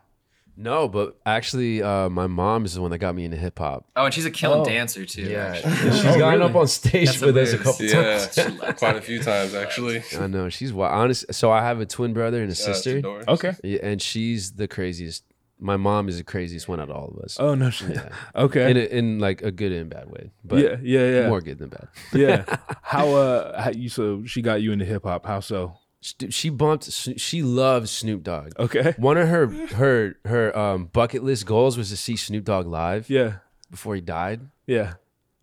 No, 0.61 0.89
but 0.89 1.17
actually, 1.25 1.83
uh, 1.83 2.09
my 2.09 2.27
mom 2.27 2.65
is 2.65 2.75
the 2.75 2.83
one 2.83 2.91
that 2.91 2.99
got 2.99 3.15
me 3.15 3.25
into 3.25 3.37
hip 3.37 3.59
hop. 3.61 3.87
Oh, 3.95 4.07
and 4.07 4.13
she's 4.13 4.27
a 4.27 4.31
killing 4.31 4.63
Oh. 4.63 4.65
dancer 4.65 5.07
too. 5.07 5.23
Yeah, 5.23 5.55
actually. 5.55 5.73
she's 5.93 6.01
Oh, 6.05 6.19
gotten 6.19 6.41
really? 6.41 6.51
up 6.51 6.57
on 6.57 6.67
stage 6.67 7.07
That's 7.07 7.21
with 7.21 7.37
us 7.37 7.53
a 7.53 7.59
hilarious. 7.59 8.35
couple 8.35 8.49
Yeah, 8.51 8.57
times. 8.67 8.79
quite 8.79 8.97
a 8.97 9.01
few 9.01 9.23
times 9.23 9.55
actually. 9.55 10.03
I 10.19 10.27
know 10.27 10.49
she's 10.49 10.73
wild. 10.73 10.93
Honest. 10.95 11.33
So 11.33 11.53
I 11.53 11.63
have 11.63 11.81
a 11.81 11.87
twin 11.87 12.13
brother 12.13 12.43
and 12.43 12.51
a 12.51 12.57
Shout 12.57 12.75
sister, 12.75 13.01
Doris. 13.01 13.29
Okay. 13.29 13.53
yeah, 13.63 13.79
and 13.83 14.03
she's 14.03 14.53
the 14.53 14.67
craziest. 14.67 15.23
My 15.61 15.77
mom 15.77 16.09
is 16.09 16.19
the 16.19 16.25
craziest 16.25 16.69
one 16.69 16.81
out 16.81 16.89
of 16.91 16.97
all 16.97 17.09
of 17.17 17.19
us. 17.25 17.37
Oh 17.39 17.55
no 17.55 17.71
shit. 17.71 17.95
Yeah. 17.95 18.09
Okay. 18.35 18.71
in 18.71 18.77
a, 18.77 18.81
in 18.81 19.19
like 19.21 19.43
a 19.43 19.51
good 19.53 19.71
and 19.73 19.89
bad 19.89 20.11
way, 20.11 20.31
but 20.45 20.59
yeah, 20.61 20.77
yeah, 20.83 21.21
yeah. 21.23 21.29
more 21.29 21.41
good 21.41 21.59
than 21.59 21.69
bad. 21.69 21.89
yeah. 22.13 22.45
How 22.83 23.09
uh 23.15 23.63
how 23.63 23.71
you 23.71 23.89
so 23.89 24.25
she 24.25 24.43
got 24.43 24.61
you 24.63 24.73
into 24.73 24.85
hip 24.85 25.05
hop. 25.05 25.25
How 25.27 25.39
so? 25.41 25.75
She- 26.01 26.31
She 26.31 26.49
bumped. 26.51 26.91
She 26.93 27.43
loves 27.43 27.91
Snoop 27.91 28.23
Dogg. 28.23 28.53
Okay. 28.59 28.95
One 28.99 29.17
of 29.19 29.29
her 29.29 29.47
her 29.75 30.17
her 30.25 30.57
um, 30.57 30.87
bucket 30.93 31.25
list 31.25 31.45
goals 31.47 31.77
was 31.77 31.91
to 31.91 31.97
see 31.97 32.17
Snoop 32.17 32.45
Dogg 32.45 32.67
live 32.67 33.11
Yeah. 33.11 33.35
before 33.71 33.95
he 33.97 34.01
died. 34.01 34.41
Yeah. 34.67 34.95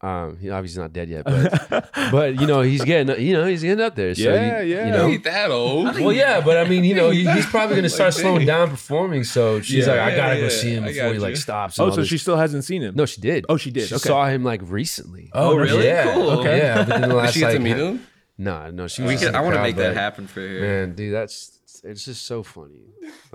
Um, 0.02 0.38
he 0.38 0.52
obviously 0.52 0.82
not 0.84 0.94
dead 0.94 1.10
yet, 1.10 1.24
but 1.26 1.90
but 2.12 2.40
you 2.40 2.46
know 2.46 2.62
he's 2.62 2.84
getting 2.84 3.20
you 3.26 3.34
know 3.34 3.46
he's 3.46 3.64
getting 3.64 3.84
up 3.84 3.96
there. 3.96 4.14
So 4.14 4.22
Yeah, 4.22 4.62
you, 4.62 4.76
yeah. 4.76 4.86
You 4.86 4.92
know, 4.92 5.08
Ain't 5.08 5.24
that 5.24 5.50
old? 5.50 5.86
well, 6.00 6.12
yeah, 6.14 6.42
but 6.42 6.58
I 6.58 6.70
mean, 6.70 6.84
you 6.84 6.94
know, 6.94 7.10
he- 7.10 7.26
he's 7.32 7.46
probably 7.48 7.76
gonna 7.78 7.90
start 7.90 8.14
Like, 8.14 8.22
slowing 8.22 8.38
dang. 8.40 8.48
down 8.48 8.70
performing. 8.70 9.24
So 9.24 9.62
she's 9.62 9.88
Yeah. 9.88 9.94
like, 9.94 10.00
I 10.02 10.10
Yeah, 10.12 10.16
gotta 10.18 10.36
go 10.36 10.42
yeah, 10.44 10.50
see 10.50 10.70
him 10.76 10.84
before 10.84 11.12
he 11.14 11.18
like 11.20 11.38
stops. 11.38 11.80
Oh, 11.80 11.90
so 11.90 11.98
this. 11.98 12.08
she 12.10 12.18
still 12.20 12.38
hasn't 12.38 12.66
seen 12.66 12.82
him? 12.84 12.94
no, 12.96 13.06
she 13.06 13.20
did. 13.20 13.46
Oh, 13.50 13.58
she 13.58 13.72
did. 13.72 13.88
She 13.88 13.96
Okay. 13.96 14.08
saw 14.10 14.26
him 14.28 14.44
like 14.44 14.62
recently. 14.64 15.32
Oh, 15.34 15.56
really? 15.58 15.86
Yeah. 15.86 16.14
Cool. 16.14 16.30
Okay. 16.42 16.58
Yeah, 16.60 16.80
within 16.80 17.02
the 17.02 17.08
Did 17.08 17.14
last 17.16 17.34
she 17.34 17.40
get 17.40 17.46
like 17.48 17.56
to 17.58 17.62
meet 17.64 17.78
him? 17.78 18.06
No, 18.38 18.70
no, 18.72 18.88
she 18.88 19.02
We 19.04 19.14
was. 19.14 19.24
could, 19.24 19.36
I 19.36 19.42
want 19.42 19.56
to 19.56 19.62
make 19.62 19.76
that 19.78 19.90
but- 19.94 19.98
happen 19.98 20.28
for 20.28 20.42
her. 20.42 20.60
Man, 20.60 20.96
dude, 20.96 21.14
that's 21.14 21.60
it's 21.84 22.04
just 22.06 22.26
so 22.26 22.44
funny. 22.44 22.82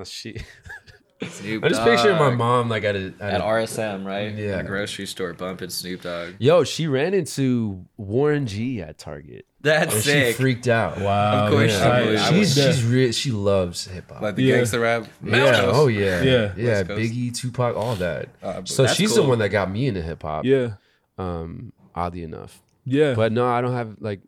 She, 0.05 0.37
Snoop 1.23 1.65
I 1.65 1.69
just 1.69 1.85
picture 1.85 2.15
my 2.15 2.31
mom 2.31 2.69
like 2.71 2.83
at 2.85 2.97
a, 2.97 3.13
at 3.21 3.35
at 3.35 3.41
a 3.43 3.45
RSM, 3.45 4.07
right? 4.07 4.35
Yeah. 4.35 4.53
At 4.53 4.61
a 4.61 4.65
grocery 4.65 5.05
store 5.07 5.35
bumping 5.35 5.69
Snoop 5.69 6.01
Dogg. 6.03 6.35
Yo, 6.39 6.65
she 6.65 6.87
ran 6.87 7.13
into 7.13 7.85
Warren 7.99 8.47
G 8.47 8.81
at 8.81 8.97
Target. 8.97 9.45
That's 9.61 9.95
And 9.95 10.03
sick. 10.03 10.27
she 10.29 10.33
freaked 10.43 10.67
out. 10.69 10.99
Wow. 10.99 11.45
Of 11.47 11.53
course 11.53 11.73
yeah. 11.73 11.79
she 11.79 11.85
I- 11.85 12.07
would. 12.07 12.17
I 12.17 12.29
she's 12.31 12.57
would- 12.57 12.65
she's 12.75 12.85
real. 12.85 13.13
She 13.13 13.31
loves 13.33 13.87
hip 13.87 14.11
hop. 14.11 14.23
Like 14.23 14.37
the 14.37 14.45
Yeah. 14.45 14.57
gangster 14.57 14.81
rap. 14.81 15.07
yeah. 15.23 15.63
Oh 15.67 15.89
yeah. 15.89 16.23
Yeah. 16.23 16.53
Yeah. 16.57 16.83
Biggie, 16.85 17.35
Tupac, 17.35 17.77
all 17.77 17.97
that. 17.97 18.31
Uh, 18.43 18.63
So 18.65 18.85
that's 18.85 18.95
she's 18.95 19.15
the 19.15 19.23
one 19.23 19.39
that 19.41 19.51
got 19.51 19.71
me 19.71 19.87
into 19.89 20.01
hip 20.01 20.23
hop. 20.23 20.47
Yeah. 20.47 20.75
Um, 21.19 21.75
oddly 21.95 22.23
enough. 22.23 22.63
Yeah. 22.87 23.13
But 23.13 23.33
no, 23.33 23.47
I 23.47 23.61
don't 23.61 23.75
have 23.75 23.97
like. 24.01 24.21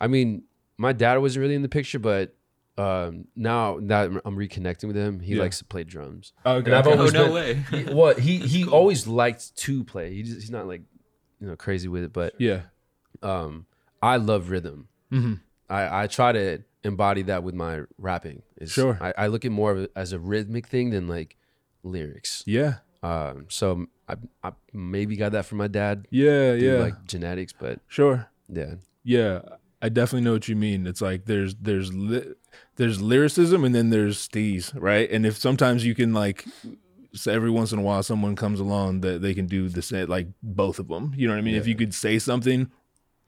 I 0.00 0.06
mean, 0.06 0.44
my 0.76 0.92
dad 0.92 1.16
wasn't 1.18 1.42
really 1.42 1.54
in 1.54 1.62
the 1.62 1.68
picture, 1.68 1.98
but 1.98 2.34
um, 2.76 3.26
now 3.34 3.78
that 3.82 4.10
I'm 4.24 4.36
reconnecting 4.36 4.84
with 4.84 4.96
him, 4.96 5.18
he 5.20 5.34
Yeah. 5.34 5.42
likes 5.42 5.58
to 5.58 5.64
play 5.64 5.82
drums. 5.84 6.32
okay. 6.46 6.66
and 6.70 6.74
I've 6.76 6.86
okay. 6.86 6.98
Oh 6.98 7.06
no 7.06 7.24
been- 7.24 7.32
way. 7.32 7.54
He, 7.70 7.84
what 7.92 8.18
he 8.20 8.38
he 8.38 8.64
always 8.66 9.06
liked 9.06 9.56
to 9.56 9.82
play. 9.84 10.14
He 10.14 10.22
just, 10.22 10.40
he's 10.40 10.50
not 10.50 10.66
like 10.68 10.82
you 11.40 11.46
know 11.48 11.56
crazy 11.56 11.88
with 11.88 12.04
it, 12.04 12.12
but 12.12 12.34
yeah. 12.38 12.62
um, 13.22 13.66
I 14.02 14.16
love 14.16 14.50
rhythm. 14.50 14.88
hmm 15.10 15.34
I, 15.70 16.04
I 16.04 16.06
try 16.06 16.32
to 16.32 16.62
embody 16.84 17.22
that 17.22 17.42
with 17.42 17.54
my 17.54 17.82
rapping. 17.98 18.42
It's- 18.56 18.70
Sure. 18.70 18.96
I, 19.00 19.12
I 19.18 19.26
look 19.26 19.44
at 19.44 19.50
more 19.52 19.72
of 19.72 19.78
it 19.78 19.92
as 19.96 20.12
a 20.12 20.18
rhythmic 20.18 20.66
thing 20.68 20.90
than 20.90 21.08
like 21.08 21.36
lyrics. 21.82 22.42
Yeah. 22.46 22.76
Um, 23.02 23.46
so 23.48 23.86
I, 24.08 24.14
I 24.42 24.52
maybe 24.72 25.16
got 25.16 25.32
that 25.32 25.44
from 25.46 25.58
my 25.58 25.66
dad. 25.68 26.06
Yeah. 26.10 26.56
through, 26.56 26.66
Yeah. 26.68 26.78
Like 26.78 27.04
genetics, 27.04 27.52
but 27.52 27.80
sure. 27.88 28.28
yeah. 28.48 28.76
Yeah, 29.04 29.40
I 29.80 29.88
definitely 29.88 30.24
know 30.24 30.32
what 30.32 30.48
you 30.48 30.56
mean. 30.56 30.86
It's 30.86 31.00
like 31.00 31.26
there's 31.26 31.54
there's 31.56 31.92
li- 31.94 32.34
there's 32.76 33.00
lyricism 33.00 33.64
and 33.64 33.74
then 33.74 33.90
there's 33.90 34.26
steez, 34.28 34.72
right? 34.74 35.08
And 35.10 35.24
if 35.24 35.36
sometimes 35.36 35.84
you 35.84 35.94
can 35.94 36.12
like 36.12 36.44
so 37.14 37.32
every 37.32 37.50
once 37.50 37.72
in 37.72 37.78
a 37.78 37.82
while 37.82 38.02
someone 38.02 38.36
comes 38.36 38.60
along 38.60 39.00
that 39.00 39.22
they 39.22 39.34
can 39.34 39.46
do 39.46 39.68
the 39.68 39.82
same 39.82 40.08
like 40.08 40.26
both 40.42 40.78
of 40.78 40.88
them. 40.88 41.12
You 41.16 41.26
know 41.28 41.34
what 41.34 41.38
I 41.38 41.42
mean? 41.42 41.54
If 41.54 41.66
you 41.66 41.74
could 41.74 41.94
say 41.94 42.18
something 42.18 42.70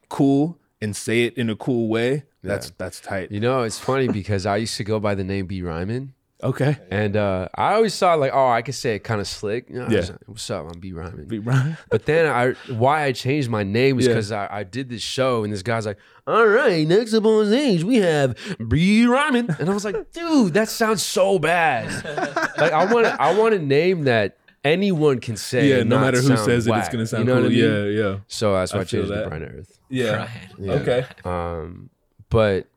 cool 0.08 0.58
and 0.80 0.96
say 0.96 1.24
it 1.24 1.36
in 1.36 1.48
a 1.50 1.56
cool 1.56 1.88
way, 1.88 2.24
that's 2.42 2.68
Yeah. 2.68 2.72
that's 2.78 3.00
tight. 3.00 3.30
You 3.30 3.40
know, 3.40 3.62
it's 3.62 3.78
funny 3.78 4.08
because 4.08 4.44
I 4.46 4.56
used 4.56 4.76
to 4.78 4.84
go 4.84 4.98
by 4.98 5.14
the 5.14 5.24
name 5.24 5.46
B 5.46 5.62
Ryman. 5.62 6.14
Okay. 6.42 6.76
And 6.90 7.16
uh, 7.16 7.48
I 7.54 7.74
always 7.74 7.98
thought 7.98 8.18
like, 8.20 8.32
oh, 8.34 8.48
I 8.48 8.62
could 8.62 8.74
say 8.74 8.94
it 8.94 9.00
kind 9.00 9.20
of 9.20 9.26
slick. 9.26 9.68
You 9.68 9.80
know, 9.80 9.88
Yeah. 9.88 9.96
was 9.98 10.10
like, 10.10 10.18
What's 10.26 10.50
up? 10.50 10.66
I'm 10.72 10.80
B 10.80 10.92
Ryman. 10.92 11.26
Be 11.26 11.38
right. 11.38 11.76
But 11.90 12.06
then 12.06 12.26
I, 12.26 12.52
why 12.72 13.04
I 13.04 13.12
changed 13.12 13.50
my 13.50 13.62
name 13.62 13.96
was 13.96 14.06
Yeah. 14.06 14.12
because 14.14 14.32
I, 14.32 14.48
I 14.50 14.62
did 14.64 14.88
this 14.88 15.02
show 15.02 15.44
and 15.44 15.52
this 15.52 15.62
guy's 15.62 15.86
like, 15.86 15.98
all 16.26 16.46
right, 16.46 16.86
next 16.86 17.12
up 17.14 17.24
on 17.24 17.46
stage 17.46 17.82
we 17.84 17.96
have 17.96 18.36
B 18.68 19.06
Ryman, 19.06 19.54
and 19.58 19.68
I 19.68 19.74
was 19.74 19.84
like, 19.84 20.12
dude, 20.12 20.54
that 20.54 20.68
sounds 20.68 21.02
so 21.02 21.38
bad. 21.38 21.86
like 22.58 22.72
I 22.72 22.92
want, 22.92 23.06
I 23.06 23.34
want 23.34 23.54
a 23.54 23.58
name 23.58 24.04
that 24.04 24.36
anyone 24.62 25.18
can 25.18 25.36
say. 25.36 25.68
Yeah, 25.68 25.82
no 25.82 25.98
matter 25.98 26.20
who 26.20 26.28
sound 26.28 26.40
says 26.40 26.66
it, 26.66 26.74
it's 26.74 26.88
gonna 26.88 27.06
sound 27.06 27.26
You 27.26 27.34
know 27.34 27.40
cool. 27.40 27.42
what 27.44 27.52
I 27.52 27.54
mean? 27.54 27.94
Yeah, 27.94 28.02
yeah. 28.10 28.16
So 28.28 28.52
that's 28.54 28.72
why 28.72 28.78
I 28.78 28.82
I, 28.82 28.84
changed 28.84 29.10
that. 29.10 29.22
to 29.24 29.28
Brian 29.28 29.42
Earth. 29.44 29.78
Yeah. 29.88 30.28
Brian. 30.56 30.56
Yeah. 30.58 30.72
Okay. 30.74 31.06
Um, 31.24 31.90
but 32.28 32.68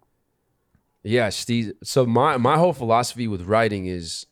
yeah, 1.03 1.29
Steve. 1.29 1.73
So 1.83 2.05
my 2.05 2.37
my 2.37 2.57
whole 2.57 2.73
philosophy 2.73 3.27
with 3.27 3.43
writing 3.43 3.85
is 3.87 4.25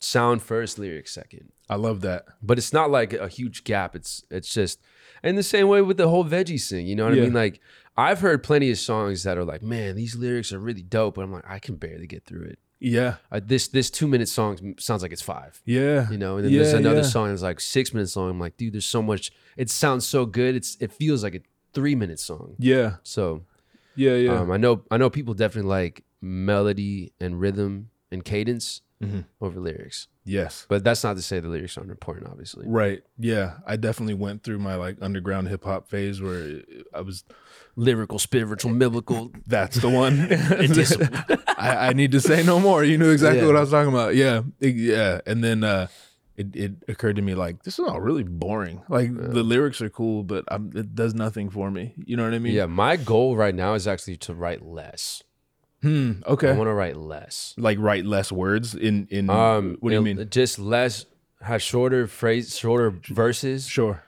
sound 0.00 0.42
first, 0.42 0.78
lyrics 0.78 1.12
second. 1.12 1.50
I 1.68 1.76
love 1.76 2.02
that. 2.02 2.26
but 2.42 2.58
it's 2.58 2.72
not 2.74 2.90
like 2.90 3.12
a 3.14 3.28
huge 3.28 3.64
gap. 3.64 3.96
It's 3.96 4.24
it's 4.30 4.52
just 4.52 4.80
in 5.22 5.36
the 5.36 5.42
same 5.42 5.68
way 5.68 5.80
with 5.82 5.96
the 5.96 6.08
whole 6.08 6.24
veggie 6.24 6.62
thing. 6.68 6.86
You 6.86 6.94
know 6.94 7.04
what 7.06 7.14
Yeah. 7.14 7.22
I 7.22 7.24
mean? 7.26 7.34
Like 7.34 7.60
I've 7.96 8.20
heard 8.20 8.42
plenty 8.42 8.70
of 8.70 8.78
songs 8.78 9.22
that 9.22 9.38
are 9.38 9.44
like, 9.44 9.62
man, 9.62 9.96
these 9.96 10.14
lyrics 10.16 10.52
are 10.52 10.58
really 10.58 10.82
dope, 10.82 11.14
but 11.14 11.22
I'm 11.22 11.32
like, 11.32 11.48
I 11.48 11.58
can 11.58 11.76
barely 11.76 12.06
get 12.06 12.24
through 12.26 12.44
it. 12.46 12.58
Yeah. 12.80 13.14
Uh, 13.32 13.40
this 13.42 13.68
this 13.68 13.88
two 13.90 14.06
minute 14.06 14.28
song 14.28 14.74
sounds 14.78 15.00
like 15.00 15.12
it's 15.12 15.22
five. 15.22 15.62
Yeah. 15.64 16.10
You 16.10 16.18
know, 16.18 16.36
and 16.36 16.44
then 16.44 16.52
yeah, 16.52 16.62
there's 16.62 16.74
another 16.74 16.96
yeah. 17.00 17.02
song 17.06 17.28
that's 17.28 17.40
like 17.40 17.60
six 17.60 17.94
minutes 17.94 18.14
long. 18.16 18.28
I'm 18.30 18.40
like, 18.40 18.58
dude, 18.58 18.74
there's 18.74 18.84
so 18.84 19.00
much. 19.00 19.32
It 19.56 19.70
sounds 19.70 20.04
so 20.06 20.26
good. 20.26 20.54
It's 20.54 20.76
it 20.80 20.92
feels 20.92 21.22
like 21.22 21.34
a 21.34 21.40
three 21.72 21.94
minute 21.94 22.20
song. 22.20 22.56
Yeah. 22.58 22.96
So 23.04 23.44
Yeah. 23.96 24.14
Yeah. 24.16 24.40
um, 24.40 24.50
I 24.50 24.56
know 24.56 24.82
I 24.90 24.96
know 24.96 25.10
people 25.10 25.34
definitely 25.34 25.68
like 25.70 26.04
melody 26.20 27.12
and 27.20 27.38
rhythm 27.40 27.90
and 28.10 28.24
cadence 28.24 28.80
Mhm. 29.02 29.24
over 29.40 29.58
lyrics, 29.60 30.06
yes. 30.24 30.64
but 30.68 30.82
that's 30.84 31.02
not 31.04 31.16
to 31.16 31.22
say 31.22 31.38
the 31.40 31.48
lyrics 31.48 31.76
aren't 31.76 31.90
important. 31.90 32.28
Obviously, 32.30 32.64
Right. 32.66 33.02
Yeah. 33.18 33.54
I 33.66 33.76
definitely 33.76 34.14
went 34.14 34.42
through 34.44 34.60
my 34.60 34.76
like 34.76 34.96
underground 35.02 35.48
hip 35.48 35.64
hop 35.64 35.88
phase 35.90 36.22
where 36.22 36.62
I 36.94 37.00
was 37.02 37.24
lyrical, 37.76 38.18
spiritual, 38.18 38.72
biblical. 38.74 39.32
That's 39.46 39.76
the 39.76 39.90
one. 39.90 40.20
I, 41.58 41.88
I 41.88 41.92
need 41.92 42.12
to 42.12 42.20
say 42.20 42.42
no 42.44 42.60
more. 42.60 42.84
You 42.84 42.96
knew 42.96 43.10
exactly 43.10 43.40
Yeah. 43.40 43.46
what 43.48 43.56
I 43.56 43.60
was 43.60 43.70
talking 43.70 43.92
about. 43.92 44.14
Yeah, 44.14 44.42
yeah. 44.60 45.20
And 45.26 45.42
then 45.42 45.64
uh, 45.64 45.88
it 46.36 46.54
it 46.56 46.72
occurred 46.88 47.16
to 47.16 47.22
me 47.22 47.34
like 47.34 47.62
this 47.62 47.78
is 47.78 47.84
all 47.86 48.00
really 48.00 48.24
boring. 48.24 48.82
Like 48.88 49.14
the 49.14 49.42
lyrics 49.42 49.80
are 49.80 49.90
cool, 49.90 50.22
but 50.24 50.44
i 50.48 50.56
it 50.74 50.94
does 50.94 51.14
nothing 51.14 51.50
for 51.50 51.70
me. 51.70 51.94
You 52.04 52.16
know 52.16 52.24
what 52.24 52.34
I 52.34 52.38
mean? 52.38 52.54
Yeah, 52.54 52.66
my 52.66 52.96
goal 52.96 53.36
right 53.36 53.54
now 53.54 53.74
is 53.74 53.86
actually 53.86 54.16
to 54.18 54.34
write 54.34 54.62
less. 54.64 55.22
Hmm. 55.82 56.22
Okay. 56.26 56.48
I 56.50 56.52
want 56.56 56.68
to 56.68 56.74
write 56.74 56.96
less. 56.96 57.54
like 57.58 57.78
write 57.78 58.04
less 58.06 58.32
words 58.32 58.74
in 58.74 59.06
in. 59.10 59.28
Um, 59.30 59.76
what 59.80 59.90
do 59.90 59.94
you 59.96 60.02
mean? 60.02 60.26
Just 60.30 60.58
less, 60.58 61.04
have 61.42 61.60
shorter 61.62 62.06
phrase, 62.06 62.56
shorter 62.56 62.90
verses, 63.10 63.66
Sure. 63.68 64.02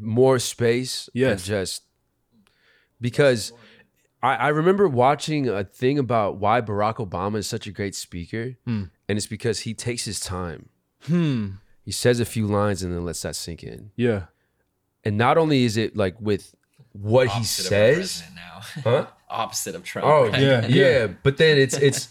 more 0.00 0.38
space. 0.38 1.08
and 1.08 1.20
Yes. 1.20 1.44
just 1.44 1.82
because 3.00 3.52
I, 4.22 4.36
I 4.36 4.48
remember 4.48 4.86
watching 4.88 5.48
a 5.48 5.64
thing 5.64 5.98
about 5.98 6.36
why 6.38 6.60
Barack 6.60 6.96
Obama 6.96 7.38
is 7.38 7.46
such 7.46 7.66
a 7.66 7.72
great 7.72 7.94
speaker, 7.94 8.56
Hmm. 8.64 8.84
and 9.08 9.18
it's 9.18 9.26
because 9.26 9.60
he 9.60 9.74
takes 9.74 10.04
his 10.04 10.20
time. 10.20 10.68
Hmm. 11.06 11.48
He 11.84 11.92
says 11.92 12.20
a 12.20 12.24
few 12.24 12.46
lines 12.46 12.82
and 12.82 12.94
then 12.94 13.04
lets 13.04 13.22
that 13.22 13.36
sink 13.36 13.62
in. 13.64 13.90
Yeah. 13.96 14.24
And 15.04 15.16
not 15.16 15.38
only 15.38 15.64
is 15.64 15.76
it 15.76 15.96
like 15.96 16.20
with 16.20 16.54
what 16.92 17.28
he 17.28 17.32
Opposite 17.38 17.64
of 17.64 17.68
says, 17.68 18.22
now. 18.34 18.60
huh? 18.84 19.06
Opposite 19.28 19.74
of 19.74 19.84
Trump. 19.84 20.06
Oh 20.06 20.28
right? 20.28 20.40
yeah. 20.40 20.66
yeah, 20.66 21.06
But 21.22 21.36
then 21.38 21.56
it's 21.58 21.76
it's 21.76 22.08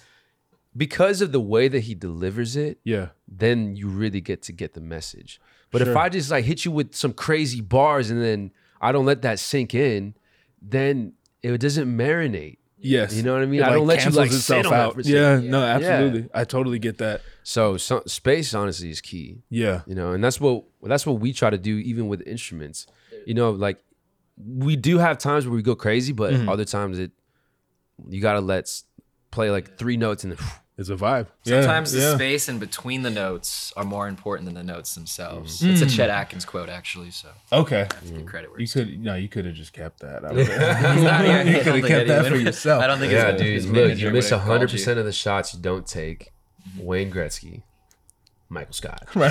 because 0.76 1.22
of 1.22 1.32
the 1.32 1.40
way 1.40 1.68
that 1.68 1.82
he 1.82 1.94
delivers 1.96 2.56
it, 2.56 2.80
Yeah. 2.84 3.10
then 3.28 3.76
you 3.76 3.88
really 3.90 4.22
get 4.22 4.42
to 4.44 4.52
get 4.54 4.74
the 4.74 4.82
message. 4.82 5.40
But 5.72 5.82
if 5.84 5.96
I 5.96 6.10
just 6.10 6.32
like 6.32 6.46
hit 6.46 6.66
you 6.66 6.72
with 6.72 6.96
some 6.96 7.14
crazy 7.14 7.62
bars 7.62 8.10
and 8.10 8.22
then 8.24 8.52
I 8.82 8.92
don't 8.92 9.06
let 9.06 9.22
that 9.22 9.38
sink 9.40 9.76
in, 9.76 10.16
then 10.62 11.14
it 11.44 11.60
doesn't 11.60 11.88
marinate. 11.96 12.58
Yes. 12.82 13.14
You 13.16 13.24
know 13.24 13.34
what 13.34 13.42
I 13.42 13.46
mean? 13.46 13.60
It, 13.60 13.66
I 13.68 13.74
don't 13.74 13.88
let 13.88 13.98
you, 13.98 14.04
cancels 14.04 14.18
like, 14.18 14.32
sit 14.32 14.66
on 14.66 14.72
that 14.72 14.94
for 14.94 15.00
a 15.02 15.04
second. 15.04 15.18
Yeah, 15.20 15.40
Yeah. 15.40 15.50
No. 15.52 15.60
Yeah. 15.66 15.76
Absolutely. 15.76 16.30
I 16.34 16.44
totally 16.46 16.80
get 16.80 16.98
that. 17.00 17.22
So, 17.44 17.78
so 17.78 18.02
space 18.06 18.54
honestly 18.54 18.90
is 18.90 19.02
key. 19.02 19.42
Yeah. 19.50 19.82
you 19.86 19.96
know 19.96 20.12
and 20.14 20.24
that's 20.24 20.40
what 20.40 20.64
that's 20.84 21.06
what 21.06 21.20
we 21.20 21.34
try 21.34 21.50
to 21.50 21.58
do 21.58 21.78
even 21.78 22.08
with 22.08 22.22
instruments 22.28 22.86
you 23.26 23.34
know 23.34 23.52
like 23.52 23.84
we 24.38 24.76
do 24.78 24.98
have 25.00 25.18
times 25.18 25.46
where 25.46 25.56
we 25.56 25.62
go 25.62 25.76
crazy 25.76 26.14
but 26.14 26.32
Mm-hmm. 26.34 26.48
other 26.50 26.64
times 26.66 27.00
it 27.00 27.12
you 28.08 28.22
gotta 28.22 28.40
let 28.40 28.64
s- 28.64 28.84
play 29.32 29.50
like 29.52 29.78
three 29.78 29.98
notes 29.98 30.24
and 30.24 30.34
then 30.34 30.40
It's 30.80 30.88
a 30.88 30.96
vibe. 30.96 31.28
Yeah, 31.44 31.60
Sometimes 31.62 31.92
the 31.92 32.00
yeah. 32.00 32.16
space 32.16 32.48
in 32.48 32.58
between 32.58 33.02
the 33.02 33.10
notes 33.10 33.74
are 33.76 33.84
more 33.84 34.08
important 34.08 34.46
than 34.46 34.56
the 34.56 34.64
notes 34.64 34.96
themselves. 34.96 35.62
Mm. 35.62 35.74
It's 35.74 35.82
a 35.82 35.86
Chet 35.86 36.10
Atkins 36.10 36.46
quote, 36.46 36.70
actually. 36.70 37.12
So 37.12 37.28
Okay. 37.52 37.86
give 38.06 38.26
credit 38.26 38.50
where 38.50 38.62
You 38.62 38.68
could 38.68 38.98
no, 39.04 39.16
you 39.16 39.28
could 39.28 39.44
have 39.46 39.56
just 39.56 39.74
kept 39.74 40.00
that. 40.00 40.24
I 40.24 40.32
not- 41.04 41.46
you 41.48 41.60
could 41.60 41.76
have 41.76 41.86
kept 41.86 42.08
that 42.08 42.26
for 42.28 42.38
yourself. 42.38 42.82
I 42.82 42.88
don't 42.88 42.98
think 43.00 43.12
yeah 43.12 43.34
his, 43.34 43.66
dude 43.66 43.76
look 43.76 43.98
you 43.98 44.10
miss 44.12 44.32
would 44.32 44.40
100% 44.40 44.98
of 44.98 45.04
the 45.04 45.12
shots 45.12 45.54
you 45.54 45.60
don't 45.60 45.86
take 45.86 46.32
wayne 46.78 47.12
gretzky 47.12 47.64
michael 48.48 48.74
scott 48.74 49.08
shout, 49.14 49.28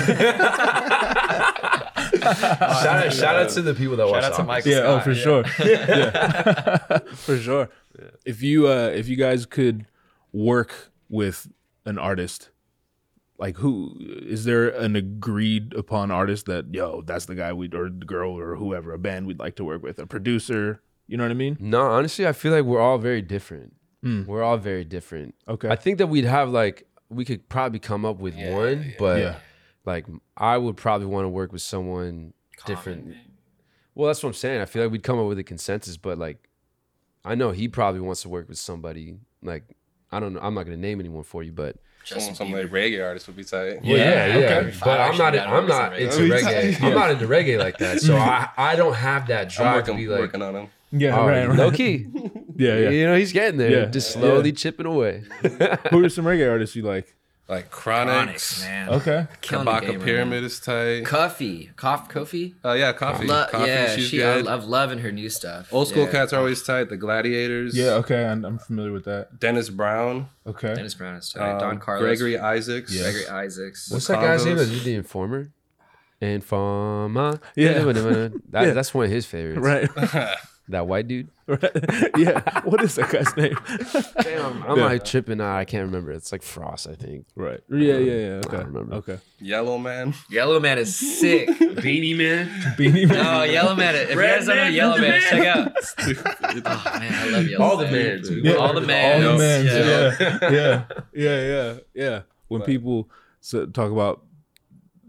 out, 2.85 3.13
shout 3.13 3.35
out 3.35 3.49
to 3.49 3.61
the 3.61 3.73
people 3.73 3.95
that 3.97 4.07
watch 4.07 4.23
Shout 4.23 4.23
out 4.23 4.29
to 4.29 4.35
soccer. 4.35 4.47
Michael 4.47 4.71
yeah, 4.71 4.79
oh 4.83 4.99
for 4.99 5.11
yeah. 5.11 5.23
sure. 5.23 5.43
Yeah. 5.59 6.97
for 7.13 7.37
sure. 7.37 7.69
If 8.25 8.41
you 8.41 8.67
uh 8.67 8.91
if 8.93 9.07
you 9.07 9.15
guys 9.15 9.45
could 9.45 9.85
work 10.31 10.91
with 11.09 11.47
an 11.85 11.97
artist, 11.97 12.49
like 13.37 13.57
who 13.57 13.95
is 13.99 14.45
there 14.45 14.69
an 14.69 14.95
agreed 14.95 15.73
upon 15.73 16.11
artist 16.11 16.45
that 16.45 16.73
yo, 16.73 17.01
that's 17.01 17.25
the 17.25 17.35
guy 17.35 17.51
we 17.53 17.67
or 17.73 17.89
the 17.89 18.05
girl 18.05 18.37
or 18.37 18.55
whoever, 18.55 18.93
a 18.93 18.97
band 18.99 19.27
we'd 19.27 19.39
like 19.39 19.55
to 19.55 19.63
work 19.65 19.81
with, 19.83 19.97
a 19.99 20.05
producer, 20.05 20.81
you 21.07 21.17
know 21.17 21.23
what 21.23 21.31
I 21.31 21.35
mean? 21.35 21.57
no 21.59 21.81
honestly 21.87 22.27
i 22.27 22.31
feel 22.33 22.51
like 22.53 22.63
we're 22.65 22.81
all 22.81 22.97
very 22.97 23.21
different 23.21 23.73
Mm. 24.01 24.27
we're 24.27 24.43
all 24.43 24.55
very 24.57 24.85
different 24.85 25.35
Okay. 25.45 25.67
i 25.67 25.75
think 25.75 25.97
that 25.97 26.07
we'd 26.07 26.23
have 26.23 26.49
like 26.51 26.87
we 27.09 27.25
could 27.25 27.49
probably 27.49 27.79
come 27.79 28.05
up 28.05 28.19
with 28.19 28.33
one 28.35 28.93
but 28.97 29.19
yeah. 29.19 29.35
like 29.83 30.05
I 30.37 30.57
would 30.57 30.77
probably 30.77 31.07
want 31.07 31.25
to 31.25 31.29
work 31.29 31.51
with 31.51 31.61
someone 31.61 32.33
different. 32.65 33.15
Well, 33.95 34.07
that's 34.07 34.23
what 34.23 34.29
I'm 34.29 34.33
saying. 34.35 34.61
I 34.61 34.65
feel 34.65 34.83
like 34.83 34.91
we'd 34.93 35.03
come 35.03 35.19
up 35.19 35.25
with 35.27 35.37
a 35.39 35.43
consensus, 35.43 35.97
but 35.97 36.17
like 36.17 36.47
I 37.25 37.35
know 37.35 37.51
he 37.51 37.67
probably 37.67 37.99
wants 37.99 38.21
to 38.21 38.29
work 38.29 38.47
with 38.47 38.57
somebody 38.57 39.17
like 39.41 39.63
I 40.11 40.19
don't 40.19 40.33
know. 40.33 40.39
I'm 40.41 40.53
not 40.53 40.63
gonna 40.63 40.77
name 40.77 40.99
anyone 40.99 41.23
for 41.23 41.43
you, 41.43 41.51
but 41.51 41.75
Some, 42.03 42.33
some 42.35 42.51
like 42.51 42.67
reggae 42.71 43.03
artist 43.05 43.27
would 43.27 43.35
be 43.35 43.43
tight. 43.43 43.81
well, 43.83 43.97
yeah, 43.97 44.37
yeah. 44.37 44.55
okay. 44.59 44.73
But 44.83 44.99
I'm 45.01 45.17
not. 45.17 45.37
I'm 45.37 45.67
not 45.67 45.91
that 45.91 45.99
into 46.01 46.17
reggae. 46.33 46.81
I'm 46.81 46.93
not 46.95 47.11
into 47.11 47.27
reggae 47.27 47.57
like 47.59 47.77
that. 47.79 48.01
So 48.01 48.13
mm. 48.13 48.19
I 48.19 48.49
I 48.57 48.75
don't 48.75 48.95
have 48.95 49.27
that 49.27 49.41
I'm 49.43 49.47
drive 49.49 49.85
to 49.85 49.93
be 49.93 50.07
like. 50.07 50.19
working 50.21 50.41
on 50.41 50.55
him. 50.55 50.67
Yeah, 50.91 51.19
Oh, 51.19 51.27
right, 51.27 51.47
right. 51.47 51.57
low 51.57 51.71
key. 51.71 52.07
Yeah, 52.59 52.75
yeah. 52.77 52.89
You 52.89 53.05
know, 53.05 53.15
he's 53.15 53.31
getting 53.31 53.57
there. 53.57 53.71
Yeah. 53.71 53.85
Just 53.85 54.13
Yeah. 54.15 54.21
slowly 54.21 54.51
chipping 54.51 54.85
away. 54.85 55.23
Who 55.91 56.03
are 56.03 56.09
some 56.09 56.25
reggae 56.25 56.51
artists 56.51 56.75
you 56.75 56.83
like? 56.83 57.15
Like 57.49 57.71
Chronixx, 57.71 58.27
Chronixx. 58.27 58.61
man. 58.61 58.89
Okay. 58.89 59.27
Killing 59.41 59.65
the 59.65 59.71
Kabaka 59.71 59.81
game 59.81 59.89
right 59.95 60.05
Pyramid 60.05 60.41
now. 60.41 60.45
is 60.45 60.59
tight. 60.59 61.03
Koffee, 61.03 61.75
Cough, 61.75 62.07
Koffee. 62.07 62.53
Uh, 62.63 62.73
yeah, 62.73 62.93
Koffee. 62.93 63.25
Lo- 63.27 63.47
Koffee, 63.51 63.65
yeah, 63.67 63.95
she's 63.95 64.07
she. 64.09 64.17
Good. 64.17 64.47
I'm 64.47 64.69
loving 64.69 64.99
her 64.99 65.11
new 65.11 65.29
stuff. 65.29 65.67
Old 65.73 65.87
school 65.87 66.03
yeah. 66.03 66.11
cats 66.11 66.31
are 66.31 66.37
always 66.37 66.61
tight. 66.61 66.89
The 66.89 66.97
Gladiators. 66.97 67.75
Yeah, 67.75 67.93
okay. 67.95 68.23
I'm, 68.23 68.45
I'm 68.45 68.59
familiar 68.59 68.91
with 68.91 69.05
that. 69.05 69.39
Dennis 69.39 69.69
Brown. 69.71 70.29
Okay. 70.45 70.75
Dennis 70.75 70.93
Brown 70.93 71.15
is 71.15 71.29
tight. 71.29 71.53
um, 71.53 71.59
Don 71.59 71.79
Carlos. 71.79 72.03
Gregory 72.03 72.37
Isaacs. 72.37 72.93
Yeah. 72.93 73.03
Gregory 73.11 73.27
Isaacs. 73.27 73.89
What's 73.91 74.05
that 74.07 74.21
guy's 74.21 74.45
name 74.45 74.55
Congos. 74.55 74.67
that 74.67 74.73
did 74.75 74.83
the 74.83 74.93
Informer? 74.95 75.51
Informer. 76.21 77.39
Yeah. 77.55 77.79
That, 77.81 78.41
Yeah. 78.51 78.71
That's 78.73 78.93
one 78.93 79.05
of 79.05 79.11
his 79.11 79.25
favorites. 79.33 79.59
Right. 79.59 79.89
That 80.69 80.87
white 80.87 81.07
dude. 81.07 81.29
Yeah. 82.15 82.61
What 82.61 82.83
is 82.83 82.93
that 82.95 83.09
guy's 83.09 83.35
name? 83.35 83.57
Damn, 84.21 84.61
I'm 84.63 84.77
Yeah. 84.77 84.85
like 84.85 85.03
tripping 85.03 85.41
out. 85.41 85.55
I 85.57 85.65
can't 85.65 85.85
remember. 85.85 86.11
It's 86.11 86.31
like 86.31 86.43
Frost, 86.43 86.87
I 86.87 86.93
think. 86.93 87.25
Right. 87.35 87.59
Yeah, 87.69 87.97
yeah, 87.97 87.97
um, 87.97 88.19
yeah. 88.19 88.41
Okay. 88.45 88.57
remember. 88.63 88.95
Okay. 88.97 89.19
Yellow 89.39 89.77
Man. 89.79 90.13
Yellow 90.29 90.59
Man 90.59 90.77
is 90.77 90.95
sick. 90.95 91.49
Beenie 91.81 92.13
Man. 92.13 92.75
Beenie 92.77 93.05
Man. 93.07 93.17
No, 93.23 93.43
Yellow 93.43 93.75
Man. 93.75 93.95
If 93.95 94.09
you 94.11 94.15
guys 94.21 94.45
don't 94.45 94.57
know 94.57 94.67
Yellow 94.67 94.97
Man, 94.99 95.21
check 95.21 95.45
out. 95.47 95.71
Oh 96.65 96.99
man, 96.99 97.13
I 97.13 97.29
love 97.29 97.47
Yellow 97.47 97.65
All 97.65 97.77
the 97.77 97.85
Man. 97.85 97.93
mans. 97.93 98.29
Yeah. 98.29 98.53
All 98.53 98.73
the 98.73 98.81
mans. 98.81 99.25
All 99.25 99.31
the 99.31 99.37
mans. 99.39 99.65
Yeah. 99.65 100.15
Yeah. 100.19 100.51
Yeah. 100.51 100.83
Yeah. 101.13 101.41
Yeah. 101.41 101.73
Yeah. 101.95 102.21
When 102.47 102.61
people 102.61 103.09
s- 103.41 103.55
talk 103.73 103.91
about 103.91 104.23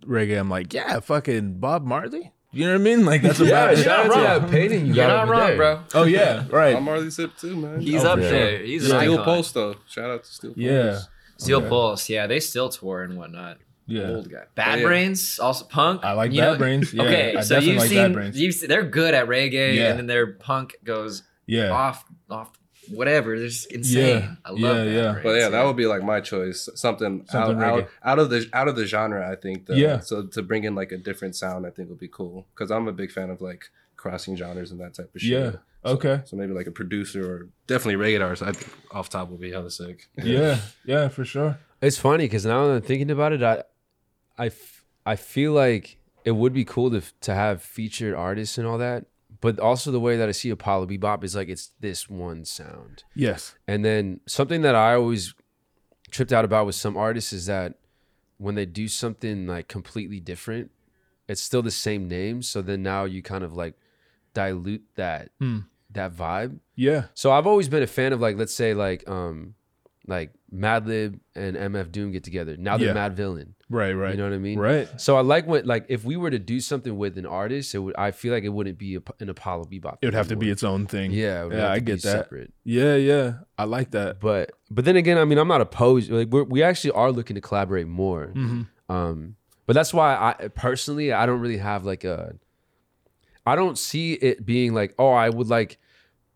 reggae, 0.07 0.39
I'm 0.39 0.49
like, 0.51 0.73
yeah, 0.73 1.01
fucking 1.01 1.59
Bob 1.61 1.85
Marley. 1.85 2.33
You 2.53 2.67
know 2.67 2.73
what 2.73 2.81
I 2.81 2.85
mean? 2.85 3.05
Like 3.05 3.23
that's 3.23 3.39
Yeah, 3.39 3.47
about 3.49 3.73
it. 3.75 3.85
shout 3.85 3.99
out 4.01 4.03
to 4.05 4.09
wrong. 4.11 4.23
that 4.23 4.51
painting 4.51 4.87
you 4.87 4.95
You're 4.95 5.07
got 5.07 5.09
not 5.09 5.23
over 5.25 5.33
wrong, 5.33 5.47
there. 5.49 5.57
bro. 5.57 5.81
Oh 5.95 6.05
yeah. 6.05 6.45
Right. 6.51 6.75
I'm 6.77 6.83
Marley 6.85 7.11
Sip 7.11 7.37
too, 7.37 7.55
man. 7.57 7.81
He's 7.81 8.05
Oh, 8.05 8.11
up 8.11 8.19
for 8.19 8.23
sure. 8.25 8.31
there. 8.33 8.59
He's 8.65 8.91
an 8.91 8.99
Steel 8.99 9.13
icon. 9.15 9.25
Pulse 9.25 9.53
though. 9.53 9.77
Shout 9.89 10.11
out 10.11 10.25
to 10.25 10.31
Steel 10.31 10.51
Pulse. 10.51 10.59
Yeah. 10.63 10.99
Steel 11.37 11.59
Okay. 11.59 11.69
Pulse. 11.69 12.09
Yeah, 12.09 12.27
they 12.27 12.41
still 12.41 12.69
tour 12.69 13.03
and 13.03 13.17
whatnot. 13.17 13.59
Yeah. 13.87 14.09
Old 14.11 14.31
guy. 14.31 14.45
Bad 14.55 14.81
yeah. 14.81 14.85
Brains, 14.85 15.39
also 15.39 15.65
punk. 15.65 16.05
I 16.05 16.13
like 16.13 16.33
You 16.33 16.41
Bad 16.41 16.53
know- 16.53 16.59
Brains. 16.59 16.93
Yeah. 16.95 17.03
okay, 17.05 17.35
I 17.37 17.41
so 17.41 17.55
definitely 17.57 17.67
you've 17.73 17.81
like 17.81 17.89
seen 17.89 17.99
Bad 17.99 18.13
Brains. 18.13 18.41
you've 18.41 18.55
se- 18.55 18.67
they're 18.69 18.83
good 18.85 19.15
at 19.15 19.27
reggae, 19.27 19.75
Yeah. 19.77 19.89
and 19.91 19.99
then 19.99 20.07
their 20.07 20.27
punk 20.29 20.77
goes 20.85 21.23
Yeah. 21.47 21.71
off 21.71 22.05
off 22.29 22.51
whatever. 22.93 23.39
They're 23.39 23.49
just 23.49 23.71
insane. 23.73 24.21
Yeah. 24.21 24.35
I 24.45 24.51
love 24.51 24.59
Yeah, 24.61 24.73
Bad 24.73 24.93
yeah. 24.95 25.13
Brains, 25.13 25.23
But 25.25 25.31
yeah, 25.39 25.49
that 25.51 25.65
would 25.65 25.77
be 25.77 25.87
like 25.87 26.03
my 26.03 26.21
choice. 26.21 26.69
Something, 26.75 27.25
Something 27.29 27.63
out, 27.63 27.81
out, 27.81 27.89
out 28.05 28.19
of 28.19 28.31
the 28.31 28.49
out 28.53 28.69
of 28.69 28.77
the 28.77 28.87
genre. 28.87 29.31
I 29.31 29.37
think. 29.37 29.67
The, 29.67 29.77
Yeah. 29.77 30.01
So 30.01 30.27
to 30.27 30.43
bring 30.43 30.65
in 30.65 30.75
like 30.75 30.93
a 30.93 30.97
different 30.99 31.37
sound, 31.37 31.67
I 31.67 31.71
think 31.71 31.89
would 31.89 31.99
be 32.01 32.09
cool. 32.09 32.47
Because 32.55 32.71
I'm 32.71 32.89
a 32.89 32.93
big 32.93 33.11
fan 33.13 33.31
of 33.31 33.41
like 33.41 33.65
crossing 33.97 34.37
genres 34.37 34.71
and 34.71 34.81
that 34.81 34.95
type 34.95 35.15
of 35.15 35.21
shit. 35.21 35.31
Yeah. 35.31 35.51
So- 35.53 35.61
Okay. 35.83 36.21
So, 36.27 36.37
maybe 36.37 36.53
like 36.53 36.67
a 36.67 36.71
producer 36.71 37.25
or 37.25 37.49
definitely 37.67 38.05
reggae 38.05 38.23
artist. 38.23 38.43
I 38.43 38.53
think 38.53 38.71
off 38.91 39.09
top 39.09 39.31
would 39.31 39.41
be 39.41 39.51
hella 39.51 39.71
sick. 39.71 40.09
Yeah. 40.23 40.59
Yeah. 40.85 41.09
For 41.09 41.25
sure. 41.25 41.57
It's 41.81 41.97
funny 41.97 42.25
because 42.25 42.45
now 42.45 42.67
that 42.67 42.73
I'm 42.75 42.83
thinking 42.83 43.11
about 43.11 43.33
it, 43.33 43.43
I, 43.43 43.63
I, 44.37 44.47
f- 44.49 44.85
I 45.07 45.17
feel 45.17 45.53
like 45.53 45.97
it 46.27 46.33
would 46.33 46.53
be 46.53 46.67
cool 46.67 46.91
to 46.91 47.01
to 47.23 47.35
have 47.35 47.63
featured 47.63 48.15
artists 48.15 48.59
and 48.59 48.67
all 48.67 48.77
that. 48.77 49.07
But 49.41 49.59
also 49.59 49.91
the 49.91 50.01
way 50.01 50.17
that 50.19 50.29
I 50.29 50.33
see 50.33 50.51
Apollo 50.51 50.87
Bebop 50.89 51.25
is 51.25 51.35
like 51.35 51.49
it's 51.49 51.73
this 51.81 52.11
one 52.11 52.45
sound. 52.45 53.05
Yes. 53.15 53.55
And 53.67 53.85
then 53.85 54.21
something 54.27 54.61
that 54.63 54.75
I 54.75 54.95
always 54.95 55.35
tripped 56.11 56.33
out 56.33 56.45
about 56.45 56.67
with 56.67 56.75
some 56.75 56.97
artists 56.97 57.33
is 57.33 57.47
that 57.47 57.75
when 58.37 58.55
they 58.55 58.67
do 58.67 58.87
something 58.89 59.47
like 59.47 59.69
completely 59.69 60.21
different, 60.21 60.71
it's 61.29 61.41
still 61.41 61.63
the 61.63 61.71
same 61.71 62.07
name. 62.09 62.43
So 62.43 62.61
then 62.61 62.83
now 62.83 63.05
you 63.05 63.23
kind 63.23 63.43
of 63.45 63.55
like 63.55 63.75
dilute 64.35 64.85
that 64.97 65.31
Hmm. 65.39 65.61
that 65.93 66.13
vibe. 66.15 66.59
Yeah. 66.77 67.05
So 67.15 67.33
I've 67.33 67.47
always 67.47 67.69
been 67.69 67.83
a 67.83 67.87
fan 67.87 68.13
of 68.13 68.21
like 68.21 68.37
let's 68.37 68.55
say 68.55 68.75
like 68.75 69.09
um 69.09 69.55
like 70.07 70.33
Madlib 70.53 71.21
and 71.35 71.57
MF 71.57 71.91
Doom 71.93 72.13
get 72.13 72.25
together. 72.25 72.57
Now 72.57 72.77
they're 72.77 72.95
Yeah. 72.95 73.09
Madvillain. 73.09 73.55
Right. 73.71 73.93
Right. 73.93 74.11
You 74.11 74.17
know 74.17 74.25
what 74.25 74.35
I 74.35 74.39
mean? 74.39 74.59
Right. 74.59 74.89
So 75.01 75.17
I 75.17 75.21
like 75.21 75.47
when 75.47 75.65
like 75.65 75.87
if 75.89 76.05
we 76.05 76.17
were 76.17 76.31
to 76.31 76.41
do 76.41 76.59
something 76.61 76.99
with 76.99 77.17
an 77.17 77.25
artist, 77.25 77.73
it 77.75 77.79
would 77.79 77.95
I 77.97 78.11
feel 78.11 78.35
like 78.35 78.43
it 78.43 78.49
wouldn't 78.49 78.77
be 78.79 78.97
a, 78.97 79.01
an 79.21 79.29
Apollo 79.31 79.67
Bebop. 79.67 79.99
It 80.03 80.07
would 80.07 80.15
have 80.15 80.29
to 80.29 80.37
be 80.37 80.51
its 80.51 80.65
own 80.65 80.87
thing. 80.87 81.13
yeah, 81.13 81.47
it 81.47 81.53
Yeah, 81.53 81.71
I 81.71 81.77
to 81.77 81.81
get 81.81 82.03
that. 82.03 82.11
Separate. 82.25 82.53
Yeah. 82.65 82.97
Yeah. 82.97 83.35
I 83.57 83.65
like 83.65 83.93
that. 83.93 84.19
But 84.21 84.51
but 84.71 84.85
then 84.85 84.97
again, 84.97 85.19
I 85.19 85.25
mean, 85.25 85.39
I'm 85.39 85.49
not 85.49 85.61
opposed. 85.61 86.11
Like 86.11 86.29
we're, 86.29 86.43
we 86.43 86.63
actually 86.65 86.91
are 86.91 87.13
looking 87.13 87.37
to 87.37 87.41
collaborate 87.41 87.87
more. 87.87 88.33
Mhm. 88.35 88.67
Um, 88.89 89.37
but 89.67 89.75
that's 89.75 89.95
why 89.95 90.17
I 90.17 90.49
personally 90.49 91.13
I 91.13 91.25
don't 91.27 91.41
really 91.41 91.59
have 91.59 91.85
like 91.85 92.03
a. 92.03 92.35
I 93.47 93.55
don't 93.57 93.79
see 93.79 94.15
it 94.15 94.45
being 94.45 94.75
like, 94.75 94.95
oh, 94.99 95.13
I 95.13 95.31
would 95.31 95.49
like 95.49 95.79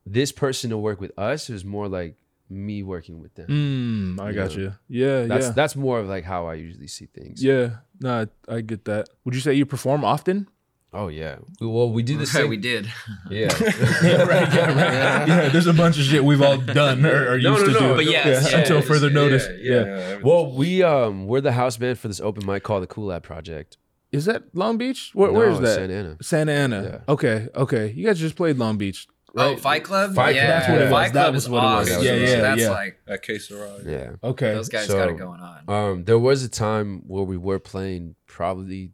this 0.06 0.30
person 0.32 0.70
to 0.70 0.78
work 0.78 1.00
with 1.00 1.12
us. 1.18 1.50
It's 1.50 1.64
more 1.64 1.88
like 1.88 2.16
me 2.50 2.82
working 2.82 3.20
with 3.20 3.34
them. 3.34 3.48
Mm, 3.48 4.20
I 4.20 4.32
got 4.32 4.52
Yeah. 4.52 4.58
you. 4.58 4.74
Yeah. 4.88 5.22
That's 5.26 5.46
yeah. 5.46 5.52
that's 5.52 5.76
more 5.76 5.98
of 6.00 6.08
like 6.08 6.24
how 6.24 6.46
I 6.46 6.54
usually 6.54 6.86
see 6.88 7.06
things. 7.06 7.42
Yeah. 7.42 7.76
No, 8.00 8.26
I, 8.48 8.54
I 8.56 8.60
get 8.60 8.84
that. 8.84 9.08
Would 9.24 9.34
you 9.34 9.40
say 9.40 9.54
you 9.54 9.66
perform 9.66 10.04
often? 10.04 10.48
Oh 10.92 11.08
yeah. 11.08 11.38
Well, 11.60 11.90
we 11.90 12.02
do 12.04 12.14
the 12.14 12.20
Right, 12.20 12.28
same. 12.28 12.48
we 12.50 12.56
did. 12.56 12.86
yeah. 13.28 13.48
yeah, 14.02 14.22
right, 14.22 14.54
yeah, 14.54 14.66
right. 14.68 15.26
Yeah, 15.28 15.48
there's 15.48 15.66
a 15.66 15.72
bunch 15.72 15.98
of 15.98 16.04
shit 16.04 16.22
we've 16.24 16.40
all 16.42 16.58
done 16.58 17.04
or, 17.04 17.32
or 17.32 17.38
No, 17.38 17.52
used 17.56 17.66
no, 17.66 17.72
to 17.72 17.80
no, 17.80 17.88
do. 17.88 17.94
but 17.96 18.04
yes, 18.04 18.52
yeah, 18.52 18.58
until 18.58 18.76
yes, 18.76 18.86
further 18.86 19.08
yeah, 19.08 19.12
notice. 19.14 19.48
yeah, 19.60 19.84
Yeah, 19.84 20.18
Well, 20.22 20.52
we 20.52 20.82
um 20.84 21.26
we're 21.26 21.40
the 21.40 21.52
house 21.52 21.76
band 21.76 21.98
for 21.98 22.06
this 22.08 22.20
open 22.20 22.46
mic 22.46 22.62
called 22.62 22.82
the 22.84 22.86
Cool 22.86 23.06
Lab 23.06 23.22
Project. 23.24 23.76
Is 24.12 24.26
that 24.26 24.44
Long 24.54 24.78
Beach? 24.78 25.10
Where, 25.14 25.32
No, 25.32 25.38
where's 25.38 25.58
that? 25.58 25.74
Santa 25.74 25.94
Ana. 25.94 26.16
Santa 26.22 26.52
Ana. 26.52 26.82
Yeah. 27.08 27.12
Okay, 27.12 27.48
okay. 27.56 27.90
You 27.90 28.06
guys 28.06 28.20
just 28.20 28.36
played 28.36 28.58
Long 28.58 28.76
Beach. 28.78 29.08
Oh. 29.36 29.56
Fight 29.56 29.84
Club. 29.84 30.14
Fight 30.14 30.34
yeah, 30.34 30.46
Club, 30.46 30.58
that's 30.60 30.68
what 30.68 30.78
it 30.78 30.84
was. 30.84 30.90
Fight 30.92 31.12
That 31.12 31.22
Club 31.22 31.34
was 31.34 31.44
is 31.44 31.50
what 31.50 31.58
it 31.58 31.66
was. 31.66 31.90
awesome. 31.90 32.04
Yeah, 32.04 32.12
yeah, 32.14 32.40
That's 32.40 32.60
yeah. 32.60 32.70
like 32.70 33.00
At 33.08 33.22
Que 33.22 33.38
Sera. 33.38 33.78
Yeah. 33.84 34.10
Okay. 34.22 34.54
those 34.54 34.68
guys 34.68 34.86
So- 34.86 34.94
got 34.96 35.08
it 35.10 35.16
going 35.16 35.40
on. 35.40 35.64
Um, 35.68 36.04
there 36.04 36.18
was 36.18 36.42
a 36.44 36.48
time 36.48 37.02
where 37.06 37.24
we 37.24 37.36
were 37.36 37.58
playing 37.58 38.14
probably 38.26 38.92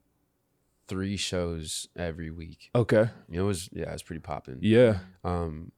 three 0.89 1.17
shows 1.17 1.89
every 1.97 2.31
week. 2.31 2.71
Okay. 2.75 3.11
It 3.31 3.41
was 3.43 3.69
yeah, 3.73 3.91
it 3.91 3.93
was 3.93 4.03
pretty 4.03 4.21
popping. 4.21 4.59
Yeah. 4.61 4.99
Um, 5.25 5.73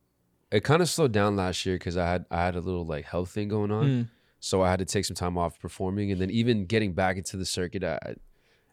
it 0.50 0.64
kind 0.64 0.80
of 0.82 0.88
slowed 0.88 1.12
down 1.12 1.36
last 1.36 1.64
year 1.66 1.76
because 1.76 1.96
I 1.96 2.06
had 2.06 2.26
I 2.30 2.44
had 2.44 2.56
a 2.56 2.60
little 2.60 2.84
like 2.86 3.04
health 3.06 3.30
thing 3.30 3.48
going 3.48 3.70
on, 3.70 3.84
Mm. 3.86 4.08
so 4.40 4.62
I 4.62 4.70
had 4.70 4.78
to 4.78 4.84
take 4.84 5.04
some 5.04 5.14
time 5.16 5.36
off 5.38 5.58
performing, 5.58 6.12
and 6.12 6.20
then 6.20 6.30
even 6.30 6.66
getting 6.66 6.92
back 6.92 7.16
into 7.16 7.36
the 7.36 7.44
circuit, 7.46 7.82
I, 7.84 7.98
I- 8.02 8.14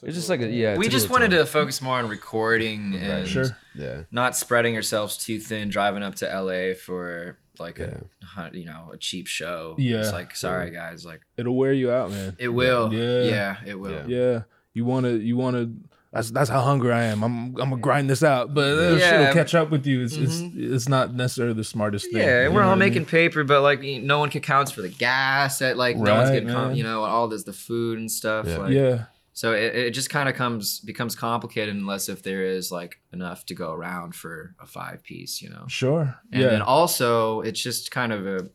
it's 0.04 0.16
just 0.16 0.30
like 0.30 0.42
a, 0.42 0.48
yeah. 0.48 0.78
we 0.78 0.88
just 0.88 1.10
wanted 1.10 1.32
time. 1.32 1.40
to 1.40 1.46
focus 1.46 1.82
more 1.82 1.98
on 1.98 2.08
recording 2.08 2.96
and 2.96 3.28
Sure. 3.28 3.46
yeah. 3.76 4.04
not 4.12 4.36
spreading 4.36 4.76
ourselves 4.76 5.18
too 5.18 5.40
thin, 5.40 5.70
driving 5.70 6.04
up 6.04 6.16
to 6.16 6.26
LA 6.28 6.74
for 6.74 7.38
like 7.60 7.78
Yeah. 7.80 7.98
a 8.38 8.56
you 8.58 8.66
know 8.66 8.92
a 8.94 8.98
cheap 8.98 9.28
show. 9.28 9.76
Yeah. 9.78 10.00
it's 10.00 10.12
like 10.14 10.36
sorry 10.36 10.72
guys, 10.72 11.06
like 11.06 11.22
It'll 11.38 11.56
wear 11.58 11.74
you 11.74 11.92
out, 11.92 12.12
man. 12.12 12.36
it 12.40 12.48
will. 12.50 12.94
Yeah. 12.94 13.24
Yeah, 13.24 13.56
it 13.66 13.76
will. 13.80 13.92
Yeah. 14.10 14.18
Yeah. 14.34 14.42
You 14.74 14.86
wanna 14.86 15.12
you 15.12 15.36
wanna 15.36 15.70
that's 16.14 16.32
that's 16.32 16.50
how 16.50 16.62
hungry 16.62 16.92
I 16.94 17.04
am. 17.04 17.22
I'm 17.24 17.48
I'm 17.58 17.70
gonna 17.70 17.78
grind 17.78 18.10
this 18.10 18.24
out. 18.24 18.54
But 18.54 18.78
uh, 18.80 18.96
Yeah. 18.96 19.10
shit'll 19.10 19.34
catch 19.34 19.54
up 19.54 19.70
with 19.70 19.86
you. 19.86 20.02
It's 20.04 20.16
it's 20.16 20.38
Mhm. 20.38 20.74
it's 20.74 20.88
not 20.88 21.14
necessarily 21.14 21.54
the 21.54 21.64
smartest 21.66 22.06
thing. 22.12 22.22
Yeah, 22.22 22.48
we're 22.48 22.62
all 22.64 22.70
what 22.70 22.76
I 22.76 22.80
making 22.80 23.00
mean? 23.02 23.06
paper, 23.08 23.44
but 23.44 23.62
like 23.62 23.82
no 23.82 24.20
one 24.20 24.30
accounts 24.34 24.72
for 24.72 24.82
the 24.82 24.90
gas. 24.90 25.62
At 25.62 25.78
like 25.78 25.98
no 25.98 26.16
one's 26.16 26.30
getting, 26.32 26.50
com- 26.50 26.74
you 26.74 26.84
know, 26.84 27.04
all 27.04 27.28
this 27.28 27.44
the 27.44 27.54
food 27.54 28.00
and 28.00 28.10
stuff. 28.10 28.48
Yeah. 28.48 28.58
Like, 28.58 28.72
Yeah. 28.72 29.04
So 29.40 29.54
it, 29.54 29.74
it 29.74 29.92
just 29.92 30.10
kind 30.10 30.28
of 30.28 30.36
comes 30.36 30.82
becomes 30.82 31.16
complicated 31.16 31.74
unless 31.74 32.10
if 32.10 32.22
there 32.24 32.44
is 32.44 32.74
like 32.74 33.00
enough 33.14 33.46
to 33.46 33.56
go 33.56 33.72
around 33.72 34.14
for 34.14 34.54
a 34.60 34.66
five 34.66 35.02
piece, 35.02 35.42
you 35.42 35.50
know. 35.50 35.64
Sure. 35.70 36.14
And 36.34 36.42
yeah. 36.42 36.50
then 36.50 36.62
also, 36.62 37.40
it's 37.40 37.62
just 37.62 37.90
kind 37.90 38.12
of 38.12 38.28
a, 38.28 38.50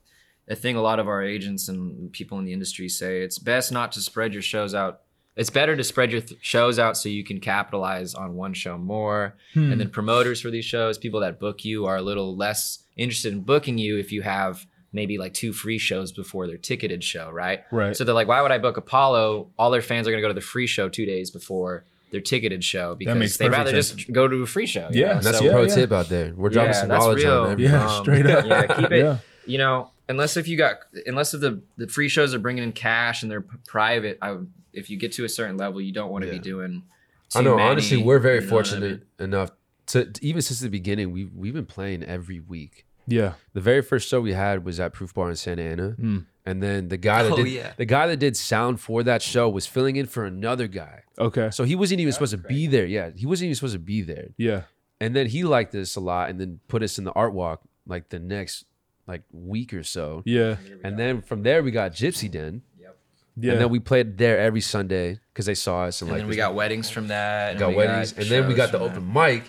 a 0.47 0.55
thing 0.55 0.77
a 0.77 0.83
lot 0.83 0.99
of 0.99 1.09
our 1.09 1.23
agents 1.23 1.71
and 1.71 2.13
people 2.13 2.39
in 2.39 2.45
the 2.45 2.53
industry 2.53 2.91
say 2.91 3.23
it's 3.23 3.39
best 3.39 3.73
not 3.73 3.93
to 3.93 4.03
spread 4.03 4.35
your 4.35 4.43
shows 4.43 4.75
out. 4.75 5.01
It's 5.37 5.49
better 5.49 5.75
to 5.75 5.83
spread 5.83 6.13
your 6.13 6.21
th- 6.21 6.39
shows 6.45 6.79
out 6.79 6.99
so 6.99 7.09
you 7.09 7.25
can 7.25 7.41
capitalize 7.41 8.15
on 8.15 8.35
one 8.35 8.53
show 8.53 8.77
more. 8.77 9.39
Hmm. 9.55 9.73
And 9.73 9.81
then 9.81 9.89
promoters 9.89 10.43
for 10.43 10.51
these 10.51 10.67
shows, 10.67 10.99
people 10.99 11.21
that 11.21 11.41
book 11.41 11.65
you, 11.65 11.87
are 11.87 11.97
a 11.97 12.03
little 12.03 12.37
less 12.37 12.81
interested 12.95 13.33
in 13.33 13.41
booking 13.41 13.79
you 13.79 13.97
if 13.97 14.13
you 14.13 14.21
have 14.21 14.67
maybe 14.95 15.19
like 15.19 15.35
two 15.35 15.53
free 15.53 15.77
shows 15.79 16.13
before 16.13 16.47
their 16.47 16.57
ticketed 16.57 17.05
show, 17.05 17.31
right? 17.31 17.65
right. 17.71 17.95
So 17.97 18.05
they're 18.05 18.15
like, 18.15 18.29
why 18.29 18.41
would 18.41 18.53
I 18.53 18.59
book 18.59 18.77
Apollo? 18.79 19.51
All 19.59 19.71
their 19.71 19.83
fans 19.83 20.07
are 20.09 20.11
going 20.13 20.23
to 20.23 20.25
go 20.25 20.29
to 20.29 20.35
the 20.35 20.41
free 20.41 20.67
show 20.67 20.89
two 20.89 21.05
days 21.05 21.31
before 21.31 21.85
their 22.13 22.21
ticketed 22.21 22.63
show 22.65 22.95
because 22.95 23.37
they'd 23.39 23.51
rather 23.51 23.71
sense. 23.73 23.91
just 23.93 24.13
go 24.13 24.29
to 24.29 24.43
a 24.43 24.47
free 24.47 24.67
show. 24.67 24.89
Yeah, 24.93 25.15
know? 25.15 25.21
That's 25.21 25.39
So- 25.39 25.49
a 25.49 25.51
pro 25.51 25.63
yeah. 25.65 25.75
tip 25.75 25.93
out 25.93 26.09
there. 26.09 26.33
We're 26.35 26.49
dropping 26.49 26.73
Yeah, 26.73 26.81
some 26.81 26.89
that's 26.89 27.05
knowledge 27.05 27.25
real. 27.25 27.43
on 27.43 27.51
everything. 27.53 27.73
yeah, 27.75 27.87
um, 27.97 28.03
straight 28.05 28.27
up. 28.27 28.47
yeah, 28.47 28.67
keep 28.77 28.93
it- 28.93 28.99
Yeah. 28.99 29.19
you 29.47 29.59
know, 29.59 29.91
unless 30.09 30.37
if 30.37 30.47
you 30.49 30.57
got, 30.57 30.77
unless 31.07 31.35
if 31.35 31.41
the 31.41 31.61
the 31.77 31.89
free 31.89 32.09
shows 32.09 32.33
are 32.33 32.39
bringing 32.39 32.63
in 32.63 32.71
cash 32.73 33.23
and 33.23 33.31
they're 33.33 33.41
p- 33.41 33.57
private, 33.67 34.19
I 34.23 34.31
would, 34.33 34.51
if 34.73 34.91
you 34.91 34.97
get 34.97 35.13
to 35.13 35.25
a 35.25 35.29
certain 35.29 35.57
level, 35.57 35.81
you 35.81 35.93
don't 35.93 36.11
want 36.11 36.23
to 36.23 36.29
Yeah. 36.29 36.35
be 36.35 36.39
doing. 36.39 36.85
I 37.35 37.43
know. 37.43 37.57
many, 37.57 37.69
honestly, 37.69 37.97
we're 38.01 38.21
very 38.21 38.37
you 38.37 38.41
know 38.49 38.55
what 38.55 38.67
I 38.67 38.71
fortunate 38.71 38.91
mean? 39.19 39.29
enough 39.29 39.51
to 39.89 40.13
even 40.21 40.41
since 40.41 40.61
the 40.61 40.69
beginning. 40.69 41.11
We've 41.11 41.33
we've 41.35 41.53
been 41.55 41.67
playing 41.67 42.05
every 42.05 42.39
week. 42.39 42.87
Yeah. 43.07 43.35
The 43.53 43.61
very 43.61 43.83
first 43.83 44.09
show 44.09 44.21
we 44.21 44.33
had 44.33 44.65
was 44.65 44.81
at 44.81 44.93
Proof 44.93 45.15
Bar 45.15 45.31
in 45.31 45.37
Santa 45.37 45.63
Ana, 45.63 45.91
Hmm. 45.91 46.19
and 46.47 46.63
then 46.63 46.89
the 46.89 46.97
guy 46.97 47.23
that 47.23 47.33
Oh, 47.33 47.37
did 47.37 47.49
yeah. 47.49 47.73
the 47.77 47.85
guy 47.85 48.07
that 48.07 48.19
did 48.19 48.37
sound 48.37 48.81
for 48.81 49.03
that 49.03 49.23
show 49.23 49.49
was 49.49 49.67
filling 49.67 49.97
in 49.97 50.07
for 50.07 50.25
another 50.25 50.67
guy. 50.69 51.03
Okay. 51.19 51.51
So 51.51 51.65
he 51.65 51.75
wasn't 51.75 52.01
even 52.01 52.13
supposed 52.13 52.33
to 52.33 52.39
be 52.39 52.67
there. 52.67 52.87
Yeah, 52.87 53.11
he 53.15 53.27
wasn't 53.27 53.47
even 53.47 53.55
supposed 53.57 53.75
to 53.75 53.79
be 53.79 54.03
there. 54.03 54.29
Yeah. 54.37 54.63
And 55.01 55.15
then 55.15 55.27
he 55.27 55.45
liked 55.45 55.75
us 55.75 55.97
a 55.97 56.01
lot, 56.01 56.31
and 56.31 56.41
then 56.41 56.61
put 56.69 56.83
us 56.83 56.99
in 56.99 57.05
the 57.05 57.13
art 57.13 57.35
walk 57.35 57.63
like 57.87 58.09
the 58.09 58.19
next 58.19 58.65
like 59.07 59.23
week 59.33 59.75
or 59.75 59.83
so. 59.83 60.23
Yeah. 60.25 60.57
And 60.83 60.99
then 60.99 61.21
from 61.21 61.43
there 61.43 61.63
we 61.63 61.71
got 61.71 61.93
Gypsy 61.93 62.31
Den, 62.31 62.63
Yep. 62.81 62.97
Yeah. 63.37 63.53
and 63.53 63.61
then 63.61 63.69
we 63.69 63.79
played 63.81 64.17
there 64.17 64.39
every 64.39 64.63
Sunday 64.63 65.19
because 65.33 65.45
they 65.45 65.55
saw 65.55 65.83
us 65.85 66.01
and, 66.01 66.09
And 66.09 66.17
like 66.17 66.23
then 66.23 66.31
we 66.31 66.37
got 66.37 66.55
weddings 66.55 66.89
from 66.89 67.09
that. 67.09 67.51
and 67.51 67.59
got 67.59 67.69
we 67.71 67.75
weddings, 67.77 68.13
and 68.17 68.27
then 68.29 68.49
we 68.49 68.55
got 68.55 68.73
the 68.73 68.79
from 68.79 68.89
open 68.89 69.13
mic. 69.13 69.43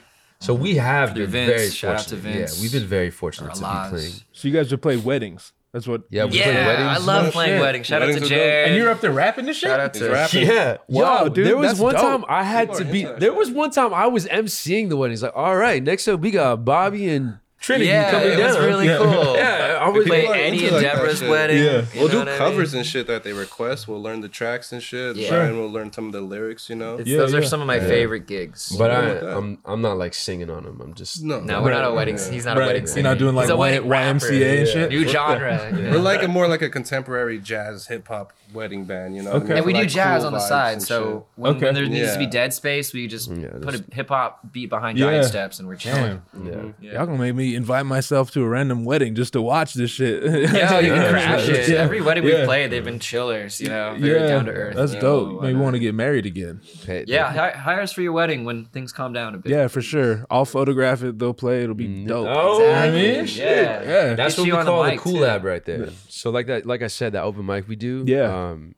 So 0.45 0.53
we 0.53 0.75
have 0.75 1.13
Through 1.13 1.23
been 1.27 1.31
Vince. 1.31 1.51
very 1.51 1.69
Shout 1.71 1.95
out 1.95 1.99
to 2.07 2.09
fortunate. 2.15 2.33
Vince. 2.33 2.55
Yeah, 2.57 2.61
we've 2.61 2.71
been 2.71 2.85
very 2.87 3.09
fortunate 3.09 3.53
to 3.55 3.59
be 3.61 3.65
Alaz. 3.65 3.89
playing. 3.89 4.11
so 4.31 4.47
you 4.47 4.53
guys 4.53 4.69
would 4.71 4.81
play 4.81 4.97
weddings. 4.97 5.53
That's 5.73 5.87
what. 5.87 6.03
Yeah, 6.09 6.21
that. 6.23 6.31
we 6.31 6.37
played 6.41 6.53
Yeah, 6.55 6.67
weddings. 6.67 6.87
I 6.89 6.97
love 7.13 7.33
playing 7.33 7.51
shit. 7.55 7.61
weddings. 7.61 7.85
Shout 7.87 7.99
Weddings 8.01 8.17
out 8.17 8.21
are 8.23 8.29
to 8.29 8.29
dope. 8.35 8.39
Jay. 8.39 8.65
And 8.65 8.75
you're 8.75 8.89
up 8.91 9.01
there 9.01 9.11
rapping 9.11 9.45
this 9.45 9.57
shit. 9.57 9.67
Shout 9.69 9.79
out 9.79 9.95
He's 9.95 10.03
to 10.05 10.11
rapping. 10.11 10.47
Yeah, 10.47 10.77
Wow, 10.87 11.23
Yo, 11.23 11.29
dude, 11.29 11.47
There 11.47 11.57
was 11.57 11.67
that's 11.69 11.79
one 11.79 11.93
dope. 11.95 12.01
time 12.03 12.25
I 12.29 12.43
had 12.43 12.67
People 12.69 12.77
to 12.77 12.89
are 12.89 12.91
be. 12.93 12.99
into 13.01 13.11
that 13.13 13.19
There 13.19 13.29
shit. 13.31 13.37
was 13.37 13.51
one 13.51 13.71
time 13.71 13.93
I 13.93 14.07
was 14.07 14.25
emceeing 14.27 14.89
the 14.89 14.95
wedding. 14.97 15.11
He's 15.13 15.23
like, 15.23 15.33
"All 15.35 15.55
right, 15.57 15.81
next 15.83 16.07
up 16.07 16.19
we 16.21 16.31
got 16.31 16.63
Bobby 16.63 17.09
and 17.09 17.39
Trinity 17.59 17.89
yeah, 17.89 18.11
coming 18.11 18.27
it 18.33 18.35
down." 18.37 18.47
was 18.47 18.57
really 18.59 18.85
Yeah. 18.87 18.97
cool. 18.99 19.07
Yeah, 19.35 19.54
I 19.85 19.89
was 19.89 20.03
People 20.03 20.17
Play 20.17 20.27
are 20.27 20.33
Eddie 20.35 20.69
like 20.69 20.81
Deborah's 20.81 21.21
wedding. 21.21 21.63
Yeah. 21.63 21.85
We'll 21.95 22.07
do 22.07 22.17
what 22.19 22.27
I 22.27 22.31
mean? 22.31 22.37
covers 22.37 22.73
and 22.73 22.85
shit 22.85 23.07
that 23.07 23.23
they 23.23 23.33
request. 23.33 23.87
We'll 23.87 24.01
learn 24.01 24.21
the 24.21 24.29
tracks 24.29 24.71
and 24.71 24.81
shit. 24.81 25.15
Yeah. 25.15 25.29
Try 25.29 25.45
and 25.45 25.57
we'll 25.57 25.71
learn 25.71 25.91
some 25.93 26.07
of 26.07 26.11
the 26.13 26.21
lyrics, 26.21 26.69
you 26.69 26.75
know? 26.75 26.93
It's- 26.95 27.07
Yeah, 27.07 27.17
those 27.17 27.33
yeah. 27.33 27.39
are 27.39 27.43
some 27.43 27.61
of 27.61 27.67
my 27.67 27.75
Yeah. 27.75 27.87
favorite 27.87 28.27
gigs. 28.27 28.75
But 28.77 28.91
I, 28.91 29.01
that. 29.13 29.23
I'm 29.37 29.57
I'm 29.65 29.81
not 29.81 29.97
like 29.97 30.13
singing 30.13 30.49
on 30.49 30.63
them. 30.63 30.81
I'm 30.83 30.93
just 30.93 31.23
No. 31.23 31.39
no, 31.39 31.61
we're 31.61 31.71
not 31.71 31.85
a 31.85 31.93
wedding. 31.93 32.17
Yeah. 32.17 32.31
He's 32.31 32.45
not 32.45 32.57
a 32.57 32.59
Right. 32.59 32.65
wedding 32.67 32.81
You're 32.83 32.87
singer. 32.87 33.09
not 33.09 33.17
doing 33.19 33.35
like 33.35 33.43
He's 33.45 33.51
a 33.51 33.55
Y- 33.57 33.69
wedding 33.71 33.87
rapper. 33.89 34.05
YMCA 34.25 34.59
and 34.59 34.67
shit. 34.67 34.89
New 34.89 35.07
genre. 35.07 35.69
We're 35.73 35.97
like 35.99 36.23
a 36.23 36.27
more 36.27 36.47
like 36.47 36.61
a 36.61 36.69
contemporary 36.69 37.39
jazz 37.39 37.87
hip 37.87 38.07
hop 38.07 38.33
wedding 38.53 38.85
band, 38.85 39.15
you 39.15 39.21
know? 39.23 39.31
Okay. 39.33 39.57
And 39.57 39.65
we 39.65 39.73
do 39.73 39.79
Like 39.79 39.89
jazz 39.89 40.19
cool 40.21 40.27
on 40.27 40.33
the 40.33 40.39
vibes 40.39 40.47
side. 40.47 40.73
and 40.73 40.81
So 40.83 41.25
when, 41.35 41.55
Okay. 41.55 41.65
when 41.65 41.73
there 41.75 41.85
needs 41.87 42.13
to 42.13 42.17
be 42.17 42.23
Yeah. 42.25 42.29
dead 42.29 42.53
space, 42.53 42.93
we 42.93 43.07
just 43.07 43.29
Yeah, 43.29 43.47
put 43.61 43.75
a 43.75 43.83
hip 43.93 44.09
hop 44.09 44.39
beat 44.51 44.69
behind 44.69 44.97
Yeah. 44.97 45.05
giant 45.07 45.25
steps 45.25 45.59
and 45.59 45.67
we're 45.67 45.75
chilling. 45.75 46.21
Damn. 46.33 46.45
shit. 46.45 46.53
yeah. 46.81 46.89
Yeah. 46.91 46.93
Y'all 46.97 47.05
gonna 47.07 47.17
make 47.17 47.35
me 47.35 47.55
invite 47.55 47.85
myself 47.85 48.31
to 48.31 48.41
a 48.43 48.47
random 48.47 48.85
wedding 48.85 49.13
just 49.15 49.33
to 49.33 49.41
watch 49.41 49.73
this 49.75 49.91
shit. 49.91 50.23
Yeah, 50.23 50.79
you 50.79 50.91
can 50.93 51.09
crash 51.11 51.47
it. 51.47 51.69
Yeah. 51.69 51.77
Every 51.77 52.01
wedding 52.01 52.23
Yeah. 52.23 52.37
we've 52.37 52.45
played, 52.45 52.71
they've 52.71 52.83
been 52.83 52.99
chillers, 52.99 53.61
you 53.61 53.69
know, 53.69 53.95
very 53.99 54.19
yeah, 54.21 54.27
down 54.27 54.45
to 54.45 54.51
earth. 54.51 54.75
That's 54.75 54.93
you 54.93 54.99
dope. 55.01 55.29
know, 55.33 55.39
Maybe 55.41 55.59
want 55.59 55.73
to 55.75 55.79
get 55.79 55.93
married 55.93 56.25
again. 56.25 56.61
Hey, 56.85 57.05
Yeah, 57.07 57.31
hi- 57.31 57.51
hire 57.57 57.81
us 57.81 57.91
for 57.93 58.01
your 58.01 58.11
wedding 58.13 58.43
when 58.45 58.65
things 58.65 58.91
calm 58.91 59.13
down 59.13 59.35
a 59.35 59.37
bit. 59.37 59.51
Yeah, 59.51 59.67
for 59.67 59.81
sure. 59.81 60.25
I'll 60.29 60.45
photograph 60.45 61.03
it. 61.03 61.19
They'll 61.19 61.33
play. 61.33 61.63
It'll 61.63 61.75
be 61.75 61.87
Mm, 61.87 62.07
dope. 62.07 62.27
oh, 62.29 62.59
You 62.59 62.65
know 62.65 62.71
I 62.73 62.85
Exactly. 62.87 63.01
mean, 63.01 63.49
Yeah. 63.55 63.83
yeah. 63.83 64.13
That's 64.15 64.35
Get 64.35 64.41
what 64.41 64.47
you 64.47 64.53
we 64.53 64.59
on 64.59 64.65
the 64.65 64.71
call 64.71 64.83
the 64.83 64.89
mic, 64.91 64.99
cool 64.99 65.13
too. 65.13 65.19
lab 65.19 65.43
right 65.43 65.63
there. 65.65 65.89
So 66.09 66.29
like 66.31 66.47
that, 66.47 66.65
like 66.65 66.81
I 66.81 66.87
said, 66.87 67.13
that 67.13 67.23
open 67.23 67.45
mic 67.45 67.67
we 67.67 67.75
do. 67.75 68.03
Yeah. 68.07 68.49
Um, 68.51 68.75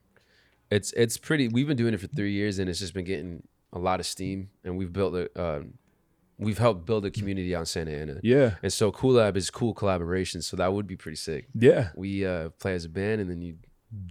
it's 0.70 0.92
it's 0.94 1.18
pretty. 1.18 1.48
We've 1.48 1.68
been 1.68 1.78
doing 1.78 1.94
it 1.94 2.00
for 2.02 2.08
three 2.08 2.34
years, 2.34 2.60
and 2.60 2.70
it's 2.70 2.80
just 2.80 2.94
been 2.94 3.06
getting 3.06 3.44
a 3.72 3.80
lot 3.80 4.00
of 4.02 4.06
steam. 4.06 4.50
And 4.66 4.78
we've 4.78 4.92
built 4.92 5.14
a, 5.16 5.42
um, 5.42 5.76
we've 6.38 6.58
helped 6.58 6.86
build 6.86 7.06
a 7.06 7.12
community 7.12 7.54
on 7.56 7.66
Santa 7.66 7.92
Ana. 7.92 8.20
yeah, 8.24 8.56
And 8.62 8.72
so 8.72 8.92
Cool 8.92 9.14
Lab 9.14 9.36
is 9.38 9.50
cool 9.50 9.74
collaboration. 9.74 10.42
So 10.42 10.58
that 10.58 10.72
would 10.74 10.88
be 10.88 10.96
pretty 10.96 11.18
sick. 11.18 11.48
yeah, 11.54 11.90
We 11.96 12.26
uh, 12.26 12.50
play 12.60 12.74
as 12.76 12.86
a 12.86 12.90
band, 12.90 13.22
and 13.22 13.30
then 13.30 13.42
you. 13.42 13.56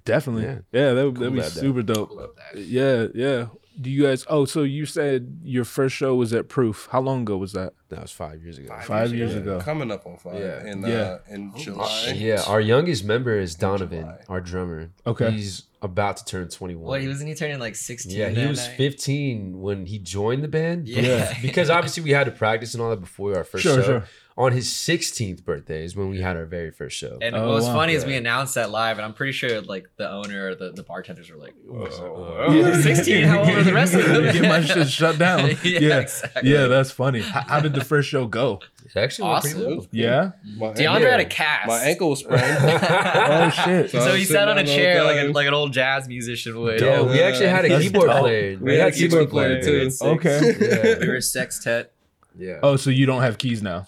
definitely. 0.04 0.44
Yeah. 0.44 0.58
Yeah, 0.72 0.92
that 0.94 1.04
would 1.04 1.16
that'd 1.16 1.32
be 1.34 1.42
super 1.42 1.82
dope. 1.82 2.10
That. 2.10 2.58
Yeah, 2.60 3.06
yeah. 3.14 3.46
Do 3.80 3.90
you 3.90 4.04
guys? 4.04 4.24
Oh, 4.28 4.44
so 4.46 4.62
you 4.62 4.86
said 4.86 5.40
your 5.44 5.64
first 5.64 5.94
show 5.94 6.14
was 6.14 6.32
at 6.32 6.48
Proof. 6.48 6.88
How 6.90 7.00
long 7.00 7.22
ago 7.22 7.36
was 7.36 7.52
that? 7.52 7.74
That 7.90 8.00
was 8.02 8.10
five 8.10 8.42
years 8.42 8.56
ago. 8.58 8.74
Five 8.82 9.12
years 9.14 9.34
ago. 9.34 9.60
Coming 9.60 9.90
up 9.90 10.06
on 10.06 10.16
five. 10.16 10.40
Yeah. 10.40 10.66
In, 10.66 10.80
Yeah. 10.82 10.88
Uh, 10.88 11.18
in 11.28 11.52
July. 11.56 12.12
Yeah, 12.16 12.42
our 12.46 12.60
youngest 12.60 13.04
member 13.04 13.38
is 13.38 13.54
Donovan, 13.54 14.14
our 14.28 14.40
drummer. 14.40 14.90
Okay. 15.06 15.30
He's 15.30 15.64
about 15.82 16.16
to 16.16 16.24
turn 16.24 16.48
21. 16.48 16.84
What 16.84 17.00
he 17.02 17.06
wasn't 17.08 17.28
he 17.28 17.34
turning 17.34 17.58
like 17.60 17.76
16? 17.76 18.16
yeah, 18.18 18.30
he 18.30 18.46
was 18.46 18.66
night? 18.66 18.76
15 18.76 19.60
when 19.60 19.86
he 19.86 19.98
joined 19.98 20.42
the 20.42 20.48
band. 20.48 20.86
but- 20.86 21.04
Yeah. 21.04 21.34
because 21.42 21.68
obviously 21.70 22.02
we 22.02 22.10
had 22.10 22.24
to 22.24 22.32
practice 22.32 22.72
and 22.74 22.82
all 22.82 22.90
that 22.90 23.00
before 23.00 23.36
our 23.36 23.44
first 23.44 23.62
Sure, 23.62 23.76
show. 23.76 23.82
sure. 23.82 24.04
On 24.38 24.52
his 24.52 24.68
16th 24.68 25.44
birthday 25.46 25.82
is 25.82 25.96
when 25.96 26.10
we 26.10 26.20
had 26.20 26.36
our 26.36 26.44
very 26.44 26.70
first 26.70 26.94
show. 26.98 27.16
And 27.22 27.34
Oh, 27.34 27.46
what 27.46 27.54
was 27.54 27.64
wow. 27.64 27.72
funny 27.72 27.94
is 27.94 28.04
we 28.04 28.16
announced 28.16 28.54
that 28.56 28.70
live, 28.70 28.98
and 28.98 29.06
I'm 29.06 29.14
pretty 29.14 29.32
sure 29.32 29.62
like 29.62 29.88
the 29.96 30.10
owner 30.10 30.48
or 30.50 30.54
the, 30.54 30.72
the 30.72 30.82
bartenders 30.82 31.30
were 31.30 31.38
like, 31.38 31.54
Uh, 31.72 32.52
Yeah. 32.52 32.78
16? 32.82 33.24
How 33.24 33.38
old 33.38 33.48
are 33.48 33.62
the 33.62 33.72
rest 33.72 33.94
of 33.94 34.04
them? 34.04 34.24
Get 34.34 34.42
my 34.42 34.60
shit 34.60 34.88
shut 35.00 35.18
down. 35.18 35.48
Yeah, 35.48 35.56
yeah, 35.80 35.98
exactly. 36.00 36.50
yeah, 36.52 36.66
that's 36.66 36.90
funny. 36.90 37.22
How, 37.22 37.40
how 37.48 37.60
did 37.60 37.72
the 37.72 37.82
first 37.82 38.10
show 38.10 38.26
go? 38.26 38.60
It 38.84 38.94
actually 38.96 39.28
Awesome. 39.30 39.60
well. 39.64 39.86
Yeah. 39.90 40.32
My 40.58 40.66
DeAndre 40.68 40.86
ankle- 40.96 41.10
had 41.12 41.20
a 41.20 41.24
cast. 41.24 41.68
My 41.68 41.78
ankle 41.80 42.10
was 42.10 42.18
sprained. 42.20 42.42
Oh 42.44 43.48
shit. 43.64 43.90
So 43.90 44.00
So 44.00 44.14
he 44.14 44.24
sat 44.24 44.48
on 44.48 44.58
a 44.58 44.64
down 44.64 44.66
the 44.66 44.70
whole 44.72 44.80
chair 44.80 45.04
like, 45.04 45.16
a, 45.16 45.32
like 45.32 45.46
an 45.48 45.54
old 45.54 45.72
jazz 45.72 46.08
musician 46.08 46.60
would. 46.60 46.80
Yeah, 46.80 47.00
we 47.00 47.20
actually 47.22 47.48
had 47.48 47.64
a 47.64 47.68
That's 47.70 47.84
keyboard 47.84 48.08
dope. 48.10 48.20
player. 48.20 48.58
We 48.60 48.74
had 48.76 48.88
a 48.88 48.92
60 48.92 49.08
keyboard 49.08 49.30
player, 49.30 49.62
too. 49.62 49.90
Okay. 50.02 50.56
Yeah. 50.60 50.98
we 51.00 51.08
were 51.08 51.16
a 51.16 51.22
sextet. 51.22 51.92
yeah. 52.38 52.58
Oh, 52.62 52.76
so 52.76 52.90
you 52.90 53.06
don't 53.06 53.22
have 53.22 53.38
keys 53.38 53.62
now? 53.62 53.86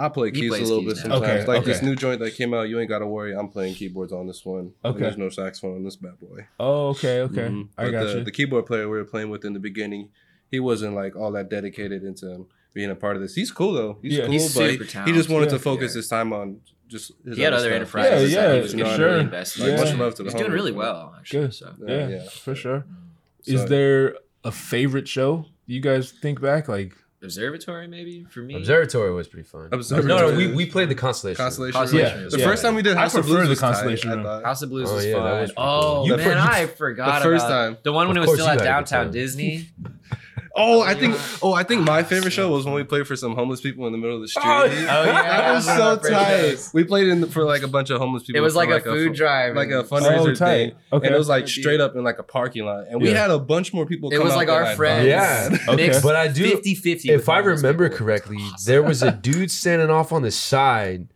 I 0.00 0.08
play 0.08 0.30
keys 0.30 0.50
a 0.52 0.62
little 0.62 0.80
keys 0.82 0.94
bit 1.02 1.08
now. 1.08 1.14
sometimes. 1.16 1.42
Okay, 1.42 1.46
like 1.46 1.64
this 1.64 1.82
new 1.82 1.96
joint 1.96 2.20
that 2.20 2.34
came 2.34 2.54
out, 2.54 2.68
you 2.68 2.78
ain't 2.78 2.88
gotta 2.88 3.06
worry. 3.06 3.34
I'm 3.34 3.48
playing 3.48 3.74
keyboards 3.74 4.12
on 4.12 4.26
this 4.28 4.44
one. 4.46 4.72
And 4.84 4.94
Okay. 4.94 5.00
There's 5.00 5.18
no 5.18 5.28
saxophone 5.28 5.74
on 5.76 5.84
this 5.84 5.96
bad 5.96 6.18
boy. 6.20 6.46
Oh, 6.60 6.88
okay, 6.90 7.20
okay. 7.22 7.48
Mhm. 7.48 7.68
I 7.76 7.84
But 7.86 7.90
got 7.90 8.04
the, 8.04 8.18
you. 8.18 8.24
the 8.24 8.30
keyboard 8.30 8.66
player 8.66 8.88
we 8.88 8.96
were 8.96 9.04
playing 9.04 9.30
with 9.30 9.44
in 9.44 9.52
the 9.54 9.58
beginning, 9.60 10.10
he 10.50 10.60
wasn't 10.60 10.94
like 10.94 11.16
all 11.16 11.32
that 11.32 11.50
dedicated 11.50 12.04
into 12.04 12.46
being 12.74 12.90
a 12.90 12.94
part 12.94 13.16
of 13.16 13.22
this. 13.22 13.34
He's 13.34 13.50
cool 13.50 13.72
though. 13.72 13.98
He's 14.00 14.12
Yeah. 14.14 14.24
cool, 14.24 14.32
He's 14.32 14.54
but 14.54 14.70
super 14.70 14.84
he, 15.04 15.10
he 15.10 15.16
just 15.16 15.28
wanted 15.28 15.46
talented. 15.46 15.50
to 15.50 15.58
focus 15.58 15.94
Yeah. 15.94 15.98
his 15.98 16.08
time 16.08 16.32
on 16.32 16.60
just 16.86 17.12
his 17.24 17.36
He 17.36 17.42
had 17.42 17.52
other 17.52 17.64
stuff. 17.64 17.72
enterprises 17.74 18.32
Yeah, 18.32 18.40
that 18.42 18.48
yeah, 18.48 18.54
he 18.54 18.60
was 18.62 18.72
You 18.72 18.78
getting 18.78 18.92
know 18.92 18.96
sure. 18.96 19.06
really 19.10 19.24
mean? 19.24 19.32
Like. 19.32 19.56
Yeah. 19.58 19.76
much 19.76 19.94
love 19.96 20.14
to 20.14 20.22
the 20.22 20.30
He's 20.30 20.38
doing 20.40 20.52
really 20.52 20.72
well, 20.72 21.14
actually. 21.18 21.40
Good. 21.40 21.54
So. 21.54 21.74
Yeah, 21.86 21.94
Yeah, 21.94 22.08
yeah. 22.08 22.28
for 22.28 22.54
sure. 22.54 22.86
Is 23.46 23.66
there 23.66 24.16
a 24.44 24.52
favorite 24.52 25.08
show 25.08 25.46
you 25.66 25.80
guys 25.80 26.12
think 26.12 26.40
back? 26.40 26.68
Like, 26.68 26.94
Observatory, 27.20 27.88
maybe 27.88 28.24
for 28.30 28.40
me. 28.40 28.54
Observatory 28.54 29.12
was 29.12 29.26
pretty 29.26 29.48
fun. 29.48 29.68
Observatory. 29.72 30.06
No, 30.08 30.30
no, 30.30 30.36
we, 30.36 30.52
we 30.52 30.66
played 30.66 30.88
the 30.88 30.94
Constellation. 30.94 31.36
Constellation. 31.42 31.72
Constellation 31.80 32.20
Room. 32.20 32.30
The 32.30 32.38
fun. 32.38 32.46
first 32.48 32.62
time 32.62 32.74
we 32.76 32.82
did 32.82 32.96
I 32.96 33.00
House 33.00 33.14
of 33.16 33.26
Blues 33.26 33.42
the 33.42 33.48
was 33.48 33.58
tight, 33.58 33.66
Constellation 33.72 34.10
I 34.10 34.14
Room. 34.14 34.44
House 34.44 34.62
of 34.62 34.70
Blues 34.70 34.88
Oh, 34.88 34.94
was 34.94 35.04
yeah, 35.06 35.12
fun. 35.14 35.40
was 35.40 35.52
oh 35.56 36.04
cool. 36.06 36.16
Man, 36.16 36.38
I 36.38 36.66
forgot 36.66 37.18
The 37.18 37.24
first 37.24 37.44
about 37.46 37.64
time. 37.66 37.76
the 37.82 37.92
one 37.92 38.06
when 38.08 38.16
it 38.18 38.20
was 38.20 38.34
still 38.34 38.46
at 38.46 38.50
had 38.50 38.56
a 38.56 38.58
good 38.60 38.64
downtown. 38.66 39.10
Disney. 39.10 39.68
Oh, 40.58 40.82
I 40.82 40.92
oh, 40.94 40.98
think. 40.98 41.16
Oh, 41.42 41.52
I 41.54 41.62
think 41.62 41.82
my 41.82 42.02
favorite 42.02 42.32
show 42.32 42.50
was 42.50 42.64
when 42.64 42.74
we 42.74 42.84
played 42.84 43.06
for 43.06 43.16
some 43.16 43.34
homeless 43.34 43.60
people 43.60 43.86
in 43.86 43.92
the 43.92 43.98
middle 43.98 44.16
of 44.16 44.22
the 44.22 44.40
oh, 44.40 44.66
street. 44.68 44.86
Oh, 44.88 45.04
yeah. 45.04 45.12
that 45.22 45.52
was 45.54 45.66
One 45.66 45.76
of 45.76 45.82
our 45.82 46.02
so 46.04 46.10
tight. 46.10 46.40
shows. 46.50 46.70
We 46.74 46.84
played 46.84 47.08
in 47.08 47.20
the, 47.22 47.26
for 47.28 47.44
like 47.44 47.62
a 47.62 47.68
bunch 47.68 47.90
of 47.90 47.98
homeless 48.00 48.24
people. 48.24 48.38
It 48.38 48.42
was 48.42 48.54
for 48.54 48.58
like 48.58 48.70
a 48.70 48.80
fu- 48.80 48.90
food 48.90 49.14
drive, 49.14 49.54
like 49.54 49.70
a 49.70 49.80
and- 49.80 49.88
fundraiser 49.88 50.18
Oh, 50.18 50.34
tight. 50.34 50.36
thing. 50.70 50.72
Okay. 50.92 51.06
And 51.06 51.14
it 51.14 51.18
was 51.18 51.28
like 51.28 51.48
straight 51.48 51.80
up 51.80 51.94
in 51.96 52.02
like 52.04 52.18
a 52.18 52.22
parking 52.22 52.64
lot, 52.64 52.86
and 52.90 53.00
we 53.00 53.10
Yeah. 53.10 53.22
had 53.22 53.30
a 53.30 53.38
bunch 53.38 53.72
more 53.72 53.86
people. 53.86 54.10
It 54.10 54.16
come 54.16 54.24
was 54.24 54.34
like 54.36 54.48
than 54.48 54.56
our 54.56 54.64
I 54.64 54.74
friends. 54.74 55.06
Yeah. 55.06 55.56
Okay. 55.68 55.98
But 56.02 56.16
I 56.16 56.28
do 56.28 56.44
50-50 56.56 57.10
if 57.10 57.28
I 57.28 57.38
remember 57.38 57.88
people. 57.88 57.98
correctly, 58.06 58.38
there 58.66 58.82
was 58.82 59.02
a 59.02 59.12
dude 59.12 59.50
standing 59.50 59.90
off 59.90 60.12
on 60.12 60.22
the 60.22 60.30
side 60.30 61.08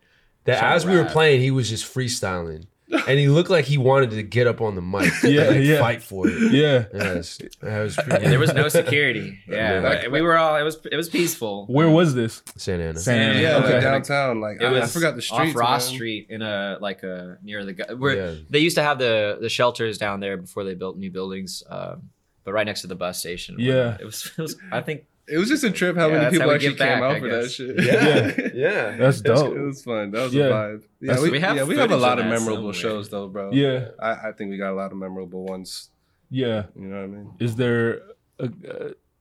that 0.45 0.59
Trying 0.59 0.73
as 0.73 0.83
to 0.83 0.89
we 0.89 0.97
were 0.97 1.05
playing, 1.05 1.41
he 1.41 1.51
was 1.51 1.69
just 1.69 1.85
freestyling. 1.93 2.65
And 3.07 3.19
he 3.19 3.27
looked 3.27 3.49
like 3.49 3.65
he 3.65 3.77
wanted 3.77 4.11
to 4.11 4.23
get 4.23 4.47
up 4.47 4.61
on 4.61 4.75
the 4.75 4.81
mic 4.81 5.11
Yeah, 5.23 5.41
and 5.43 5.55
like, 5.57 5.65
yeah. 5.65 5.79
fight 5.79 6.03
for 6.03 6.27
it. 6.27 6.51
yeah. 6.53 6.85
Yes. 6.93 7.39
That 7.61 7.81
was 7.81 7.95
pretty 7.95 8.27
there 8.27 8.39
was 8.39 8.53
no 8.53 8.67
security. 8.69 9.39
Yeah, 9.47 9.81
Yeah. 9.81 9.89
like, 9.89 10.11
we 10.11 10.21
were 10.21 10.37
all. 10.37 10.55
It 10.57 10.63
was 10.63 10.77
it 10.91 10.95
was 10.95 11.09
peaceful. 11.09 11.65
Where 11.67 11.89
was 11.89 12.13
this? 12.15 12.41
Santa 12.55 12.83
Ana. 12.89 12.99
Santa 12.99 13.23
Ana. 13.31 13.41
Yeah, 13.41 13.57
Okay. 13.57 13.73
like 13.73 13.81
downtown. 13.83 14.39
Like 14.41 14.61
It 14.61 14.65
I, 14.65 14.71
was 14.71 14.83
I 14.83 14.87
forgot 14.87 15.15
the 15.15 15.21
street. 15.21 15.49
off 15.49 15.55
Ross 15.55 15.87
man. 15.89 15.95
Street 15.95 16.27
in 16.29 16.41
a 16.41 16.77
like 16.81 17.03
a 17.03 17.37
near 17.43 17.65
the 17.65 17.95
where 17.97 18.15
Yeah. 18.15 18.35
they 18.49 18.59
used 18.59 18.77
to 18.77 18.83
have 18.83 18.99
the 18.99 19.37
the 19.41 19.49
shelters 19.49 19.97
down 19.97 20.19
there 20.19 20.37
before 20.37 20.63
they 20.63 20.73
built 20.75 20.97
new 20.97 21.11
buildings. 21.11 21.63
Um, 21.69 22.09
but 22.43 22.51
right 22.53 22.65
next 22.65 22.81
to 22.81 22.87
the 22.87 22.95
bus 22.95 23.19
station. 23.19 23.55
Yeah. 23.57 23.97
it 23.99 24.05
was. 24.05 24.31
It 24.37 24.41
was 24.41 24.55
I 24.71 24.81
think 24.81 25.05
It 25.27 25.37
was 25.37 25.47
just 25.47 25.63
a 25.63 25.71
trip 25.71 25.95
how 25.95 26.07
Yeah, 26.09 26.17
many 26.17 26.31
people 26.31 26.49
how 26.49 26.55
actually 26.55 26.69
give 26.71 26.79
back, 26.79 26.95
came 26.95 27.03
out 27.03 27.15
I 27.15 27.19
for 27.19 27.29
that 27.29 27.49
shit. 27.51 27.81
Yeah. 27.81 28.49
Yeah. 28.53 28.97
That's 28.97 29.21
dope. 29.21 29.55
It 29.55 29.61
was 29.61 29.81
fun. 29.83 30.11
That 30.11 30.23
was 30.23 30.33
Yeah. 30.33 30.45
a 30.45 30.51
vibe. 30.51 30.83
Yeah, 30.99 31.21
we, 31.21 31.29
We 31.31 31.39
have 31.39 31.55
yeah, 31.55 31.63
we 31.63 31.77
have 31.77 31.91
a 31.91 31.97
lot 31.97 32.19
of 32.19 32.25
of 32.25 32.31
memorable 32.31 32.73
somewhere. 32.73 32.73
shows 32.73 33.09
though, 33.09 33.27
bro. 33.29 33.51
Yeah. 33.51 33.89
I, 34.01 34.29
I 34.29 34.31
think 34.33 34.51
we 34.51 34.57
got 34.57 34.71
a 34.71 34.75
lot 34.75 34.91
of 34.91 34.97
memorable 34.97 35.43
ones. 35.45 35.89
Yeah. 36.29 36.63
You 36.75 36.87
know 36.87 36.97
what 36.97 37.03
I 37.03 37.07
mean? 37.07 37.31
Is 37.39 37.55
there 37.55 38.01
a, 38.39 38.49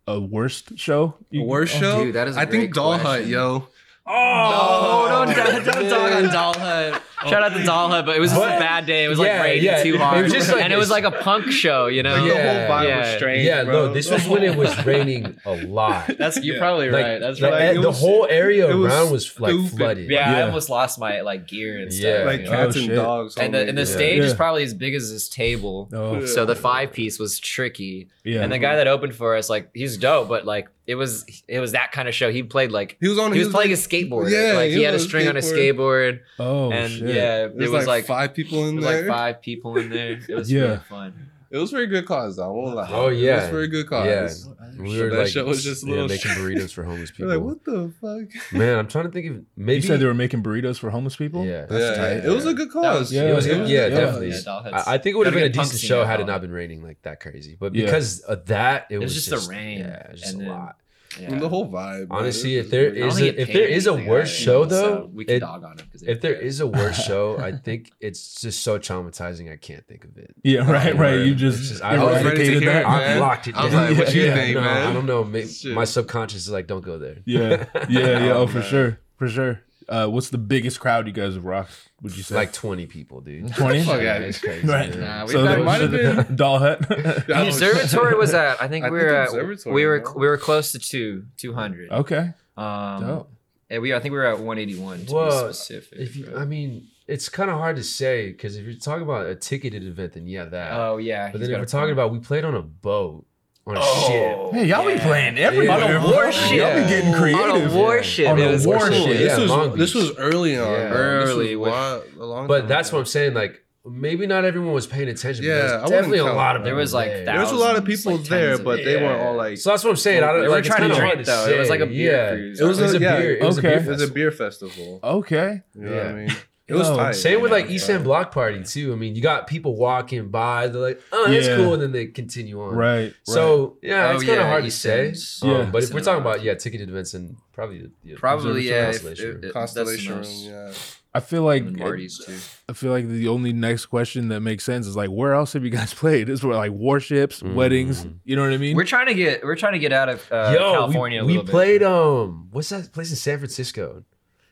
a, 0.07 0.15
a 0.15 0.21
worst 0.21 0.77
show? 0.79 1.15
A 1.33 1.37
You- 1.37 1.45
worst 1.45 1.77
oh, 1.77 1.81
show? 1.81 2.05
dude, 2.05 2.15
that 2.15 2.27
is 2.29 2.37
a 2.37 2.41
I 2.41 2.47
think 2.47 2.65
great 2.65 2.75
Doll 2.75 2.99
Hut, 2.99 3.27
yo. 3.27 3.69
Oh, 4.05 5.07
don't, 5.27 5.37
don't, 5.37 5.65
don't 5.65 5.89
dog 5.89 6.13
on 6.13 6.33
Doll 6.33 6.55
Hut. 6.59 7.03
Shout 7.29 7.43
out 7.43 7.53
to 7.57 7.63
Doll 7.65 7.89
Hut, 7.89 8.07
but 8.07 8.17
it 8.17 8.21
was 8.21 8.31
just 8.31 8.41
But- 8.41 8.57
a 8.57 8.61
bad 8.61 8.87
day. 8.87 9.05
It 9.05 9.09
was 9.09 9.19
yeah, 9.19 9.25
like 9.25 9.43
raining 9.43 9.65
yeah, 9.65 9.83
too 9.83 9.95
it 9.95 10.01
hard, 10.01 10.25
was 10.25 10.33
just 10.33 10.53
like 10.53 10.63
and 10.63 10.73
it 10.73 10.77
was 10.77 10.91
like 10.91 11.05
a 11.05 11.11
punk 11.11 11.51
show, 11.51 11.87
you 11.87 12.03
know. 12.03 12.25
Yeah. 12.25 12.35
The 12.35 12.49
whole 12.67 12.77
vibe 12.79 12.89
Yeah. 12.89 12.99
was 13.01 13.09
strange. 13.17 13.45
Yeah, 13.47 13.65
bro. 13.65 13.73
no, 13.89 13.93
this 13.95 14.11
was 14.11 14.27
when 14.27 14.43
it 14.43 14.57
was 14.57 14.87
raining 14.87 15.37
a 15.45 15.57
lot. 15.67 16.11
That's 16.19 16.43
you're 16.43 16.57
Yeah. 16.57 16.61
probably 16.61 16.91
Like, 16.91 17.05
right. 17.05 17.19
That's 17.21 17.41
the, 17.41 17.51
right. 17.51 17.77
it 17.77 17.81
the 17.81 17.89
was- 17.89 18.01
whole 18.01 18.27
area 18.29 18.71
it 18.71 18.75
was 18.75 18.93
around 18.93 19.11
was 19.13 19.41
like 19.41 19.55
flooded. 19.71 20.11
Yeah, 20.11 20.37
I 20.39 20.43
almost 20.43 20.69
lost 20.71 20.99
my 20.99 21.21
like 21.21 21.47
gear 21.49 21.79
and 21.79 21.93
stuff. 21.93 22.05
Yeah. 22.05 22.25
like 22.25 22.41
you 22.41 22.45
know? 22.47 22.51
cats 22.51 22.77
Oh, 22.77 22.79
and 22.81 22.87
shit. 22.89 22.97
dogs. 22.97 23.37
and 23.37 23.55
the 23.55 23.69
and 23.69 23.77
the 23.79 23.83
Yeah. 23.83 23.87
stage 23.97 24.19
is 24.23 24.35
probably 24.35 24.63
as 24.65 24.75
big 24.75 24.95
as 24.95 25.13
this 25.13 25.29
table. 25.29 25.89
Oh, 25.93 26.25
So 26.27 26.45
the 26.45 26.57
five 26.57 26.93
piece 26.93 27.19
was 27.19 27.39
tricky. 27.39 28.09
yeah. 28.25 28.43
And 28.43 28.53
the 28.53 28.59
guy 28.59 28.77
that 28.77 28.87
opened 28.89 29.15
for 29.15 29.37
us, 29.37 29.49
like, 29.51 29.69
he's 29.75 29.97
dope, 29.97 30.29
but 30.29 30.45
like 30.47 30.69
it 30.85 30.97
was 30.97 31.25
it 31.47 31.61
was 31.61 31.73
that 31.73 31.93
kind 31.93 32.09
of 32.09 32.15
show. 32.15 32.33
He 32.33 32.43
played 32.43 32.73
like 32.73 32.97
He 33.01 33.07
was 33.09 33.17
on. 33.19 33.33
he 33.33 33.39
was 33.39 33.49
playing 33.51 33.71
like, 33.71 33.79
a 33.79 33.83
skateboard. 33.83 34.31
Yeah, 34.31 34.55
like 34.55 34.71
he, 34.71 34.79
he 34.79 34.83
had 34.83 34.95
a 34.95 34.97
was 34.97 35.05
string 35.05 35.29
on 35.29 35.37
his 35.37 35.45
skateboard. 35.51 36.19
skateboard, 36.19 36.21
oh, 36.41 36.73
and 36.73 36.91
shit. 36.93 37.12
Yeah, 37.15 37.47
There's 37.49 37.71
it 37.71 37.73
was 37.73 37.87
like, 37.87 38.05
five 38.07 38.35
people 38.35 38.67
in 38.69 38.75
it 38.75 38.77
was 38.77 38.85
there. 38.85 39.03
like 39.03 39.17
five 39.17 39.43
people 39.43 39.77
in 39.79 39.91
there. 39.91 40.13
It 40.29 40.35
was 40.35 40.51
Yeah. 40.51 40.61
really 40.63 40.77
fun. 40.89 41.29
It 41.51 41.59
was 41.59 41.71
for 41.71 41.81
a 41.81 41.87
good 41.87 42.07
cause, 42.07 42.37
though. 42.37 42.45
I 42.45 42.49
won't 42.49 42.75
lie. 42.77 42.89
Oh, 42.91 43.09
yeah, 43.09 43.33
it 43.33 43.41
was 43.43 43.51
for 43.51 43.61
a 43.61 43.69
good 43.69 43.87
cause. 43.87 44.07
Yeah. 44.49 44.83
We 44.83 44.99
were 44.99 45.11
that 45.11 45.19
like, 45.19 45.27
shit 45.29 45.45
was 45.45 45.63
just 45.63 45.85
a 45.85 45.87
yeah, 45.87 46.07
making 46.07 46.31
burritos 46.31 46.73
for 46.73 46.83
homeless 46.91 47.11
people. 47.11 47.29
like, 47.29 47.41
what 47.43 47.63
the 47.63 47.93
fuck? 48.01 48.53
Man, 48.55 48.79
I'm 48.79 48.89
trying 48.89 49.05
to 49.05 49.11
think 49.11 49.27
of 49.31 49.45
maybe. 49.55 49.83
You 49.83 49.83
said 49.83 50.01
they 50.01 50.07
were 50.07 50.15
making 50.15 50.43
burritos 50.43 50.79
for 50.79 50.89
homeless 50.89 51.15
people? 51.15 51.45
Yeah. 51.45 51.67
That's 51.67 51.99
yeah, 51.99 52.03
tight. 52.21 52.25
it 52.25 52.31
was 52.31 52.47
a 52.47 52.55
good 52.55 52.71
cause. 52.71 53.01
was- 53.01 53.13
Yeah, 53.13 53.25
It 53.25 53.35
was, 53.35 53.47
yeah, 53.47 53.57
yeah, 53.57 53.67
yeah. 53.67 53.89
definitely. 53.91 54.31
Yeah, 54.31 54.71
I, 54.87 54.95
I 54.95 54.99
think 54.99 55.13
it 55.15 55.19
would 55.19 55.27
have 55.27 55.35
been 55.35 55.45
a 55.45 55.49
decent 55.51 55.79
show 55.83 56.05
had 56.07 56.21
it 56.21 56.27
not 56.27 56.41
been 56.41 56.53
raining 56.53 56.83
like 56.83 57.03
that 57.03 57.21
crazy. 57.21 57.55
But 57.61 57.75
because 57.75 58.21
of 58.21 58.47
that, 58.47 58.87
it, 58.89 58.97
was 58.97 59.15
was, 59.15 59.27
just 59.27 59.47
the 59.47 59.53
rain, 59.53 59.81
Yeah, 59.81 60.11
just 60.15 60.35
a 60.35 60.39
lot. 60.39 60.77
Yeah. 61.21 61.33
And 61.33 61.41
the 61.43 61.49
whole 61.49 61.71
vibe. 61.71 62.07
Honestly, 62.11 62.57
if 62.57 62.65
was 62.65 62.71
there 62.71 62.83
really- 62.91 62.97
I 62.97 63.01
don't 63.01 63.09
is 63.09 63.19
think 63.19 63.37
a- 63.37 63.41
if 63.43 63.53
there 63.53 63.67
is 63.69 63.87
a 63.87 63.95
worse 63.95 64.31
show, 64.35 64.63
so 64.63 64.75
though, 64.75 65.11
we 65.13 65.25
can 65.25 65.37
it- 65.37 65.41
dog 65.41 65.63
on 65.65 65.73
it. 65.79 65.85
'cause 65.93 66.03
If 66.03 66.21
there 66.21 66.35
it- 66.35 66.43
is 66.47 66.61
a 66.61 66.67
worse 66.67 66.97
show, 67.05 67.37
I 67.39 67.53
think 67.53 67.91
it's 68.01 68.41
just 68.41 68.63
so 68.63 68.79
traumatizing. 68.79 69.53
I 69.53 69.57
can't 69.57 69.87
think 69.87 70.05
of 70.05 70.17
it. 70.17 70.35
Yeah, 70.43 70.71
right, 70.71 70.97
right. 70.97 71.21
You 71.27 71.35
just, 71.35 71.63
just- 71.69 71.83
I 71.83 71.99
was 72.03 72.13
ready 72.13 72.23
to 72.23 72.29
eradicated 72.31 72.63
hear 72.63 72.73
that. 72.73 72.83
it, 72.83 72.87
I've 72.87 73.01
man. 73.09 73.21
locked 73.21 73.49
it 73.49 73.55
I 73.57 73.65
was 73.65 73.73
down. 73.73 73.89
like, 73.91 73.99
what 73.99 74.15
you 74.15 74.23
Yeah, 74.23 74.35
think, 74.35 74.55
no, 74.55 74.61
man? 74.63 74.87
I 74.89 74.93
don't 74.93 75.07
know. 75.07 75.25
Maybe 75.25 75.49
my 75.75 75.85
subconscious 75.85 76.43
is 76.43 76.51
like, 76.51 76.67
don't 76.67 76.85
go 76.85 76.99
there. 76.99 77.17
Yeah, 77.27 77.67
yeah, 77.89 78.25
yeah. 78.27 78.33
Oh, 78.35 78.47
for 78.47 78.63
sure, 78.63 78.99
for 79.19 79.29
sure. 79.29 79.61
Uh, 79.89 80.07
what's 80.09 80.31
the 80.31 80.39
biggest 80.39 80.81
crowd 80.81 81.07
you 81.07 81.13
guys 81.13 81.35
have 81.35 81.45
rocked? 81.45 81.73
Would 82.03 82.17
you 82.17 82.23
say 82.23 82.35
Like 82.35 82.53
20 82.53 82.87
people, 82.87 83.21
dude. 83.21 83.55
20? 83.57 83.83
Fuck 83.85 84.01
Yeah, 84.03 84.19
it's 84.19 84.39
crazy. 84.39 84.67
Right. 84.67 84.91
man. 84.91 85.01
Nah, 85.01 85.23
we've 85.23 85.31
So 85.33 85.43
that 85.43 85.61
might 85.63 85.81
have 85.81 85.91
been- 85.91 86.37
Doll 86.37 86.59
Hut. 86.59 86.81
The 86.89 87.45
observatory 87.49 88.15
was 88.17 88.35
at. 88.35 88.61
I 88.63 88.69
think 88.73 88.85
I 88.85 88.91
we 88.91 88.99
think 88.99 89.11
were 89.11 89.17
at. 89.17 89.29
observatory, 89.29 89.75
We 89.75 89.87
were 89.87 90.01
bro. 90.01 90.13
we 90.15 90.27
were 90.27 90.39
close 90.39 90.73
to 90.73 90.79
two 90.79 91.27
two 91.37 91.53
hundred. 91.55 91.91
okay. 91.91 92.31
Um, 92.57 93.07
Dope. 93.07 93.31
and 93.71 93.83
we 93.83 93.95
I 93.95 94.01
think 94.01 94.13
we 94.13 94.19
were 94.19 94.27
at 94.27 94.41
one 94.41 94.59
eighty 94.59 94.79
one 94.79 95.07
to 95.07 95.15
Well, 95.15 95.47
be 95.49 95.53
specific. 95.55 95.99
If 95.99 96.17
you, 96.17 96.25
bro. 96.27 96.39
I 96.41 96.45
mean, 96.45 96.89
it's 97.07 97.29
kind 97.29 97.51
of 97.51 97.57
hard 97.59 97.77
to 97.77 97.83
say 97.83 98.31
because 98.31 98.57
if 98.57 98.65
you're 98.65 98.75
talking 98.75 99.03
about 99.03 99.27
a 99.27 99.35
ticketed 99.35 99.85
event, 99.87 100.13
then 100.15 100.27
yeah, 100.27 100.45
that. 100.47 100.73
oh 100.73 100.97
yeah, 100.99 101.31
but 101.33 101.41
he's 101.41 101.49
then 101.49 101.51
if 101.51 101.55
got 101.57 101.61
we're 101.61 101.67
talking 101.67 101.81
point. 101.87 101.93
about, 101.93 102.13
we 102.13 102.19
played 102.21 102.45
on 102.45 102.55
a 102.55 102.63
boat 102.63 103.27
on 103.67 103.77
a 103.77 103.81
Oh. 103.81 104.09
ship. 104.51 104.55
Hey, 104.61 104.67
y'all 104.69 104.87
be 104.87 104.99
playing 104.99 105.39
everywhere. 105.39 105.99
On 105.99 106.05
a 106.05 106.11
warship. 106.11 106.53
Y'all 106.57 106.75
be 106.83 106.89
getting 106.89 107.13
creative. 107.15 107.41
on 107.41 107.61
a 107.63 107.75
warship, 107.75 108.29
On 108.29 108.39
it 108.39 108.47
a 108.47 108.51
was 108.53 108.67
warship. 108.67 108.89
cool. 108.91 109.09
Yeah, 109.09 109.15
this 109.19 109.39
was 109.39 109.79
this 109.79 109.95
was 109.95 110.17
early 110.17 110.57
on. 110.57 110.71
Yeah. 110.73 110.89
bro. 110.91 111.21
This 111.21 111.29
was 111.29 111.37
Early 111.37 111.57
with- 111.57 111.73
a 111.73 112.03
long 112.25 112.47
But 112.49 112.61
time 112.61 112.69
that's 112.69 112.89
ago. 112.89 112.97
what 112.99 113.01
I'm 113.03 113.07
saying. 113.07 113.35
Like, 113.35 113.59
maybe 113.85 114.27
not 114.27 114.45
everyone 114.45 114.73
was 114.73 114.87
paying 114.87 115.09
attention. 115.09 115.45
Yeah, 115.45 115.53
but 115.55 115.63
I 115.63 115.69
there's 115.69 115.83
wouldn't 115.83 115.91
definitely 115.93 116.19
a 116.19 116.25
lot 116.35 116.57
of 116.57 116.63
that. 116.63 116.67
There 116.69 116.75
was, 116.77 116.93
like, 116.95 117.09
there. 117.11 117.25
There 117.25 117.41
was 117.41 117.51
a 117.53 117.57
lot 117.57 117.77
of 117.77 117.85
people 117.85 118.13
like, 118.17 118.25
there, 118.29 118.49
tens 118.49 118.59
of 118.61 118.65
but 118.65 118.79
it. 118.81 118.85
they 118.85 118.97
weren't 118.97 119.21
all 119.23 119.35
like. 119.37 119.59
So 119.59 119.71
that's 119.71 119.83
what 119.85 119.91
I'm 119.91 119.97
saying. 119.97 120.23
I 120.23 120.33
don't 120.33 120.41
They 120.43 120.49
were 120.49 120.55
like, 120.55 120.67
it's 120.67 120.75
trying 120.75 120.89
to 120.91 120.95
drink, 120.97 121.25
though. 121.25 121.47
It 121.49 121.59
was 121.59 121.69
like 121.71 121.81
a 121.81 121.87
beer 121.87 122.13
yeah. 122.13 122.29
cruise. 122.31 122.61
It 122.61 122.65
was 122.65 122.79
It 122.79 122.83
was 122.83 122.95
a- 122.95 122.97
a 122.97 123.01
yeah, 123.01 123.17
beer. 123.21 123.37
It 123.37 123.45
was 123.45 123.59
okay. 123.59 123.69
a 123.69 123.71
beer. 123.71 123.79
It 123.79 123.87
was 123.89 123.89
a 123.89 123.91
festival. 124.07 124.15
beer 124.15 124.31
festival. 124.33 125.01
Okay. 125.05 125.63
You 125.75 125.83
know 125.83 125.91
what 125.91 126.01
I 126.01 126.09
Yeah. 126.09 126.13
mean? 126.15 126.37
It 126.73 126.79
was 126.79 126.89
Yo, 126.89 126.97
tight. 126.97 127.13
Same 127.13 127.41
with 127.41 127.53
like 127.53 127.71
East 127.71 127.89
End 127.91 128.05
Block 128.05 128.33
Party 128.33 128.63
too. 128.65 128.93
I 128.93 128.97
mean, 128.97 129.15
you 129.15 129.23
got 129.23 129.47
people 129.47 129.77
walking 129.77 130.29
by, 130.29 130.69
they're 130.69 130.81
like, 130.81 131.01
"Oh, 131.13 131.31
that's 131.31 131.47
Yeah. 131.47 131.57
cool," 131.57 131.75
and 131.75 131.83
then 131.83 131.93
they 131.93 132.07
continue 132.07 132.61
on. 132.63 132.75
Right. 132.75 133.15
So 133.25 133.77
yeah, 133.83 134.09
Oh, 134.09 134.15
it's 134.17 134.25
kind 134.25 134.39
of 134.41 134.45
yeah, 134.45 134.49
hard 134.51 134.65
East 134.65 134.83
to 134.83 134.89
say. 134.89 135.07
End. 135.09 135.17
Um, 135.43 135.49
Yeah. 135.67 135.71
but 135.71 135.83
if 135.85 135.93
we're 135.93 136.01
talking 136.01 136.21
about 136.23 136.43
yeah, 136.43 136.55
ticketed 136.55 136.89
events 136.89 137.15
and 137.15 137.37
probably 137.53 137.91
yeah, 138.03 138.17
Probably, 138.19 138.69
yeah. 138.69 138.89
if- 138.91 139.03
Constellation 139.03 139.27
if- 139.29 139.35
Room. 139.35 139.45
if- 139.45 139.53
Constellation 139.53 140.13
Room, 140.13 140.23
that's 140.23 140.45
the 140.45 140.51
most- 140.51 140.95
yeah. 140.95 140.99
I 141.15 141.21
feel 141.21 141.43
like 141.43 141.63
and 141.65 141.77
Marty's 141.77 142.25
too. 142.25 142.33
I 142.71 142.73
feel 142.73 142.91
like 142.91 143.07
the 143.07 143.29
only 143.29 143.53
next 143.53 143.85
question 143.87 144.29
that 144.29 144.41
makes 144.41 144.65
sense 144.65 144.87
is 144.87 144.97
like, 144.97 145.11
where 145.11 145.35
else 145.35 145.53
have 145.53 145.63
you 145.63 145.69
guys 145.69 145.93
played? 146.03 146.31
Is 146.31 146.43
where 146.43 146.57
like 146.57 146.73
warships, 146.73 147.43
Mm. 147.43 147.53
weddings. 147.53 148.07
You 148.25 148.35
know 148.37 148.43
what 148.45 148.53
I 148.53 148.57
mean? 148.57 148.75
We're 148.77 148.85
trying 148.85 149.09
to 149.09 149.15
get 149.15 149.45
we're 149.45 149.57
trying 149.57 149.75
to 149.75 149.79
get 149.79 149.93
out 149.93 150.09
of 150.09 150.27
uh, 150.33 150.53
Yo, 150.55 150.73
California. 150.73 151.21
a 151.21 151.25
we, 151.25 151.27
we 151.27 151.33
little 151.35 151.45
bit. 151.45 151.51
played 151.51 151.83
um, 151.83 152.49
what's 152.51 152.71
that 152.71 152.93
place 152.93 153.11
in 153.11 153.17
San 153.17 153.37
Francisco? 153.37 154.05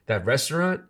That 0.04 0.26
restaurant, 0.26 0.82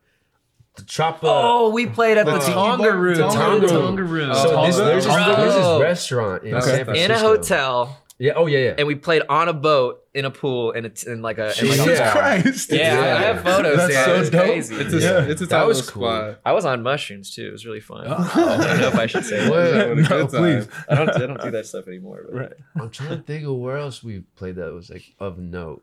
the 0.81 0.87
Chop. 0.87 1.21
Oh, 1.23 1.71
we 1.71 1.87
played 1.87 2.19
at 2.19 2.27
the 2.27 2.39
Tiki 2.39 2.53
Tonga 2.53 2.83
Bar? 2.83 2.97
Room. 2.97 3.17
Tonga 3.19 3.67
Tonga 3.69 4.03
Room. 4.03 4.29
Room. 4.29 4.35
so 4.35 4.57
Oh, 4.61 4.67
this, 4.67 4.77
there's, 4.77 5.05
this, 5.07 5.15
there's 5.15 5.55
this 5.55 5.81
restaurant 5.81 6.45
in 6.45 6.55
Okay. 6.55 6.85
San 6.85 6.97
In 6.97 7.11
a 7.11 7.19
hotel, 7.19 7.99
Yeah. 8.19 8.33
Oh 8.37 8.47
yeah. 8.47 8.59
Yeah. 8.59 8.75
and 8.79 8.87
we 8.87 8.95
played 8.95 9.23
on 9.29 9.49
a 9.49 9.53
boat 9.53 9.97
in 10.13 10.25
a 10.25 10.31
pool 10.31 10.73
in 10.73 10.85
a 10.85 10.89
t- 10.89 11.09
in 11.09 11.23
like 11.23 11.39
a 11.39 11.53
in 11.61 11.69
like 11.69 11.79
a 11.79 11.85
Jesus. 11.87 12.11
Christ. 12.11 12.73
Yeah, 12.73 13.17
I 13.19 13.23
have 13.23 13.43
photos. 13.45 13.77
That's 13.77 13.93
yeah, 13.93 14.05
so 14.07 14.15
it 14.15 14.19
was 14.19 14.31
dope. 14.31 14.43
crazy. 14.45 14.75
It's 14.75 14.93
a, 14.95 14.99
Yeah. 14.99 15.25
it's 15.25 15.41
a 15.41 15.47
That 15.47 15.67
was 15.67 15.89
cool. 15.89 16.03
spot. 16.03 16.41
I 16.45 16.53
was 16.53 16.65
on 16.65 16.83
mushrooms 16.83 17.33
too. 17.35 17.47
It 17.47 17.53
was 17.53 17.65
really 17.65 17.81
fun. 17.81 18.07
Oh. 18.09 18.31
I 18.35 18.57
don't 18.67 18.81
know 18.81 18.89
if 18.89 18.95
I 18.97 19.07
should 19.07 19.25
say 19.25 19.49
that. 19.49 19.97
No, 20.11 20.27
please. 20.27 20.67
I 20.89 20.95
don't. 20.97 21.09
I 21.11 21.19
don't 21.27 21.41
do 21.41 21.51
that 21.53 21.67
stuff 21.67 21.87
anymore. 21.87 22.25
But. 22.29 22.35
Right. 22.37 22.53
I'm 22.81 22.91
trying 22.91 23.11
to 23.11 23.23
think 23.23 23.45
of 23.47 23.55
where 23.55 23.77
else 23.79 24.03
we 24.03 24.21
played 24.37 24.57
that 24.57 24.73
was 24.73 24.91
like 24.91 25.05
of 25.21 25.39
note. 25.39 25.83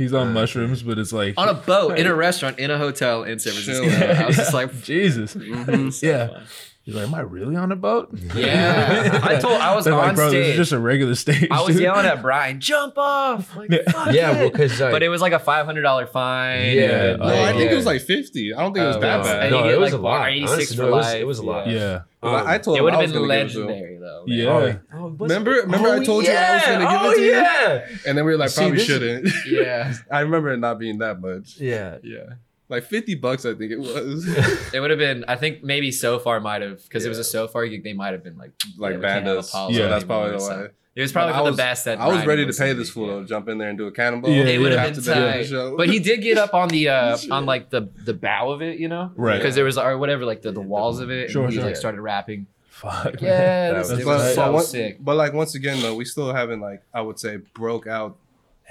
He's 0.00 0.14
on 0.14 0.32
mushrooms, 0.32 0.82
but 0.82 0.98
it's 0.98 1.12
like 1.12 1.34
On 1.36 1.46
a 1.46 1.52
boat 1.52 1.98
in 1.98 2.06
a 2.06 2.14
restaurant 2.26 2.58
in 2.58 2.70
a 2.70 2.78
hotel 2.78 3.22
in 3.22 3.38
San 3.38 3.52
Francisco. 3.52 3.86
Chill. 3.86 4.16
I 4.16 4.26
was 4.26 4.36
just 4.36 4.54
like, 4.54 4.82
Jesus. 4.82 5.34
Mhm. 5.34 5.92
so 5.92 6.06
Yeah. 6.06 6.40
Fun. 6.84 6.92
He's 6.92 6.94
like, 6.94 7.06
am 7.08 7.14
I 7.14 7.20
really 7.20 7.56
on 7.56 7.70
a 7.72 7.76
boat? 7.76 8.08
Yeah. 8.34 9.20
I 9.22 9.36
told 9.36 9.60
I 9.60 9.74
was 9.74 9.84
They're 9.84 9.94
on 9.94 10.00
like, 10.00 10.14
bro, 10.16 10.30
this 10.30 10.32
stage. 10.44 10.50
is 10.52 10.56
just 10.56 10.72
a 10.72 10.78
regular 10.78 11.14
stage. 11.14 11.48
I 11.50 11.60
was 11.62 11.74
dude." 11.74 11.82
yelling 11.82 12.06
at 12.06 12.22
Brian, 12.22 12.60
jump 12.60 12.94
off! 12.96 13.54
Like, 13.60 13.70
Yeah. 13.70 13.90
fuck 13.90 14.14
Yeah, 14.14 14.30
it. 14.32 14.36
well, 14.38 14.50
because 14.50 14.80
like, 14.80 14.90
but 14.92 15.02
it 15.02 15.08
was 15.08 15.20
like 15.20 15.32
a 15.32 15.38
five 15.38 15.66
hundred 15.66 15.82
dollar 15.82 16.06
fine. 16.06 16.76
Yeah. 16.76 16.84
Uh, 17.14 17.16
no, 17.18 17.24
Oh, 17.24 17.42
I 17.44 17.52
think 17.52 17.64
yeah. 17.66 17.72
it 17.72 17.76
was 17.76 17.86
like 17.86 18.00
50. 18.00 18.54
I 18.54 18.60
don't 18.62 18.72
think 18.72 18.84
it 18.84 18.86
was 18.86 18.96
Oh, 18.96 19.00
that 19.00 19.16
well, 19.22 19.24
bad. 19.34 19.42
and 19.42 19.50
No, 19.52 19.64
you 19.66 19.70
it 19.74 19.78
was 19.80 19.92
like, 19.92 20.00
a 20.00 20.02
lot. 20.02 20.28
86 20.30 20.52
Honestly, 20.52 20.76
for 20.76 20.82
no, 20.82 20.88
it 20.88 20.90
was- 20.92 21.06
life. 21.06 21.20
it 21.20 21.26
was 21.26 21.38
a 21.38 21.42
lot. 21.42 21.66
Yeah. 21.68 22.00
Well, 22.22 22.34
I 22.36 22.56
um, 22.56 22.60
told 22.62 22.78
It 22.78 22.82
would 22.82 22.92
have 22.94 23.00
been 23.02 23.12
gonna 23.12 23.26
give 23.28 23.46
it 23.46 23.52
to 23.54 23.60
him. 23.62 23.66
legendary 23.68 23.98
though. 23.98 24.24
Yeah. 24.26 24.48
Oh, 24.92 24.98
oh, 24.98 25.08
remember, 25.18 25.52
oh, 25.52 25.62
remember 25.62 25.88
I 25.88 26.04
told 26.04 26.24
you 26.26 26.32
I 26.32 26.54
was 26.54 26.64
gonna 26.66 26.78
give 26.84 26.88
oh, 27.00 27.10
it 27.10 27.14
to 27.16 27.22
you, 27.22 27.30
yeah. 27.32 27.86
and 28.06 28.18
then 28.18 28.24
we 28.26 28.32
were 28.32 28.38
like, 28.38 28.54
probably 28.54 28.76
this- 28.76 28.86
shouldn't. 28.86 29.28
Yeah. 29.46 29.94
I 30.10 30.20
remember 30.20 30.50
it 30.52 30.58
not 30.58 30.78
being 30.78 30.98
that 30.98 31.20
much. 31.20 31.58
Yeah. 31.58 31.96
Yeah, 32.02 32.34
like 32.70 32.84
50 32.84 33.16
bucks, 33.16 33.44
I 33.44 33.54
think 33.54 33.72
it 33.72 33.78
was. 33.80 34.26
It 34.72 34.80
would 34.80 34.90
have 34.90 34.98
been. 34.98 35.24
I 35.28 35.36
think 35.36 35.62
maybe 35.62 35.90
Sofar 35.92 36.40
might 36.40 36.62
have 36.62 36.82
because 36.84 37.04
it 37.04 37.08
was 37.08 37.18
a 37.18 37.24
Sofar 37.24 37.66
gig. 37.66 37.84
They 37.84 37.92
might 37.92 38.12
have 38.12 38.22
been 38.24 38.38
like 38.38 38.52
like 38.78 38.92
yeah, 38.92 38.98
we 38.98 39.02
can't. 39.04 39.28
Apollo 39.28 39.70
Yeah, 39.72 39.88
that's 39.88 40.04
probably 40.04 40.32
the 40.32 40.38
so- 40.40 40.60
why. 40.62 40.68
It 40.96 41.02
was 41.02 41.12
probably 41.12 41.32
But 41.34 41.38
for 41.42 41.46
I 41.46 41.50
the 41.52 41.56
best 41.56 41.84
that 41.84 42.00
I 42.00 42.06
was 42.08 42.14
Brian 42.24 42.28
ready 42.28 42.46
to 42.46 42.52
pay 42.52 42.72
this 42.72 42.90
fool 42.90 43.06
yeah. 43.06 43.12
though, 43.14 43.24
jump 43.24 43.48
in 43.48 43.58
there 43.58 43.68
and 43.68 43.78
do 43.78 43.86
a 43.86 43.92
cannonball. 43.92 44.28
Yeah, 44.30 44.42
It 44.42 44.58
would 44.58 44.72
have 44.72 44.92
been 44.92 45.02
tight, 45.04 45.46
but 45.76 45.88
he 45.88 46.00
did 46.00 46.20
get 46.20 46.36
up 46.36 46.52
on 46.52 46.68
the 46.68 46.88
uh 46.88 47.16
on 47.30 47.46
like 47.46 47.70
the 47.70 47.88
the 48.04 48.12
bow 48.12 48.50
of 48.50 48.60
it, 48.60 48.78
you 48.80 48.88
know, 48.88 49.12
Right. 49.14 49.36
Because 49.38 49.54
there 49.54 49.64
was 49.64 49.78
or 49.78 49.96
whatever 49.98 50.24
like 50.24 50.42
the, 50.42 50.50
the 50.50 50.60
walls 50.60 50.98
of 50.98 51.08
it. 51.10 51.30
Sure, 51.30 51.44
and 51.44 51.52
he 51.52 51.58
sure. 51.58 51.66
like 51.66 51.76
started 51.76 52.00
rapping. 52.00 52.48
Fuck. 52.68 53.20
Yeah, 53.22 53.70
That 53.72 53.78
this, 53.86 53.90
was 53.92 54.04
was 54.04 54.22
tight. 54.22 54.34
so 54.34 54.52
but, 54.52 54.62
sick. 54.62 54.96
but 55.00 55.14
like 55.16 55.32
once 55.32 55.54
again 55.54 55.80
though, 55.80 55.94
we 55.94 56.04
still 56.04 56.34
haven't 56.34 56.60
like 56.60 56.82
I 56.92 57.02
would 57.02 57.20
say 57.20 57.36
broke 57.54 57.86
out 57.86 58.16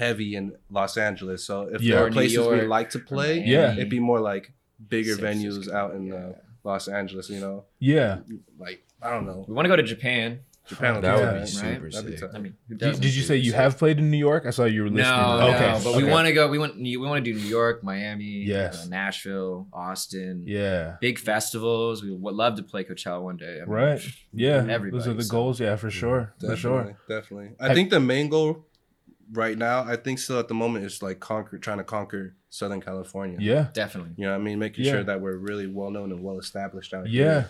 heavy 0.03 0.35
in 0.35 0.53
Los 0.69 0.97
Angeles. 0.97 1.39
So 1.49 1.55
if 1.75 1.81
Yeah. 1.81 1.95
there 1.95 2.05
are 2.05 2.09
New 2.09 2.13
places 2.19 2.47
we 2.47 2.61
like 2.77 2.89
to 2.91 2.99
play, 2.99 3.33
Yeah. 3.45 3.73
it'd 3.73 3.89
be 3.89 3.99
more 4.11 4.19
like 4.31 4.51
bigger 4.95 5.15
San 5.15 5.23
venues 5.25 5.53
Francisco, 5.53 5.75
out 5.75 5.93
in 5.95 6.03
yeah. 6.07 6.15
uh, 6.15 6.33
Los 6.63 6.87
Angeles. 6.87 7.29
You 7.29 7.41
know, 7.45 7.65
Yeah. 7.79 8.19
like 8.57 8.79
I 9.01 9.09
don't 9.11 9.25
know, 9.25 9.45
We 9.47 9.53
want 9.53 9.65
to 9.65 9.69
go 9.69 9.75
to 9.77 9.83
Japan. 9.95 10.39
Japan. 10.67 10.93
would 10.93 11.03
That 11.03 11.15
be 11.15 11.21
would 11.23 11.31
be 11.33 11.39
right? 11.39 11.47
super 11.49 11.89
That'd 11.89 12.11
be 12.11 12.17
sick. 12.17 12.29
I 12.35 12.37
mean, 12.37 12.53
Did, 12.69 13.01
did 13.01 13.15
you 13.17 13.23
say 13.23 13.35
you 13.37 13.53
have 13.53 13.73
played 13.79 13.97
in 13.97 14.11
New 14.11 14.19
York? 14.29 14.43
I 14.45 14.51
saw 14.51 14.65
you 14.65 14.83
were 14.83 14.89
No, 14.91 14.97
listening. 14.97 15.55
okay, 15.55 15.71
okay. 15.71 15.81
but 15.83 15.95
we 15.95 16.03
want 16.03 16.27
to 16.27 16.33
go. 16.33 16.47
We 16.47 16.59
want 16.59 16.75
we 16.77 16.95
want 16.97 17.25
to 17.25 17.31
do 17.31 17.35
New 17.39 17.47
York, 17.59 17.83
Miami, 17.83 18.43
Yes. 18.55 18.85
uh, 18.85 18.89
Nashville, 18.89 19.67
Austin. 19.73 20.43
Yeah. 20.45 20.97
big 21.01 21.17
festivals. 21.17 22.03
We 22.03 22.11
would 22.11 22.35
love 22.35 22.53
to 22.57 22.63
play 22.63 22.83
Coachella 22.83 23.19
one 23.29 23.37
day. 23.37 23.55
I 23.61 23.65
mean, 23.65 23.69
Right. 23.69 24.01
Yeah. 24.31 24.57
Everybody, 24.69 24.91
Those 24.91 25.07
are 25.07 25.13
the 25.15 25.23
so- 25.23 25.31
goals. 25.37 25.59
Yeah, 25.59 25.75
for 25.75 25.89
sure. 25.89 26.33
For 26.39 26.55
sure. 26.55 26.97
definitely. 27.07 27.49
I 27.59 27.73
think 27.73 27.89
the 27.89 27.99
main 27.99 28.29
goal 28.29 28.67
right 29.31 29.57
now, 29.57 29.83
I 29.83 29.95
think 29.95 30.19
still 30.19 30.39
at 30.39 30.47
the 30.47 30.53
moment 30.53 30.85
is 30.85 31.01
like 31.01 31.19
conquer, 31.19 31.57
trying 31.57 31.77
to 31.79 31.83
conquer 31.83 32.35
Southern 32.49 32.81
California. 32.81 33.37
Yeah. 33.39 33.67
Definitely. 33.73 34.11
You 34.17 34.25
know 34.25 34.31
what 34.31 34.41
I 34.41 34.43
mean? 34.43 34.59
Making 34.59 34.85
Yeah. 34.85 34.91
sure 34.91 35.03
that 35.03 35.21
we're 35.21 35.35
really 35.37 35.67
well 35.67 35.91
known 35.91 36.11
and 36.11 36.23
well 36.23 36.39
established 36.39 36.93
out 36.93 37.07
here. 37.07 37.25
Yeah. 37.25 37.45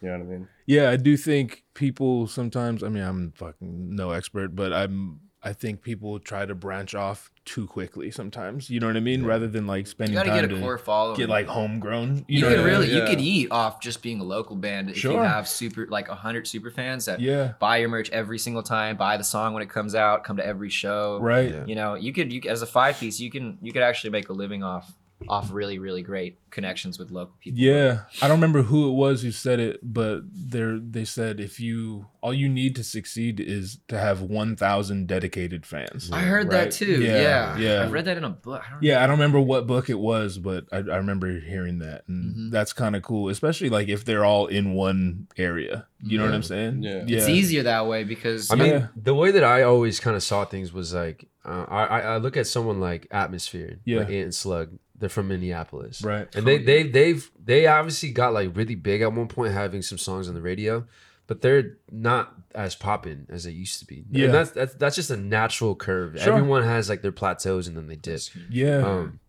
You 0.00 0.08
know 0.08 0.18
what 0.18 0.26
I 0.26 0.30
mean? 0.38 0.48
Yeah, 0.66 0.90
I 0.90 0.96
do 0.96 1.16
think 1.16 1.64
people 1.74 2.28
sometimes. 2.28 2.84
I 2.84 2.88
mean, 2.88 3.02
I'm 3.02 3.32
fucking 3.32 3.96
no 3.96 4.12
expert, 4.12 4.54
but 4.54 4.72
I'm. 4.72 5.20
I 5.42 5.52
think 5.52 5.82
people 5.82 6.18
try 6.18 6.44
to 6.46 6.54
branch 6.54 6.96
off 6.96 7.30
too 7.44 7.66
quickly 7.68 8.10
sometimes. 8.10 8.68
You 8.68 8.80
know 8.80 8.88
what 8.88 8.96
I 8.96 9.00
mean? 9.00 9.24
Rather 9.24 9.46
than 9.46 9.66
like 9.68 9.86
You 9.86 9.90
spending 9.90 10.14
got 10.14 10.24
to 10.24 10.30
time 10.30 10.40
get 10.42 10.50
a 10.50 10.54
to 10.56 10.60
core 10.60 10.78
following. 10.78 11.16
get 11.16 11.28
like 11.28 11.46
homegrown. 11.46 12.24
you, 12.28 12.40
know 12.42 12.48
could 12.48 12.56
what 12.58 12.60
I 12.60 12.64
mean? 12.70 12.72
really 12.80 12.92
you 12.92 12.98
Yeah. 13.02 13.06
could 13.08 13.20
eat 13.20 13.48
off 13.52 13.80
just 13.80 14.02
being 14.02 14.18
a 14.20 14.24
local 14.24 14.56
band 14.56 14.90
if 14.90 14.96
you 14.96 15.00
Sure. 15.12 15.24
have 15.24 15.46
super 15.48 15.86
like 15.86 16.08
hundred 16.08 16.48
super 16.48 16.70
fans 16.72 17.04
that 17.04 17.20
Yeah. 17.20 17.52
buy 17.60 17.76
your 17.76 17.88
merch 17.88 18.10
every 18.10 18.38
single 18.38 18.64
time, 18.64 18.96
buy 18.96 19.16
the 19.16 19.24
song 19.24 19.54
when 19.54 19.62
it 19.62 19.70
comes 19.70 19.94
out, 19.94 20.24
come 20.24 20.36
to 20.38 20.44
every 20.44 20.70
show. 20.70 21.20
Right. 21.20 21.54
You 21.68 21.76
know, 21.76 21.94
you 21.94 22.12
could 22.12 22.32
you 22.32 22.42
as 22.48 22.60
a 22.62 22.66
five 22.66 22.98
piece, 22.98 23.20
you 23.20 23.30
can 23.30 23.58
you 23.62 23.72
could 23.72 23.82
actually 23.82 24.10
make 24.10 24.28
a 24.28 24.32
living 24.32 24.62
off 24.64 24.92
off 25.28 25.50
really 25.52 25.78
really 25.78 26.02
great 26.02 26.38
connections 26.50 26.98
with 26.98 27.10
local 27.10 27.34
people. 27.40 27.58
Yeah, 27.58 28.02
I 28.22 28.28
don't 28.28 28.36
remember 28.38 28.62
who 28.62 28.88
it 28.88 28.92
was 28.94 29.22
who 29.22 29.32
said 29.32 29.58
it, 29.58 29.80
but 29.82 30.20
they 30.32 30.78
they 30.80 31.04
said 31.04 31.40
if 31.40 31.58
you 31.58 32.06
all 32.20 32.32
you 32.32 32.48
need 32.48 32.76
to 32.76 32.84
succeed 32.84 33.40
is 33.40 33.78
to 33.88 33.98
have 33.98 34.22
one 34.22 34.54
thousand 34.54 35.08
dedicated 35.08 35.66
fans. 35.66 36.10
I 36.12 36.20
heard 36.20 36.48
Right. 36.52 36.64
that 36.64 36.72
too. 36.72 37.02
Yeah, 37.02 37.56
Yeah, 37.56 37.58
yeah. 37.58 37.82
I've 37.82 37.92
read 37.92 38.04
that 38.04 38.16
in 38.16 38.24
a 38.24 38.30
book. 38.30 38.62
I 38.66 38.70
don't 38.72 38.82
Yeah, 38.82 39.02
I 39.02 39.06
don't 39.06 39.16
remember 39.18 39.40
what 39.40 39.66
book 39.66 39.90
it 39.90 39.98
was, 39.98 40.38
but 40.38 40.66
I, 40.72 40.76
I 40.78 40.96
remember 40.98 41.40
hearing 41.40 41.80
that, 41.80 42.04
and 42.08 42.34
Mhm. 42.36 42.50
that's 42.52 42.72
kind 42.72 42.94
of 42.94 43.02
cool, 43.02 43.28
especially 43.28 43.70
like 43.70 43.88
if 43.88 44.04
they're 44.04 44.24
all 44.24 44.46
in 44.46 44.72
one 44.74 45.26
area. 45.36 45.86
You 46.00 46.18
know 46.18 46.26
what 46.26 46.34
I'm 46.34 46.42
saying? 46.44 46.82
Yeah. 46.84 47.02
yeah. 47.06 47.18
It's 47.18 47.28
easier 47.28 47.64
that 47.64 47.86
way 47.88 48.04
because 48.04 48.52
I 48.52 48.54
mean, 48.54 48.68
Yeah. 48.68 48.86
the 48.94 49.14
way 49.14 49.32
that 49.32 49.42
I 49.42 49.62
always 49.64 49.98
kind 49.98 50.14
of 50.16 50.22
saw 50.22 50.44
things 50.44 50.72
was 50.72 50.94
like, 50.94 51.26
uh, 51.44 51.64
I 51.68 51.84
I- 51.86 52.00
I 52.00 52.16
look 52.18 52.36
at 52.36 52.46
someone 52.46 52.78
like 52.78 53.08
Atmosphere, 53.10 53.78
Yeah. 53.84 53.98
like 53.98 54.08
Ant 54.10 54.24
and 54.24 54.34
Slug. 54.34 54.78
They're 54.98 55.08
from 55.08 55.28
Minneapolis, 55.28 56.02
Right. 56.02 56.28
And 56.34 56.46
they 56.46 56.58
they 56.58 56.82
they've 56.82 57.30
they 57.42 57.66
obviously 57.66 58.10
got 58.10 58.32
like 58.34 58.56
really 58.56 58.74
big 58.74 59.00
at 59.02 59.12
one 59.12 59.28
point, 59.28 59.52
having 59.52 59.82
some 59.82 59.98
songs 59.98 60.28
on 60.28 60.34
the 60.34 60.42
radio, 60.42 60.86
but 61.26 61.40
they're 61.40 61.76
not 61.92 62.34
as 62.54 62.74
popping 62.74 63.26
as 63.28 63.44
they 63.44 63.52
used 63.52 63.78
to 63.80 63.84
be. 63.86 64.04
Yeah. 64.10 64.24
and 64.26 64.34
that's 64.34 64.50
that's 64.50 64.74
that's 64.74 64.96
just 64.96 65.10
a 65.10 65.16
natural 65.16 65.74
curve. 65.76 66.18
Sure. 66.20 66.34
Everyone 66.34 66.62
has 66.64 66.88
like 66.88 67.02
their 67.02 67.12
plateaus 67.12 67.68
and 67.68 67.76
then 67.76 67.86
they 67.86 67.96
dip. 67.96 68.20
Yeah, 68.50 68.78
Um, 68.84 69.20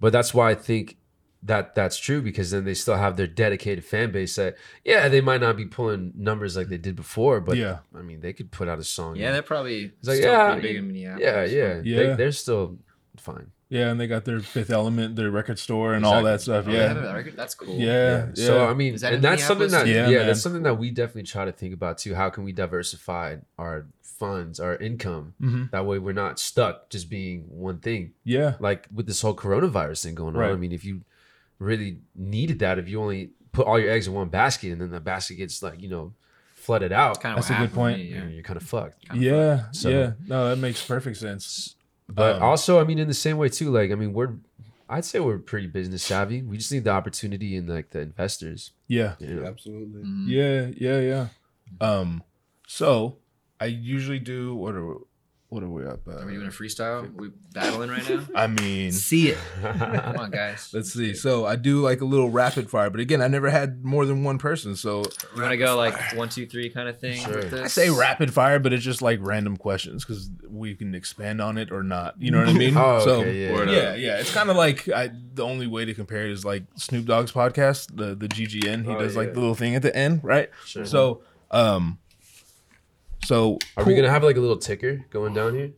but 0.00 0.12
that's 0.12 0.32
why 0.32 0.50
I 0.50 0.54
think 0.54 0.96
that 1.42 1.74
that's 1.74 1.98
true 1.98 2.22
because 2.22 2.52
then 2.52 2.64
they 2.64 2.72
still 2.72 2.96
have 2.96 3.16
their 3.18 3.26
dedicated 3.26 3.84
fan 3.84 4.10
base 4.10 4.36
that 4.36 4.56
yeah 4.82 5.08
they 5.08 5.20
might 5.20 5.42
not 5.42 5.58
be 5.58 5.66
pulling 5.66 6.10
numbers 6.16 6.56
like 6.56 6.68
they 6.68 6.78
did 6.78 6.96
before 6.96 7.38
but 7.38 7.58
Yeah. 7.58 7.80
I 7.94 8.00
mean 8.00 8.20
they 8.20 8.32
could 8.32 8.50
put 8.50 8.66
out 8.66 8.78
a 8.78 8.84
song 8.84 9.16
yeah, 9.16 9.30
they're 9.32 9.42
probably 9.42 9.92
It's 9.98 10.08
like, 10.08 10.16
still 10.18 10.32
yeah, 10.32 10.54
big 10.58 10.76
in 10.76 10.86
Minneapolis. 10.86 11.22
yeah 11.22 11.44
yeah 11.44 11.80
Yeah. 11.84 11.96
They, 11.98 12.14
they're 12.16 12.32
still 12.32 12.78
fine 13.18 13.50
yeah, 13.68 13.90
and 13.90 13.98
they 14.00 14.06
got 14.06 14.24
their 14.24 14.40
Fifth 14.40 14.70
Element, 14.70 15.16
their 15.16 15.30
record 15.30 15.58
store, 15.58 15.94
and 15.94 16.04
all 16.04 16.22
that 16.22 16.40
stuff. 16.40 16.66
Oh, 16.68 16.70
Yeah, 16.70 16.92
that 16.94 17.14
record? 17.14 17.36
That's 17.36 17.54
cool. 17.54 17.74
yeah, 17.76 18.26
yeah. 18.34 18.46
so 18.46 18.66
I 18.66 18.74
mean 18.74 18.94
Is 18.94 19.00
that 19.02 19.08
in 19.08 19.14
and 19.16 19.24
that's 19.24 19.44
something 19.44 19.70
that 19.70 19.86
yeah, 19.86 20.08
Yeah, 20.08 20.24
that's 20.24 20.42
something 20.42 20.62
that 20.64 20.74
we 20.78 20.90
definitely 20.90 21.24
try 21.24 21.44
to 21.44 21.52
think 21.52 21.74
about 21.74 21.98
too 21.98 22.14
how 22.14 22.30
can 22.30 22.44
we 22.44 22.52
diversify 22.52 23.36
our 23.58 23.86
funds 24.02 24.60
our 24.60 24.76
income 24.76 25.34
Mhm. 25.42 25.70
that 25.72 25.84
way 25.86 25.98
we're 25.98 26.12
not 26.12 26.38
stuck 26.38 26.88
just 26.88 27.10
being 27.10 27.42
one 27.48 27.78
thing 27.78 28.12
yeah, 28.24 28.54
like 28.60 28.86
with 28.94 29.06
this 29.06 29.20
whole 29.22 29.34
coronavirus 29.34 30.04
thing 30.04 30.14
going 30.14 30.34
on. 30.36 30.40
Right. 30.40 30.52
I 30.52 30.56
mean, 30.56 30.72
if 30.72 30.84
you 30.84 31.02
really 31.58 31.98
needed 32.14 32.58
that, 32.60 32.78
if 32.78 32.88
you 32.88 33.00
only 33.00 33.30
put 33.52 33.66
all 33.66 33.78
your 33.78 33.90
eggs 33.90 34.06
in 34.06 34.12
one 34.14 34.28
basket 34.28 34.70
and 34.72 34.80
then 34.80 34.90
the 34.90 35.00
basket 35.00 35.34
gets 35.36 35.62
like 35.62 35.80
you 35.80 35.88
know 35.88 36.12
flooded 36.54 36.92
out, 36.92 37.20
Kind 37.20 37.36
That's 37.36 37.50
of 37.50 37.56
a 37.56 37.58
good 37.60 37.72
point. 37.74 37.98
you 38.00 38.18
know, 38.18 38.26
you're 38.26 38.42
kind 38.42 38.56
of 38.56 38.62
fucked. 38.62 39.04
yeah, 39.14 39.64
So- 39.72 39.88
yeah. 39.90 40.12
No, 40.26 40.48
that 40.48 40.56
makes 40.56 40.84
perfect 40.84 41.16
sense. 41.18 41.74
But 42.08 42.36
Um, 42.36 42.42
also, 42.42 42.80
I 42.80 42.84
mean, 42.84 42.98
in 42.98 43.08
the 43.08 43.14
same 43.14 43.38
way 43.38 43.48
too, 43.48 43.70
like 43.70 43.90
I 43.90 43.94
mean, 43.94 44.12
we're 44.12 44.34
I'd 44.88 45.04
say 45.04 45.18
we're 45.18 45.38
pretty 45.38 45.66
business 45.66 46.02
savvy. 46.02 46.42
We 46.42 46.58
just 46.58 46.70
need 46.70 46.84
the 46.84 46.90
opportunity 46.90 47.56
and 47.56 47.68
like 47.68 47.90
the 47.90 48.00
investors. 48.00 48.72
Yeah, 48.86 49.14
You 49.18 49.36
know? 49.40 49.46
Absolutely. 49.46 50.02
Mhm. 50.02 50.24
yeah, 50.28 50.70
yeah, 50.76 51.00
yeah. 51.00 51.28
Um, 51.80 52.22
so 52.66 53.16
I 53.58 53.66
usually 53.66 54.18
do 54.18 54.54
what 54.54 54.74
are 54.74 54.96
What 55.54 55.62
are 55.62 55.68
we 55.68 55.86
up 55.86 56.00
at? 56.08 56.20
Are 56.20 56.26
we 56.26 56.32
doing 56.34 56.48
a 56.48 56.50
freestyle? 56.50 57.14
we 57.14 57.30
battling 57.52 57.88
right 57.88 58.10
now? 58.10 58.24
I 58.34 58.48
mean, 58.48 58.90
See 58.90 59.28
it. 59.28 59.38
Come 59.62 60.16
on, 60.18 60.32
guys. 60.32 60.70
let's 60.74 60.92
see. 60.92 61.14
So 61.14 61.46
I 61.46 61.54
do 61.54 61.80
like 61.80 62.00
a 62.00 62.04
little 62.04 62.28
rapid 62.28 62.68
fire, 62.68 62.90
but 62.90 62.98
again, 62.98 63.22
I 63.22 63.28
never 63.28 63.48
had 63.50 63.84
more 63.84 64.04
than 64.04 64.24
one 64.24 64.36
person. 64.38 64.74
So 64.74 65.04
You 65.36 65.42
want 65.42 65.52
to 65.52 65.56
go 65.56 65.76
like 65.76 65.94
one, 66.16 66.28
two, 66.28 66.44
three 66.46 66.70
kind 66.70 66.88
of 66.88 66.98
thing 66.98 67.20
Sure. 67.22 67.36
with 67.36 67.52
this? 67.52 67.60
I 67.62 67.66
say 67.68 67.90
rapid 67.90 68.34
fire, 68.34 68.58
but 68.58 68.72
it's 68.72 68.82
just 68.82 69.00
like 69.00 69.20
random 69.22 69.56
questions 69.56 70.04
because 70.04 70.28
we 70.48 70.74
can 70.74 70.92
expand 70.92 71.40
on 71.40 71.56
it 71.56 71.70
or 71.70 71.84
not. 71.84 72.16
You 72.20 72.32
know 72.32 72.40
what 72.40 72.48
I 72.48 72.52
mean? 72.64 72.76
Oh, 72.76 72.98
so 73.04 73.20
okay, 73.20 73.46
yeah. 73.46 73.52
Word 73.52 73.70
yeah, 73.70 73.94
yeah. 73.94 74.18
It's 74.18 74.34
kind 74.34 74.50
of 74.50 74.56
like 74.56 74.88
I, 74.88 75.10
the 75.34 75.44
only 75.44 75.68
way 75.68 75.84
to 75.84 75.94
compare 75.94 76.24
it 76.26 76.32
is 76.32 76.44
like 76.44 76.64
Snoop 76.74 77.06
Dogg's 77.06 77.30
podcast, 77.30 77.96
the 77.96 78.16
the 78.16 78.26
GGN. 78.26 78.84
He 78.84 78.90
Oh, 78.90 78.98
does 78.98 79.14
like 79.14 79.34
the 79.34 79.38
little 79.38 79.54
thing 79.54 79.76
at 79.76 79.82
the 79.82 79.94
end, 79.94 80.18
right? 80.24 80.50
Sure. 80.66 80.84
So, 80.84 81.22
um, 81.52 81.98
so 83.24 83.58
Are 83.76 83.84
we 83.84 83.94
gonna 83.94 84.10
have 84.10 84.22
like 84.24 84.36
a 84.36 84.40
little 84.40 84.58
ticker 84.58 85.04
going 85.10 85.34
down 85.34 85.54
here? 85.54 85.72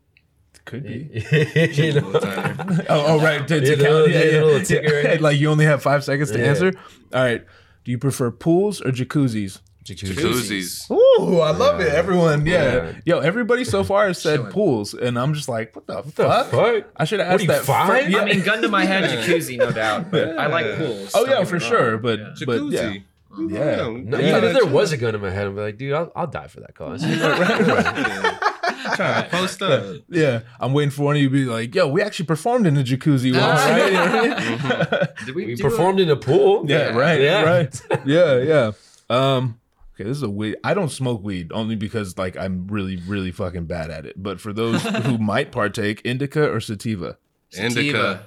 could 0.65 0.83
be. 0.83 1.09
you 1.75 1.93
know? 2.01 2.11
Oh, 2.89 3.05
oh, 3.07 3.21
right. 3.23 3.47
To, 3.47 3.61
to 3.61 3.67
Yeah, 3.67 3.75
count, 3.77 3.83
little- 3.95 4.09
yeah, 4.11 4.25
yeah, 4.25 4.43
little 4.43 4.61
ticker, 4.67 5.01
yeah. 5.01 5.09
right? 5.11 5.21
Like 5.27 5.39
you 5.39 5.49
only 5.49 5.65
have 5.65 5.81
five 5.83 6.03
seconds 6.03 6.33
to 6.33 6.39
Yeah. 6.41 6.45
answer. 6.47 6.73
All 7.15 7.23
right. 7.23 7.45
Do 7.85 7.91
you 7.93 7.99
prefer 7.99 8.33
pools 8.33 8.81
or 8.81 8.91
jacuzzis? 8.91 9.61
Jacuzzis. 9.85 10.91
Ooh, 10.91 11.39
I 11.41 11.53
love 11.53 11.81
it. 11.81 11.93
Everyone, 11.93 12.45
yeah. 12.47 12.75
Yeah. 12.75 12.93
Yo, 13.05 13.19
everybody 13.21 13.63
so 13.65 13.85
far 13.85 14.09
has 14.09 14.21
said 14.21 14.51
pools, 14.51 14.95
and 14.95 15.17
I'm 15.17 15.33
just 15.35 15.49
like, 15.49 15.77
what 15.77 15.87
the, 15.87 16.03
the 16.03 16.11
fuck? 16.11 16.47
fuck? 16.51 16.85
I 16.97 17.05
should 17.05 17.21
have 17.21 17.29
What 17.29 17.35
asked 17.35 17.41
are 17.43 17.43
you, 17.43 17.49
that. 17.59 17.65
five? 17.65 18.11
yeah. 18.11 18.19
I 18.19 18.25
mean, 18.25 18.43
gun 18.43 18.61
to 18.63 18.69
my 18.69 18.85
head, 18.85 19.05
jacuzzi, 19.05 19.57
no 19.59 19.71
doubt. 19.71 20.11
But 20.11 20.37
I 20.37 20.49
like 20.49 20.77
pools. 20.79 21.13
oh 21.15 21.25
yeah, 21.27 21.45
for 21.45 21.59
wrong. 21.59 21.61
sure. 21.61 21.99
But 21.99 22.19
Yeah. 22.19 22.35
but 22.47 22.59
Jacuzzi. 22.59 22.73
yeah. 22.73 23.01
No, 23.39 23.97
Yeah. 23.97 24.29
even 24.29 24.45
if 24.45 24.53
there 24.55 24.67
was 24.67 24.93
a 24.93 24.97
gun 24.97 25.15
in 25.15 25.21
my 25.21 25.31
head, 25.31 25.47
I'd 25.47 25.55
be 25.55 25.61
like, 25.61 25.77
dude, 25.79 25.93
I'll, 25.93 26.13
I'll 26.17 26.27
die 26.27 26.49
for 26.49 26.61
that 26.61 26.75
cause. 26.75 27.03
Trying 28.97 29.25
to 29.25 29.31
post 29.31 29.63
up. 29.63 29.97
Yeah, 30.09 30.41
I'm 30.61 30.73
waiting 30.73 30.91
for 30.91 31.03
one 31.03 31.17
of 31.17 31.23
you 31.23 31.29
to 31.29 31.33
be 31.33 31.45
like, 31.45 31.75
"Yo, 31.75 31.89
we 31.89 32.03
actually 32.03 32.27
performed 32.27 32.67
in 32.67 32.77
a 32.77 32.83
jacuzzi 32.85 33.33
once, 33.33 33.61
right?" 33.61 35.09
Did 35.27 35.35
we, 35.35 35.47
we 35.47 35.55
do 35.57 35.63
performed 35.63 35.99
in 36.01 36.09
a 36.09 36.17
pool. 36.17 36.65
yeah, 36.69 36.97
right, 36.97 37.21
Yeah. 37.21 37.43
right. 37.43 37.83
Yeah, 38.05 38.39
yeah. 38.41 38.73
Um, 39.11 39.59
okay, 39.95 40.05
this 40.05 40.17
is 40.19 40.23
a 40.23 40.31
weed. 40.31 40.57
I 40.63 40.73
don't 40.75 40.91
smoke 40.91 41.23
weed 41.23 41.51
only 41.53 41.75
because 41.77 42.17
like 42.17 42.37
I'm 42.37 42.69
really, 42.69 42.97
really 42.97 43.33
fucking 43.33 43.67
bad 43.67 43.91
at 43.91 44.07
it. 44.07 44.23
But 44.23 44.41
for 44.41 44.53
those 44.53 44.83
who 44.83 45.19
might 45.19 45.51
partake, 45.53 46.01
indica 46.05 46.49
or 46.51 46.61
sativa. 46.61 47.19
Indica. 47.57 48.27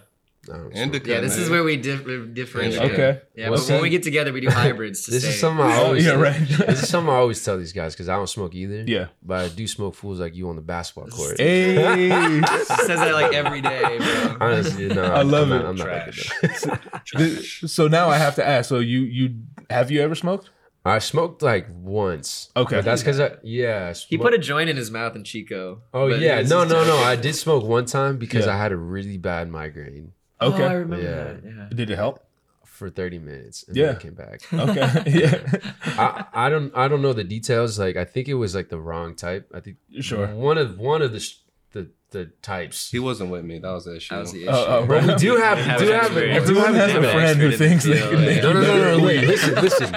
I 0.52 0.57
don't 0.57 0.72
Indica. 0.72 1.10
Yeah, 1.10 1.20
this 1.20 1.38
is 1.38 1.49
where 1.49 1.64
we 1.64 1.76
dif- 1.78 2.34
differentiate. 2.34 2.91
Okay. 2.94 3.22
Yeah, 3.36 3.49
Well, 3.49 3.60
but 3.60 3.70
when 3.70 3.82
we 3.82 3.90
get 3.90 4.03
together, 4.03 4.32
we 4.32 4.40
do 4.41 4.49
hybrids. 4.64 5.03
To 5.03 5.11
This 5.11 5.24
stay. 5.24 5.32
is 5.34 5.40
something 5.40 5.66
I 5.66 5.78
Oh, 5.78 5.86
always 5.88 6.06
yeah, 6.06 6.14
right. 6.14 6.40
this 6.68 6.84
is 6.84 6.90
something 6.90 7.11
I 7.14 7.18
always 7.18 7.44
tell 7.44 7.57
these 7.57 7.74
guys 7.74 7.94
because 7.94 8.07
I 8.10 8.16
don't 8.16 8.28
smoke 8.30 8.56
either. 8.56 8.84
Yeah. 8.88 9.07
But 9.22 9.40
I 9.45 9.49
do 9.49 9.68
smoke 9.68 9.95
fools 9.95 10.20
like 10.20 10.36
you 10.36 10.49
on 10.49 10.56
the 10.56 10.61
basketball 10.61 11.10
court. 11.10 11.40
Hey, 11.40 11.76
says 12.45 12.88
that 12.88 13.14
like 13.14 13.34
every 13.34 13.61
day, 13.61 13.98
bro. 13.98 14.38
Honestly, 14.40 14.88
no, 14.88 15.03
I 15.03 15.22
love 15.24 15.52
I'm 15.52 15.57
it. 15.60 15.64
Not, 15.64 15.66
I'm 15.70 15.76
not 15.76 15.88
like 15.88 17.03
Trash. 17.06 17.61
so 17.68 17.88
now 17.88 18.10
I 18.10 18.18
have 18.18 18.36
to 18.36 18.48
ask. 18.48 18.70
So 18.70 18.80
you 18.80 18.99
you 19.02 19.36
have 19.70 19.91
you 19.91 20.02
ever 20.02 20.16
smoked? 20.16 20.49
I 20.86 20.99
smoked 20.99 21.41
like 21.41 21.68
once. 21.70 22.49
Okay. 22.56 22.78
But 22.78 22.86
that's 22.86 23.02
because 23.02 23.20
I 23.20 23.32
yeah. 23.44 23.90
I 23.94 23.94
He 24.07 24.18
put 24.18 24.34
a 24.34 24.38
joint 24.38 24.70
in 24.70 24.78
his 24.78 24.90
mouth 24.90 25.16
in 25.16 25.24
Chico. 25.24 25.82
Oh 25.94 26.07
yeah, 26.07 26.41
no, 26.44 26.64
no, 26.64 26.86
no. 26.86 26.98
I 26.98 27.16
did 27.16 27.36
smoke 27.36 27.64
one 27.66 27.86
time 27.86 28.18
because 28.18 28.45
Yeah. 28.45 28.56
I 28.56 28.57
had 28.57 28.72
a 28.72 28.78
really 28.78 29.18
bad 29.18 29.49
migraine 29.49 30.14
Oh, 30.41 30.53
okay. 30.53 30.64
Oh, 30.64 30.68
I 30.68 30.74
remember 30.74 31.03
Yeah. 31.06 31.24
that. 31.34 31.44
Yeah. 31.44 31.70
Did 31.76 31.90
it 31.90 31.95
help? 31.98 32.26
for 32.66 32.90
30 32.90 33.20
minutes 33.20 33.66
and 33.68 33.76
Yeah. 33.76 33.88
then 33.88 33.95
I 33.95 33.99
came 33.99 34.14
back. 34.14 34.41
Okay. 34.53 35.03
yeah. 35.20 35.60
I, 35.99 36.26
I 36.45 36.49
don't 36.49 36.72
I 36.74 36.88
don't 36.88 37.02
know 37.02 37.11
the 37.11 37.26
details. 37.26 37.78
Like 37.78 37.98
I 37.98 38.06
think 38.06 38.30
it 38.30 38.36
was 38.36 38.56
like 38.56 38.70
the 38.70 38.80
wrong 38.80 39.16
type. 39.16 39.52
I 39.53 39.60
think 39.60 39.78
Sure. 39.99 40.28
one 40.28 40.57
of 40.57 40.80
one 40.80 41.02
of 41.02 41.11
the 41.11 41.20
sh- 41.20 41.40
the 41.74 41.90
the 42.11 42.26
types. 42.41 42.90
He 42.91 42.99
wasn't 42.99 43.30
with 43.31 43.45
me. 43.45 43.60
That 43.60 43.72
was 43.72 43.86
the 43.86 43.95
issue. 43.98 44.15
That 44.15 44.22
was 44.22 44.31
the 44.31 44.48
uh, 44.48 44.52
uh, 44.52 44.56
issue. 44.56 44.65
Oh, 44.72 44.77
oh, 44.80 44.86
But 44.88 45.03
we 45.06 45.15
do 45.15 45.36
have 45.38 45.57
Have 45.60 45.80
we 45.80 45.86
do 45.88 45.91
have 45.94 46.02
we 46.15 46.22
experience. 46.22 46.45
do 46.48 46.52
Everyone 46.60 46.73
have 46.76 46.90
has 46.91 47.06
a 47.06 47.11
friend 47.11 47.40
who 47.40 47.52
thinks 47.52 47.84
the 47.84 47.94
they 47.94 47.99
can 47.99 48.22
make 48.22 48.36
yeah. 48.38 48.41
No, 48.41 48.48
you 48.49 48.53
no, 48.53 48.61
no, 48.77 48.98
no, 48.98 49.03
wait, 49.06 49.27
listen, 49.27 49.56
listen. 49.56 49.95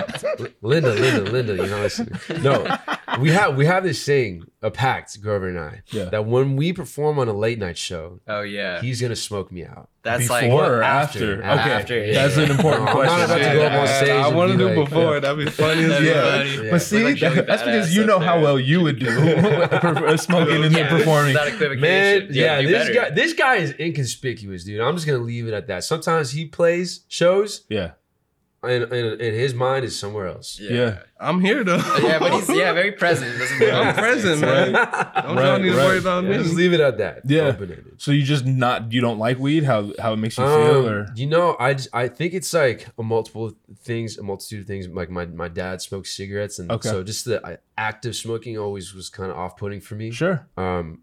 Linda, 0.60 0.92
Linda, 0.94 1.30
Linda, 1.30 1.56
you're 1.56 1.66
not 1.68 1.80
listening. 1.80 2.18
No, 2.42 2.76
we 3.20 3.30
have 3.30 3.56
we 3.56 3.66
have 3.66 3.82
this 3.84 4.02
saying, 4.02 4.44
a 4.62 4.70
pact, 4.70 5.20
Grover 5.22 5.48
and 5.48 5.58
I, 5.58 5.82
Yeah. 5.88 6.04
that 6.06 6.26
when 6.26 6.56
we 6.56 6.72
perform 6.72 7.18
on 7.18 7.28
a 7.28 7.32
late 7.32 7.58
night 7.58 7.78
show, 7.78 8.20
Oh 8.28 8.42
yeah. 8.42 8.80
he's 8.80 9.00
gonna 9.00 9.16
smoke 9.16 9.50
me 9.50 9.64
out. 9.64 9.88
That's 10.04 10.24
Before 10.24 10.40
like 10.42 10.50
or 10.50 10.82
after? 10.82 11.40
after? 11.44 11.62
Okay. 11.62 11.72
After, 11.76 12.04
yeah. 12.04 12.12
That's 12.26 12.36
an 12.36 12.50
important 12.50 12.86
No, 12.86 12.90
I'm 13.02 13.06
not 13.06 13.28
question. 13.28 13.36
about 13.36 13.38
to 13.52 13.54
go 13.54 13.66
up 13.66 13.72
on 13.72 13.86
stage 13.86 14.10
I 14.10 14.28
want 14.34 14.50
to 14.50 14.58
do 14.58 14.66
like- 14.66 14.74
before. 14.88 15.20
That'd 15.20 15.44
be 15.44 15.48
funny 15.52 15.84
as 15.84 15.90
That'd 15.90 16.02
be 16.02 16.08
Yeah. 16.08 16.22
funny. 16.38 16.64
Yeah. 16.66 16.70
But 16.72 16.82
see, 16.82 17.04
like 17.04 17.20
that- 17.20 17.46
that's 17.46 17.62
because 17.62 17.94
you 17.96 18.04
know 18.04 18.18
how 18.18 18.40
well 18.40 18.58
you 18.58 18.80
would 18.80 18.98
do 18.98 19.06
smoking 20.16 20.64
and 20.64 20.74
then 20.74 20.88
performing. 20.88 21.34
Without 21.34 21.46
equivocation. 22.02 22.28
Man, 22.28 22.34
yeah, 22.36 22.60
do 22.62 22.68
this 22.68 22.88
better. 22.88 23.00
guy 23.00 23.10
this 23.14 23.32
guy 23.34 23.56
is 23.56 23.74
inconspicuous, 23.78 24.64
dude. 24.64 24.80
I'm 24.80 24.94
just 24.94 25.06
gonna 25.06 25.18
leave 25.18 25.46
it 25.48 25.54
at 25.54 25.66
that. 25.68 25.84
Sometimes 25.84 26.32
he 26.32 26.46
plays 26.46 27.00
shows 27.08 27.64
Yeah. 27.68 27.92
and, 28.64 28.84
and, 28.84 29.20
and 29.20 29.34
his 29.36 29.54
mind 29.54 29.84
is 29.84 29.98
somewhere 29.98 30.28
else. 30.28 30.58
Yeah. 30.60 30.98
I'm 31.18 31.40
here 31.40 31.62
though. 31.64 31.76
Yeah, 32.02 32.18
but 32.20 32.32
he's 32.32 32.48
yeah 32.48 32.72
very 32.72 32.92
present. 32.92 33.36
Doesn't 33.38 33.74
I'm 33.74 33.94
present, 33.94 34.40
man. 34.40 34.72
Don't 34.72 35.36
Right, 35.36 35.46
y'all 35.46 35.58
need 35.58 35.70
to 35.70 35.76
right. 35.76 35.86
worry 35.86 35.98
about 35.98 36.24
me. 36.24 36.34
Just 36.34 36.54
leave 36.54 36.72
it 36.72 36.80
at 36.80 36.98
that. 36.98 37.22
Yeah. 37.24 37.42
Open-ended. 37.48 38.00
So 38.00 38.10
you 38.12 38.22
just 38.22 38.44
not 38.44 38.92
you 38.92 39.00
don't 39.00 39.18
like 39.18 39.38
weed? 39.38 39.64
How 39.64 39.92
how 40.00 40.12
it 40.12 40.16
makes 40.16 40.36
you 40.38 40.44
feel? 40.44 40.52
Um, 40.52 40.86
Or 40.86 41.06
you 41.16 41.26
know, 41.26 41.56
I 41.60 41.74
just, 41.74 41.88
I 41.92 42.06
think 42.08 42.34
it's 42.34 42.52
like 42.52 42.86
a 42.98 43.02
multiple 43.02 43.52
things, 43.82 44.18
a 44.18 44.22
multitude 44.22 44.60
of 44.62 44.66
things. 44.66 44.86
Like 44.88 45.10
my, 45.10 45.26
my 45.26 45.48
dad 45.48 45.80
smoked 45.82 46.06
cigarettes, 46.08 46.58
and 46.60 46.70
Okay. 46.70 46.88
so 46.88 47.02
just 47.04 47.24
the 47.24 47.44
uh, 47.44 47.56
active 47.76 48.14
smoking 48.16 48.58
always 48.58 48.94
was 48.94 49.08
kind 49.08 49.30
of 49.32 49.36
off 49.36 49.56
putting 49.56 49.80
for 49.80 49.94
me. 49.96 50.10
sure. 50.12 50.46
Um, 50.56 51.02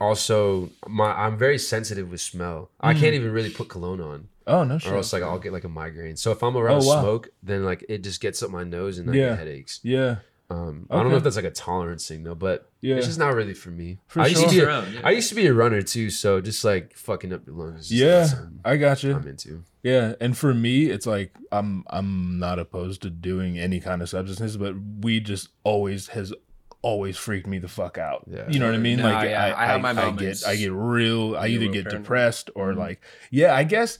also, 0.00 0.70
my 0.86 1.12
I'm 1.12 1.36
very 1.38 1.58
sensitive 1.58 2.10
with 2.10 2.20
smell. 2.20 2.70
I 2.80 2.94
Mm. 2.94 3.00
can't 3.00 3.14
even 3.14 3.30
really 3.32 3.50
put 3.50 3.68
cologne 3.68 4.00
on, 4.00 4.28
Oh 4.46 4.62
no 4.64 4.78
or 4.86 4.96
else 4.96 5.12
like 5.12 5.22
I'll 5.22 5.38
get 5.38 5.52
like 5.52 5.64
a 5.64 5.68
migraine. 5.68 6.16
So 6.16 6.30
if 6.32 6.42
I'm 6.42 6.56
around 6.56 6.82
Oh, 6.82 6.86
wow. 6.88 7.00
smoke, 7.00 7.28
then 7.42 7.64
like 7.64 7.84
it 7.88 8.02
just 8.02 8.20
gets 8.20 8.42
up 8.42 8.50
my 8.50 8.64
nose 8.64 8.98
and 8.98 9.10
I 9.10 9.14
Yeah. 9.14 9.28
get 9.30 9.38
headaches. 9.38 9.80
Yeah. 9.82 10.16
Um, 10.48 10.86
I 10.90 11.02
don't 11.02 11.10
know 11.10 11.16
if 11.16 11.24
that's 11.24 11.34
like 11.34 11.44
a 11.44 11.50
tolerance 11.50 12.06
thing 12.06 12.22
though, 12.22 12.36
but 12.36 12.70
Yeah. 12.80 12.94
it's 12.96 13.06
just 13.06 13.18
not 13.18 13.34
really 13.34 13.52
for 13.54 13.70
me. 13.70 13.98
For 14.06 14.20
I 14.20 14.26
used 14.28 14.42
to 14.42 14.48
sure. 14.48 14.50
be 14.52 14.58
a, 14.58 14.62
Your 14.62 14.70
own, 14.70 14.92
yeah. 14.92 15.00
I 15.02 15.10
used 15.10 15.28
to 15.30 15.34
be 15.34 15.46
a 15.48 15.52
runner 15.52 15.82
too, 15.82 16.08
so 16.10 16.40
just 16.40 16.64
like 16.64 16.94
fucking 16.96 17.32
up 17.32 17.44
your 17.46 17.56
lungs. 17.56 17.90
Yeah. 17.92 18.28
I 18.64 18.76
got 18.76 19.02
you. 19.02 19.16
I'm 19.16 19.26
into. 19.26 19.64
Yeah, 19.82 20.14
and 20.20 20.36
for 20.38 20.54
me, 20.54 20.86
it's 20.86 21.06
like 21.06 21.32
I'm 21.50 21.82
I'm 21.88 22.38
not 22.38 22.60
opposed 22.60 23.02
to 23.02 23.10
doing 23.10 23.58
any 23.58 23.80
kind 23.80 24.02
of 24.02 24.08
substances, 24.08 24.56
but 24.56 24.74
weed 25.00 25.26
just 25.26 25.48
always 25.64 26.08
has 26.08 26.32
always 26.90 27.16
freaked 27.16 27.46
me 27.46 27.58
the 27.58 27.68
fuck 27.68 27.98
out. 27.98 28.24
Yeah. 28.30 28.48
You 28.48 28.58
know 28.60 28.66
what 28.66 28.74
I 28.74 28.78
mean? 28.88 28.98
No, 28.98 29.10
like 29.10 29.30
yeah, 29.30 29.44
I, 29.46 29.62
I 29.64 29.66
have 29.66 29.80
my 29.80 29.90
I 29.90 29.94
get 29.94 30.04
moments. 30.04 30.44
I 30.46 30.56
get 30.56 30.72
real. 30.72 31.36
I 31.36 31.48
either 31.48 31.66
get 31.68 31.84
paranoid. 31.84 32.02
depressed 32.02 32.50
or 32.54 32.66
Mm-hmm. 32.70 32.78
like 32.86 33.00
yeah. 33.30 33.54
I 33.54 33.64
guess 33.64 33.98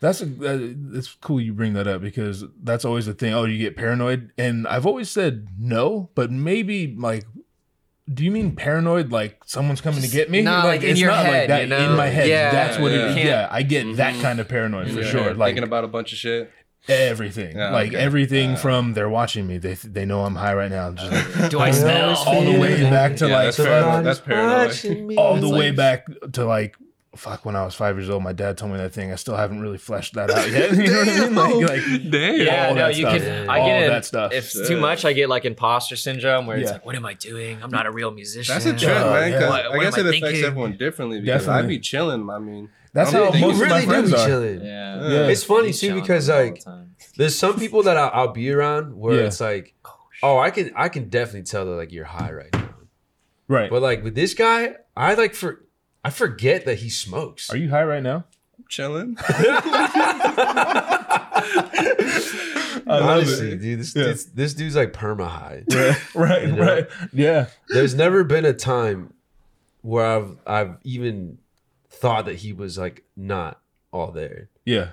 that's 0.00 0.20
a 0.20 0.26
uh, 0.26 0.58
it's 0.98 1.14
cool 1.20 1.40
you 1.40 1.52
bring 1.52 1.72
that 1.74 1.86
up 1.86 2.00
because 2.02 2.44
that's 2.62 2.84
always 2.84 3.06
the 3.06 3.14
thing. 3.14 3.32
Oh, 3.34 3.44
you 3.44 3.58
get 3.58 3.76
paranoid, 3.76 4.30
and 4.36 4.66
I've 4.68 4.86
always 4.86 5.10
said 5.10 5.48
no, 5.58 6.10
but 6.14 6.30
maybe 6.30 6.94
like. 6.96 7.24
Do 8.12 8.22
you 8.22 8.30
mean 8.30 8.54
paranoid? 8.54 9.10
Like 9.10 9.40
someone's 9.46 9.80
coming 9.80 10.02
to 10.02 10.08
get 10.08 10.30
me? 10.30 10.42
No, 10.42 10.50
like, 10.64 10.82
in 10.82 10.90
it's 10.90 11.00
your 11.00 11.10
not 11.10 11.24
like 11.24 11.32
head, 11.32 11.48
that. 11.50 11.60
you 11.62 11.68
know? 11.68 11.90
In 11.90 11.96
my 11.96 12.08
head, 12.08 12.28
Yeah, 12.28 12.50
that's 12.50 12.78
what 12.78 12.92
yeah. 12.92 12.98
it 12.98 13.10
is. 13.18 13.24
Yeah, 13.24 13.48
I 13.50 13.62
get 13.62 13.96
that 13.96 14.12
Mhm. 14.16 14.20
kind 14.20 14.40
of 14.40 14.46
paranoid 14.46 14.90
for 14.90 15.00
Yeah, 15.00 15.08
sure. 15.08 15.32
Like 15.32 15.48
thinking 15.54 15.64
about 15.64 15.84
a 15.84 15.88
bunch 15.88 16.12
of 16.12 16.18
shit. 16.18 16.50
Everything 16.88 17.56
Yeah, 17.56 17.70
like 17.70 17.88
okay. 17.88 17.96
everything 17.96 18.52
Uh, 18.52 18.56
from 18.56 18.92
they're 18.94 19.08
watching 19.08 19.46
me 19.46 19.58
they 19.58 19.74
they 19.74 20.04
know 20.04 20.24
i'm 20.24 20.34
high 20.36 20.54
right 20.54 20.70
now 20.70 20.92
just 20.92 21.10
like, 21.36 21.50
Do 21.50 21.58
I 21.60 21.70
smell? 21.70 22.14
all 22.26 22.42
the 22.44 22.58
way 22.58 22.82
back 22.90 23.16
to 23.16 23.28
Yeah, 23.28 23.34
like 23.36 23.44
that's 23.46 23.56
fuck, 23.56 23.66
paranoid. 23.66 24.04
That's 24.04 24.20
paranoid. 24.20 25.16
all 25.18 25.36
the 25.36 25.48
way 25.48 25.70
back 25.70 26.06
to 26.32 26.44
like 26.44 26.76
fuck 27.16 27.44
when 27.44 27.54
i 27.54 27.64
was 27.64 27.76
five 27.76 27.96
years 27.96 28.10
old 28.10 28.24
my 28.24 28.32
dad 28.32 28.58
told 28.58 28.72
me 28.72 28.76
that 28.76 28.92
thing 28.92 29.12
i 29.12 29.14
still 29.14 29.36
haven't 29.36 29.60
really 29.60 29.78
fleshed 29.78 30.14
that 30.14 30.30
out 30.32 30.50
yet 30.50 30.72
you 30.76 30.88
know 30.90 30.98
what 30.98 31.08
i 31.08 31.48
mean 31.54 31.60
like, 31.62 31.86
like 31.86 32.10
Damn. 32.10 32.40
Yeah, 32.40 32.66
all 32.68 32.74
no, 32.74 32.80
that 32.88 32.96
you 32.96 33.06
stuff. 33.06 33.18
can. 33.22 33.48
I 33.48 33.60
all 33.60 33.66
get 33.68 33.82
it. 33.84 33.86
that 33.88 34.04
stuff 34.04 34.32
If 34.32 34.44
it's 34.54 34.68
too 34.68 34.78
much, 34.80 35.04
I 35.04 35.12
get 35.12 35.28
like 35.28 35.44
imposter 35.44 35.94
syndrome, 35.96 36.46
where 36.46 36.56
it's 36.56 36.66
Yeah. 36.68 36.72
like, 36.74 36.84
"What 36.86 36.96
am 36.96 37.06
I 37.06 37.14
doing? 37.14 37.62
I'm 37.62 37.70
not 37.70 37.86
a 37.86 37.90
real 37.92 38.10
musician." 38.10 38.52
That's 38.52 38.66
a 38.66 38.70
trip, 38.72 38.82
Yeah. 38.82 39.10
man. 39.10 39.32
'cause 39.32 39.40
Yeah. 39.42 39.48
What- 39.48 39.64
I 39.64 39.68
what 39.68 39.80
guess 39.80 39.98
am 39.98 40.00
it 40.00 40.06
I 40.06 40.08
affects 40.08 40.26
thinking? 40.30 40.44
everyone 40.44 40.76
differently 40.76 41.20
because 41.20 41.46
I 41.48 41.52
Definitely. 41.52 41.76
be 41.76 41.80
chilling. 41.80 42.30
I 42.30 42.38
mean, 42.40 42.68
that's 42.94 43.10
I'm 43.12 43.16
how 43.24 43.30
thinking- 43.32 43.40
most 43.48 43.56
you 43.58 43.62
of 43.64 43.68
my 43.68 43.74
really 43.76 43.86
do 43.86 43.90
friends 43.92 44.10
be 44.10 44.16
are 44.16 44.26
chilling. 44.26 44.60
Yeah. 44.64 45.08
Yeah. 45.08 45.26
It's 45.28 45.44
funny 45.44 45.66
He's 45.66 45.80
too 45.80 45.88
chilling 45.88 46.02
because 46.02 46.30
all 46.30 46.38
the 46.38 46.44
like 46.44 46.64
time. 46.64 46.94
there's 47.18 47.36
some 47.38 47.58
people 47.58 47.82
that 47.82 47.96
I'll, 47.98 48.10
I'll 48.14 48.32
be 48.32 48.50
around 48.50 48.96
where 48.96 49.16
Yeah. 49.20 49.26
it's 49.26 49.40
like, 49.40 49.74
oh, 49.84 49.98
oh, 50.22 50.38
I 50.38 50.50
can 50.50 50.70
I 50.74 50.88
can 50.88 51.08
definitely 51.10 51.42
tell 51.42 51.66
that 51.66 51.72
like 51.72 51.92
you're 51.92 52.04
high 52.06 52.32
right 52.32 52.52
now. 52.54 52.70
right 53.48 53.68
But 53.70 53.82
like 53.82 54.02
with 54.02 54.14
this 54.14 54.32
guy, 54.32 54.76
I 54.96 55.12
like 55.14 55.34
for 55.34 55.64
I 56.02 56.10
forget 56.10 56.64
that 56.66 56.76
he 56.78 56.88
smokes. 56.88 57.50
are 57.50 57.56
you 57.56 57.68
high 57.70 57.84
right 57.84 58.02
now 58.02 58.24
chilling. 58.68 59.16
I 61.26 62.80
love 62.86 63.02
Honestly, 63.02 63.52
it. 63.52 63.60
dude, 63.60 63.80
this, 63.80 63.94
Yeah. 63.96 64.04
this 64.04 64.24
this 64.26 64.54
dude's 64.54 64.76
like 64.76 64.92
perma 64.92 65.26
high. 65.28 65.62
right 65.70 65.96
right, 66.14 66.42
You 66.42 66.52
know? 66.52 66.62
right 66.64 66.86
yeah 67.12 67.46
There's 67.68 67.94
never 67.94 68.24
been 68.24 68.44
a 68.44 68.52
time 68.52 69.12
where 69.82 70.04
I've 70.06 70.36
I've 70.46 70.76
even 70.84 71.38
thought 72.04 72.24
that 72.26 72.36
he 72.36 72.52
was 72.52 72.76
like 72.78 73.04
not 73.16 73.60
all 73.92 74.10
there. 74.12 74.48
yeah 74.64 74.88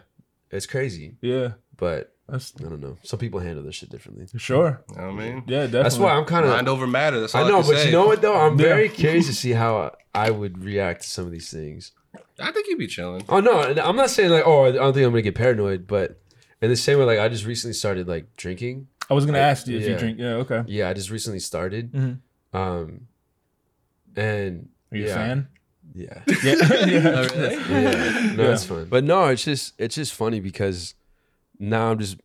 It's 0.50 0.66
crazy, 0.66 1.08
yeah 1.22 1.54
but 1.78 2.14
That's 2.30 2.54
I 2.60 2.64
don't 2.70 2.80
know. 2.80 2.98
Some 3.04 3.20
people 3.20 3.40
handle 3.42 3.64
this 3.64 3.76
shit 3.76 3.90
differently. 3.90 4.26
sure. 4.38 4.84
You 4.92 4.96
know 4.98 5.08
what 5.12 5.14
I 5.14 5.24
mean? 5.24 5.36
Yeah, 5.48 5.62
definitely. 5.66 5.84
That's 5.84 5.98
why 5.98 6.12
I'm 6.14 6.26
kind 6.26 6.46
of 6.46 6.52
Mind 6.52 6.70
over 6.70 6.86
matter. 6.88 7.20
That's 7.20 7.34
all 7.36 7.44
I 7.44 7.48
I, 7.48 7.50
know, 7.50 7.62
can 7.62 7.72
but 7.72 7.78
say. 7.80 7.86
you 7.88 7.92
know 7.92 8.06
what 8.06 8.22
though? 8.22 8.38
I'm 8.40 8.58
Yeah. 8.60 8.66
very 8.74 8.90
curious 8.90 9.26
to 9.28 9.34
see 9.34 9.52
how 9.52 9.96
I 10.14 10.30
would 10.32 10.64
react 10.64 11.02
to 11.04 11.10
some 11.10 11.26
of 11.26 11.32
these 11.32 11.50
things. 11.52 11.92
I 12.40 12.52
think 12.52 12.68
you'd 12.68 12.78
be 12.80 12.88
chilling. 12.88 13.24
Oh 13.30 13.40
no, 13.40 13.62
and 13.62 13.80
I'm 13.80 13.96
not 13.96 14.10
saying 14.10 14.30
like, 14.32 14.44
oh, 14.46 14.66
I 14.66 14.72
don't 14.72 14.94
think 14.94 15.06
I'm 15.06 15.12
gonna 15.12 15.22
get 15.24 15.36
paranoid, 15.36 15.88
but 15.88 16.20
in 16.62 16.70
the 16.70 16.76
same 16.88 16.98
way, 17.00 17.06
like 17.06 17.20
I 17.20 17.28
just 17.30 17.46
recently 17.46 17.74
started 17.74 18.08
like 18.08 18.26
drinking. 18.38 18.88
I 19.10 19.14
was 19.14 19.26
gonna 19.26 19.40
I- 19.40 19.50
ask 19.52 19.68
you 19.68 19.78
if 19.80 19.88
you 19.88 19.98
drink. 19.98 20.20
Yeah, 20.20 20.36
okay. 20.46 20.64
Yeah, 20.68 20.90
I 20.90 20.94
just 20.94 21.10
recently 21.10 21.40
started. 21.40 21.92
Mhm. 21.92 22.20
Um, 22.54 23.08
and 24.16 24.70
Are 24.92 24.98
you 24.98 25.06
yeah, 25.06 25.12
a 25.12 25.16
fan? 25.16 25.48
Yeah. 25.94 26.22
Yeah. 26.44 26.56
Oh, 26.64 26.86
yeah. 26.86 27.50
yeah, 27.70 28.34
no, 28.36 28.44
Yeah. 28.44 28.54
it's 28.54 28.66
fun. 28.66 28.86
But 28.90 29.04
no, 29.04 29.26
it's 29.28 29.44
just 29.44 29.74
it's 29.78 29.96
just 29.96 30.14
funny 30.14 30.40
because 30.40 30.96
now 31.60 31.92
I'm 31.92 32.00
just 32.00 32.18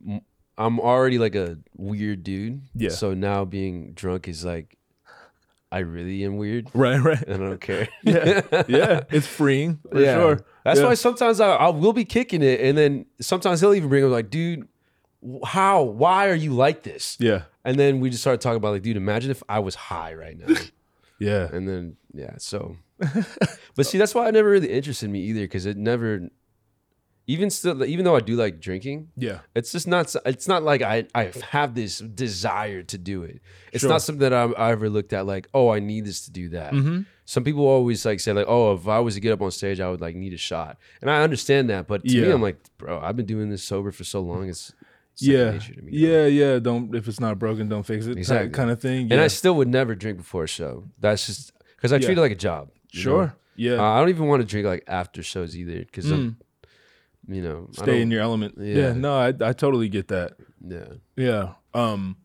I'm 0.59 0.81
already 0.81 1.19
like 1.19 1.35
a 1.35 1.59
weird 1.77 2.23
dude. 2.23 2.63
Yeah. 2.75 2.91
So 2.91 3.13
now 3.15 3.45
being 3.45 3.93
drunk 3.93 4.29
is 4.29 4.45
like 4.45 4.77
I 5.73 5.81
really 5.81 6.25
am 6.25 6.37
weird 6.37 6.69
Right, 6.75 6.99
right. 6.99 7.21
and 7.23 7.43
I 7.45 7.49
don't 7.49 7.61
care. 7.61 7.89
Yeah, 8.03 8.41
yeah. 8.69 9.01
It's 9.11 9.27
freeing 9.27 9.81
for 9.91 10.01
yeah. 10.01 10.15
sure. 10.15 10.45
That's 10.65 10.79
Yeah. 10.81 10.87
why 10.87 10.95
sometimes 10.95 11.41
I, 11.41 11.51
I 11.51 11.69
will 11.71 11.93
be 11.93 12.05
kicking 12.05 12.43
it, 12.43 12.61
and 12.61 12.79
then 12.79 13.07
sometimes 13.21 13.61
he'll 13.61 13.75
even 13.75 13.89
bring 13.89 14.05
up 14.05 14.11
like, 14.11 14.31
dude, 14.31 14.69
how? 15.45 15.83
Why 15.83 16.29
are 16.29 16.35
you 16.37 16.53
like 16.55 16.83
this? 16.85 17.17
Yeah, 17.21 17.43
And 17.65 17.79
then 17.79 17.99
we 18.01 18.11
just 18.11 18.23
start 18.23 18.41
talking 18.41 18.57
about 18.59 18.73
like, 18.75 18.83
dude, 18.83 18.97
imagine 18.97 19.31
if 19.33 19.43
I 19.49 19.59
was 19.59 19.75
high 19.75 20.15
right 20.15 20.39
now. 20.39 20.55
yeah. 21.19 21.49
and 21.53 21.69
then 21.69 21.97
yeah, 22.15 22.35
so. 22.39 22.77
But 23.75 23.87
see, 23.87 23.99
that's 23.99 24.15
why 24.15 24.29
it 24.29 24.33
never 24.33 24.49
really 24.51 24.71
interested 24.73 25.11
me 25.11 25.21
either, 25.21 25.41
because 25.43 25.67
it 25.67 25.77
never. 25.77 26.29
Even 27.29 27.51
still, 27.51 27.85
even 27.85 28.05
though 28.05 28.15
I 28.15 28.21
do 28.21 28.37
like 28.37 28.61
drinking, 28.61 29.09
Yeah. 29.17 29.41
it's 29.53 29.73
just 29.73 29.89
not. 29.89 30.15
It's 30.25 30.47
not 30.47 30.63
like 30.63 30.81
I 30.81 31.07
I 31.13 31.33
have 31.51 31.75
this 31.75 31.99
desire 31.99 32.85
to 32.85 32.97
do 32.99 33.25
it. 33.25 33.41
It's 33.73 33.81
Sure. 33.81 33.91
not 33.91 34.03
something 34.03 34.21
that 34.21 34.33
I, 34.33 34.45
I 34.53 34.71
ever 34.71 34.89
looked 34.89 35.13
at 35.13 35.27
like, 35.27 35.49
oh, 35.53 35.71
I 35.71 35.81
need 35.81 36.05
this 36.07 36.25
to 36.27 36.31
do 36.31 36.51
that. 36.51 36.73
Mm-hmm. 36.73 37.01
Some 37.25 37.43
people 37.43 37.67
always 37.67 38.07
like 38.07 38.21
say 38.21 38.33
like, 38.33 38.47
oh, 38.49 38.75
if 38.75 38.87
I 38.87 39.01
was 39.01 39.15
to 39.17 39.21
get 39.21 39.33
up 39.33 39.43
on 39.43 39.51
stage, 39.51 39.81
I 39.81 39.91
would 39.91 40.01
like 40.01 40.15
need 40.15 40.35
a 40.35 40.37
shot, 40.37 40.79
and 41.01 41.11
I 41.11 41.25
understand 41.25 41.69
that. 41.71 41.89
But 41.89 42.05
to 42.07 42.23
me, 42.23 42.31
I'm 42.31 42.41
like, 42.41 42.59
bro, 42.79 43.01
I've 43.01 43.17
been 43.17 43.27
doing 43.27 43.51
this 43.51 43.65
sober 43.65 43.91
for 43.91 44.05
so 44.05 44.21
long. 44.21 44.49
It's 44.49 44.73
Yeah. 45.17 45.59
me. 45.83 45.91
Yeah, 45.91 46.27
yeah. 46.27 46.61
Don't 46.61 46.95
if 46.95 47.09
it's 47.09 47.19
not 47.19 47.41
broken, 47.41 47.69
don't 47.69 47.83
fix 47.83 48.07
it. 48.07 48.17
Exactly. 48.19 48.51
Kind 48.51 48.71
of 48.71 48.81
thing. 48.81 49.11
and. 49.11 49.21
I 49.21 49.27
still 49.27 49.57
would 49.57 49.67
never 49.67 49.97
drink 49.97 50.19
before 50.19 50.45
a 50.45 50.47
show. 50.47 50.85
That's 51.01 51.27
just 51.27 51.51
because 51.75 51.93
I 51.93 51.97
Yeah. 51.97 52.07
treat 52.07 52.19
it 52.19 52.21
like 52.21 52.31
a 52.31 52.37
job. 52.37 52.69
You 52.93 52.99
know? 52.99 53.03
sure. 53.03 53.37
Yeah. 53.57 53.75
Uh, 53.77 53.83
I 53.93 54.01
don't 54.01 54.11
even 54.11 54.27
want 54.27 54.43
to 54.43 54.47
drink 54.47 54.67
like 54.67 54.85
after 54.87 55.23
shows 55.23 55.57
either 55.57 55.79
because 55.81 56.07
Mm. 56.07 56.37
you 57.29 57.43
know, 57.43 57.69
Stay 57.73 58.01
in 58.03 58.11
your 58.11 58.21
element. 58.21 58.55
Yeah. 58.59 58.75
Yeah. 58.77 58.93
No, 58.93 59.17
I 59.19 59.29
I 59.29 59.53
totally 59.53 59.89
get 59.89 60.09
that. 60.09 60.35
yeah, 60.67 60.85
Yeah. 61.17 61.55
Um 61.75 62.17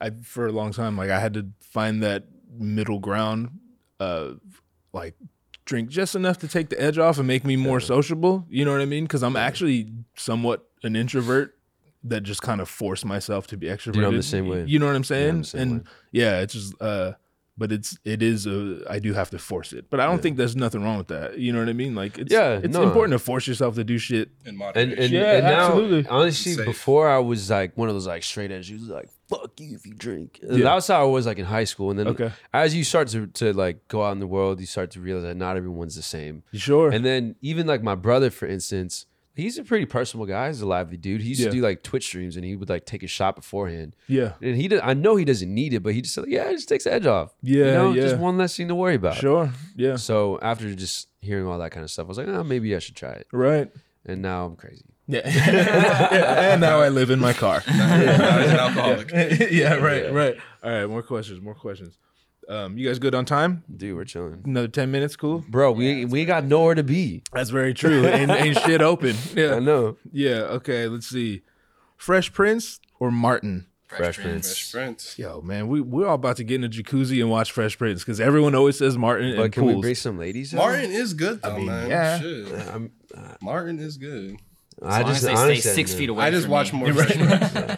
I 0.00 0.10
for 0.10 0.46
a 0.46 0.52
long 0.52 0.72
time 0.72 0.96
like 0.96 1.10
I 1.10 1.18
had 1.20 1.34
to 1.34 1.46
find 1.60 2.02
that 2.02 2.24
middle 2.58 2.98
ground 2.98 3.50
uh 4.00 4.34
like 4.92 5.14
drink 5.64 5.88
just 5.88 6.14
enough 6.14 6.38
to 6.38 6.48
take 6.48 6.68
the 6.70 6.80
edge 6.80 6.98
off 6.98 7.18
and 7.18 7.26
make 7.26 7.44
me 7.44 7.56
more 7.56 7.80
sociable, 7.80 8.44
you 8.50 8.64
know 8.64 8.72
what 8.72 8.80
I 8.80 8.84
mean? 8.86 9.06
Cuz 9.06 9.22
I'm 9.22 9.36
actually 9.36 9.92
somewhat 10.16 10.64
an 10.82 10.96
introvert 10.96 11.56
that 12.04 12.22
just 12.22 12.42
kind 12.42 12.60
of 12.60 12.68
forced 12.68 13.04
myself 13.04 13.46
to 13.48 13.56
be 13.56 13.68
extroverted. 13.68 14.06
I'm 14.06 14.16
the 14.16 14.22
same 14.24 14.48
way. 14.48 14.64
You 14.66 14.78
know 14.80 14.86
what 14.86 14.96
I'm 14.96 15.04
saying? 15.04 15.38
the 15.38 15.44
same 15.44 15.60
and 15.60 15.72
way. 15.80 15.86
yeah, 16.12 16.40
it's 16.40 16.54
just 16.54 16.74
uh 16.82 17.12
but 17.58 17.70
it's 17.70 17.98
it 18.04 18.22
is 18.22 18.46
a 18.46 18.82
I 18.88 18.98
do 18.98 19.12
have 19.12 19.30
to 19.30 19.38
force 19.38 19.72
it. 19.72 19.90
But 19.90 20.00
I 20.00 20.06
don't 20.06 20.22
think 20.22 20.36
there's 20.36 20.56
nothing 20.56 20.82
wrong 20.82 20.98
with 20.98 21.08
that. 21.08 21.38
You 21.38 21.52
know 21.52 21.58
what 21.58 21.68
I 21.68 21.72
mean? 21.74 21.94
Like 21.94 22.18
it's 22.18 22.32
Yeah, 22.32 22.58
it's 22.62 22.74
no. 22.74 22.82
important 22.82 23.12
to 23.12 23.18
force 23.18 23.46
yourself 23.46 23.74
to 23.76 23.84
do 23.84 23.98
shit. 23.98 24.30
In 24.44 24.48
and 24.50 24.58
moderation. 24.58 24.98
and, 24.98 25.12
Yeah, 25.12 25.32
and 25.36 25.44
now 25.44 26.10
honestly, 26.10 26.64
before 26.64 27.08
I 27.08 27.18
was 27.18 27.50
like 27.50 27.76
one 27.76 27.88
of 27.88 27.94
those 27.94 28.06
like 28.06 28.22
straight 28.22 28.50
edge, 28.50 28.68
dudes 28.68 28.88
like 28.88 29.08
fuck 29.28 29.52
you 29.60 29.74
if 29.76 29.86
you 29.86 29.94
drink. 29.94 30.40
And 30.42 30.58
Yeah. 30.58 30.64
That's 30.64 30.88
how 30.88 31.00
I 31.02 31.04
was 31.10 31.26
like 31.26 31.38
in 31.38 31.44
high 31.46 31.64
school, 31.64 31.90
and 31.90 31.98
then 31.98 32.08
Okay. 32.08 32.32
as 32.54 32.74
you 32.74 32.84
start 32.84 33.08
to 33.08 33.26
to 33.26 33.52
like 33.52 33.86
go 33.88 34.02
out 34.02 34.12
in 34.12 34.18
the 34.20 34.26
world, 34.26 34.58
you 34.60 34.66
start 34.66 34.90
to 34.92 35.00
realize 35.00 35.24
that 35.24 35.36
not 35.36 35.56
everyone's 35.56 35.94
the 35.96 36.02
same. 36.02 36.42
Sure? 36.54 36.90
And 36.90 37.04
then 37.04 37.36
even 37.42 37.66
like 37.66 37.82
my 37.82 37.94
brother, 37.94 38.30
for 38.30 38.46
instance, 38.46 39.06
he's 39.34 39.58
a 39.58 39.64
pretty 39.64 39.86
personable 39.86 40.26
guy. 40.26 40.48
He's 40.48 40.60
a 40.60 40.66
lively 40.66 40.96
dude. 40.96 41.20
He 41.22 41.30
used 41.30 41.40
Yeah. 41.40 41.46
to 41.48 41.52
do 41.52 41.60
like 41.60 41.82
Twitch 41.82 42.04
streams, 42.06 42.36
and 42.36 42.44
he 42.44 42.54
would 42.56 42.68
like 42.68 42.84
take 42.86 43.02
a 43.02 43.06
shot 43.06 43.36
beforehand. 43.36 43.96
yeah. 44.06 44.32
And 44.42 44.56
he, 44.56 44.68
did, 44.68 44.80
I 44.80 44.94
know 44.94 45.16
he 45.16 45.24
doesn't 45.24 45.52
need 45.52 45.72
it, 45.74 45.80
but 45.82 45.94
he 45.94 46.02
just 46.02 46.14
said, 46.14 46.24
yeah, 46.28 46.48
it 46.48 46.52
just 46.52 46.68
takes 46.68 46.84
the 46.84 46.92
edge 46.92 47.06
off. 47.06 47.34
Yeah, 47.42 47.64
you 47.64 47.72
know, 47.72 47.92
yeah. 47.92 48.02
just 48.02 48.18
one 48.18 48.36
less 48.38 48.56
thing 48.56 48.68
to 48.68 48.74
worry 48.74 48.94
about. 48.96 49.16
Sure. 49.16 49.50
Yeah. 49.76 49.96
So 49.96 50.38
after 50.42 50.74
just 50.74 51.08
hearing 51.20 51.46
all 51.46 51.58
that 51.58 51.70
kind 51.70 51.84
of 51.84 51.90
stuff, 51.90 52.06
I 52.06 52.08
was 52.08 52.18
like, 52.18 52.28
oh, 52.28 52.42
maybe 52.44 52.74
I 52.76 52.78
should 52.78 52.96
try 52.96 53.10
it. 53.12 53.26
Right. 53.32 53.70
And 54.04 54.20
now 54.22 54.44
I'm 54.46 54.56
crazy. 54.56 54.84
Yeah. 55.08 55.20
and 56.52 56.60
now 56.60 56.80
I 56.80 56.88
live 56.88 57.10
in 57.10 57.18
my 57.18 57.32
car. 57.32 57.62
Now 57.68 57.98
he's 58.40 58.50
an 58.50 58.56
alcoholic. 58.56 59.10
yeah, 59.50 59.74
right, 59.74 60.12
right. 60.12 60.36
All 60.62 60.70
right, 60.70 60.86
more 60.86 61.02
questions, 61.02 61.40
more 61.40 61.54
questions. 61.54 61.98
Um, 62.48 62.76
you 62.76 62.88
guys 62.88 62.98
good 62.98 63.14
on 63.14 63.24
time? 63.24 63.62
Dude, 63.74 63.96
we're 63.96 64.04
chilling. 64.04 64.42
Another 64.44 64.68
10 64.68 64.90
minutes, 64.90 65.14
cool? 65.16 65.44
Bro, 65.48 65.72
we 65.72 66.04
we 66.04 66.24
got 66.24 66.44
nowhere 66.44 66.74
to 66.74 66.82
be. 66.82 67.22
That's 67.32 67.50
very 67.50 67.72
true. 67.74 68.06
ain't, 68.06 68.30
ain't 68.30 68.58
shit 68.58 68.82
open. 68.82 69.14
Yeah, 69.34 69.44
I 69.44 69.48
Yeah. 69.54 69.58
know. 69.60 69.96
Yeah, 70.12 70.30
okay, 70.58 70.88
let's 70.88 71.06
see. 71.08 71.42
Fresh 71.96 72.32
Prince 72.32 72.80
or 72.98 73.10
Martin? 73.12 73.66
Fresh 73.86 74.16
Prince. 74.18 74.46
Fresh 74.48 74.72
Prince. 74.72 75.04
Prince. 75.14 75.18
Yo, 75.18 75.40
man, 75.42 75.68
we, 75.68 75.80
we're 75.80 76.06
all 76.06 76.14
about 76.16 76.36
to 76.38 76.44
get 76.44 76.56
in 76.56 76.64
a 76.64 76.68
jacuzzi 76.68 77.20
and 77.20 77.30
watch 77.30 77.52
Fresh 77.52 77.78
Prince 77.78 78.00
because 78.02 78.20
everyone 78.20 78.54
always 78.54 78.78
says 78.78 78.96
Martin 78.98 79.36
But 79.36 79.42
and 79.44 79.52
can 79.52 79.64
we 79.66 79.80
bring 79.80 79.94
some 79.94 80.18
ladies? 80.18 80.52
out? 80.54 80.58
Martin 80.58 80.90
is 80.90 81.14
good 81.14 81.42
though, 81.42 81.56
mean, 81.58 81.66
man. 81.66 81.90
yeah. 81.90 82.18
Shit. 82.18 82.68
I'm, 82.72 82.90
Martin 83.40 83.78
is 83.78 83.98
good. 83.98 84.36
As 84.80 84.94
I 84.94 85.02
just 85.02 85.16
as 85.16 85.22
they 85.22 85.32
honestly, 85.32 85.56
stay 85.60 85.74
six 85.74 85.94
I 85.94 85.98
feet 85.98 86.08
away. 86.08 86.24
I 86.24 86.30
just 86.30 86.44
from 86.44 86.52
watch 86.52 86.72
more 86.72 86.92
Fresh 86.94 87.16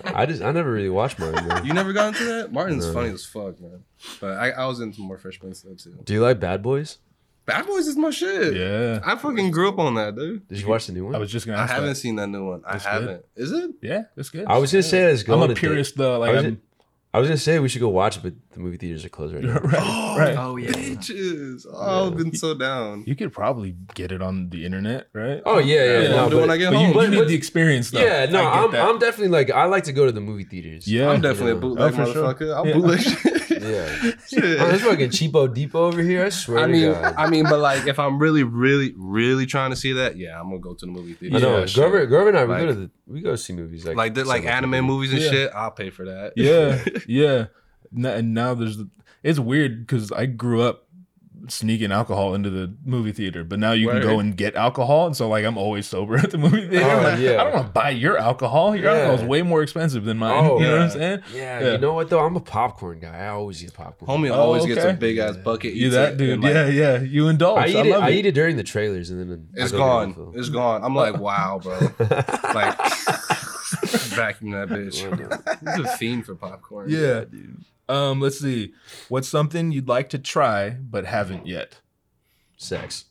I 0.04 0.26
just 0.26 0.42
I 0.42 0.52
never 0.52 0.70
really 0.72 0.90
watched 0.90 1.18
Martin. 1.18 1.48
Though. 1.48 1.62
You 1.62 1.72
never 1.72 1.92
got 1.92 2.08
into 2.08 2.24
that? 2.24 2.52
Martin's 2.52 2.90
funny 2.92 3.10
as 3.10 3.24
fuck, 3.24 3.60
man. 3.60 3.84
But 4.20 4.38
I, 4.38 4.50
I 4.50 4.66
was 4.66 4.80
into 4.80 5.00
more 5.00 5.18
Fresh 5.18 5.40
Prince 5.40 5.62
though 5.62 5.74
too. 5.74 5.98
Do 6.04 6.12
you 6.12 6.20
like 6.20 6.40
Bad 6.40 6.62
Boys? 6.62 6.98
Bad 7.46 7.66
Boys 7.66 7.86
is 7.86 7.96
my 7.96 8.10
shit. 8.10 8.54
Yeah. 8.54 9.00
I 9.04 9.16
fucking 9.16 9.50
grew 9.50 9.68
up 9.68 9.78
on 9.78 9.94
that, 9.96 10.16
dude. 10.16 10.48
Did 10.48 10.60
you 10.60 10.66
watch 10.66 10.86
the 10.86 10.92
new 10.94 11.04
one? 11.04 11.14
I 11.14 11.18
was 11.18 11.30
just 11.30 11.44
going 11.44 11.56
to 11.56 11.60
I 11.60 11.64
ask 11.64 11.74
haven't 11.74 11.90
that. 11.90 11.94
seen 11.96 12.16
that 12.16 12.28
new 12.28 12.46
one. 12.48 12.62
I 12.66 12.72
That's 12.72 12.84
good. 12.84 12.90
haven't. 12.92 13.24
Is 13.36 13.52
it? 13.52 13.70
Yeah, 13.82 14.04
that's 14.16 14.30
good. 14.30 14.46
I 14.46 14.56
was 14.56 14.72
gonna 14.72 14.82
say 14.82 15.06
let's 15.06 15.22
go. 15.22 15.34
I'm 15.34 15.42
on 15.42 15.50
a 15.50 15.54
purist, 15.54 15.96
though. 15.96 16.18
Like, 16.20 16.30
I 16.30 16.32
was, 16.32 16.44
I'm, 16.46 16.62
I 17.12 17.18
was 17.18 17.28
gonna 17.28 17.36
say 17.36 17.58
we 17.58 17.68
should 17.68 17.82
go 17.82 17.90
watch 17.90 18.16
it, 18.16 18.22
but 18.22 18.32
the 18.54 18.60
movie 18.60 18.76
theaters 18.76 19.04
are 19.04 19.08
closed 19.08 19.34
right 19.34 19.44
now. 19.50 19.58
right, 19.58 20.16
right. 20.18 20.36
Oh 20.38 20.56
yeah. 20.56 20.70
Bitches. 20.70 21.66
Oh, 21.72 22.06
I've 22.08 22.16
been 22.16 22.34
so 22.34 22.54
down. 22.54 23.04
You 23.06 23.14
could 23.16 23.32
probably 23.32 23.76
get 23.94 24.12
it 24.12 24.22
on 24.22 24.48
the 24.50 24.64
internet, 24.64 25.08
right? 25.12 25.42
Oh 25.44 25.58
yeah, 25.58 25.84
yeah. 25.84 26.00
Yeah, 26.00 26.08
no, 26.08 26.16
I'll 26.18 26.30
do 26.30 26.36
but- 26.36 26.40
when 26.42 26.50
I 26.50 26.56
get 26.56 26.72
But 26.72 26.80
you, 26.80 26.86
home. 26.92 27.02
you 27.02 27.10
need 27.10 27.16
but- 27.18 27.28
the 27.28 27.34
experience, 27.34 27.90
though. 27.90 28.00
yeah, 28.00 28.26
no, 28.26 28.40
I 28.46 28.54
get 28.54 28.64
I'm, 28.64 28.70
that. 28.72 28.88
I'm 28.88 28.98
definitely 28.98 29.28
like 29.28 29.50
I 29.50 29.64
like 29.66 29.84
to 29.84 29.92
go 29.92 30.06
to 30.06 30.12
the 30.12 30.20
movie 30.20 30.44
theaters. 30.44 30.86
Yeah. 30.88 31.10
I'm 31.10 31.20
definitely 31.20 31.52
a 31.52 31.54
Yeah. 31.54 31.60
bootleg 31.60 31.92
Oh, 31.92 31.96
for 32.04 32.12
sure. 32.12 32.34
motherfucker. 32.34 32.54
I'll 32.54 32.66
Yeah. 32.66 32.74
bootleg 32.74 33.00
shit. 33.00 33.62
yeah. 33.62 34.10
Shit. 34.28 34.60
Oh, 34.60 34.68
this 34.72 34.82
fucking 34.82 35.10
cheapo 35.10 35.52
depot 35.52 35.84
over 35.86 36.02
here. 36.02 36.24
I 36.24 36.28
swear 36.30 36.58
I 36.58 36.66
to 36.66 36.72
mean, 36.72 36.92
God. 36.92 37.14
I 37.16 37.28
mean, 37.30 37.44
but 37.44 37.58
like, 37.60 37.86
if 37.86 37.98
I'm 37.98 38.18
really, 38.18 38.42
really, 38.42 38.92
really 38.96 39.46
trying 39.46 39.70
to 39.70 39.76
see 39.76 39.92
that, 39.94 40.16
yeah, 40.16 40.38
I'm 40.40 40.48
gonna 40.48 40.58
go 40.60 40.74
to 40.74 40.86
the 40.86 40.90
movie 40.92 41.14
theater. 41.14 41.36
I 41.36 41.40
know. 41.40 41.58
Yeah, 41.60 41.66
Grover, 41.74 42.06
Grover 42.06 42.28
and 42.30 42.38
I, 42.38 42.44
we 42.44 42.50
Like- 42.52 42.60
go 42.62 42.66
to 42.68 42.74
the, 42.74 42.90
we 43.06 43.20
go 43.20 43.36
see 43.36 43.52
movies 43.52 43.84
like 43.84 43.96
like 43.96 44.14
the, 44.14 44.24
like 44.24 44.44
anime 44.44 44.84
movies 44.84 45.12
and 45.12 45.22
shit. 45.22 45.50
I'll 45.54 45.70
pay 45.70 45.90
for 45.90 46.04
that. 46.06 46.32
yeah, 46.36 46.82
yeah. 47.06 47.46
N- 47.96 48.04
And 48.06 48.34
now 48.34 48.54
there's 48.54 48.78
it's 49.22 49.38
weird 49.38 49.86
because 49.86 50.12
I 50.12 50.26
grew 50.26 50.62
up 50.62 50.82
sneaking 51.46 51.92
alcohol 51.92 52.34
into 52.34 52.48
the 52.48 52.74
movie 52.86 53.12
theater, 53.12 53.44
but 53.44 53.58
now 53.58 53.72
you 53.72 53.90
can 53.90 54.00
go 54.00 54.18
and 54.18 54.34
get 54.34 54.54
alcohol, 54.54 55.04
and 55.06 55.14
so 55.14 55.28
like 55.28 55.44
I'm 55.44 55.58
always 55.58 55.86
sober 55.86 56.16
at 56.24 56.30
the 56.30 56.38
movie 56.38 56.64
oh, 56.66 56.70
theater. 56.70 56.86
Oh, 56.90 57.02
Like, 57.02 57.18
yeah. 57.18 57.32
I 57.40 57.44
don't 57.44 57.52
want 57.54 57.66
to 57.66 57.72
buy 57.72 57.90
your 57.90 58.16
alcohol. 58.16 58.74
Your 58.74 58.84
Yeah. 58.86 58.92
alcohol 58.98 59.14
is 59.16 59.22
way 59.24 59.42
more 59.42 59.62
expensive 59.62 60.04
than 60.06 60.16
mine. 60.16 60.32
Oh, 60.42 60.58
you 60.58 60.64
know 60.64 60.72
what 60.72 60.80
I'm 60.82 60.90
saying? 60.90 61.22
Yeah, 61.34 61.60
Yeah. 61.60 61.72
you 61.72 61.78
know 61.78 61.92
what 61.92 62.08
though? 62.08 62.20
I'm 62.20 62.34
a 62.36 62.40
popcorn 62.40 62.98
guy. 63.00 63.14
I 63.14 63.28
always 63.28 63.62
eat 63.62 63.74
popcorn. 63.74 64.08
Homie 64.10 64.30
Oh, 64.30 64.40
always 64.40 64.64
gets 64.64 64.84
a 64.84 64.94
big 64.94 65.18
ass 65.18 65.36
bucket. 65.36 65.74
You 65.74 65.90
that 65.90 66.16
dude? 66.16 66.40
like, 66.42 66.54
yeah, 66.54 66.66
yeah. 66.68 67.00
You 67.00 67.28
indulge. 67.28 67.58
I 67.58 67.64
I, 67.64 67.66
eat 67.68 67.76
it. 67.76 67.90
love 67.90 68.02
I 68.04 68.10
eat 68.12 68.24
it 68.26 68.32
during 68.32 68.56
the 68.56 68.64
trailers, 68.64 69.10
and 69.10 69.30
then 69.30 69.48
it's 69.54 69.70
gone. 69.72 70.08
refill. 70.10 70.32
It's 70.36 70.48
gone. 70.48 70.82
I'm 70.82 70.94
like, 70.94 71.18
wow, 71.18 71.60
bro. 71.62 71.78
like 72.54 72.78
vacuum 74.14 74.52
that 74.52 74.68
bitch. 74.68 74.96
He's 75.76 75.84
a 75.84 75.96
fiend 75.98 76.24
for 76.26 76.34
popcorn. 76.34 76.88
Yeah. 76.88 77.24
Um, 77.88 78.20
let's 78.20 78.40
see. 78.40 78.72
What's 79.08 79.28
something 79.28 79.72
you'd 79.72 79.88
like 79.88 80.08
to 80.10 80.18
try 80.18 80.70
but 80.70 81.04
haven't 81.06 81.46
yet? 81.46 81.80
Sex. 82.56 83.06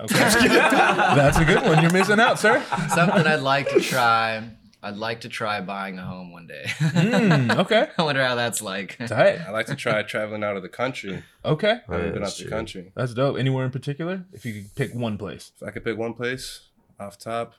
Okay, 0.00 0.14
that's 0.18 1.38
a 1.38 1.44
good 1.44 1.62
one. 1.64 1.82
You're 1.82 1.92
missing 1.92 2.20
out, 2.20 2.38
sir. 2.38 2.62
Something 2.94 3.26
I'd 3.26 3.40
like 3.40 3.68
to 3.70 3.80
try. 3.80 4.48
I'd 4.80 4.96
like 4.96 5.22
to 5.22 5.28
try 5.28 5.60
buying 5.60 5.98
a 5.98 6.02
home 6.02 6.30
one 6.30 6.46
day. 6.46 6.62
Mm, 6.78 7.56
okay, 7.58 7.88
I 7.98 8.02
wonder 8.02 8.24
how 8.24 8.36
that's 8.36 8.62
like. 8.62 8.96
tight. 9.08 9.40
I 9.40 9.50
like 9.50 9.66
to 9.66 9.74
try 9.74 10.00
traveling 10.04 10.44
out 10.44 10.56
of 10.56 10.62
the 10.62 10.68
country. 10.68 11.24
Okay, 11.44 11.80
I 11.88 11.92
haven't 11.92 12.12
been 12.12 12.22
out 12.22 12.26
that's 12.26 12.38
the 12.38 12.48
country. 12.48 12.92
that's 12.94 13.12
dope. 13.12 13.38
Anywhere 13.38 13.64
in 13.64 13.72
particular? 13.72 14.24
If 14.32 14.44
you 14.46 14.62
could 14.62 14.74
pick 14.76 14.94
one 14.94 15.18
place. 15.18 15.50
If 15.60 15.66
I 15.66 15.72
could 15.72 15.82
pick 15.84 15.96
one 15.98 16.14
place 16.14 16.60
off 17.00 17.18
top, 17.18 17.54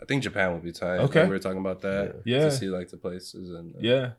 I 0.00 0.06
think 0.06 0.22
Japan 0.22 0.54
would 0.54 0.62
be 0.62 0.72
tight. 0.72 0.98
Okay. 1.00 1.20
Like, 1.20 1.28
we 1.28 1.34
were 1.34 1.38
talking 1.40 1.60
about 1.60 1.82
that. 1.82 2.22
Yeah. 2.24 2.44
To 2.44 2.52
see 2.52 2.68
like 2.68 2.88
the 2.88 2.96
places 2.96 3.50
and 3.50 3.74
uh, 3.76 3.78
Yeah. 3.82 4.10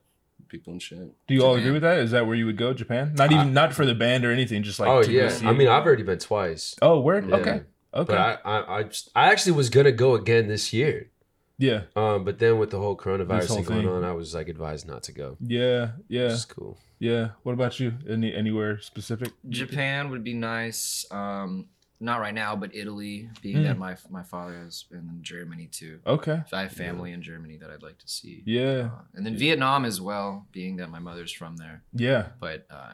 People 0.51 0.73
and 0.73 0.81
shit. 0.81 0.99
Do 1.27 1.33
you 1.33 1.43
all 1.43 1.55
Japan. 1.55 1.61
agree 1.63 1.71
with 1.71 1.81
that? 1.81 1.97
Is 1.99 2.11
that 2.11 2.27
where 2.27 2.35
you 2.35 2.45
would 2.45 2.57
go? 2.57 2.73
Japan? 2.73 3.13
Not 3.15 3.31
even 3.31 3.53
not 3.53 3.73
for 3.73 3.85
the 3.85 3.95
band 3.95 4.25
or 4.25 4.31
anything. 4.31 4.61
Just 4.61 4.79
like 4.79 4.89
oh 4.89 5.01
to 5.01 5.11
yeah. 5.11 5.29
see 5.29 5.47
I 5.47 5.53
mean, 5.53 5.67
I've 5.67 5.85
already 5.85 6.03
been 6.03 6.19
twice. 6.19 6.75
oh 6.81 6.99
word. 6.99 7.29
Yeah. 7.29 7.35
Okay. 7.37 7.61
Okay. 7.93 8.13
But 8.13 8.17
I, 8.17 8.37
I, 8.45 8.77
I, 8.77 8.83
just, 8.83 9.09
I 9.15 9.31
actually 9.31 9.53
was 9.53 9.69
gonna 9.69 9.91
go 9.91 10.15
again 10.15 10.47
this 10.47 10.71
year. 10.71 11.09
Yeah. 11.57 11.83
Um, 11.95 12.23
but 12.23 12.39
then 12.39 12.57
with 12.57 12.71
the 12.71 12.79
whole 12.79 12.97
coronavirus 12.97 13.41
This 13.41 13.49
whole 13.49 13.57
thing 13.57 13.65
going 13.65 13.81
thing. 13.81 13.89
on, 13.89 14.03
I 14.03 14.13
was 14.13 14.33
like 14.33 14.49
advised 14.49 14.87
not 14.87 15.03
to 15.03 15.11
go. 15.11 15.37
Yeah. 15.39 15.91
Yeah. 16.07 16.23
Which 16.23 16.33
is 16.33 16.45
cool. 16.45 16.77
Yeah. 16.99 17.29
What 17.43 17.53
about 17.53 17.79
you? 17.79 17.93
Any 18.09 18.33
anywhere 18.33 18.79
specific? 18.79 19.31
Japan 19.47 20.09
would 20.09 20.23
be 20.23 20.33
nice. 20.33 21.05
Um, 21.11 21.67
not 22.01 22.19
right 22.19 22.33
now, 22.33 22.55
but 22.55 22.73
Italy, 22.75 23.29
being 23.41 23.57
Mm. 23.57 23.63
that 23.63 23.77
my 23.77 23.95
my 24.09 24.23
father 24.23 24.57
has 24.63 24.83
been 24.83 25.07
in 25.07 25.19
Germany 25.23 25.67
too. 25.71 25.99
Okay. 26.05 26.41
So 26.49 26.57
I 26.57 26.63
have 26.63 26.71
family 26.71 27.11
in 27.13 27.21
Germany 27.21 27.57
that 27.57 27.69
I'd 27.69 27.83
like 27.83 27.97
to 27.99 28.07
see. 28.07 28.41
Yeah. 28.45 28.89
Uh, 28.93 29.01
and 29.13 29.25
then 29.25 29.37
Vietnam 29.37 29.85
as 29.85 30.01
well, 30.01 30.47
being 30.51 30.77
that 30.77 30.89
my 30.89 30.99
mother's 30.99 31.31
from 31.31 31.57
there. 31.57 31.83
Yeah. 31.93 32.29
But 32.39 32.65
uh, 32.69 32.93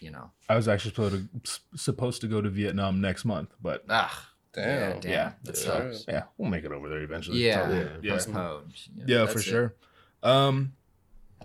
you 0.00 0.10
know, 0.10 0.30
I 0.48 0.56
was 0.56 0.68
actually 0.68 0.90
supposed 0.92 1.44
to, 1.44 1.60
supposed 1.78 2.20
to 2.20 2.28
go 2.28 2.40
to 2.40 2.48
Vietnam 2.48 3.00
next 3.00 3.24
month, 3.24 3.54
but 3.62 3.84
ah, 3.88 4.28
Damn. 4.52 4.64
yeah, 4.68 5.00
damn, 5.00 5.12
Yeah. 5.12 5.32
that 5.44 5.56
Yeah. 5.56 5.62
sucks. 5.62 6.04
yeah, 6.08 6.22
we'll 6.36 6.50
make 6.50 6.64
it 6.64 6.72
over 6.72 6.88
there 6.88 7.00
eventually. 7.02 7.44
Yeah, 7.44 7.64
It's 7.68 7.74
Yeah. 7.74 7.82
good. 7.94 8.04
yeah. 8.04 8.12
postponed. 8.12 8.72
Yeah, 9.06 9.18
that's 9.18 9.32
for 9.32 9.38
it. 9.40 9.42
sure. 9.42 9.74
Um, 10.22 10.72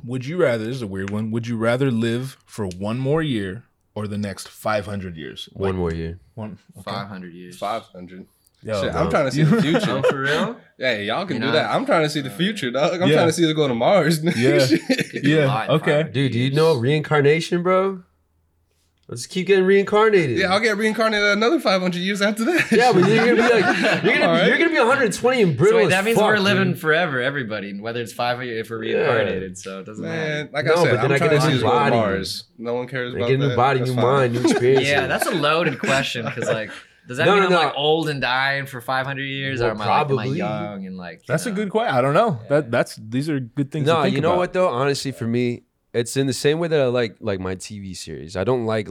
would 0.04 0.26
you 0.26 0.38
rather? 0.38 0.66
This 0.66 0.76
is 0.78 0.82
a 0.82 0.88
weird 0.88 1.10
one. 1.12 1.32
Would 1.32 1.48
you 1.48 1.58
rather 1.58 1.90
live 1.92 2.38
for 2.46 2.66
one 2.68 2.98
more 3.00 3.22
year 3.22 3.64
or 3.96 4.08
the 4.08 4.18
next 4.18 4.48
five 4.50 4.86
hundred 4.86 5.16
years? 5.18 5.48
One 5.54 5.70
Like, 5.70 5.78
more 5.78 5.94
year. 5.94 6.20
One. 6.36 6.58
okay. 6.78 6.84
Five 6.92 7.08
hundred 7.08 7.34
years. 7.34 7.58
Five 7.58 7.84
hundred. 7.84 8.26
Yo, 8.66 8.82
Shit. 8.82 8.96
I'm 8.96 9.10
trying 9.10 9.26
to 9.26 9.32
see 9.32 9.44
the 9.44 9.58
Oh, 9.58 9.62
future. 9.62 10.02
for 10.04 10.22
real? 10.22 10.56
Hey, 10.78 11.04
y'all 11.06 11.26
can 11.26 11.36
You 11.36 11.42
do 11.42 11.46
know? 11.48 11.52
that. 11.52 11.70
I'm 11.70 11.86
trying 11.86 12.04
to 12.04 12.10
see 12.10 12.22
the 12.22 12.30
future, 12.30 12.72
dog. 12.72 13.02
I'm 13.02 13.10
Yeah. 13.10 13.16
trying 13.16 13.28
to 13.28 13.34
see 13.34 13.46
us 13.46 13.52
go 13.54 13.68
to 13.68 13.74
Mars. 13.76 14.24
Yeah. 14.38 14.66
Could 14.66 15.22
do 15.24 15.40
a 15.40 15.46
Yeah, 15.46 15.68
okay. 15.72 16.04
Dude, 16.04 16.32
do 16.32 16.40
you 16.40 16.52
know 16.52 16.74
reincarnation, 16.76 17.62
bro? 17.62 18.04
Let's 19.14 19.28
keep 19.28 19.46
getting 19.48 19.66
reincarnated. 19.66 20.38
yeah, 20.40 20.52
I'll 20.52 20.60
get 20.60 20.76
reincarnated 20.76 21.30
another 21.38 21.60
500 21.60 21.98
years 22.00 22.22
after 22.22 22.44
that. 22.46 22.72
Yeah, 22.72 22.92
but 22.92 23.08
you're 23.08 23.18
gonna 23.36 23.36
be 23.36 23.42
like 23.42 23.52
you're 24.04 24.14
gonna, 24.14 24.26
All 24.26 24.32
right. 24.34 24.48
you're 24.48 24.58
gonna 24.58 24.72
be 24.72 24.78
120 24.80 25.42
and 25.44 25.56
brittle. 25.58 25.74
So 25.74 25.78
wait, 25.78 25.84
as 25.86 25.90
that 25.92 26.04
means 26.06 26.18
fuck, 26.18 26.26
we're 26.28 26.40
living 26.40 26.70
dude. 26.72 26.80
forever, 26.82 27.22
everybody, 27.22 27.80
whether 27.80 28.02
it's 28.02 28.12
five 28.14 28.40
or 28.40 28.44
if 28.44 28.70
we're 28.70 28.80
reincarnated. 28.80 29.58
So 29.58 29.82
it 29.82 29.86
doesn't 29.86 30.04
Man, 30.04 30.46
matter. 30.46 30.50
like 30.54 30.66
No, 30.66 30.72
I 30.74 30.76
said, 30.84 30.84
but 30.92 30.96
then 31.02 31.06
I'm 31.06 31.12
I 31.12 31.18
trying 31.20 31.30
get 31.30 31.42
to 31.42 31.48
a 31.48 31.52
new 31.52 31.60
to 31.60 31.64
body. 31.66 31.96
Mars. 31.96 32.44
No 32.58 32.74
one 32.74 32.88
cares 32.88 33.14
They 33.14 33.20
about 33.20 33.28
get 33.30 33.36
a 33.36 33.38
new 33.38 33.50
that. 33.50 33.56
body, 33.56 33.80
That's 33.80 33.92
new 33.92 33.96
fine. 33.98 34.04
mind, 34.06 34.34
new 34.34 34.42
experience. 34.50 34.88
Yeah, 34.88 35.08
that's 35.08 35.28
a 35.28 35.32
loaded 35.36 35.80
question 35.80 36.26
because 36.26 36.50
like, 36.50 36.72
does 37.08 37.18
that 37.18 37.26
No, 37.26 37.34
mean 37.34 37.42
no, 37.42 37.46
I'm 37.48 37.52
no. 37.52 37.60
like 37.60 37.74
old 37.76 38.10
and 38.10 38.22
dying 38.22 38.66
for 38.66 38.82
500 38.82 39.22
years, 39.22 39.60
Well, 39.60 39.68
or 39.70 39.72
am 39.72 39.82
I, 39.82 39.86
like, 39.86 39.90
am 39.90 39.92
I 39.92 40.06
probably. 40.24 40.38
young 40.38 40.86
and 40.88 40.98
like? 40.98 41.18
you 41.20 41.24
That's 41.28 41.46
a 41.46 41.52
good 41.52 41.70
question. 41.70 41.94
I 41.96 42.02
don't 42.02 42.14
know. 42.14 42.40
That 42.50 42.72
that's 42.72 42.96
these 42.96 43.30
are 43.30 43.40
good 43.40 43.72
things. 43.72 43.86
no. 43.86 43.98
to 43.98 44.02
think 44.04 44.16
You 44.16 44.22
know 44.22 44.30
about. 44.30 44.38
what 44.40 44.54
though? 44.54 44.70
Honestly, 44.70 45.12
for 45.12 45.28
me, 45.28 45.64
it's 45.94 46.18
in 46.18 46.28
the 46.28 46.34
same 46.34 46.60
way 46.60 46.68
that 46.68 46.80
I 46.82 46.86
like 46.88 47.18
like 47.20 47.40
my 47.40 47.56
TV 47.56 47.96
series. 47.96 48.36
I 48.36 48.44
don't 48.44 48.66
like 48.66 48.90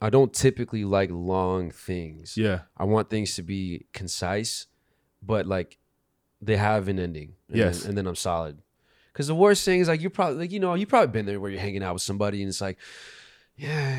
I 0.00 0.10
don't 0.10 0.32
typically 0.32 0.84
like 0.84 1.10
long 1.10 1.70
things. 1.70 2.36
Yeah. 2.36 2.60
I 2.76 2.84
want 2.84 3.08
things 3.10 3.34
to 3.36 3.42
be 3.42 3.86
concise, 3.92 4.66
but 5.22 5.46
like 5.46 5.78
they 6.42 6.56
have 6.56 6.88
an 6.88 6.98
ending. 6.98 7.34
And 7.48 7.56
Yes. 7.56 7.80
then, 7.80 7.88
and 7.90 7.98
then 7.98 8.06
I'm 8.06 8.14
solid. 8.16 8.58
Because 9.12 9.26
the 9.28 9.34
worst 9.34 9.64
thing 9.64 9.80
is 9.80 9.88
like 9.88 10.02
you 10.02 10.10
probably 10.10 10.36
like 10.38 10.52
you 10.52 10.60
know 10.60 10.74
you 10.74 10.86
probably 10.86 11.08
been 11.12 11.24
there 11.26 11.40
where 11.40 11.50
you're 11.50 11.60
hanging 11.60 11.82
out 11.82 11.94
with 11.94 12.02
somebody 12.02 12.42
and 12.42 12.48
it's 12.50 12.60
like, 12.60 12.76
yeah, 13.56 13.98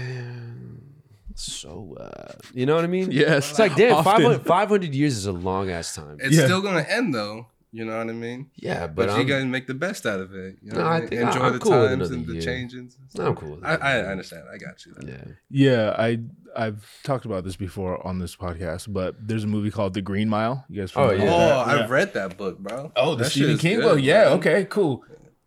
so 1.35 1.95
uh, 1.99 2.33
you 2.53 2.65
know 2.65 2.75
what 2.75 2.83
I 2.83 2.87
mean? 2.87 3.11
Yes. 3.11 3.49
It's 3.49 3.59
like 3.59 3.75
damn, 3.75 4.03
500, 4.03 4.45
500 4.45 4.93
years 4.95 5.17
is 5.17 5.25
a 5.25 5.31
long 5.31 5.69
ass 5.69 5.95
time. 5.95 6.17
It's 6.21 6.35
Yeah. 6.35 6.45
still 6.45 6.61
gonna 6.61 6.85
end 6.87 7.13
though. 7.13 7.47
You 7.71 7.83
know 7.85 7.97
what 7.97 8.09
I 8.09 8.13
mean? 8.13 8.49
Yeah, 8.55 8.87
But, 8.87 9.07
but, 9.07 9.15
you 9.15 9.21
I'm, 9.21 9.27
gotta 9.27 9.45
make 9.45 9.67
the 9.67 9.73
best 9.73 10.05
out 10.05 10.19
of 10.21 10.33
it. 10.33 10.57
You 10.61 10.71
know 10.71 10.79
No, 10.79 10.85
I 10.85 10.95
I 10.95 10.99
mean? 11.01 11.09
think 11.09 11.21
Enjoy 11.21 11.39
I'm 11.41 11.53
the 11.53 11.59
cool 11.59 11.71
with 11.81 11.89
times 11.89 11.93
another 12.09 12.13
and 12.15 12.25
the 12.25 12.33
year. 12.33 12.41
changes. 12.41 12.97
I'm 13.19 13.35
cool. 13.35 13.55
With 13.55 13.65
I. 13.65 13.75
I 13.75 13.99
understand. 14.05 14.43
I 14.51 14.57
got 14.57 14.85
you. 14.85 14.95
yeah. 15.05 15.23
Yeah, 15.49 15.95
I 15.97 16.19
I've 16.55 16.89
talked 17.03 17.25
about 17.25 17.43
this 17.43 17.55
before 17.57 18.05
on 18.07 18.19
this 18.19 18.35
podcast, 18.37 18.91
but 18.91 19.15
there's 19.27 19.43
a 19.43 19.47
movie 19.47 19.69
called 19.69 19.93
The 19.95 20.01
Green 20.01 20.29
Mile. 20.29 20.65
You 20.69 20.81
guys 20.81 20.93
Oh, 20.95 21.09
familiar 21.09 21.29
Oh. 21.31 21.59
I've 21.67 21.79
Yeah. 21.81 21.87
read 21.89 22.13
that 22.13 22.37
book, 22.37 22.57
bro. 22.59 22.91
Oh, 22.95 23.15
the 23.15 23.25
That 23.25 23.31
Stephen 23.31 23.57
King 23.57 23.75
good, 23.77 23.83
book. 23.83 23.99
Yeah. 24.01 24.23
man. 24.29 24.33
Okay. 24.39 24.65
Cool. 24.65 25.03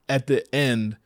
At 0.09 0.27
the 0.27 0.55
end, 0.55 0.99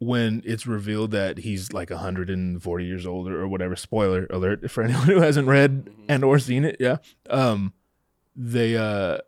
when 0.00 0.42
it's 0.44 0.66
revealed 0.66 1.12
that 1.12 1.38
he's 1.38 1.72
like 1.72 1.90
140 1.90 2.84
years 2.84 3.06
old 3.06 3.28
or 3.28 3.46
whatever. 3.48 3.74
Spoiler 3.76 4.26
alert 4.30 4.70
for 4.70 4.82
anyone 4.84 5.06
who 5.06 5.20
hasn't 5.20 5.46
read 5.48 5.88
and 6.08 6.24
or 6.24 6.38
seen 6.38 6.64
it. 6.64 6.76
Yeah. 6.80 6.96
Um, 7.30 7.72
they 8.36 8.76
uh, 8.76 9.18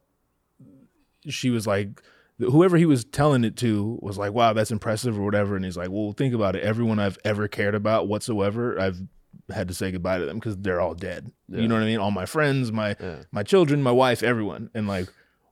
she 1.28 1.50
was 1.50 1.66
like, 1.66 2.00
whoever 2.38 2.76
he 2.76 2.86
was 2.86 3.04
telling 3.04 3.44
it 3.44 3.56
to 3.58 3.98
was 4.00 4.16
like, 4.18 4.32
wow, 4.32 4.52
that's 4.52 4.70
impressive 4.70 5.18
or 5.18 5.22
whatever. 5.24 5.56
And 5.56 5.64
he's 5.64 5.76
like, 5.76 5.90
well, 5.90 6.12
think 6.12 6.34
about 6.34 6.56
it. 6.56 6.62
Everyone 6.62 6.98
I've 6.98 7.18
ever 7.24 7.48
cared 7.48 7.74
about 7.74 8.08
whatsoever, 8.08 8.80
I've 8.80 8.98
had 9.52 9.68
to 9.68 9.74
say 9.74 9.90
goodbye 9.92 10.18
to 10.18 10.26
them 10.26 10.38
because 10.38 10.56
they're 10.56 10.80
all 10.80 10.94
dead. 10.94 11.30
Yeah. 11.48 11.60
You 11.60 11.68
know 11.68 11.74
what 11.74 11.82
I 11.82 11.86
mean? 11.86 11.98
All 11.98 12.10
my 12.10 12.26
friends, 12.26 12.72
my 12.72 12.96
Yeah. 13.00 13.22
my 13.32 13.42
children, 13.42 13.82
my 13.82 13.90
wife, 13.92 14.22
everyone. 14.22 14.70
And 14.74 14.88
like 14.88 15.08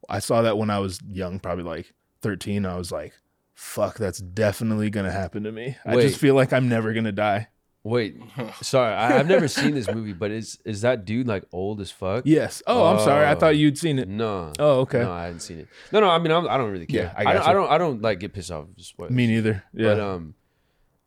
I 0.09 0.21
saw 0.21 0.43
that 0.43 0.57
when 0.57 0.71
I 0.71 0.79
was 0.79 1.01
young, 1.07 1.39
probably 1.41 1.65
like 1.65 1.93
13. 2.23 2.65
I 2.65 2.77
was 2.77 2.91
like, 2.91 3.13
fuck, 3.55 3.99
that's 3.99 4.19
definitely 4.21 4.89
gonna 4.89 5.11
happen 5.11 5.43
to 5.43 5.53
me. 5.53 5.77
I 5.85 5.97
just 6.01 6.19
feel 6.19 6.35
like 6.35 6.53
I'm 6.53 6.69
never 6.69 6.93
gonna 6.95 7.13
die. 7.13 7.49
Wait, 7.85 8.17
sorry, 8.61 8.93
I, 8.95 9.19
I've 9.19 9.29
never 9.29 9.49
seen 9.49 9.73
this 9.75 9.89
movie, 9.91 10.13
but 10.13 10.31
is 10.31 10.59
is 10.65 10.83
that 10.83 11.05
dude 11.05 11.27
like 11.27 11.45
old 11.53 11.81
as 11.81 11.91
fuck? 11.91 12.25
Yes. 12.27 12.63
Oh, 12.67 12.85
I'm 12.87 12.99
sorry. 12.99 13.25
I 13.25 13.33
Oh. 13.35 13.39
thought 13.39 13.57
you'd 13.57 13.79
seen 13.79 13.99
it. 13.99 14.09
No. 14.09 14.53
Oh, 14.59 14.81
okay. 14.81 14.99
No, 15.01 15.13
I 15.13 15.25
hadn't 15.25 15.41
seen 15.41 15.61
it. 15.61 15.69
No, 15.93 16.01
no. 16.01 16.09
I 16.11 16.19
mean, 16.19 16.33
I'm, 16.33 16.49
I 16.49 16.57
don't 16.59 16.71
really 16.71 16.87
care. 16.87 17.05
Yeah, 17.05 17.15
I 17.17 17.31
I, 17.31 17.33
don't, 17.33 17.43
you. 17.45 17.49
I 17.49 17.53
don't. 17.53 17.71
I 17.71 17.79
don't 17.79 18.03
like 18.03 18.19
get 18.21 18.33
pissed 18.35 18.51
off. 18.51 18.67
spoilers. 18.79 19.13
Me 19.13 19.27
neither. 19.27 19.65
Yeah. 19.73 19.87
But 19.95 20.01
um, 20.01 20.35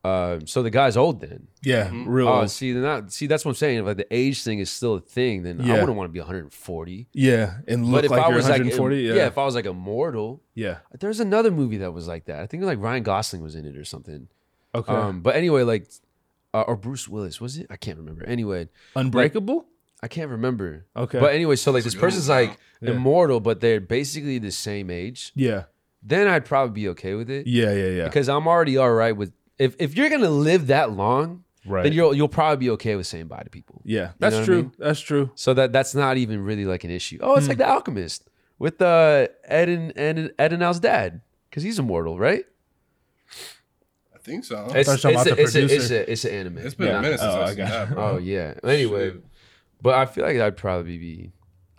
uh, 0.02 0.40
so 0.46 0.62
the 0.64 0.70
guy's 0.70 0.96
old 0.96 1.20
then. 1.20 1.46
yeah. 1.62 1.88
Real. 1.92 2.26
Oh, 2.26 2.40
old. 2.40 2.50
see, 2.50 2.72
then 2.72 2.82
that, 2.82 3.12
see, 3.12 3.28
that's 3.28 3.44
what 3.44 3.50
I'm 3.52 3.56
saying. 3.56 3.78
If 3.78 3.84
like 3.84 3.98
the 3.98 4.12
age 4.12 4.42
thing 4.42 4.58
is 4.58 4.68
still 4.70 4.94
a 4.94 5.00
thing, 5.00 5.44
then 5.44 5.60
I 5.60 5.78
wouldn't 5.78 5.96
want 5.96 6.08
to 6.08 6.12
be 6.12 6.18
140. 6.18 7.06
yeah. 7.12 7.58
And 7.68 7.82
But 7.84 7.88
look 7.90 8.04
if 8.06 8.10
like 8.10 8.22
I 8.24 8.28
you're 8.28 8.36
was 8.36 8.46
like, 8.46 8.58
140. 8.62 8.96
yeah. 9.02 9.14
yeah. 9.14 9.26
if 9.26 9.38
I 9.38 9.44
was 9.44 9.54
like 9.54 9.66
immortal, 9.66 10.42
yeah. 10.54 10.78
there's 10.98 11.20
another 11.20 11.52
movie 11.52 11.76
that 11.76 11.92
was 11.92 12.08
like 12.08 12.24
that. 12.24 12.40
I 12.40 12.46
think 12.48 12.64
like 12.64 12.80
Ryan 12.80 13.04
Gosling 13.04 13.42
was 13.42 13.54
in 13.54 13.64
it 13.66 13.76
or 13.76 13.84
something. 13.84 14.26
Okay. 14.74 14.92
Um, 14.92 15.20
but 15.20 15.36
anyway, 15.36 15.62
like, 15.62 15.86
uh, 16.54 16.62
or 16.62 16.76
Bruce 16.76 17.08
Willis 17.08 17.40
was 17.40 17.56
it? 17.58 17.66
I 17.70 17.76
can't 17.76 17.98
remember. 17.98 18.24
Anyway, 18.26 18.68
Unbreakable. 18.96 19.66
I 20.02 20.08
can't 20.08 20.30
remember. 20.30 20.86
Okay. 20.96 21.20
But 21.20 21.32
anyway, 21.34 21.56
so 21.56 21.70
like 21.70 21.84
this 21.84 21.94
person's 21.94 22.28
like 22.28 22.58
Yeah. 22.80 22.90
immortal, 22.92 23.38
but 23.40 23.60
they're 23.60 23.80
basically 23.80 24.38
the 24.38 24.50
same 24.50 24.90
age. 24.90 25.32
yeah. 25.34 25.64
Then 26.04 26.26
I'd 26.26 26.44
probably 26.44 26.72
be 26.74 26.88
okay 26.88 27.14
with 27.14 27.30
it 27.30 27.46
Yeah. 27.46 27.72
Yeah. 27.72 27.86
Yeah. 27.90 28.04
because 28.06 28.28
I'm 28.28 28.48
already 28.48 28.76
all 28.76 28.92
right 28.92 29.16
with 29.16 29.32
if 29.58 29.76
if 29.78 29.96
you're 29.96 30.10
gonna 30.10 30.28
live 30.30 30.66
that 30.66 30.90
long, 30.90 31.44
right. 31.64 31.84
then 31.84 31.92
you'll 31.92 32.12
you'll 32.14 32.28
probably 32.28 32.56
be 32.66 32.70
okay 32.70 32.96
with 32.96 33.06
saying 33.06 33.28
bye 33.28 33.42
to 33.44 33.50
people. 33.50 33.80
yeah. 33.84 34.06
know 34.06 34.10
That's 34.18 34.34
what 34.34 34.42
I 34.42 34.46
true. 34.46 34.62
mean? 34.62 34.72
That's 34.78 35.00
true. 35.00 35.30
So 35.36 35.54
that 35.54 35.72
that's 35.72 35.94
not 35.94 36.16
even 36.16 36.42
really 36.42 36.64
like 36.64 36.82
an 36.82 36.90
issue. 36.90 37.18
Oh, 37.22 37.36
it's 37.36 37.46
like 37.46 37.58
The 37.58 37.68
Alchemist 37.68 38.28
with 38.58 38.82
uh 38.82 39.28
Ed 39.44 39.68
and 39.68 39.92
Ed, 39.96 40.34
Ed 40.38 40.52
and 40.52 40.62
Al's 40.64 40.80
dad 40.80 41.20
because 41.48 41.62
he's 41.62 41.78
immortal, 41.78 42.18
right? 42.18 42.44
I 44.22 44.24
think 44.24 44.44
so. 44.44 44.66
It's 44.72 44.88
thought 44.88 44.92
it's 44.94 45.02
talking 45.02 45.18
a, 45.18 45.20
about 45.22 45.38
it's, 45.38 45.54
a, 45.56 45.64
it's 45.64 45.90
a 45.90 46.12
it's 46.12 46.24
an 46.24 46.30
anime. 46.34 46.58
it's 46.58 46.74
been 46.76 46.86
Yeah. 46.86 46.98
a 46.98 47.02
minute 47.02 47.18
since 47.18 47.34
Oh, 47.34 47.40
I 47.40 47.42
I've 47.42 47.48
seen 47.50 47.56
got 47.58 47.70
that, 47.70 47.94
bro. 47.94 48.04
Oh 48.10 48.18
yeah. 48.18 48.54
Anyway, 48.62 49.10
Shit. 49.10 49.24
but 49.82 49.94
I 49.94 50.06
feel 50.06 50.24
like 50.24 50.36
I'd 50.38 50.56
probably 50.56 50.96
be 50.98 51.32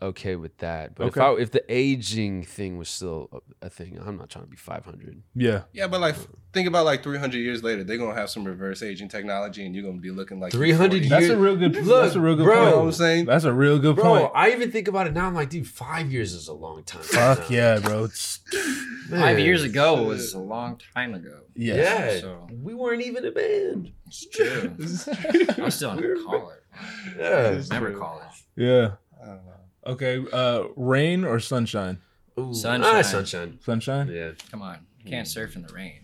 okay 0.04 0.36
with 0.36 0.58
that. 0.60 0.96
But 0.96 1.08
if 1.08 1.18
I 1.18 1.32
if 1.34 1.52
the 1.52 1.64
aging 1.74 2.44
thing 2.44 2.78
was 2.78 2.90
still 2.90 3.30
a, 3.62 3.66
a 3.68 3.70
thing, 3.70 4.00
I'm 4.06 4.18
not 4.18 4.30
trying 4.30 4.46
to 4.46 4.50
be 4.50 4.58
500. 4.58 5.22
Yeah. 5.36 5.62
Yeah, 5.74 5.88
but 5.88 6.02
like, 6.02 6.16
think 6.54 6.68
about 6.68 6.86
like 6.86 7.04
300 7.04 7.38
years 7.38 7.64
later, 7.64 7.84
they're 7.84 7.98
gonna 7.98 8.14
have 8.16 8.30
some 8.30 8.44
reverse 8.44 8.84
aging 8.84 9.10
technology, 9.10 9.66
and 9.66 9.74
you're 9.76 9.84
gonna 9.86 9.98
be 10.02 10.12
looking 10.12 10.40
like 10.40 10.52
300 10.52 10.92
40. 10.92 11.10
That's 11.10 11.22
years- 11.22 11.32
a 11.32 11.38
real 11.38 11.56
good. 11.56 11.76
Look, 11.76 12.04
that's 12.04 12.16
a 12.16 12.20
real 12.22 12.36
good 12.36 12.46
bro. 12.46 12.54
You 12.56 12.60
know 12.60 12.66
what 12.66 12.74
point. 12.76 12.86
I'm 12.88 12.92
saying? 12.94 13.26
That's 13.26 13.44
a 13.46 13.54
real 13.54 13.80
good 13.80 13.96
Bro, 13.96 14.04
point. 14.04 14.32
I 14.36 14.52
even 14.52 14.72
think 14.72 14.88
about 14.88 15.08
it 15.08 15.14
now. 15.14 15.26
I'm 15.28 15.34
like, 15.36 15.50
dude, 15.50 15.68
five 15.68 16.12
years 16.12 16.34
is 16.34 16.48
a 16.48 16.54
long 16.54 16.84
time. 16.84 17.02
Fuck 17.04 17.50
yeah, 17.50 17.80
bro. 17.80 18.06
It's, 18.06 18.40
Five 19.10 19.38
years 19.38 19.64
ago 19.64 20.02
was 20.04 20.34
a 20.34 20.40
long 20.40 20.80
time 20.96 21.14
ago. 21.14 21.42
yeah. 21.56 21.76
Yeah, 21.76 22.20
So- 22.22 22.48
we 22.62 22.74
weren't 22.74 23.02
even 23.04 23.26
a 23.26 23.32
band. 23.32 23.92
It's 24.08 24.26
true. 24.28 24.74
I'm 25.64 25.70
still 25.72 25.92
in 25.92 26.24
college. 26.26 26.58
Yeah. 27.20 27.50
Remember 27.70 27.98
college? 27.98 28.46
Yeah. 28.56 28.92
I 29.22 29.26
don't 29.28 29.46
know. 29.46 29.53
Okay. 29.86 30.24
Uh, 30.32 30.64
rain 30.76 31.24
or 31.24 31.40
sunshine? 31.40 32.00
Ooh, 32.40 32.54
Sunshine. 32.54 32.96
Ah, 32.96 33.02
sunshine. 33.02 33.60
Sunshine. 33.62 34.08
Yeah. 34.10 34.32
Come 34.52 34.62
on, 34.62 34.80
you 35.04 35.10
can't 35.12 35.28
surf 35.28 35.56
in 35.56 35.64
the 35.64 35.74
rain. 35.74 36.00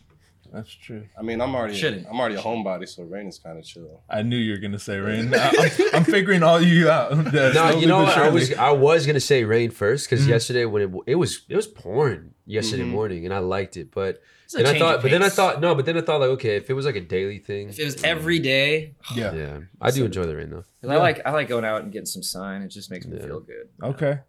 That's 0.52 0.74
true. 0.74 1.06
I 1.18 1.22
mean, 1.22 1.42
I'm 1.42 1.54
already 1.54 1.76
Shouldn't. 1.76 2.08
I'm 2.08 2.20
already 2.20 2.34
a 2.36 2.42
homebody, 2.42 2.88
so 2.90 3.04
rain 3.04 3.28
is 3.28 3.38
kind 3.38 3.60
of 3.60 3.64
chill. 3.66 4.02
I 4.10 4.24
knew 4.24 4.36
you 4.36 4.54
were 4.54 4.58
gonna 4.58 4.80
say 4.80 4.98
rain. 4.98 5.32
I, 5.36 5.48
am 5.50 5.90
I'm 5.94 6.04
figuring 6.04 6.42
all 6.42 6.60
you 6.60 6.90
out. 6.90 7.12
No, 7.34 7.70
you 7.78 7.86
know 7.86 8.00
what? 8.04 8.18
I 8.18 8.30
was 8.30 8.52
I 8.54 8.72
was 8.72 9.06
gonna 9.06 9.20
say 9.20 9.44
rain 9.44 9.70
first 9.70 10.10
because 10.10 10.26
Mhm. 10.26 10.30
yesterday 10.30 10.66
when 10.66 10.82
it 10.82 10.92
it 11.06 11.16
was 11.16 11.42
it 11.50 11.56
was 11.56 11.68
pouring 11.68 12.34
yesterday 12.48 12.82
Mhm. 12.84 12.90
morning 12.90 13.26
and 13.26 13.34
I 13.34 13.40
liked 13.40 13.78
it, 13.78 13.92
but 13.92 14.22
It's 14.52 14.56
a 14.56 14.64
then 14.64 14.76
I 14.76 14.80
thought, 14.80 14.96
of 14.96 15.02
but 15.04 15.12
then 15.12 15.22
I 15.24 15.30
thought 15.30 15.62
no, 15.62 15.76
but 15.76 15.86
then 15.86 15.96
I 15.98 16.02
thought 16.02 16.22
like 16.22 16.30
okay, 16.32 16.56
if 16.56 16.70
it 16.72 16.74
was 16.74 16.86
like 16.86 16.96
a 16.96 17.02
daily 17.02 17.38
thing, 17.38 17.70
if 17.70 17.78
it 17.78 17.86
was 17.86 18.04
every 18.04 18.40
day, 18.40 18.96
Yeah. 19.16 19.34
yeah, 19.34 19.60
I 19.80 19.92
do 19.92 20.06
enjoy 20.06 20.24
the 20.24 20.36
rain 20.36 20.50
though. 20.50 20.64
'cause 20.82 20.90
I 20.90 20.96
like 20.98 21.22
I 21.24 21.32
like 21.32 21.48
going 21.50 21.66
out 21.66 21.84
and 21.84 21.92
getting 21.92 22.08
some 22.08 22.24
sun. 22.24 22.64
It 22.64 22.70
just 22.70 22.90
makes 22.90 23.06
me 23.06 23.18
Yeah. 23.18 23.26
feel 23.28 23.40
good. 23.42 23.70
Okay. 23.84 24.20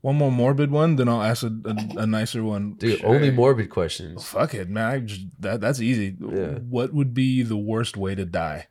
One 0.00 0.16
more 0.16 0.32
morbid 0.32 0.70
one, 0.72 0.96
then 0.96 1.08
I'll 1.08 1.22
ask 1.22 1.44
a, 1.44 1.46
a, 1.64 2.00
a 2.00 2.06
nicer 2.06 2.42
one. 2.42 2.72
Dude, 2.72 2.98
Sure. 3.00 3.08
only 3.14 3.30
morbid 3.30 3.70
questions. 3.70 4.16
Oh, 4.18 4.22
fuck 4.40 4.52
it, 4.54 4.68
man. 4.68 4.84
I 4.90 4.98
just, 5.00 5.20
that 5.40 5.60
that's 5.60 5.80
easy. 5.80 6.16
Yeah. 6.18 6.58
What 6.58 6.92
would 6.92 7.12
be 7.14 7.42
the 7.42 7.56
worst 7.58 7.96
way 7.96 8.14
to 8.16 8.24
die? 8.24 8.66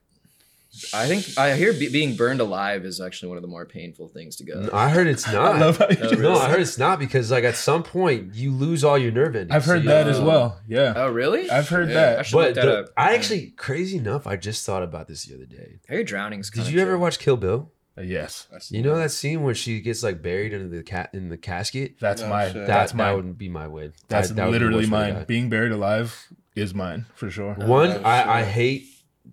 I 0.93 1.05
think 1.05 1.37
I 1.37 1.55
hear 1.55 1.73
be, 1.73 1.89
being 1.89 2.15
burned 2.15 2.39
alive 2.39 2.85
is 2.85 3.01
actually 3.01 3.27
one 3.29 3.37
of 3.37 3.41
the 3.41 3.47
more 3.49 3.65
painful 3.65 4.07
things 4.07 4.37
to 4.37 4.45
go. 4.45 4.69
I 4.71 4.89
heard 4.89 5.05
it's 5.07 5.27
not. 5.27 5.55
I 5.57 5.59
love 5.59 5.77
how 5.77 5.89
you 5.89 5.95
just- 5.97 6.17
no, 6.19 6.35
I 6.35 6.49
heard 6.49 6.61
it's 6.61 6.77
not 6.77 6.97
because 6.97 7.29
like 7.29 7.43
at 7.43 7.55
some 7.55 7.83
point 7.83 8.33
you 8.35 8.51
lose 8.51 8.83
all 8.85 8.97
your 8.97 9.11
nerve 9.11 9.35
endings. 9.35 9.51
I've 9.51 9.65
heard 9.65 9.83
So, 9.83 9.89
that 9.89 10.07
as 10.07 10.19
well. 10.21 10.61
Yeah, 10.67 10.93
Oh, 10.95 11.09
really? 11.09 11.49
I've 11.49 11.67
heard 11.67 11.89
Yeah. 11.89 11.95
I 11.95 12.15
that. 12.15 12.25
should 12.25 12.35
look 12.37 12.45
But 12.47 12.55
that 12.55 12.65
the- 12.65 12.79
up. 12.79 12.85
I 12.95 13.15
actually, 13.15 13.47
crazy 13.57 13.97
enough, 13.97 14.25
I 14.25 14.37
just 14.37 14.65
thought 14.65 14.81
about 14.81 15.07
this 15.09 15.25
the 15.25 15.35
other 15.35 15.45
day. 15.45 15.79
I 15.89 15.93
hear 15.93 16.03
drowning's. 16.05 16.49
Did 16.49 16.61
kinda 16.63 16.71
you 16.71 16.79
ever 16.81 16.97
watch 16.97 17.19
Kill 17.19 17.35
Bill? 17.37 17.71
Uh, 17.97 18.03
yes, 18.03 18.47
You 18.69 18.81
know 18.81 18.95
that 18.95 19.11
scene 19.11 19.43
where 19.43 19.53
she 19.53 19.81
gets 19.81 20.01
like 20.01 20.21
buried 20.21 20.53
under 20.53 20.69
the 20.69 20.81
cat 20.83 21.09
in 21.13 21.27
the 21.27 21.37
casket. 21.37 21.95
that's 21.99 22.21
Oh, 22.21 22.29
my. 22.29 22.45
shit. 22.45 22.53
That 22.53 22.67
That's 22.67 22.91
that 22.93 22.97
my. 22.97 23.13
would 23.13 23.37
be 23.37 23.49
my 23.49 23.67
way. 23.67 23.91
That's 24.07 24.31
I- 24.31 24.35
that 24.35 24.45
would 24.45 24.51
be 24.51 24.53
literally 24.53 24.75
worst 24.85 24.91
way 24.93 25.07
to 25.09 25.13
mine. 25.15 25.25
Being 25.27 25.49
buried 25.49 25.73
alive 25.73 26.27
is 26.55 26.73
mine 26.73 27.07
for 27.13 27.29
sure. 27.29 27.55
One, 27.55 27.91
I, 28.05 28.39
I 28.39 28.43
hate 28.43 28.85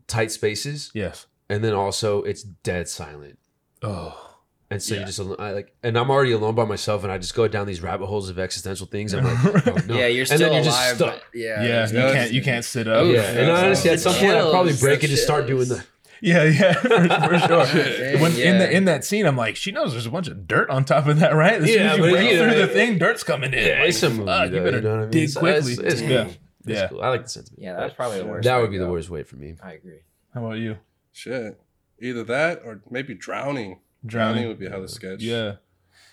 tight 0.08 0.32
spaces, 0.32 0.90
Yes. 0.92 1.26
And 1.48 1.62
then 1.64 1.72
also 1.74 2.22
it's 2.22 2.42
dead 2.42 2.88
silent. 2.88 3.38
Oh. 3.82 4.24
And 4.70 4.82
so 4.82 4.94
Yeah. 4.94 5.00
you 5.00 5.06
just 5.06 5.18
I 5.40 5.52
like, 5.52 5.74
and 5.82 5.96
I'm 5.96 6.10
already 6.10 6.32
alone 6.32 6.54
by 6.54 6.66
myself, 6.66 7.02
and 7.02 7.10
I 7.10 7.16
just 7.16 7.34
go 7.34 7.48
down 7.48 7.66
these 7.66 7.80
rabbit 7.80 8.06
holes 8.06 8.28
of 8.28 8.38
existential 8.38 8.86
things. 8.86 9.14
I'm 9.14 9.24
like, 9.24 9.66
oh, 9.66 9.78
no. 9.86 9.96
Yeah, 9.98 10.06
you're 10.08 10.20
and 10.22 10.28
still 10.28 10.38
then 10.40 10.52
you're 10.52 10.62
alive. 10.62 10.64
just 10.64 10.94
stuck. 10.96 11.14
but 11.14 11.22
yeah. 11.34 11.62
Yeah, 11.64 11.88
you 11.88 11.98
Yeah. 11.98 12.12
can't. 12.12 12.32
You 12.32 12.42
can't 12.42 12.64
sit 12.64 12.86
up. 12.86 12.98
Oh, 13.02 13.10
Yeah, 13.10 13.22
and 13.22 13.46
Yeah, 13.46 13.54
honestly, 13.64 13.90
at 13.90 14.00
so- 14.00 14.10
some 14.10 14.20
point, 14.20 14.36
I'd 14.36 14.50
probably 14.50 14.74
break 14.78 15.00
the 15.00 15.06
it 15.06 15.10
and 15.10 15.18
start 15.18 15.46
doing 15.46 15.68
the. 15.68 15.82
Yeah, 16.20 16.42
yeah, 16.44 16.72
for, 16.72 16.88
for 16.88 17.38
sure. 17.38 18.18
When 18.20 18.32
in 18.32 18.36
Yeah. 18.38 18.58
the 18.58 18.70
in 18.76 18.84
that 18.86 19.04
scene, 19.04 19.24
I'm 19.24 19.36
like, 19.36 19.54
she 19.56 19.70
knows 19.72 19.92
there's 19.92 20.04
a 20.04 20.10
bunch 20.10 20.26
of 20.28 20.46
dirt 20.48 20.68
on 20.68 20.84
top 20.84 21.06
of 21.06 21.20
that, 21.20 21.34
right? 21.34 21.62
As 21.62 21.64
soon 21.68 21.78
Yeah, 21.78 21.92
as 21.92 21.96
you 21.96 22.02
but 22.02 22.10
break 22.10 22.30
yeah, 22.32 22.38
through 22.38 22.54
the 22.56 22.62
it- 22.64 22.72
thing, 22.72 22.98
dirt's 22.98 23.22
coming 23.22 23.54
in. 23.54 23.66
Yeah, 23.66 23.78
Like, 23.80 23.88
it's 23.90 24.02
a 24.02 24.10
movie. 24.10 24.26
fuck, 24.26 24.50
though, 24.50 24.56
you 24.56 24.62
better 24.64 24.80
know 24.82 24.90
what 24.90 24.98
I 24.98 25.02
mean? 25.02 25.10
dig 25.12 25.30
So 25.30 25.40
quickly. 25.40 25.72
It's, 25.74 25.80
it's 25.80 26.00
yeah, 26.02 26.08
cool. 26.08 26.32
It's 26.32 26.38
yeah. 26.80 26.88
cool. 26.88 27.00
I 27.00 27.08
like 27.08 27.22
the 27.22 27.28
sentiment. 27.30 27.62
Yeah, 27.62 27.74
that's 27.76 27.94
probably 27.94 28.18
the 28.18 28.26
worst. 28.26 28.44
that 28.44 28.54
way 28.56 28.60
would 28.62 28.66
to 28.66 28.70
be 28.72 28.78
the 28.78 28.90
worst 28.90 29.08
way 29.08 29.22
for 29.22 29.36
me. 29.36 29.54
I 29.62 29.72
agree. 29.74 30.00
How 30.34 30.44
about 30.44 30.58
you? 30.58 30.76
Shit. 31.18 31.60
Either 32.00 32.22
that 32.22 32.62
or 32.64 32.80
maybe 32.88 33.12
drowning. 33.12 33.80
Drowning 34.06 34.42
Drowning. 34.44 34.48
would 34.48 34.58
be 34.60 34.68
hella 34.68 34.86
sketch. 34.86 35.20
Yeah. 35.20 35.56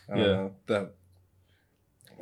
I 0.10 0.16
don't 0.16 0.20
yeah. 0.20 0.26
know. 0.26 0.56
That. 0.66 0.94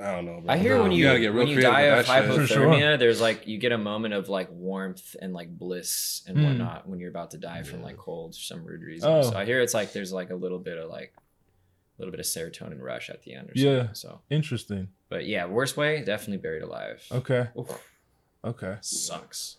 I 0.01 0.11
don't 0.11 0.25
know. 0.25 0.41
Bro. 0.41 0.53
I 0.53 0.57
hear 0.57 0.75
No. 0.75 0.83
when 0.83 0.91
You 0.91 1.09
you, 1.13 1.19
get 1.19 1.33
when 1.33 1.47
you 1.47 1.61
die 1.61 1.81
of 1.81 2.05
that 2.05 2.23
shit. 2.25 2.35
For 2.35 2.45
sure. 2.47 2.67
hypothermia, 2.67 2.99
there's 2.99 3.21
like 3.21 3.47
you 3.47 3.57
get 3.57 3.71
a 3.71 3.77
moment 3.77 4.13
of 4.15 4.27
like 4.27 4.49
warmth 4.51 5.15
and 5.21 5.33
like 5.33 5.57
bliss 5.57 6.23
and 6.27 6.37
Hmm. 6.37 6.43
whatnot 6.43 6.89
when 6.89 6.99
you're 6.99 7.09
about 7.11 7.31
to 7.31 7.37
die 7.37 7.63
from 7.63 7.81
like 7.83 7.95
cold 7.95 8.35
for 8.35 8.41
some 8.41 8.65
weird 8.65 8.81
reason. 8.81 9.09
Oh. 9.09 9.21
So 9.21 9.37
I 9.37 9.45
hear 9.45 9.61
it's 9.61 9.73
like 9.73 9.93
there's 9.93 10.11
like 10.11 10.29
a 10.31 10.35
little 10.35 10.59
bit 10.59 10.77
of 10.77 10.89
like 10.89 11.13
a 11.15 12.01
little 12.01 12.11
bit 12.11 12.19
of 12.19 12.25
serotonin 12.25 12.81
rush 12.81 13.09
at 13.09 13.21
the 13.23 13.33
end 13.33 13.49
or 13.49 13.53
Yeah. 13.55 13.77
something. 13.93 13.95
So 13.95 14.21
Interesting. 14.29 14.89
but 15.07 15.25
yeah, 15.25 15.45
worst 15.45 15.77
way, 15.77 16.03
definitely 16.03 16.37
buried 16.41 16.63
alive. 16.63 17.01
Okay. 17.11 17.47
Oof, 17.57 17.69
Okay. 18.43 18.77
sucks. 18.81 19.57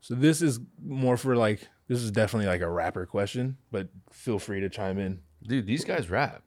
So 0.00 0.14
this 0.16 0.42
is 0.42 0.58
more 0.84 1.16
for 1.16 1.36
like 1.36 1.68
this 1.88 2.02
is 2.02 2.10
definitely 2.10 2.46
like 2.48 2.60
a 2.60 2.68
rapper 2.70 3.06
question, 3.06 3.56
but 3.70 3.88
feel 4.12 4.38
free 4.38 4.60
to 4.60 4.68
chime 4.68 4.98
in. 4.98 5.20
Dude, 5.46 5.66
these 5.66 5.84
guys 5.84 6.10
rap. 6.10 6.42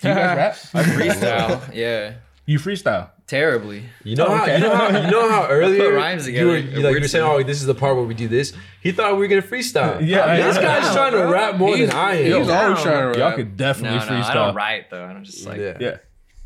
Do 0.00 0.08
you 0.08 0.14
guys 0.14 0.36
rap? 0.36 0.56
I 0.74 0.82
freestyle. 0.88 1.70
yeah. 1.74 2.14
You 2.46 2.58
freestyle. 2.58 3.10
Terribly. 3.26 3.84
You 4.04 4.16
know 4.16 4.26
Oh, 4.26 4.36
how 4.36 4.42
okay. 4.42 4.56
you 4.56 4.60
know 4.60 4.76
how 4.76 4.86
you 4.88 5.10
know 5.10 5.30
how 5.30 5.46
earlier 5.48 5.94
rhymes 5.94 6.28
you 6.28 6.46
were 6.46 6.58
you, 6.58 6.80
like, 6.82 6.94
you 6.94 7.00
were 7.00 7.08
saying, 7.08 7.24
oh, 7.24 7.42
this 7.42 7.58
is 7.60 7.66
the 7.66 7.74
part 7.74 7.96
where 7.96 8.04
we 8.04 8.12
do 8.12 8.28
this. 8.28 8.52
He 8.82 8.92
thought 8.92 9.12
we 9.14 9.20
were 9.20 9.28
gonna 9.28 9.40
freestyle. 9.40 10.06
Yeah, 10.06 10.26
I- 10.26 10.36
this 10.36 10.58
guy's 10.58 10.84
I- 10.88 10.94
trying 10.94 11.12
to 11.12 11.26
rap 11.32 11.56
more 11.56 11.74
than 11.76 11.90
I 11.90 12.16
am. 12.16 12.24
He's 12.42 12.48
always 12.50 12.82
trying 12.82 13.00
to 13.00 13.06
rap. 13.06 13.16
Y'all 13.16 13.26
rap. 13.28 13.36
could 13.36 13.56
definitely 13.56 13.98
No, 13.98 14.04
no, 14.04 14.10
freestyle. 14.10 14.30
I 14.30 14.34
don't 14.34 14.54
write 14.54 14.90
though. 14.90 15.04
I'm 15.04 15.24
just 15.24 15.46
like 15.46 15.58
yeah. 15.58 15.76
Yeah. 15.80 15.96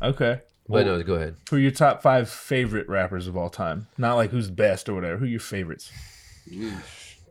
Okay. 0.01 0.39
But 0.69 0.85
no, 0.85 1.01
go 1.03 1.15
ahead. 1.15 1.35
Who 1.49 1.57
are 1.57 1.59
your 1.59 1.71
top 1.71 2.01
five 2.01 2.29
favorite 2.29 2.87
rappers 2.87 3.27
of 3.27 3.35
all 3.35 3.49
time? 3.49 3.87
Not 3.97 4.15
like 4.15 4.29
who's 4.29 4.49
best 4.49 4.87
or 4.87 4.93
whatever. 4.93 5.17
Who 5.17 5.25
are 5.25 5.27
your 5.27 5.39
favorites? 5.41 5.91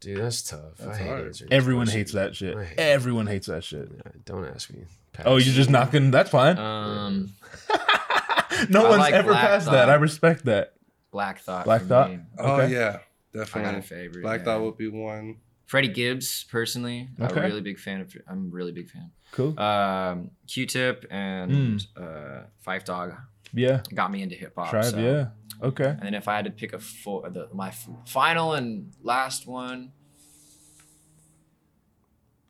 Dude, 0.00 0.18
that's 0.18 0.42
tough. 0.42 0.86
I 0.86 0.96
hate 0.96 1.06
hard. 1.06 1.26
answering 1.26 1.52
Everyone 1.52 1.86
question. 1.86 1.98
hates 2.00 2.12
that 2.12 2.34
shit. 2.36 2.56
Hate 2.58 2.78
Everyone 2.78 3.26
hates 3.26 3.46
that 3.48 3.64
shit. 3.64 4.24
Don't 4.24 4.44
ask 4.46 4.70
me. 4.72 4.84
Oh, 5.24 5.36
you're 5.36 5.54
just 5.54 5.70
not 5.70 5.90
gonna. 5.90 6.10
That's 6.10 6.30
fine. 6.30 6.58
um 6.58 7.32
no 8.70 8.86
I 8.86 8.88
one's 8.88 8.98
like 9.00 9.14
ever 9.14 9.28
Black 9.30 9.46
passed 9.48 9.66
Thought. 9.66 9.72
that. 9.72 9.90
I 9.90 9.94
respect 9.94 10.44
that. 10.46 10.74
Black 11.10 11.40
Thought. 11.40 11.64
Black 11.64 11.82
Thought? 11.82 12.10
me. 12.10 12.18
Oh 12.38 12.60
Okay. 12.60 12.72
yeah, 12.72 12.98
I 13.34 13.38
definitely. 13.38 13.70
got 13.72 13.78
a 13.78 13.82
favorite. 13.82 14.22
Black 14.22 14.40
yeah. 14.40 14.44
Thought 14.44 14.60
would 14.62 14.76
be 14.78 14.88
one. 14.88 15.36
Freddie 15.66 15.88
Gibbs, 15.88 16.44
personally, 16.50 17.08
I'm 17.18 17.30
a 17.36 17.40
really 17.42 17.60
big 17.60 17.78
fan 17.78 18.00
of. 18.00 18.16
I'm 18.26 18.46
a 18.46 18.54
really 18.54 18.72
big 18.72 18.88
fan. 18.88 19.10
Cool. 19.32 19.58
Um, 19.60 20.30
Q-Tip 20.46 21.04
and 21.10 21.86
uh, 21.94 22.44
Phife 22.66 22.84
Dawg 22.86 23.14
yeah. 23.52 23.82
got 23.94 24.10
me 24.10 24.22
into 24.22 24.34
hip 24.36 24.54
hop. 24.56 24.70
Tribe. 24.70 24.84
so- 24.84 24.98
Yeah. 24.98 25.28
Okay. 25.60 25.88
And 25.88 26.02
then 26.02 26.14
if 26.14 26.28
I 26.28 26.36
had 26.36 26.44
to 26.44 26.50
pick 26.52 26.72
a 26.72 26.78
full, 26.78 27.22
the, 27.22 27.48
my 27.52 27.72
final 28.06 28.54
and 28.54 28.92
last 29.02 29.46
one, 29.46 29.92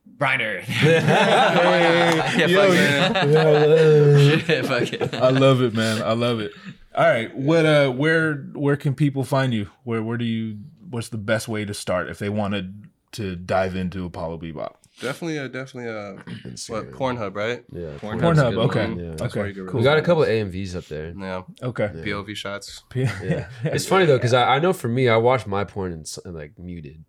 Brinder. 0.06 0.62
yeah, 0.84 2.46
Yo, 2.46 2.68
fuck 2.68 4.48
it. 4.48 4.66
fuck 4.66 4.92
it. 4.92 5.14
I 5.14 5.30
love 5.30 5.62
it, 5.62 5.74
man. 5.74 6.02
I 6.02 6.12
love 6.12 6.40
it. 6.40 6.52
All 6.94 7.04
right. 7.06 7.34
What 7.36 7.64
uh 7.64 7.90
where 7.90 8.34
where 8.54 8.76
can 8.76 8.94
people 8.94 9.24
find 9.24 9.54
you? 9.54 9.68
Where 9.84 10.02
where 10.02 10.16
do 10.18 10.24
you 10.24 10.58
what's 10.90 11.08
the 11.10 11.18
best 11.18 11.46
way 11.48 11.64
to 11.64 11.72
start 11.74 12.08
if 12.08 12.18
they 12.18 12.28
wanted 12.28 12.88
to 13.12 13.36
dive 13.36 13.76
into 13.76 14.04
Apollo 14.04 14.38
Bebop? 14.38 14.74
Definitely, 15.00 15.38
uh, 15.38 15.48
definitely. 15.48 15.90
Uh, 15.90 16.12
what 16.68 16.86
Instagram. 16.86 16.90
Pornhub, 16.92 17.34
right? 17.36 17.64
Yeah. 17.72 17.80
Pornhub's 17.98 18.22
Pornhub, 18.22 18.50
good 18.50 18.58
okay. 18.58 18.86
one. 18.90 18.98
Yeah. 18.98 19.10
That's 19.16 19.34
where 19.34 19.44
Okay. 19.46 19.56
you 19.58 19.64
get 19.64 19.70
Cool. 19.70 19.80
We 19.80 19.84
got 19.84 19.98
a 19.98 20.02
couple 20.02 20.22
of 20.24 20.28
AMVs 20.28 20.74
up 20.76 20.84
there. 20.86 21.12
Yeah, 21.16 21.42
Okay. 21.62 21.86
POV 21.94 22.34
shots. 22.36 22.82
Yeah. 22.94 23.48
It's 23.64 23.86
funny 23.86 24.06
though, 24.06 24.16
because 24.18 24.32
I, 24.34 24.56
I 24.56 24.58
know 24.58 24.72
for 24.72 24.88
me, 24.88 25.08
I 25.08 25.16
watch 25.16 25.46
my 25.46 25.64
porn 25.64 25.92
and, 25.92 26.02
s- 26.02 26.18
and 26.24 26.34
like 26.34 26.58
muted. 26.58 27.04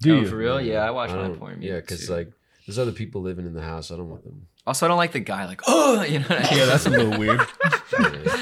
Do 0.00 0.16
Oh, 0.16 0.20
you? 0.22 0.26
for 0.28 0.36
real? 0.36 0.60
Yeah, 0.60 0.84
I 0.86 0.90
watch 0.90 1.10
I 1.10 1.16
my 1.16 1.22
don't- 1.28 1.38
porn. 1.38 1.62
Yeah, 1.62 1.72
music, 1.72 1.86
because 1.88 2.10
like 2.10 2.32
there's 2.66 2.78
other 2.78 2.92
people 2.92 3.20
living 3.22 3.46
in 3.46 3.54
the 3.54 3.62
house. 3.62 3.90
I 3.90 3.96
don't 3.96 4.08
want 4.10 4.24
them. 4.24 4.46
Also 4.66 4.86
I 4.86 4.88
don't 4.88 4.98
like 4.98 5.12
the 5.12 5.20
guy 5.20 5.46
like 5.46 5.62
oh 5.66 6.02
you 6.02 6.20
know 6.20 6.26
what 6.28 6.38
I 6.46 6.50
mean? 6.50 6.58
Yeah, 6.58 6.64
that's 6.66 6.86
a 6.86 6.90
little 6.90 7.18
weird. 7.18 7.40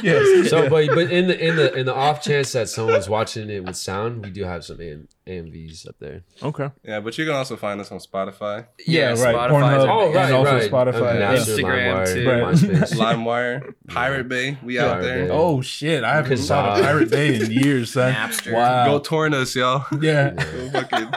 Yeah. 0.03 0.12
yes. 0.12 0.49
So, 0.51 0.69
but 0.69 0.86
but 0.89 1.11
in 1.11 1.27
the 1.27 1.39
in 1.49 1.57
the 1.57 1.73
in 1.74 1.86
the 1.86 1.95
off 1.95 2.23
chance 2.23 2.53
that 2.53 2.69
someone's 2.69 3.09
watching 3.09 3.49
it 3.51 3.65
with 3.65 3.77
sound, 3.77 4.23
we 4.24 4.31
do 4.31 4.45
have 4.45 4.65
some 4.65 4.81
AM, 4.81 5.09
AMVs 5.27 5.89
up 5.89 5.97
there. 5.99 6.23
Okay. 6.43 6.70
Yeah, 6.85 7.01
but 7.01 7.16
you 7.19 7.24
can 7.24 7.35
also 7.35 7.57
find 7.57 7.81
us 7.81 7.90
on 7.90 7.99
Spotify, 7.99 8.66
Yeah, 8.86 9.09
right. 9.11 9.19
Spotify's 9.35 9.51
Pornhub. 9.53 9.89
Oh, 9.89 10.12
right, 10.12 10.32
also 10.32 10.53
right. 10.53 10.70
Spotify. 10.70 10.95
Okay, 10.95 11.19
yeah. 11.19 11.35
Instagram, 11.35 12.05
LimeWire, 12.07 12.61
too. 12.61 12.73
Right. 12.73 12.89
LimeWire, 13.16 13.74
Pirate 13.89 14.28
Bay. 14.28 14.59
We 14.62 14.78
out 14.78 14.90
Pirate 14.93 15.03
there. 15.03 15.24
Bay. 15.27 15.31
Oh 15.32 15.61
shit! 15.62 16.05
I 16.05 16.15
haven't 16.16 16.36
saw 16.36 16.77
Kazaa. 16.77 16.78
a 16.78 16.82
Pirate 16.82 17.11
Bay 17.11 17.35
in 17.40 17.51
years, 17.51 17.93
son. 17.93 18.12
Napster. 18.15 18.53
Wow. 18.53 18.86
Go 18.86 18.99
torn 19.01 19.35
us, 19.35 19.57
y'all. 19.57 19.86
yeah. 20.01 20.31
Go 20.31 20.70
fucking- 20.70 21.11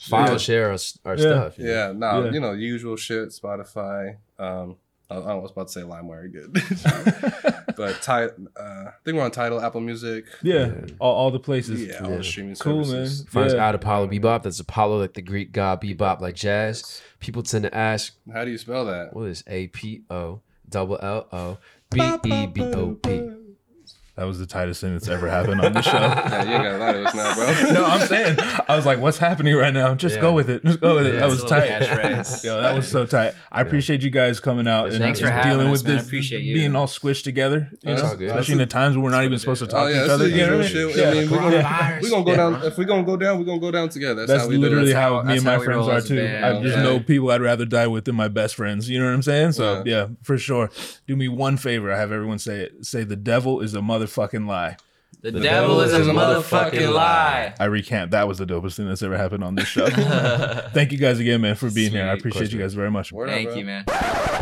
File 0.00 0.38
share 0.38 0.66
our, 0.70 0.78
our 1.04 1.14
Yeah. 1.16 1.20
stuff. 1.20 1.58
you 1.58 1.64
know? 1.64 1.70
yeah, 1.72 1.92
no, 1.92 2.24
Yeah. 2.26 2.30
you 2.32 2.40
know, 2.40 2.52
usual 2.52 2.96
shit. 2.96 3.30
Spotify. 3.30 4.15
Um, 4.38 4.76
I, 5.08 5.14
I 5.16 5.34
was 5.34 5.52
about 5.52 5.68
to 5.68 5.72
say 5.72 5.82
LimeWire, 5.82 6.32
good, 6.32 6.52
but 7.76 8.02
ti- 8.02 8.42
uh, 8.58 8.60
I 8.60 8.90
think 9.04 9.16
we're 9.16 9.22
on 9.22 9.30
Tidal, 9.30 9.60
Apple 9.60 9.80
Music. 9.80 10.24
Yeah. 10.42 10.72
All, 10.98 11.14
all 11.14 11.30
the 11.30 11.38
places. 11.38 11.80
Yeah, 11.84 12.02
all 12.02 12.10
the 12.16 12.24
streaming 12.24 12.56
Cool, 12.56 12.78
man. 12.78 12.84
services. 12.86 13.24
Finds 13.28 13.54
Yeah. 13.54 13.68
out 13.68 13.74
Apollo 13.76 14.08
Bebop. 14.08 14.42
That's 14.42 14.58
Apollo 14.58 14.98
like 15.00 15.14
the 15.14 15.22
Greek 15.22 15.52
god 15.52 15.80
Bebop 15.80 16.20
like 16.20 16.34
jazz. 16.34 17.00
People 17.20 17.42
tend 17.44 17.64
to 17.64 17.74
ask, 17.74 18.14
How 18.32 18.44
do 18.44 18.50
you 18.50 18.58
spell 18.58 18.84
that? 18.86 19.14
what 19.14 19.28
is 19.28 19.44
A 19.46 19.68
P 19.68 20.02
O 20.10 20.40
double 20.68 20.98
L 21.00 21.28
O 21.32 21.58
B 21.90 22.00
E 22.24 22.46
B 22.46 22.62
O 22.62 22.94
P? 22.94 23.30
That 24.16 24.24
was 24.26 24.38
the 24.38 24.46
tightest 24.46 24.80
thing 24.80 24.94
that's 24.94 25.08
ever 25.08 25.28
happened 25.28 25.60
on 25.60 25.74
the 25.74 25.82
show. 25.82 25.92
Yeah, 25.96 26.42
you 26.44 26.56
gotta 26.56 26.78
lie 26.78 26.92
to 26.94 27.04
us 27.04 27.14
now, 27.14 27.34
bro. 27.34 27.72
no, 27.72 27.84
I'm 27.84 28.06
saying, 28.06 28.38
I 28.66 28.74
was 28.76 28.86
like, 28.86 28.98
what's 28.98 29.18
happening 29.18 29.54
right 29.54 29.74
now? 29.74 29.94
Just 29.94 30.14
Yeah. 30.16 30.20
go 30.22 30.32
with 30.32 30.48
it. 30.48 30.64
Just 30.64 30.80
go 30.80 30.94
with 30.96 31.06
it. 31.06 31.14
Yeah, 31.14 31.20
that 31.20 31.28
was 31.28 31.44
tight. 31.44 31.68
Yo, 32.44 32.62
that 32.62 32.74
was 32.74 32.88
so 32.88 33.04
tight. 33.04 33.34
I 33.52 33.60
appreciate 33.60 34.02
you 34.02 34.08
guys 34.10 34.40
coming 34.40 34.66
out 34.66 34.88
and 34.88 34.98
Thanks 34.98 35.20
for 35.20 35.26
dealing 35.42 35.66
us, 35.66 35.72
with 35.72 35.84
man. 35.84 35.92
I 35.92 35.98
this, 35.98 36.06
appreciate 36.06 36.42
you. 36.44 36.54
being 36.54 36.74
all 36.74 36.86
squished 36.86 37.24
together. 37.24 37.68
You 37.82 37.94
know, 37.94 38.02
all 38.04 38.16
good. 38.16 38.28
especially 38.30 38.52
in 38.52 38.58
the 38.58 38.66
times 38.66 38.96
when 38.96 39.04
we're 39.04 39.10
not 39.10 39.24
even 39.24 39.38
supposed 39.38 39.60
to 39.60 39.66
oh, 39.66 39.70
talk 39.70 39.82
Oh 39.82 39.92
to 39.92 40.04
each 40.04 40.10
other. 40.10 40.24
the 40.28 40.30
You 40.30 40.46
know 40.46 40.56
what 40.58 40.66
I 40.66 40.74
mean? 40.74 40.94
shit. 40.94 41.06
I 41.06 41.10
mean, 41.12 41.30
we're 41.30 41.38
gonna, 41.38 41.56
Yeah. 41.56 42.00
we 42.00 42.10
gonna 42.10 42.24
go 42.24 42.36
down. 42.36 42.62
If 42.64 42.78
we're 42.78 42.84
gonna 42.84 43.04
go 43.04 43.16
down, 43.18 43.38
we're 43.38 43.44
gonna 43.44 43.60
go 43.60 43.70
down 43.70 43.88
together. 43.90 44.14
That's, 44.26 44.28
That's 44.30 44.42
how 44.44 44.48
we 44.48 44.56
literally 44.56 44.90
it. 44.92 44.96
how 44.96 45.16
how- 45.16 45.22
me 45.24 45.34
and 45.36 45.44
my 45.44 45.58
friends 45.58 45.88
are 45.88 46.00
too. 46.00 46.16
band. 46.16 46.44
I 46.44 46.62
just 46.62 46.78
know 46.78 47.00
people 47.00 47.30
I'd 47.30 47.42
rather 47.42 47.66
die 47.66 47.86
with 47.86 48.06
than 48.06 48.14
my 48.16 48.28
best 48.28 48.54
friends. 48.54 48.88
You 48.88 48.98
know 48.98 49.04
what 49.06 49.14
I'm 49.14 49.22
saying? 49.22 49.52
So 49.52 49.82
yeah, 49.84 50.08
for 50.22 50.38
sure. 50.38 50.70
Do 51.06 51.16
me 51.16 51.28
one 51.28 51.58
favor. 51.58 51.92
I 51.92 51.98
have 51.98 52.12
everyone 52.12 52.38
say 52.38 52.60
it. 52.60 52.86
Say 52.86 53.04
the 53.04 53.16
devil 53.16 53.60
is 53.60 53.74
a 53.74 53.82
motherfucking 54.06 54.46
lie. 54.46 54.76
The, 55.22 55.32
devil 55.32 55.80
is 55.80 55.92
a 55.92 56.00
motherfucking 56.12 56.92
lie. 56.92 57.54
I 57.58 57.64
recant. 57.64 58.12
That 58.12 58.28
was 58.28 58.38
the 58.38 58.46
dopest 58.46 58.76
thing 58.76 58.86
that's 58.86 59.02
ever 59.02 59.16
happened 59.16 59.42
on 59.42 59.56
this 59.56 59.66
show. 59.66 59.86
Thank 60.72 60.92
you 60.92 60.98
guys 60.98 61.18
again, 61.18 61.40
man, 61.40 61.56
for 61.56 61.70
being 61.70 61.90
here. 61.90 62.04
I 62.04 62.12
Sweet. 62.12 62.20
appreciate 62.20 62.52
you 62.52 62.60
guys 62.60 62.74
very 62.74 62.90
much. 62.90 63.12
Word 63.12 63.28
Thank 63.28 63.48
bro. 63.48 63.56
you, 63.56 63.64
man. 63.64 63.84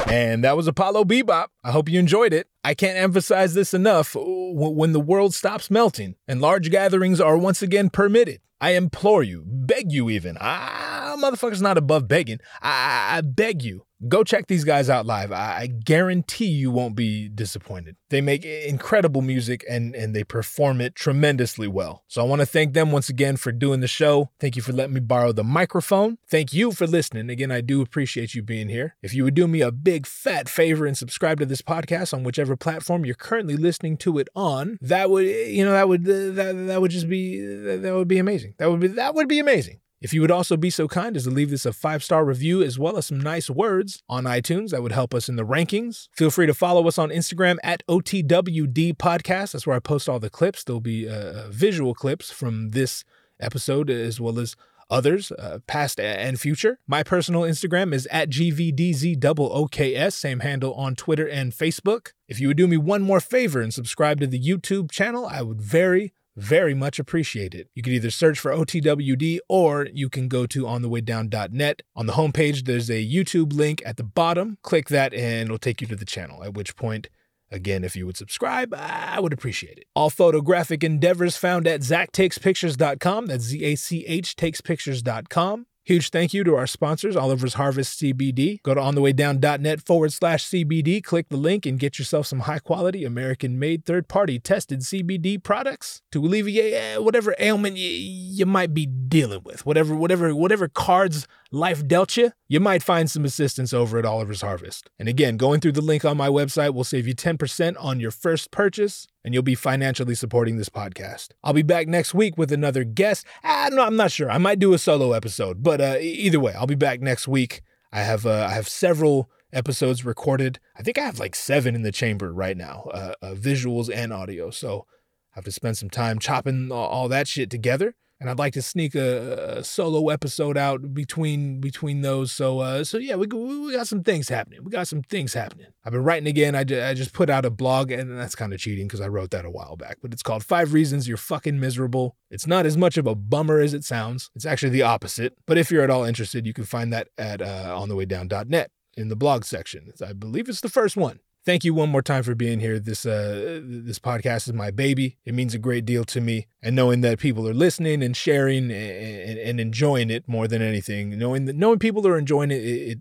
And 0.09 0.45
that 0.45 0.57
was 0.57 0.67
Apollo 0.67 1.05
Bebop. 1.05 1.47
I 1.63 1.71
hope 1.71 1.89
you 1.89 1.99
enjoyed 1.99 2.35
it. 2.35 2.49
I 2.65 2.75
can't 2.75 2.99
emphasize 2.99 3.55
this 3.55 3.73
enough. 3.73 4.15
When 4.15 4.93
the 4.93 5.01
world 5.01 5.35
stops 5.35 5.71
melting 5.71 6.17
and 6.29 6.43
large 6.43 6.71
gatherings 6.71 7.21
are 7.21 7.39
once 7.39 7.63
again 7.63 7.89
permitted, 7.89 8.41
I 8.61 8.71
implore 8.73 9.23
you, 9.23 9.45
beg 9.47 9.91
you 9.91 10.11
even, 10.11 10.37
I'm 10.41 10.84
motherfucker's 11.25 11.63
not 11.63 11.79
above 11.79 12.09
begging. 12.09 12.39
I, 12.63 12.71
I, 12.71 13.19
I 13.19 13.21
beg 13.21 13.63
you, 13.63 13.87
Go 14.09 14.23
check 14.25 14.49
these 14.49 14.65
guys 14.65 14.91
out 14.91 15.07
live. 15.07 15.33
I 15.33 15.67
guarantee 15.67 16.47
you 16.47 16.71
won't 16.71 16.95
be 16.95 17.29
disappointed. 17.29 17.97
They 18.11 18.21
make 18.21 18.45
incredible 18.45 19.23
music 19.23 19.65
and, 19.69 19.95
and 19.95 20.15
they 20.15 20.25
perform 20.25 20.81
it 20.81 20.95
tremendously 20.95 21.69
well. 21.69 22.05
So 22.07 22.21
I 22.21 22.25
want 22.25 22.41
to 22.41 22.47
thank 22.47 22.75
them 22.75 22.93
once 22.93 23.09
again 23.09 23.37
for 23.37 23.53
doing 23.53 23.81
the 23.81 23.89
show. 23.89 24.31
Thank 24.39 24.57
you 24.57 24.63
for 24.63 24.73
letting 24.73 24.95
me 24.95 25.01
borrow 25.01 25.33
the 25.33 25.45
microphone. 25.45 26.19
Thank 26.29 26.53
you 26.53 26.73
for 26.73 26.87
listening. 26.87 27.31
Again, 27.31 27.51
I 27.51 27.61
do 27.61 27.81
appreciate 27.81 28.35
you 28.35 28.43
being 28.43 28.69
here. 28.69 28.97
If 29.03 29.15
you 29.15 29.25
would 29.25 29.35
do 29.35 29.49
me 29.49 29.63
a 29.63 29.73
big 29.73 30.07
fat 30.07 30.49
favor 30.49 30.87
and 30.87 30.97
subscribe 30.97 31.39
to 31.39 31.47
this 31.47 31.63
podcast 31.63 32.13
on 32.13 32.25
whichever 32.25 32.57
platform 32.57 33.07
you're 33.07 33.15
currently 33.15 33.57
listening 33.57 33.97
to 33.99 34.19
it 34.19 34.29
on, 34.35 34.79
that 34.83 35.09
would 35.09 35.25
you 35.25 35.65
know 35.65 35.73
that 35.73 35.89
would 35.89 36.05
that, 36.05 36.65
that 36.67 36.81
would 36.81 36.91
just 36.91 37.09
be 37.09 37.41
that 37.41 37.95
would 37.95 38.09
be 38.09 38.19
amazing. 38.19 38.55
That 38.59 38.71
would 38.71 38.81
be 38.81 38.89
that 38.89 39.15
would 39.15 39.29
be 39.29 39.39
amazing. 39.39 39.81
If 40.05 40.13
you 40.13 40.21
would 40.21 40.31
also 40.31 40.59
be 40.59 40.69
so 40.69 40.87
kind 40.87 41.17
as 41.17 41.25
to 41.25 41.31
leave 41.31 41.49
this 41.49 41.65
a 41.65 41.73
five 41.73 42.05
star 42.05 42.27
review 42.27 42.63
as 42.63 42.79
well 42.79 42.99
as 42.99 43.07
some 43.07 43.19
nice 43.19 43.49
words 43.49 44.03
on 44.07 44.25
iTunes, 44.25 44.69
that 44.69 44.83
would 44.83 44.93
help 44.93 45.15
us 45.15 45.31
in 45.31 45.37
the 45.37 45.47
rankings. 45.47 46.09
Feel 46.15 46.31
free 46.31 46.47
to 46.47 46.53
follow 46.53 46.87
us 46.87 46.99
on 46.99 47.09
Instagram 47.09 47.57
at 47.65 47.83
OTWD 47.89 48.99
Podcast. 48.99 49.53
That's 49.53 49.67
where 49.67 49.77
I 49.77 49.79
post 49.79 50.07
all 50.07 50.21
the 50.21 50.29
clips. 50.29 50.63
There'll 50.63 50.81
be 50.81 51.09
uh, 51.09 51.49
visual 51.49 51.95
clips 51.95 52.31
from 52.31 52.73
this 52.73 53.03
episode 53.41 53.89
as 53.89 54.21
well 54.21 54.39
as 54.39 54.57
others, 54.91 55.33
uh, 55.33 55.61
past 55.67 55.99
and 55.99 56.39
future. 56.39 56.79
My 56.87 57.03
personal 57.03 57.41
Instagram 57.41 57.95
is 57.95 58.07
at 58.11 58.29
GVDZOOKS, 58.29 60.13
same 60.13 60.41
handle 60.41 60.75
on 60.75 60.97
Twitter 60.97 61.27
and 61.27 61.51
Facebook. 61.51 62.09
If 62.29 62.41
you 62.41 62.49
would 62.49 62.59
do 62.59 62.69
me 62.69 62.77
one 62.77 63.01
more 63.01 63.21
favor 63.21 63.63
and 63.63 63.73
subscribe 63.73 64.21
to 64.21 64.27
the 64.27 64.39
YouTube 64.39 64.91
channel, 64.91 65.25
I 65.25 65.41
would 65.41 65.63
very, 65.63 66.13
very 66.37 66.75
much 66.75 66.99
appreciate 66.99 67.55
it. 67.55 67.69
You 67.75 67.83
can 67.83 67.93
either 67.93 68.11
search 68.11 68.39
for 68.39 68.51
OTWD 68.51 69.39
or 69.49 69.89
you 69.93 70.09
can 70.09 70.29
go 70.29 70.47
to 70.47 70.65
onthewaydown.net. 70.65 71.83
On 71.95 72.07
the 72.07 72.15
homepage, 72.15 72.65
there's 72.65 72.91
a 72.91 73.05
YouTube 73.07 73.53
link 73.53 73.83
at 73.87 73.97
the 73.97 74.05
bottom. 74.05 74.59
Click 74.63 74.89
that 74.89 75.15
and 75.15 75.47
it'll 75.47 75.59
take 75.59 75.81
you 75.81 75.87
to 75.89 75.97
the 75.97 76.05
channel, 76.05 76.43
at 76.43 76.55
which 76.55 76.77
point, 76.77 77.09
again, 77.51 77.85
if 77.85 77.95
you 77.95 78.07
would 78.07 78.17
subscribe, 78.17 78.75
I 78.75 79.21
would 79.21 79.33
appreciate 79.33 79.79
it. 79.79 79.87
All 79.95 80.11
photographic 80.11 80.83
endeavors 80.83 81.37
found 81.37 81.67
at 81.67 81.81
zachtakespictures.com. 81.81 83.27
That's 83.27 83.45
Z 83.45 83.65
A 83.65 83.77
C 83.77 84.05
H 84.07 84.37
takespictures.com. 84.37 85.67
Huge 85.87 86.09
thank 86.09 86.33
you 86.33 86.45
to 86.45 86.57
our 86.57 86.67
sponsors, 86.67 87.15
Oliver's 87.15 87.55
Harvest 87.55 88.01
CBD. 88.01 88.63
Go 88.63 88.73
to 88.73 88.81
onthewaydown.net 88.81 89.83
forward 89.83 90.15
slash 90.15 90.47
CBD, 90.47 91.05
click 91.05 91.29
the 91.29 91.37
link, 91.37 91.67
and 91.67 91.79
get 91.79 91.99
yourself 91.99 92.27
some 92.27 92.41
high 92.41 92.59
quality, 92.59 93.05
American 93.05 93.59
made, 93.59 93.85
third 93.85 94.09
party 94.09 94.39
tested 94.39 94.81
CBD 94.81 95.43
products 95.43 96.01
to 96.11 96.25
alleviate 96.25 96.73
eh, 96.73 96.97
whatever 96.97 97.35
ailment 97.39 97.77
you, 97.77 97.87
you 97.87 98.47
might 98.47 98.73
be 98.73 98.87
dealing 98.87 99.43
with. 99.45 99.67
Whatever, 99.67 99.95
whatever, 99.95 100.35
whatever 100.35 100.69
cards 100.69 101.29
life 101.53 101.87
dealt 101.87 102.17
you, 102.17 102.33
you 102.49 102.61
might 102.61 102.83
find 102.83 103.11
some 103.11 103.27
assistance 103.27 103.75
over 103.75 103.99
at 103.99 104.07
Oliver's 104.07 104.41
Harvest. 104.41 104.89
And 104.99 105.07
again, 105.07 105.37
going 105.37 105.61
through 105.61 105.73
the 105.73 105.83
link 105.83 106.03
on 106.03 106.17
my 106.17 106.29
website 106.29 106.73
will 106.73 106.85
save 106.85 107.07
you 107.07 107.15
10% 107.15 107.77
on 107.79 108.01
your 108.01 108.11
first 108.11 108.51
purchase 108.51 109.07
and 109.25 109.33
you'll 109.33 109.43
be 109.43 109.55
financially 109.55 110.15
supporting 110.15 110.57
this 110.57 110.69
podcast. 110.69 111.31
I'll 111.43 111.53
be 111.53 111.63
back 111.63 111.89
next 111.89 112.15
week 112.15 112.37
with 112.37 112.53
another 112.53 112.85
guest. 112.85 113.27
Ah, 113.43 113.69
no, 113.73 113.83
I'm 113.83 113.97
not 113.97 114.13
sure. 114.13 114.31
I 114.31 114.39
might 114.39 114.59
do 114.59 114.75
a 114.75 114.79
solo 114.79 115.13
episode, 115.13 115.63
but 115.63 115.81
uh, 115.81 115.97
either 116.01 116.39
way, 116.39 116.53
I'll 116.53 116.67
be 116.67 116.75
back 116.75 117.01
next 117.01 117.27
week. 117.27 117.63
I 117.93 118.01
have 118.01 118.27
uh, 118.27 118.47
I 118.51 118.53
have 118.53 118.69
several 118.69 119.31
episodes 119.53 120.05
recorded. 120.05 120.59
I 120.77 120.83
think 120.83 120.99
I 120.99 121.03
have 121.03 121.19
like 121.19 121.35
seven 121.35 121.75
in 121.75 121.83
the 121.83 121.93
chamber 121.93 122.33
right 122.33 122.57
now, 122.57 122.89
uh, 122.93 123.15
uh 123.23 123.35
visuals 123.35 123.91
and 123.93 124.13
audio. 124.13 124.51
So 124.51 124.87
I 125.33 125.39
have 125.39 125.45
to 125.45 125.53
spend 125.53 125.79
some 125.79 125.91
time 125.91 126.19
chopping 126.19 126.71
all 126.71 127.09
that 127.09 127.29
shit 127.29 127.51
together 127.51 127.95
and 128.21 128.31
I'd 128.31 128.39
like 128.39 128.53
to 128.55 128.63
sneak 128.63 128.95
a, 128.95 129.59
a, 129.59 129.65
solo 129.65 130.09
episode 130.09 130.57
out 130.57 130.95
between 130.95 131.61
between 131.61 132.03
those. 132.03 132.33
So 132.33 132.61
uh, 132.61 132.85
so 132.85 132.99
yeah, 132.99 133.17
we 133.17 133.27
we 133.27 133.73
got 133.73 133.89
some 133.89 134.03
things 134.03 134.29
happening. 134.29 134.61
We 134.63 134.71
got 134.71 134.89
some 134.89 135.03
things 135.03 135.35
happening. 135.35 135.67
I've 135.85 135.93
been 135.93 136.05
writing 136.05 136.29
again. 136.29 136.55
I, 136.55 136.61
I 136.61 136.95
just 136.95 137.13
put 137.13 137.29
out 137.29 137.45
a 137.45 137.51
blog, 137.51 137.91
and 137.91 138.17
that's 138.19 138.35
kind 138.35 138.53
of 138.53 138.61
cheating 138.61 138.87
because 138.87 139.01
I 139.01 139.09
wrote 139.09 139.31
that 139.31 139.45
a 139.45 139.51
while 139.51 139.77
back. 139.77 139.99
But 140.01 140.13
it's 140.13 140.23
called 140.23 140.45
Five 140.45 140.73
Reasons 140.73 141.09
You're 141.09 141.17
Fucking 141.17 141.59
Miserable. 141.59 142.17
It's 142.31 142.47
not 142.47 142.67
as 142.67 142.77
much 142.77 142.97
of 142.97 143.07
a 143.07 143.15
bummer 143.15 143.61
as 143.61 143.75
it 143.75 143.85
sounds. 143.85 144.31
It's 144.35 144.47
actually 144.47 144.71
the 144.71 144.83
opposite. 144.83 145.37
But 145.47 145.59
if 145.59 145.71
you're 145.71 145.85
at 145.85 145.91
all 145.91 146.05
interested, 146.05 146.47
you 146.47 146.53
can 146.53 146.65
find 146.65 146.93
that 146.93 147.09
at 147.19 147.43
uh, 147.43 147.77
onthewaydown.net 147.79 148.71
in 148.97 149.09
the 149.09 149.17
blog 149.17 149.45
section. 149.45 149.93
I 150.05 150.13
believe 150.13 150.49
it's 150.49 150.61
the 150.61 150.69
first 150.69 150.97
one 150.97 151.21
thank 151.45 151.65
you 151.65 151.75
one 151.75 151.91
more 151.91 152.03
time 152.03 152.23
for 152.23 152.35
being 152.35 152.61
here. 152.61 152.79
This 152.79 153.07
uh 153.07 153.61
this 153.63 153.99
podcast 153.99 154.49
is 154.49 154.53
my 154.53 154.71
baby. 154.71 155.19
It 155.25 155.35
means 155.35 155.55
a 155.55 155.59
great 155.59 155.85
deal 155.85 156.05
to 156.05 156.21
me, 156.21 156.47
and 156.63 156.75
knowing 156.75 157.01
that 157.03 157.19
people 157.19 157.49
are 157.49 157.55
listening 157.55 158.03
and 158.03 158.17
sharing 158.17 158.71
and, 158.71 159.39
and, 159.39 159.61
enjoying 159.61 160.11
it 160.11 160.27
more 160.27 160.49
than 160.49 160.63
anything, 160.63 161.19
knowing 161.19 161.45
that 161.47 161.57
knowing 161.57 161.79
people 161.79 162.07
are 162.07 162.19
enjoying 162.19 162.51
it, 162.51 162.65
it 162.65 162.99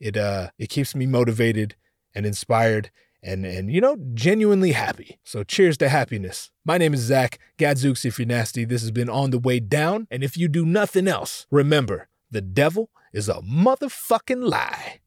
it 0.00 0.16
uh 0.16 0.50
it 0.58 0.68
keeps 0.68 0.94
me 0.94 1.06
motivated 1.06 1.76
and 2.14 2.26
inspired. 2.26 2.90
And, 3.26 3.46
and 3.46 3.72
you 3.72 3.80
know, 3.80 3.96
genuinely 4.12 4.72
happy. 4.72 5.18
So 5.24 5.44
cheers 5.44 5.78
to 5.78 5.88
happiness. 5.88 6.50
My 6.62 6.76
name 6.76 6.92
is 6.92 7.00
Zach 7.00 7.38
Gadzooks. 7.56 8.04
If 8.04 8.18
you're 8.18 8.28
nasty, 8.28 8.66
this 8.66 8.82
has 8.82 8.90
been 8.90 9.08
On 9.08 9.30
the 9.30 9.38
Way 9.38 9.60
Down. 9.60 10.06
And 10.10 10.22
if 10.22 10.36
you 10.36 10.46
do 10.46 10.66
nothing 10.66 11.08
else, 11.08 11.46
remember 11.50 12.08
the 12.30 12.42
devil 12.42 12.90
is 13.14 13.30
a 13.30 13.40
motherfucking 13.40 14.46
lie. 14.46 15.00